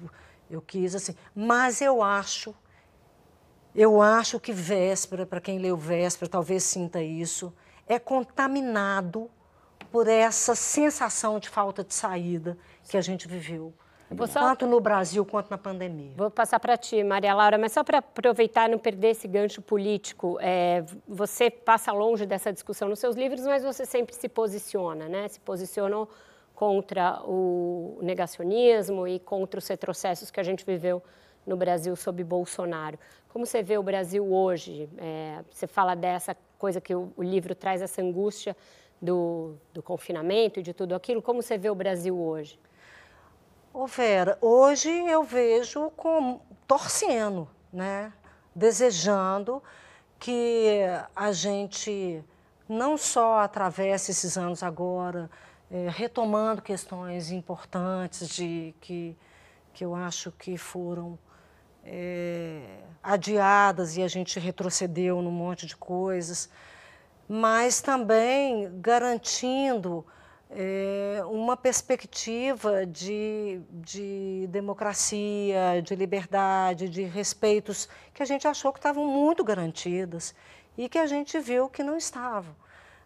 eu 0.48 0.62
quis 0.62 0.94
assim. 0.94 1.16
Mas 1.34 1.80
eu 1.80 2.00
acho, 2.00 2.54
eu 3.74 4.00
acho 4.00 4.38
que 4.38 4.52
Véspera, 4.52 5.26
para 5.26 5.40
quem 5.40 5.58
leu 5.58 5.76
Véspera, 5.76 6.30
talvez 6.30 6.62
sinta 6.62 7.02
isso, 7.02 7.52
é 7.88 7.98
contaminado 7.98 9.28
por 9.96 10.08
essa 10.08 10.54
sensação 10.54 11.38
de 11.38 11.48
falta 11.48 11.82
de 11.82 11.94
saída 11.94 12.58
que 12.86 12.98
a 12.98 13.00
gente 13.00 13.26
viveu. 13.26 13.72
Tanto 14.30 14.66
no 14.66 14.78
Brasil 14.78 15.24
quanto 15.24 15.48
na 15.48 15.56
pandemia. 15.56 16.12
Vou 16.14 16.30
passar 16.30 16.60
para 16.60 16.76
ti, 16.76 17.02
Maria 17.02 17.32
Laura, 17.32 17.56
mas 17.56 17.72
só 17.72 17.82
para 17.82 17.96
aproveitar 18.00 18.68
e 18.68 18.72
não 18.72 18.78
perder 18.78 19.12
esse 19.12 19.26
gancho 19.26 19.62
político, 19.62 20.36
é, 20.38 20.84
você 21.08 21.50
passa 21.50 21.92
longe 21.92 22.26
dessa 22.26 22.52
discussão 22.52 22.90
nos 22.90 22.98
seus 22.98 23.16
livros, 23.16 23.40
mas 23.46 23.64
você 23.64 23.86
sempre 23.86 24.14
se 24.14 24.28
posiciona, 24.28 25.08
né? 25.08 25.28
Se 25.28 25.40
posicionou 25.40 26.10
contra 26.54 27.22
o 27.24 27.98
negacionismo 28.02 29.08
e 29.08 29.18
contra 29.18 29.58
os 29.58 29.66
retrocessos 29.66 30.30
que 30.30 30.38
a 30.38 30.42
gente 30.42 30.62
viveu 30.62 31.02
no 31.46 31.56
Brasil 31.56 31.96
sob 31.96 32.22
Bolsonaro. 32.22 32.98
Como 33.30 33.46
você 33.46 33.62
vê 33.62 33.78
o 33.78 33.82
Brasil 33.82 34.30
hoje? 34.30 34.90
É, 34.98 35.42
você 35.50 35.66
fala 35.66 35.96
dessa 35.96 36.36
coisa 36.58 36.82
que 36.82 36.94
o, 36.94 37.14
o 37.16 37.22
livro 37.22 37.54
traz, 37.54 37.80
essa 37.80 38.02
angústia 38.02 38.54
do, 39.00 39.56
do 39.72 39.82
confinamento 39.82 40.60
e 40.60 40.62
de 40.62 40.72
tudo 40.72 40.94
aquilo. 40.94 41.22
Como 41.22 41.42
você 41.42 41.58
vê 41.58 41.70
o 41.70 41.74
Brasil 41.74 42.18
hoje? 42.18 42.58
Ô 43.72 43.86
Vera, 43.86 44.38
hoje 44.40 44.90
eu 44.90 45.22
vejo 45.22 45.90
com, 45.90 46.40
torcendo, 46.66 47.48
né? 47.72 48.12
desejando 48.54 49.62
que 50.18 50.80
a 51.14 51.30
gente 51.30 52.24
não 52.66 52.96
só 52.96 53.40
atravesse 53.40 54.10
esses 54.10 54.38
anos 54.38 54.62
agora, 54.62 55.30
é, 55.70 55.88
retomando 55.90 56.62
questões 56.62 57.30
importantes 57.30 58.28
de 58.30 58.74
que, 58.80 59.16
que 59.74 59.84
eu 59.84 59.94
acho 59.94 60.32
que 60.32 60.56
foram 60.56 61.18
é, 61.84 62.78
adiadas 63.02 63.96
e 63.96 64.02
a 64.02 64.08
gente 64.08 64.40
retrocedeu 64.40 65.20
num 65.20 65.30
monte 65.30 65.66
de 65.66 65.76
coisas, 65.76 66.48
mas 67.28 67.80
também 67.80 68.70
garantindo 68.80 70.04
é, 70.50 71.22
uma 71.26 71.56
perspectiva 71.56 72.86
de, 72.86 73.60
de 73.70 74.46
democracia, 74.48 75.82
de 75.82 75.94
liberdade, 75.96 76.88
de 76.88 77.02
respeitos 77.02 77.88
que 78.14 78.22
a 78.22 78.26
gente 78.26 78.46
achou 78.46 78.72
que 78.72 78.78
estavam 78.78 79.06
muito 79.06 79.42
garantidas 79.42 80.34
e 80.78 80.88
que 80.88 80.98
a 80.98 81.06
gente 81.06 81.38
viu 81.38 81.68
que 81.68 81.82
não 81.82 81.96
estavam. 81.96 82.54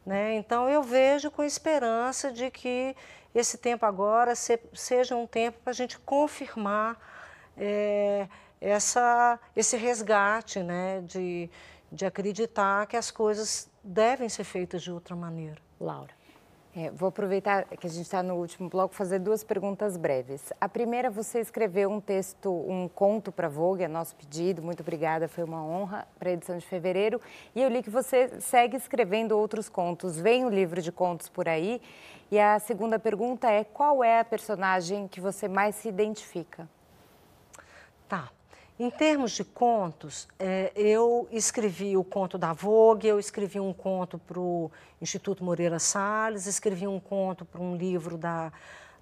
Né? 0.05 0.35
Então, 0.35 0.69
eu 0.69 0.83
vejo 0.83 1.31
com 1.31 1.43
esperança 1.43 2.33
de 2.33 2.51
que 2.51 2.95
esse 3.35 3.57
tempo 3.59 3.87
agora 3.87 4.35
se, 4.35 4.59
seja 4.75 5.15
um 5.15 5.27
tempo 5.27 5.59
para 5.63 5.71
a 5.71 5.75
gente 5.75 5.99
confirmar 6.01 6.99
é, 7.57 8.27
essa, 8.61 9.39
esse 9.55 9.77
resgate 9.77 10.63
né? 10.63 11.01
de, 11.03 11.49
de 11.93 12.05
acreditar 12.05 12.87
que 12.87 12.97
as 12.97 13.11
coisas 13.11 13.70
devem 13.83 14.29
ser 14.29 14.45
feitas 14.45 14.83
de 14.83 14.91
outra 14.93 15.15
maneira. 15.17 15.59
Laura. 15.81 16.21
É, 16.75 16.89
vou 16.93 17.09
aproveitar 17.09 17.65
que 17.65 17.85
a 17.85 17.91
gente 17.91 18.05
está 18.05 18.23
no 18.23 18.37
último 18.37 18.69
bloco 18.69 18.95
fazer 18.95 19.19
duas 19.19 19.43
perguntas 19.43 19.97
breves. 19.97 20.53
A 20.61 20.69
primeira, 20.69 21.11
você 21.11 21.41
escreveu 21.41 21.91
um 21.91 22.01
texto, 22.01 22.49
um 22.49 22.89
conto 22.89 23.33
para 23.33 23.49
a 23.49 23.51
Vogue, 23.51 23.83
é 23.83 23.89
nosso 23.89 24.15
pedido, 24.15 24.63
muito 24.63 24.81
obrigada, 24.81 25.27
foi 25.27 25.43
uma 25.43 25.65
honra 25.65 26.07
para 26.17 26.29
a 26.29 26.33
edição 26.33 26.57
de 26.57 26.65
fevereiro. 26.65 27.21
E 27.57 27.63
eu 27.63 27.69
li 27.69 27.83
que 27.83 27.91
você 27.91 28.41
segue 28.41 28.77
escrevendo 28.77 29.37
outros 29.37 29.69
contos, 29.69 30.17
vem 30.17 30.45
o 30.45 30.47
um 30.47 30.51
livro 30.51 30.81
de 30.81 30.93
contos 30.93 31.29
por 31.29 31.49
aí. 31.49 31.83
E 32.31 32.39
a 32.39 32.61
segunda 32.61 33.01
pergunta 33.01 33.51
é, 33.51 33.65
qual 33.65 34.05
é 34.05 34.21
a 34.21 34.25
personagem 34.25 35.09
que 35.09 35.21
você 35.21 35.49
mais 35.49 35.75
se 35.75 35.89
identifica? 35.89 36.69
Em 38.83 38.89
termos 38.89 39.33
de 39.33 39.45
contos, 39.45 40.27
é, 40.39 40.73
eu 40.75 41.29
escrevi 41.31 41.99
o 41.99 42.03
conto 42.03 42.39
da 42.39 42.55
Vogue, 42.55 43.07
eu 43.07 43.21
escrevi 43.21 43.61
um 43.61 43.75
conto 43.75 44.17
para 44.17 44.41
o 44.41 44.71
Instituto 45.03 45.45
Moreira 45.45 45.79
Salles, 45.79 46.47
escrevi 46.47 46.87
um 46.87 46.99
conto 46.99 47.45
para 47.45 47.61
um 47.61 47.77
livro 47.77 48.17
da, 48.17 48.51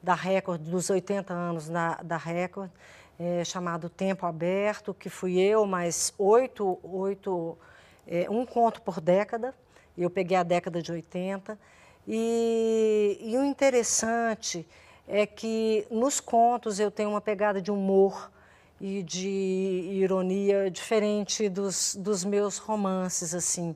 da 0.03 0.15
Record, 0.15 0.63
dos 0.63 0.91
80 0.91 1.33
anos 1.33 1.69
da, 1.69 1.95
da 2.03 2.17
Record, 2.17 2.73
é, 3.21 3.45
chamado 3.45 3.89
Tempo 3.89 4.27
Aberto, 4.27 4.93
que 4.93 5.09
fui 5.09 5.39
eu, 5.39 5.65
mais 5.65 6.13
oito, 6.19 6.81
oito 6.83 7.57
é, 8.05 8.29
um 8.29 8.45
conto 8.45 8.83
por 8.83 9.01
década, 9.01 9.55
eu 9.97 10.11
peguei 10.11 10.37
a 10.37 10.43
década 10.43 10.83
de 10.83 10.91
80. 10.91 11.57
E, 12.05 13.17
e 13.23 13.39
o 13.39 13.45
interessante 13.45 14.67
é 15.07 15.25
que 15.25 15.87
nos 15.89 16.19
contos 16.19 16.81
eu 16.81 16.91
tenho 16.91 17.11
uma 17.11 17.21
pegada 17.21 17.63
de 17.63 17.71
humor, 17.71 18.29
e 18.81 19.03
de 19.03 19.29
ironia 19.29 20.71
diferente 20.71 21.49
dos, 21.49 21.95
dos 21.97 22.25
meus 22.25 22.59
romances 22.59 23.35
assim. 23.35 23.75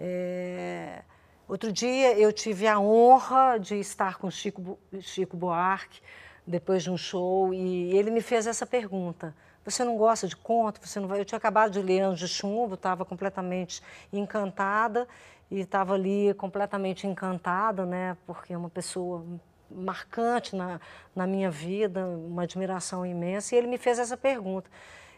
É... 0.00 1.02
outro 1.46 1.72
dia 1.72 2.18
eu 2.18 2.32
tive 2.32 2.66
a 2.66 2.78
honra 2.78 3.58
de 3.58 3.76
estar 3.76 4.16
com 4.16 4.30
Chico 4.30 4.78
Chico 5.00 5.36
Buarque 5.36 6.00
depois 6.46 6.82
de 6.82 6.90
um 6.90 6.96
show 6.96 7.52
e 7.52 7.96
ele 7.96 8.10
me 8.10 8.20
fez 8.20 8.46
essa 8.46 8.66
pergunta. 8.66 9.34
Você 9.64 9.84
não 9.84 9.98
gosta 9.98 10.26
de 10.26 10.34
conto? 10.34 10.80
Você 10.86 10.98
não 10.98 11.08
vai 11.08 11.20
eu 11.20 11.24
tinha 11.24 11.36
acabado 11.36 11.72
de 11.72 11.82
ler 11.82 12.00
Anjo 12.00 12.26
de 12.26 12.32
Chumbo 12.32 12.74
estava 12.74 13.04
completamente 13.04 13.82
encantada 14.12 15.06
e 15.50 15.60
estava 15.60 15.94
ali 15.94 16.32
completamente 16.34 17.06
encantada 17.06 17.84
né 17.84 18.16
porque 18.26 18.52
é 18.52 18.58
uma 18.58 18.70
pessoa 18.70 19.24
marcante 19.70 20.54
na, 20.54 20.80
na 21.14 21.26
minha 21.26 21.50
vida, 21.50 22.06
uma 22.06 22.42
admiração 22.42 23.04
imensa, 23.04 23.54
e 23.54 23.58
ele 23.58 23.66
me 23.66 23.78
fez 23.78 23.98
essa 23.98 24.16
pergunta. 24.16 24.70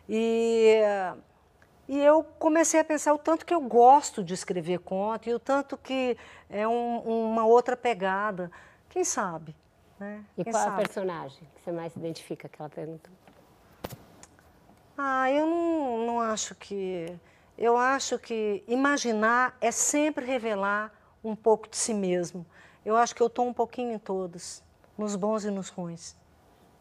E, 0.09 0.81
e 1.89 1.99
eu 1.99 2.23
comecei 2.23 2.81
a 2.81 2.85
pensar 2.85 3.15
o 3.15 3.19
tanto 3.19 3.47
que 3.47 3.55
eu 3.55 3.61
gosto 3.61 4.23
de 4.23 4.35
escrever 4.35 4.79
conto 4.81 5.29
e 5.29 5.35
o 5.35 5.39
tanto 5.39 5.77
que 5.77 6.17
é 6.49 6.67
um, 6.67 6.99
uma 7.31 7.47
outra 7.47 7.77
pegada. 7.77 8.51
Quem 8.89 9.05
sabe? 9.05 9.55
Né? 9.99 10.25
E 10.37 10.45
Quem 10.45 10.53
qual 10.53 10.65
sabe? 10.65 10.77
é 10.77 10.85
a 10.85 10.87
personagem 10.87 11.49
que 11.55 11.63
você 11.63 11.73
mais 11.73 11.93
se 11.93 11.99
identifica 11.99 12.49
que 12.49 12.61
ela 12.61 12.71
perguntou? 12.71 13.13
Ah, 14.97 15.31
eu 15.31 15.47
não, 15.47 16.07
não 16.07 16.21
acho 16.21 16.55
que. 16.55 17.07
Eu 17.57 17.77
acho 17.77 18.19
que 18.19 18.65
imaginar 18.67 19.57
é 19.61 19.71
sempre 19.71 20.25
revelar 20.25 20.93
um 21.23 21.37
pouco 21.37 21.69
de 21.69 21.77
si 21.77 21.93
mesmo. 21.93 22.47
Eu 22.85 22.97
acho 22.97 23.15
que 23.15 23.23
eu 23.23 23.27
estou 23.27 23.47
um 23.47 23.52
pouquinho 23.52 23.93
em 23.93 23.98
todos, 23.98 24.62
nos 24.97 25.16
bons 25.16 25.44
e 25.44 25.51
nos 25.51 25.69
ruins. 25.69 26.16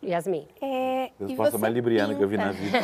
Yasmin. 0.01 0.47
É, 0.61 1.11
Eu 1.19 1.27
e 1.27 1.35
posso 1.35 1.59
mais 1.59 1.73
libriana 1.73 2.15
que 2.15 2.23
eu 2.23 2.27
vi 2.27 2.37
pinta. 2.37 2.45
na 2.45 2.51
vida. 2.53 2.79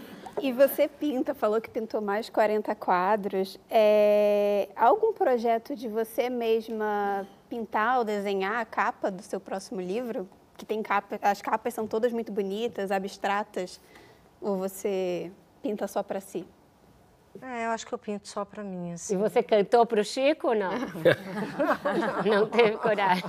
E 0.42 0.52
você 0.52 0.88
pinta, 0.88 1.34
falou 1.34 1.60
que 1.60 1.68
pintou 1.68 2.00
mais 2.00 2.26
de 2.26 2.32
40 2.32 2.74
quadros. 2.74 3.58
É, 3.68 4.68
algum 4.74 5.12
projeto 5.12 5.76
de 5.76 5.86
você 5.86 6.30
mesma 6.30 7.26
pintar 7.48 7.98
ou 7.98 8.04
desenhar 8.04 8.58
a 8.58 8.64
capa 8.64 9.10
do 9.10 9.22
seu 9.22 9.38
próximo 9.38 9.82
livro? 9.82 10.26
Que 10.56 10.64
tem 10.64 10.82
capa, 10.82 11.18
as 11.20 11.42
capas 11.42 11.74
são 11.74 11.86
todas 11.86 12.10
muito 12.10 12.32
bonitas, 12.32 12.90
abstratas. 12.90 13.78
Ou 14.40 14.56
você 14.56 15.30
pinta 15.62 15.86
só 15.86 16.02
para 16.02 16.20
si? 16.20 16.46
É, 17.40 17.66
eu 17.66 17.70
acho 17.70 17.86
que 17.86 17.92
eu 17.92 17.98
pinto 17.98 18.28
só 18.28 18.44
para 18.44 18.62
mim. 18.62 18.92
Assim. 18.92 19.14
E 19.14 19.16
você 19.16 19.42
cantou 19.42 19.86
para 19.86 20.00
o 20.00 20.04
Chico 20.04 20.48
ou 20.48 20.54
não? 20.54 20.72
não 22.26 22.46
teve 22.48 22.76
coragem. 22.76 23.24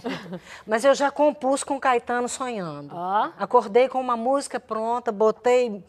Mas 0.65 0.83
eu 0.83 0.93
já 0.95 1.11
compus 1.11 1.63
com 1.63 1.79
Caetano 1.79 2.27
sonhando. 2.27 2.93
Ó. 2.93 3.29
Acordei 3.37 3.87
com 3.87 4.01
uma 4.01 4.17
música 4.17 4.59
pronta, 4.59 5.11
botei, 5.11 5.83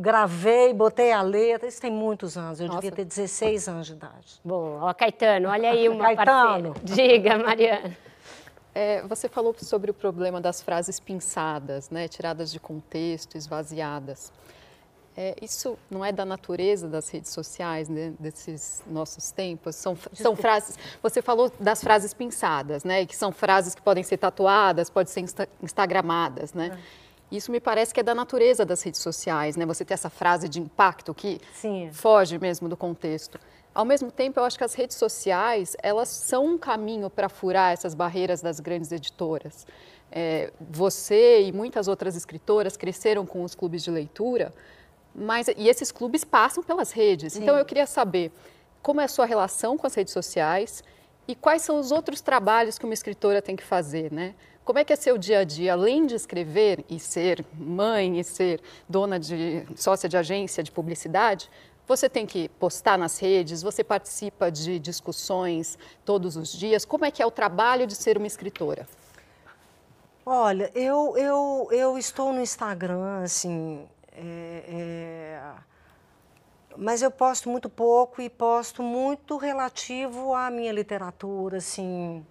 gravei, 0.00 0.74
botei 0.74 1.12
a 1.12 1.22
letra. 1.22 1.68
Isso 1.68 1.80
tem 1.80 1.90
muitos 1.90 2.36
anos. 2.36 2.60
Eu 2.60 2.68
devia 2.68 2.90
ter 2.90 3.04
16 3.04 3.68
anos 3.68 3.86
de 3.86 3.92
idade. 3.92 4.40
Bom, 4.44 4.80
ó, 4.80 4.92
Caetano, 4.92 5.48
olha 5.48 5.70
aí 5.70 5.88
uma 5.88 6.14
Caetano. 6.14 6.74
parceira. 6.74 7.18
Diga, 7.18 7.38
Mariana. 7.38 7.96
É, 8.74 9.02
você 9.02 9.28
falou 9.28 9.54
sobre 9.56 9.92
o 9.92 9.94
problema 9.94 10.40
das 10.40 10.60
frases 10.60 10.98
pinçadas, 10.98 11.90
né, 11.90 12.08
tiradas 12.08 12.50
de 12.50 12.58
contexto, 12.58 13.36
esvaziadas. 13.36 14.32
É, 15.16 15.36
isso 15.40 15.78
não 15.88 16.04
é 16.04 16.10
da 16.10 16.24
natureza 16.24 16.88
das 16.88 17.08
redes 17.08 17.30
sociais, 17.30 17.88
né, 17.88 18.12
desses 18.18 18.82
nossos 18.86 19.30
tempos? 19.30 19.76
São, 19.76 19.96
são 20.12 20.34
frases. 20.34 20.76
Você 21.02 21.22
falou 21.22 21.52
das 21.60 21.80
frases 21.80 22.12
pinçadas, 22.12 22.82
né, 22.82 23.06
que 23.06 23.14
são 23.14 23.30
frases 23.30 23.74
que 23.74 23.82
podem 23.82 24.02
ser 24.02 24.16
tatuadas, 24.16 24.90
podem 24.90 25.12
ser 25.12 25.20
insta, 25.20 25.48
instagramadas, 25.62 26.52
né? 26.52 26.76
Isso 27.30 27.50
me 27.50 27.60
parece 27.60 27.92
que 27.92 28.00
é 28.00 28.02
da 28.02 28.14
natureza 28.14 28.64
das 28.64 28.82
redes 28.82 29.00
sociais, 29.00 29.56
né? 29.56 29.64
Você 29.66 29.84
ter 29.84 29.94
essa 29.94 30.10
frase 30.10 30.48
de 30.48 30.60
impacto 30.60 31.14
que 31.14 31.40
Sim. 31.54 31.90
foge 31.92 32.38
mesmo 32.38 32.68
do 32.68 32.76
contexto. 32.76 33.40
Ao 33.74 33.84
mesmo 33.84 34.10
tempo, 34.10 34.38
eu 34.38 34.44
acho 34.44 34.56
que 34.56 34.62
as 34.62 34.74
redes 34.74 34.96
sociais, 34.96 35.76
elas 35.82 36.08
são 36.08 36.46
um 36.46 36.58
caminho 36.58 37.10
para 37.10 37.28
furar 37.28 37.72
essas 37.72 37.92
barreiras 37.92 38.40
das 38.40 38.60
grandes 38.60 38.92
editoras. 38.92 39.66
É, 40.12 40.52
você 40.60 41.42
e 41.42 41.52
muitas 41.52 41.88
outras 41.88 42.14
escritoras 42.14 42.76
cresceram 42.76 43.26
com 43.26 43.42
os 43.42 43.54
clubes 43.54 43.82
de 43.82 43.90
leitura, 43.90 44.54
mas 45.14 45.48
e 45.48 45.68
esses 45.68 45.92
clubes 45.92 46.24
passam 46.24 46.62
pelas 46.62 46.90
redes. 46.90 47.36
Então, 47.36 47.56
eu 47.56 47.64
queria 47.64 47.86
saber 47.86 48.32
como 48.82 49.00
é 49.00 49.04
a 49.04 49.08
sua 49.08 49.26
relação 49.26 49.76
com 49.78 49.86
as 49.86 49.94
redes 49.94 50.12
sociais 50.12 50.82
e 51.26 51.34
quais 51.34 51.62
são 51.62 51.78
os 51.78 51.90
outros 51.90 52.20
trabalhos 52.20 52.78
que 52.78 52.84
uma 52.84 52.94
escritora 52.94 53.40
tem 53.40 53.56
que 53.56 53.64
fazer, 53.64 54.12
né? 54.12 54.34
Como 54.64 54.78
é 54.78 54.84
que 54.84 54.92
é 54.92 54.96
seu 54.96 55.18
dia 55.18 55.40
a 55.40 55.44
dia, 55.44 55.72
além 55.74 56.06
de 56.06 56.14
escrever 56.14 56.84
e 56.88 56.98
ser 56.98 57.44
mãe 57.54 58.18
e 58.18 58.24
ser 58.24 58.60
dona 58.88 59.18
de 59.18 59.66
sócia 59.76 60.08
de 60.08 60.16
agência 60.16 60.62
de 60.62 60.72
publicidade, 60.72 61.50
você 61.86 62.08
tem 62.08 62.26
que 62.26 62.48
postar 62.48 62.96
nas 62.96 63.18
redes, 63.18 63.62
você 63.62 63.84
participa 63.84 64.50
de 64.50 64.78
discussões 64.78 65.78
todos 66.04 66.36
os 66.36 66.50
dias. 66.50 66.84
Como 66.84 67.04
é 67.04 67.10
que 67.10 67.22
é 67.22 67.26
o 67.26 67.30
trabalho 67.30 67.86
de 67.86 67.94
ser 67.94 68.16
uma 68.16 68.26
escritora? 68.26 68.86
Olha, 70.24 70.70
eu, 70.74 71.14
eu, 71.18 71.68
eu 71.70 71.98
estou 71.98 72.32
no 72.32 72.40
Instagram, 72.40 73.22
assim, 73.22 73.86
é, 74.14 74.64
é, 74.68 75.42
mas 76.76 77.02
eu 77.02 77.10
posto 77.10 77.48
muito 77.48 77.68
pouco 77.68 78.20
e 78.22 78.28
posto 78.28 78.82
muito 78.82 79.36
relativo 79.36 80.34
à 80.34 80.50
minha 80.50 80.72
literatura, 80.72 81.58
assim, 81.58 82.24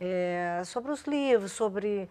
é, 0.00 0.62
sobre 0.64 0.92
os 0.92 1.02
livros, 1.04 1.52
sobre 1.52 2.08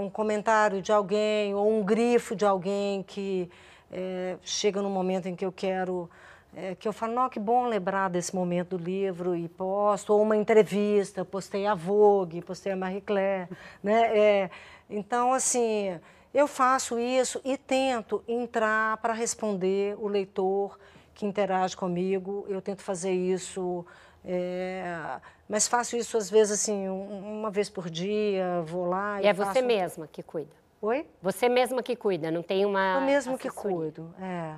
um 0.00 0.08
comentário 0.08 0.80
de 0.80 0.92
alguém 0.92 1.52
ou 1.52 1.68
um 1.68 1.82
grifo 1.82 2.36
de 2.36 2.44
alguém 2.44 3.02
que 3.02 3.50
é, 3.90 4.36
chega 4.42 4.80
no 4.80 4.88
momento 4.88 5.26
em 5.26 5.34
que 5.34 5.44
eu 5.44 5.50
quero 5.50 6.08
é, 6.56 6.74
que 6.74 6.88
eu 6.88 6.92
falo, 6.92 7.12
não, 7.12 7.28
que 7.28 7.38
bom 7.38 7.66
lembrar 7.66 8.08
desse 8.08 8.34
momento 8.34 8.78
do 8.78 8.82
livro 8.82 9.36
e 9.36 9.46
posto, 9.46 10.14
ou 10.14 10.22
uma 10.22 10.34
entrevista, 10.34 11.22
postei 11.22 11.66
a 11.66 11.74
Vogue, 11.74 12.40
postei 12.40 12.72
a 12.72 12.76
Marie 12.76 13.02
Claire, 13.02 13.46
né? 13.84 14.18
É, 14.18 14.50
então, 14.88 15.34
assim, 15.34 16.00
eu 16.36 16.46
faço 16.46 16.98
isso 16.98 17.40
e 17.44 17.56
tento 17.56 18.22
entrar 18.28 18.96
para 18.98 19.12
responder 19.12 19.96
o 19.98 20.06
leitor 20.06 20.78
que 21.14 21.24
interage 21.24 21.74
comigo, 21.76 22.44
eu 22.48 22.60
tento 22.60 22.82
fazer 22.82 23.12
isso, 23.12 23.86
é, 24.22 25.18
mas 25.48 25.66
faço 25.66 25.96
isso 25.96 26.16
às 26.18 26.28
vezes 26.28 26.60
assim, 26.60 26.88
um- 26.88 27.38
uma 27.40 27.50
vez 27.50 27.70
por 27.70 27.88
dia, 27.88 28.62
vou 28.66 28.84
lá 28.86 29.22
E 29.22 29.26
é 29.26 29.32
você 29.32 29.44
faço- 29.54 29.64
mesma 29.66 30.06
que 30.06 30.22
cuida. 30.22 30.50
Oi? 30.82 31.06
Você 31.22 31.48
mesma 31.48 31.82
que 31.82 31.96
cuida, 31.96 32.30
não 32.30 32.42
tem 32.42 32.66
uma. 32.66 32.96
Eu 32.96 33.00
mesmo 33.00 33.38
que 33.38 33.48
cuido, 33.48 34.14
é. 34.20 34.54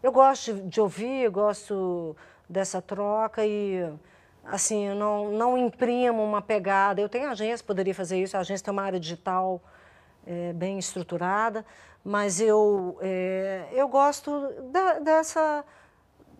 Eu 0.00 0.12
gosto 0.12 0.54
de, 0.54 0.80
ouvir, 0.80 1.24
eu 1.24 1.32
gosto 1.32 2.16
dessa 2.48 2.80
troca 2.80 3.44
e, 3.44 3.84
assim, 4.44 4.86
eu 4.86 4.94
não, 4.94 5.32
não 5.32 5.58
imprimo 5.58 6.22
uma 6.22 6.40
pegada. 6.40 7.00
Eu 7.00 7.08
tenho 7.08 7.28
agência, 7.28 7.66
poderia 7.66 7.92
fazer 7.92 8.22
isso, 8.22 8.36
a 8.36 8.40
agência 8.40 8.64
tem 8.64 8.72
uma 8.72 8.84
área 8.84 9.00
digital 9.00 9.60
é, 10.26 10.52
bem 10.52 10.78
estruturada, 10.78 11.64
mas 12.04 12.40
eu, 12.40 12.98
é, 13.00 13.68
eu 13.72 13.88
gosto 13.88 14.48
da- 14.70 14.98
dessa, 14.98 15.64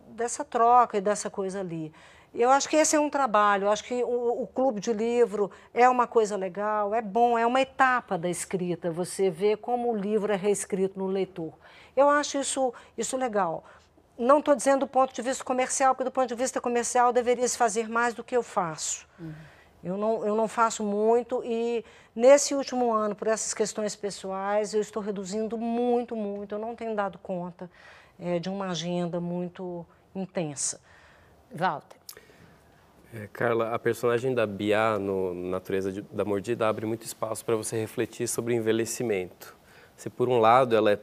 dessa 0.08 0.44
troca 0.44 0.98
e 0.98 1.00
dessa 1.00 1.28
coisa 1.30 1.60
ali. 1.60 1.92
eu 2.34 2.50
acho 2.50 2.68
que 2.68 2.76
esse 2.76 2.94
é 2.94 3.00
um 3.00 3.10
trabalho, 3.10 3.64
eu 3.64 3.70
acho 3.70 3.84
que 3.84 4.02
o, 4.04 4.42
o, 4.42 4.46
clube 4.46 4.80
de 4.80 4.92
livro 4.92 5.50
é 5.72 5.88
uma 5.88 6.06
coisa 6.06 6.36
legal, 6.36 6.94
é 6.94 7.00
bom, 7.02 7.38
é 7.38 7.46
uma 7.46 7.60
etapa 7.60 8.18
da 8.18 8.28
escrita, 8.28 8.90
você 8.90 9.30
vê 9.30 9.56
como 9.56 9.90
o 9.92 9.96
livro 9.96 10.32
é 10.32 10.36
reescrito 10.36 10.98
no 10.98 11.06
leitor. 11.06 11.52
Eu 11.96 12.08
acho 12.08 12.38
isso, 12.38 12.72
isso 12.96 13.16
legal. 13.16 13.64
Não 14.16 14.38
estou 14.38 14.54
dizendo 14.54 14.80
do 14.80 14.86
ponto 14.86 15.12
de 15.14 15.22
vista 15.22 15.42
comercial, 15.42 15.94
porque 15.94 16.04
do 16.04 16.12
ponto 16.12 16.28
de 16.28 16.34
vista 16.34 16.60
comercial 16.60 17.12
deveria 17.12 17.48
se 17.48 17.56
fazer 17.56 17.88
mais 17.88 18.14
do 18.14 18.22
que 18.22 18.36
eu 18.36 18.42
faço. 18.42 19.06
Uhum. 19.18 19.34
Eu, 19.82 19.96
não, 19.96 20.26
eu 20.26 20.34
não 20.34 20.48
faço 20.48 20.82
muito 20.82 21.42
e 21.44 21.84
nesse 22.14 22.54
último 22.54 22.92
ano, 22.92 23.14
por 23.14 23.28
essas 23.28 23.54
questões 23.54 23.94
pessoais, 23.94 24.74
eu 24.74 24.80
estou 24.80 25.02
reduzindo 25.02 25.56
muito, 25.56 26.16
muito. 26.16 26.54
Eu 26.54 26.58
não 26.58 26.74
tenho 26.74 26.94
dado 26.96 27.18
conta 27.18 27.70
é, 28.18 28.38
de 28.38 28.48
uma 28.48 28.70
agenda 28.70 29.20
muito 29.20 29.86
intensa. 30.14 30.80
Walter. 31.54 31.98
É, 33.14 33.26
Carla, 33.32 33.72
a 33.74 33.78
personagem 33.78 34.34
da 34.34 34.46
Bia 34.46 34.98
no 34.98 35.32
Natureza 35.32 35.90
de, 35.90 36.02
da 36.02 36.24
Mordida 36.24 36.68
abre 36.68 36.84
muito 36.84 37.04
espaço 37.04 37.44
para 37.44 37.56
você 37.56 37.78
refletir 37.78 38.28
sobre 38.28 38.54
envelhecimento. 38.54 39.56
Se 39.96 40.10
por 40.10 40.28
um 40.28 40.38
lado 40.38 40.76
ela 40.76 40.92
é 40.92 40.98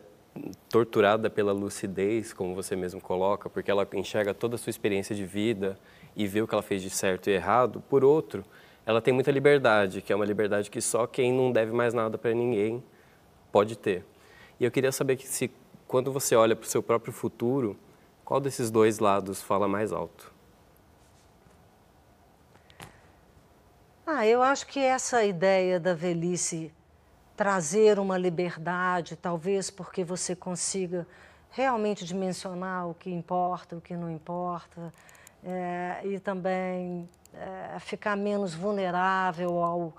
torturada 0.69 1.29
pela 1.29 1.51
lucidez, 1.51 2.33
como 2.33 2.53
você 2.53 2.75
mesmo 2.75 3.01
coloca, 3.01 3.49
porque 3.49 3.71
ela 3.71 3.87
enxerga 3.93 4.33
toda 4.33 4.55
a 4.55 4.57
sua 4.57 4.69
experiência 4.69 5.15
de 5.15 5.25
vida 5.25 5.79
e 6.15 6.27
vê 6.27 6.41
o 6.41 6.47
que 6.47 6.53
ela 6.53 6.61
fez 6.61 6.81
de 6.81 6.89
certo 6.89 7.29
e 7.29 7.33
errado, 7.33 7.81
por 7.89 8.03
outro, 8.03 8.43
ela 8.85 9.01
tem 9.01 9.13
muita 9.13 9.31
liberdade, 9.31 10.01
que 10.01 10.13
é 10.13 10.15
uma 10.15 10.25
liberdade 10.25 10.69
que 10.69 10.79
só 10.79 11.07
quem 11.07 11.33
não 11.33 11.51
deve 11.51 11.71
mais 11.71 11.93
nada 11.93 12.17
para 12.17 12.33
ninguém 12.33 12.83
pode 13.51 13.75
ter. 13.75 14.05
E 14.59 14.63
eu 14.63 14.71
queria 14.71 14.91
saber 14.91 15.15
que 15.15 15.27
se 15.27 15.51
quando 15.87 16.11
você 16.11 16.35
olha 16.35 16.55
para 16.55 16.65
o 16.65 16.69
seu 16.69 16.83
próprio 16.83 17.13
futuro, 17.13 17.77
qual 18.23 18.39
desses 18.39 18.69
dois 18.69 18.99
lados 18.99 19.41
fala 19.41 19.67
mais 19.67 19.91
alto? 19.91 20.33
Ah, 24.05 24.25
eu 24.25 24.41
acho 24.41 24.67
que 24.67 24.79
essa 24.79 25.23
ideia 25.23 25.79
da 25.79 25.93
velhice 25.93 26.71
trazer 27.35 27.99
uma 27.99 28.17
liberdade, 28.17 29.15
talvez 29.15 29.69
porque 29.69 30.03
você 30.03 30.35
consiga 30.35 31.07
realmente 31.51 32.05
dimensionar 32.05 32.87
o 32.87 32.93
que 32.93 33.09
importa, 33.09 33.75
o 33.75 33.81
que 33.81 33.95
não 33.95 34.11
importa, 34.11 34.93
é, 35.43 36.01
e 36.03 36.19
também 36.19 37.09
é, 37.37 37.79
ficar 37.79 38.15
menos 38.15 38.53
vulnerável 38.53 39.63
ao, 39.63 39.93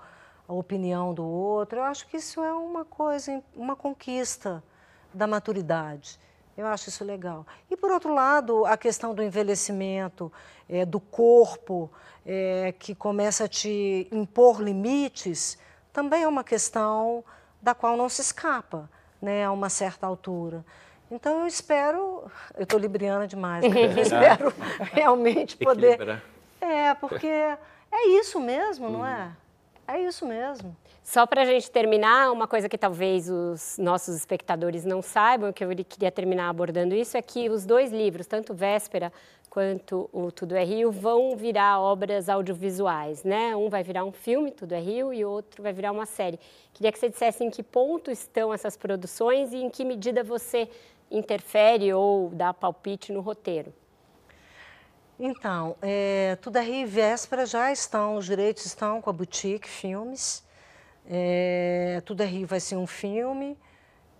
à 0.47 0.53
opinião 0.53 1.13
do 1.13 1.25
outro. 1.25 1.79
Eu 1.79 1.83
acho 1.83 2.07
que 2.07 2.17
isso 2.17 2.41
é 2.41 2.51
uma 2.53 2.85
coisa, 2.85 3.43
uma 3.55 3.75
conquista 3.75 4.63
da 5.13 5.27
maturidade. 5.27 6.19
Eu 6.57 6.65
acho 6.65 6.89
isso 6.89 7.03
legal. 7.03 7.45
E, 7.69 7.77
por 7.77 7.91
outro 7.91 8.13
lado, 8.13 8.65
a 8.65 8.75
questão 8.75 9.13
do 9.13 9.21
envelhecimento, 9.21 10.31
é, 10.67 10.85
do 10.85 10.99
corpo, 10.99 11.91
é, 12.25 12.73
que 12.79 12.95
começa 12.95 13.43
a 13.43 13.47
te 13.47 14.07
impor 14.11 14.61
limites, 14.61 15.57
também 15.93 16.23
é 16.23 16.27
uma 16.27 16.43
questão 16.43 17.23
da 17.61 17.75
qual 17.75 17.95
não 17.95 18.09
se 18.09 18.21
escapa 18.21 18.89
né, 19.21 19.45
a 19.45 19.51
uma 19.51 19.69
certa 19.69 20.07
altura. 20.07 20.65
Então, 21.11 21.41
eu 21.41 21.47
espero. 21.47 22.29
Eu 22.55 22.63
estou 22.63 22.79
libriana 22.79 23.27
demais, 23.27 23.63
né? 23.63 23.69
eu 23.95 24.01
espero 24.01 24.53
realmente 24.93 25.55
poder. 25.57 26.21
É, 26.59 26.93
porque 26.95 27.27
é 27.27 28.07
isso 28.19 28.39
mesmo, 28.39 28.89
não 28.89 29.05
é? 29.05 29.31
É 29.87 30.01
isso 30.01 30.25
mesmo. 30.25 30.75
Só 31.01 31.25
para 31.25 31.43
a 31.43 31.45
gente 31.45 31.71
terminar, 31.71 32.31
uma 32.33 32.45
coisa 32.45 32.67
que 32.67 32.77
talvez 32.77 33.29
os 33.29 33.77
nossos 33.77 34.13
espectadores 34.17 34.83
não 34.83 35.01
saibam, 35.01 35.53
que 35.53 35.63
eu 35.63 35.69
queria 35.69 36.11
terminar 36.11 36.49
abordando 36.49 36.93
isso, 36.93 37.15
é 37.15 37.21
que 37.21 37.49
os 37.49 37.65
dois 37.65 37.93
livros, 37.93 38.27
tanto 38.27 38.53
Véspera 38.53 39.13
quanto 39.49 40.09
o 40.11 40.29
Tudo 40.29 40.55
é 40.55 40.63
Rio, 40.65 40.91
vão 40.91 41.37
virar 41.37 41.79
obras 41.79 42.27
audiovisuais, 42.27 43.23
né? 43.23 43.55
Um 43.55 43.69
vai 43.69 43.81
virar 43.81 44.03
um 44.03 44.11
filme, 44.11 44.51
Tudo 44.51 44.73
é 44.73 44.79
Rio, 44.79 45.13
e 45.13 45.23
outro 45.23 45.63
vai 45.63 45.71
virar 45.71 45.93
uma 45.93 46.05
série. 46.05 46.37
Queria 46.73 46.91
que 46.91 46.99
você 46.99 47.07
dissesse 47.07 47.41
em 47.45 47.49
que 47.49 47.63
ponto 47.63 48.11
estão 48.11 48.53
essas 48.53 48.75
produções 48.75 49.53
e 49.53 49.57
em 49.57 49.69
que 49.69 49.85
medida 49.85 50.21
você 50.21 50.69
interfere 51.09 51.93
ou 51.93 52.29
dá 52.29 52.53
palpite 52.53 53.13
no 53.13 53.21
roteiro. 53.21 53.73
Então, 55.19 55.75
é, 55.81 56.37
Tudo 56.41 56.57
é 56.57 56.61
Rio 56.61 56.81
e 56.81 56.85
Véspera 56.85 57.45
já 57.45 57.71
estão, 57.71 58.15
os 58.15 58.25
direitos 58.25 58.65
estão 58.65 59.01
com 59.01 59.09
a 59.09 59.13
Boutique 59.13 59.67
Filmes. 59.67 60.45
É, 61.05 62.01
Tudo 62.05 62.21
é 62.21 62.25
Rio 62.25 62.45
vai 62.45 62.59
ser 62.59 62.75
um 62.75 62.85
filme. 62.85 63.57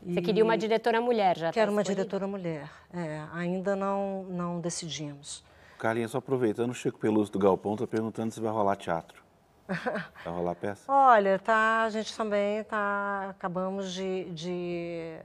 Você 0.05 0.21
queria 0.21 0.43
uma 0.43 0.57
diretora 0.57 1.01
mulher 1.01 1.37
já? 1.37 1.47
Tá 1.47 1.53
Quero 1.53 1.71
tá 1.71 1.71
uma 1.71 1.83
diretora 1.83 2.27
mulher. 2.27 2.69
É, 2.93 3.23
ainda 3.33 3.75
não, 3.75 4.23
não 4.23 4.59
decidimos. 4.59 5.43
Carlinha, 5.77 6.07
só 6.07 6.17
aproveitando, 6.17 6.71
o 6.71 6.73
Chico 6.73 6.97
Peluso 6.97 7.31
do 7.31 7.39
Galpão 7.39 7.73
está 7.73 7.85
perguntando 7.85 8.33
se 8.33 8.39
vai 8.39 8.51
rolar 8.51 8.75
teatro. 8.75 9.25
Vai 10.23 10.33
rolar 10.33 10.55
peça? 10.55 10.89
Olha, 10.89 11.37
tá, 11.37 11.83
a 11.83 11.89
gente 11.89 12.15
também 12.15 12.63
tá, 12.63 13.31
acabamos 13.31 13.91
de, 13.91 14.31
de 14.31 15.17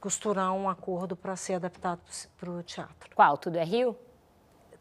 costurar 0.00 0.50
um 0.54 0.66
acordo 0.66 1.14
para 1.14 1.36
ser 1.36 1.54
adaptado 1.54 2.00
para 2.38 2.50
o 2.50 2.62
teatro. 2.62 3.14
Qual? 3.14 3.36
Tudo 3.36 3.56
é 3.56 3.64
Rio? 3.64 3.94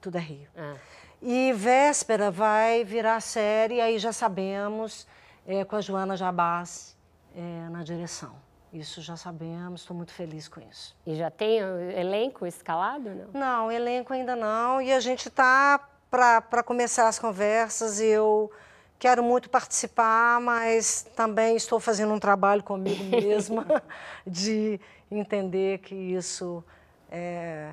Tudo 0.03 0.17
é 0.17 0.21
Rio. 0.21 0.49
Ah. 0.57 0.75
E 1.21 1.53
Véspera 1.53 2.29
vai 2.29 2.83
virar 2.83 3.21
série, 3.21 3.79
aí 3.79 3.97
já 3.97 4.11
sabemos, 4.11 5.07
é, 5.47 5.63
com 5.63 5.77
a 5.77 5.81
Joana 5.81 6.17
Jabás 6.17 6.97
é, 7.33 7.69
na 7.69 7.83
direção. 7.83 8.35
Isso 8.73 9.01
já 9.01 9.15
sabemos, 9.15 9.79
estou 9.79 9.95
muito 9.95 10.11
feliz 10.11 10.49
com 10.49 10.59
isso. 10.59 10.93
E 11.07 11.15
já 11.15 11.31
tem 11.31 11.59
elenco 11.95 12.45
escalado? 12.45 13.09
Não, 13.33 13.39
não 13.39 13.71
elenco 13.71 14.11
ainda 14.11 14.35
não. 14.35 14.81
E 14.81 14.91
a 14.91 14.99
gente 14.99 15.29
está 15.29 15.79
para 16.11 16.61
começar 16.61 17.07
as 17.07 17.17
conversas. 17.17 18.01
Eu 18.01 18.51
quero 18.99 19.23
muito 19.23 19.49
participar, 19.49 20.41
mas 20.41 21.07
também 21.15 21.55
estou 21.55 21.79
fazendo 21.79 22.13
um 22.13 22.19
trabalho 22.19 22.61
comigo 22.61 23.05
mesma 23.05 23.81
de 24.27 24.81
entender 25.09 25.77
que 25.77 25.95
isso 25.95 26.61
é 27.09 27.71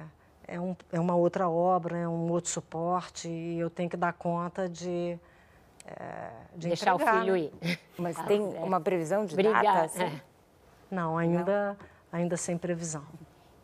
é, 0.50 0.60
um, 0.60 0.76
é 0.92 0.98
uma 0.98 1.14
outra 1.14 1.48
obra, 1.48 1.96
é 1.96 2.08
um 2.08 2.30
outro 2.30 2.50
suporte 2.50 3.28
e 3.28 3.60
eu 3.60 3.70
tenho 3.70 3.88
que 3.88 3.96
dar 3.96 4.12
conta 4.12 4.68
de, 4.68 5.16
é, 5.86 6.30
de 6.56 6.68
deixar 6.68 6.94
entregar. 6.94 7.16
o 7.16 7.20
filho 7.20 7.36
ir. 7.36 7.52
Mas 7.96 8.18
ah, 8.18 8.24
tem 8.24 8.56
é. 8.56 8.60
uma 8.60 8.80
previsão 8.80 9.24
de 9.24 9.34
Obrigada. 9.34 9.62
data? 9.62 9.84
Assim? 9.84 10.02
É. 10.02 10.20
Não, 10.90 11.16
ainda, 11.16 11.78
Não. 12.12 12.18
ainda 12.18 12.36
sem 12.36 12.58
previsão. 12.58 13.04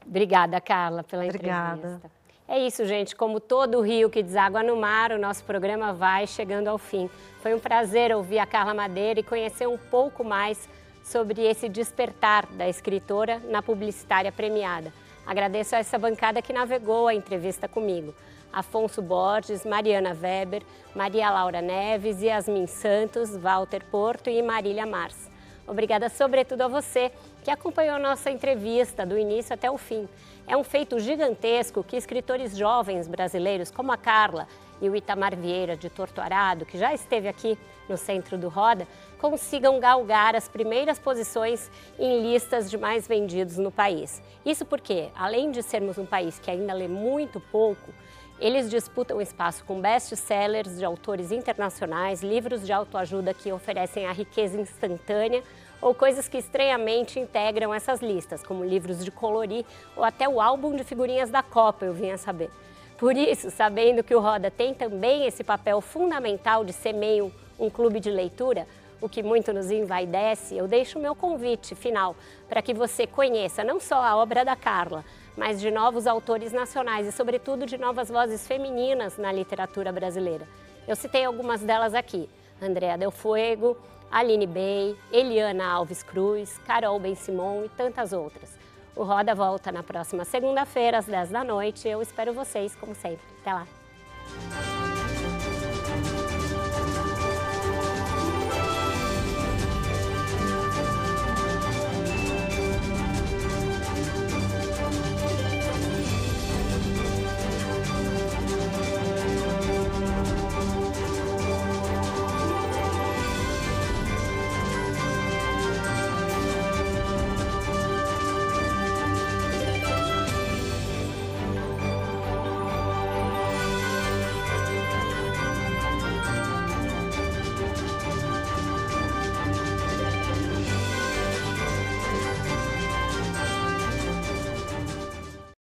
Obrigada, 0.06 0.60
Carla, 0.60 1.02
pela 1.02 1.24
Obrigada. 1.24 1.76
entrevista. 1.76 2.10
É 2.46 2.60
isso, 2.60 2.86
gente. 2.86 3.16
Como 3.16 3.40
todo 3.40 3.80
rio 3.80 4.08
que 4.08 4.22
deságua 4.22 4.62
no 4.62 4.76
mar, 4.76 5.10
o 5.10 5.18
nosso 5.18 5.42
programa 5.42 5.92
vai 5.92 6.28
chegando 6.28 6.68
ao 6.68 6.78
fim. 6.78 7.10
Foi 7.40 7.52
um 7.52 7.58
prazer 7.58 8.14
ouvir 8.14 8.38
a 8.38 8.46
Carla 8.46 8.72
Madeira 8.72 9.18
e 9.18 9.24
conhecer 9.24 9.66
um 9.66 9.76
pouco 9.76 10.22
mais 10.22 10.68
sobre 11.02 11.42
esse 11.42 11.68
despertar 11.68 12.46
da 12.52 12.68
escritora 12.68 13.40
na 13.48 13.60
publicitária 13.60 14.30
premiada. 14.30 14.92
Agradeço 15.26 15.74
a 15.74 15.78
essa 15.78 15.98
bancada 15.98 16.40
que 16.40 16.52
navegou 16.52 17.08
a 17.08 17.14
entrevista 17.14 17.66
comigo. 17.66 18.14
Afonso 18.52 19.02
Borges, 19.02 19.66
Mariana 19.66 20.16
Weber, 20.18 20.62
Maria 20.94 21.28
Laura 21.30 21.60
Neves, 21.60 22.22
Yasmin 22.22 22.66
Santos, 22.66 23.36
Walter 23.36 23.84
Porto 23.90 24.30
e 24.30 24.40
Marília 24.40 24.86
Mars. 24.86 25.30
Obrigada 25.66 26.08
sobretudo 26.08 26.62
a 26.62 26.68
você 26.68 27.10
que 27.42 27.50
acompanhou 27.50 27.98
nossa 27.98 28.30
entrevista 28.30 29.04
do 29.04 29.18
início 29.18 29.52
até 29.52 29.68
o 29.68 29.76
fim. 29.76 30.08
É 30.46 30.56
um 30.56 30.62
feito 30.62 30.98
gigantesco 31.00 31.82
que 31.82 31.96
escritores 31.96 32.56
jovens 32.56 33.08
brasileiros 33.08 33.70
como 33.70 33.90
a 33.90 33.96
Carla 33.96 34.46
e 34.80 34.88
o 34.88 34.94
Itamar 34.94 35.34
Vieira 35.34 35.76
de 35.76 35.90
Torto 35.90 36.20
Arado, 36.20 36.64
que 36.64 36.78
já 36.78 36.94
esteve 36.94 37.26
aqui 37.26 37.58
no 37.88 37.96
centro 37.96 38.36
do 38.36 38.48
Roda, 38.48 38.86
consigam 39.18 39.80
galgar 39.80 40.34
as 40.36 40.48
primeiras 40.48 40.98
posições 40.98 41.70
em 41.98 42.22
listas 42.22 42.70
de 42.70 42.76
mais 42.76 43.06
vendidos 43.06 43.58
no 43.58 43.70
país. 43.70 44.22
Isso 44.44 44.64
porque, 44.64 45.08
além 45.14 45.50
de 45.50 45.62
sermos 45.62 45.98
um 45.98 46.06
país 46.06 46.38
que 46.38 46.50
ainda 46.50 46.72
lê 46.72 46.88
muito 46.88 47.40
pouco, 47.40 47.92
eles 48.38 48.68
disputam 48.68 49.20
espaço 49.20 49.64
com 49.64 49.80
best-sellers 49.80 50.78
de 50.78 50.84
autores 50.84 51.32
internacionais, 51.32 52.22
livros 52.22 52.66
de 52.66 52.72
autoajuda 52.72 53.32
que 53.32 53.50
oferecem 53.50 54.06
a 54.06 54.12
riqueza 54.12 54.60
instantânea 54.60 55.42
ou 55.80 55.94
coisas 55.94 56.28
que 56.28 56.36
estranhamente 56.36 57.18
integram 57.18 57.72
essas 57.72 58.00
listas, 58.00 58.42
como 58.42 58.64
livros 58.64 59.02
de 59.04 59.10
colorir 59.10 59.64
ou 59.96 60.04
até 60.04 60.28
o 60.28 60.40
álbum 60.40 60.76
de 60.76 60.84
figurinhas 60.84 61.30
da 61.30 61.42
Copa, 61.42 61.86
eu 61.86 61.94
vim 61.94 62.10
a 62.10 62.18
saber. 62.18 62.50
Por 62.98 63.16
isso, 63.16 63.50
sabendo 63.50 64.02
que 64.02 64.14
o 64.14 64.20
Roda 64.20 64.50
tem 64.50 64.72
também 64.72 65.26
esse 65.26 65.44
papel 65.44 65.80
fundamental 65.80 66.64
de 66.64 66.72
ser 66.72 66.94
meio 66.94 67.32
um 67.58 67.70
clube 67.70 68.00
de 68.00 68.10
leitura, 68.10 68.66
o 69.00 69.08
que 69.08 69.22
muito 69.22 69.52
nos 69.52 69.70
envaidece, 69.70 70.56
eu 70.56 70.66
deixo 70.66 70.98
o 70.98 71.02
meu 71.02 71.14
convite 71.14 71.74
final 71.74 72.16
para 72.48 72.62
que 72.62 72.72
você 72.72 73.06
conheça 73.06 73.62
não 73.62 73.78
só 73.78 74.02
a 74.02 74.16
obra 74.16 74.44
da 74.44 74.56
Carla, 74.56 75.04
mas 75.36 75.60
de 75.60 75.70
novos 75.70 76.06
autores 76.06 76.52
nacionais 76.52 77.06
e, 77.06 77.12
sobretudo, 77.12 77.66
de 77.66 77.76
novas 77.76 78.08
vozes 78.08 78.46
femininas 78.46 79.18
na 79.18 79.30
literatura 79.30 79.92
brasileira. 79.92 80.48
Eu 80.88 80.96
citei 80.96 81.24
algumas 81.24 81.60
delas 81.60 81.94
aqui: 81.94 82.28
Andréa 82.60 82.96
Del 82.96 83.10
Fuego, 83.10 83.76
Aline 84.10 84.46
Bey, 84.46 84.96
Eliana 85.12 85.66
Alves 85.66 86.02
Cruz, 86.02 86.58
Carol 86.66 86.98
Ben 86.98 87.14
Simon 87.14 87.64
e 87.64 87.68
tantas 87.68 88.12
outras. 88.12 88.56
O 88.94 89.02
Roda 89.02 89.34
volta 89.34 89.70
na 89.70 89.82
próxima 89.82 90.24
segunda-feira, 90.24 90.98
às 90.98 91.04
10 91.04 91.28
da 91.28 91.44
noite. 91.44 91.86
Eu 91.86 92.00
espero 92.00 92.32
vocês, 92.32 92.74
como 92.74 92.94
sempre. 92.94 93.26
Até 93.42 93.52
lá! 93.52 93.66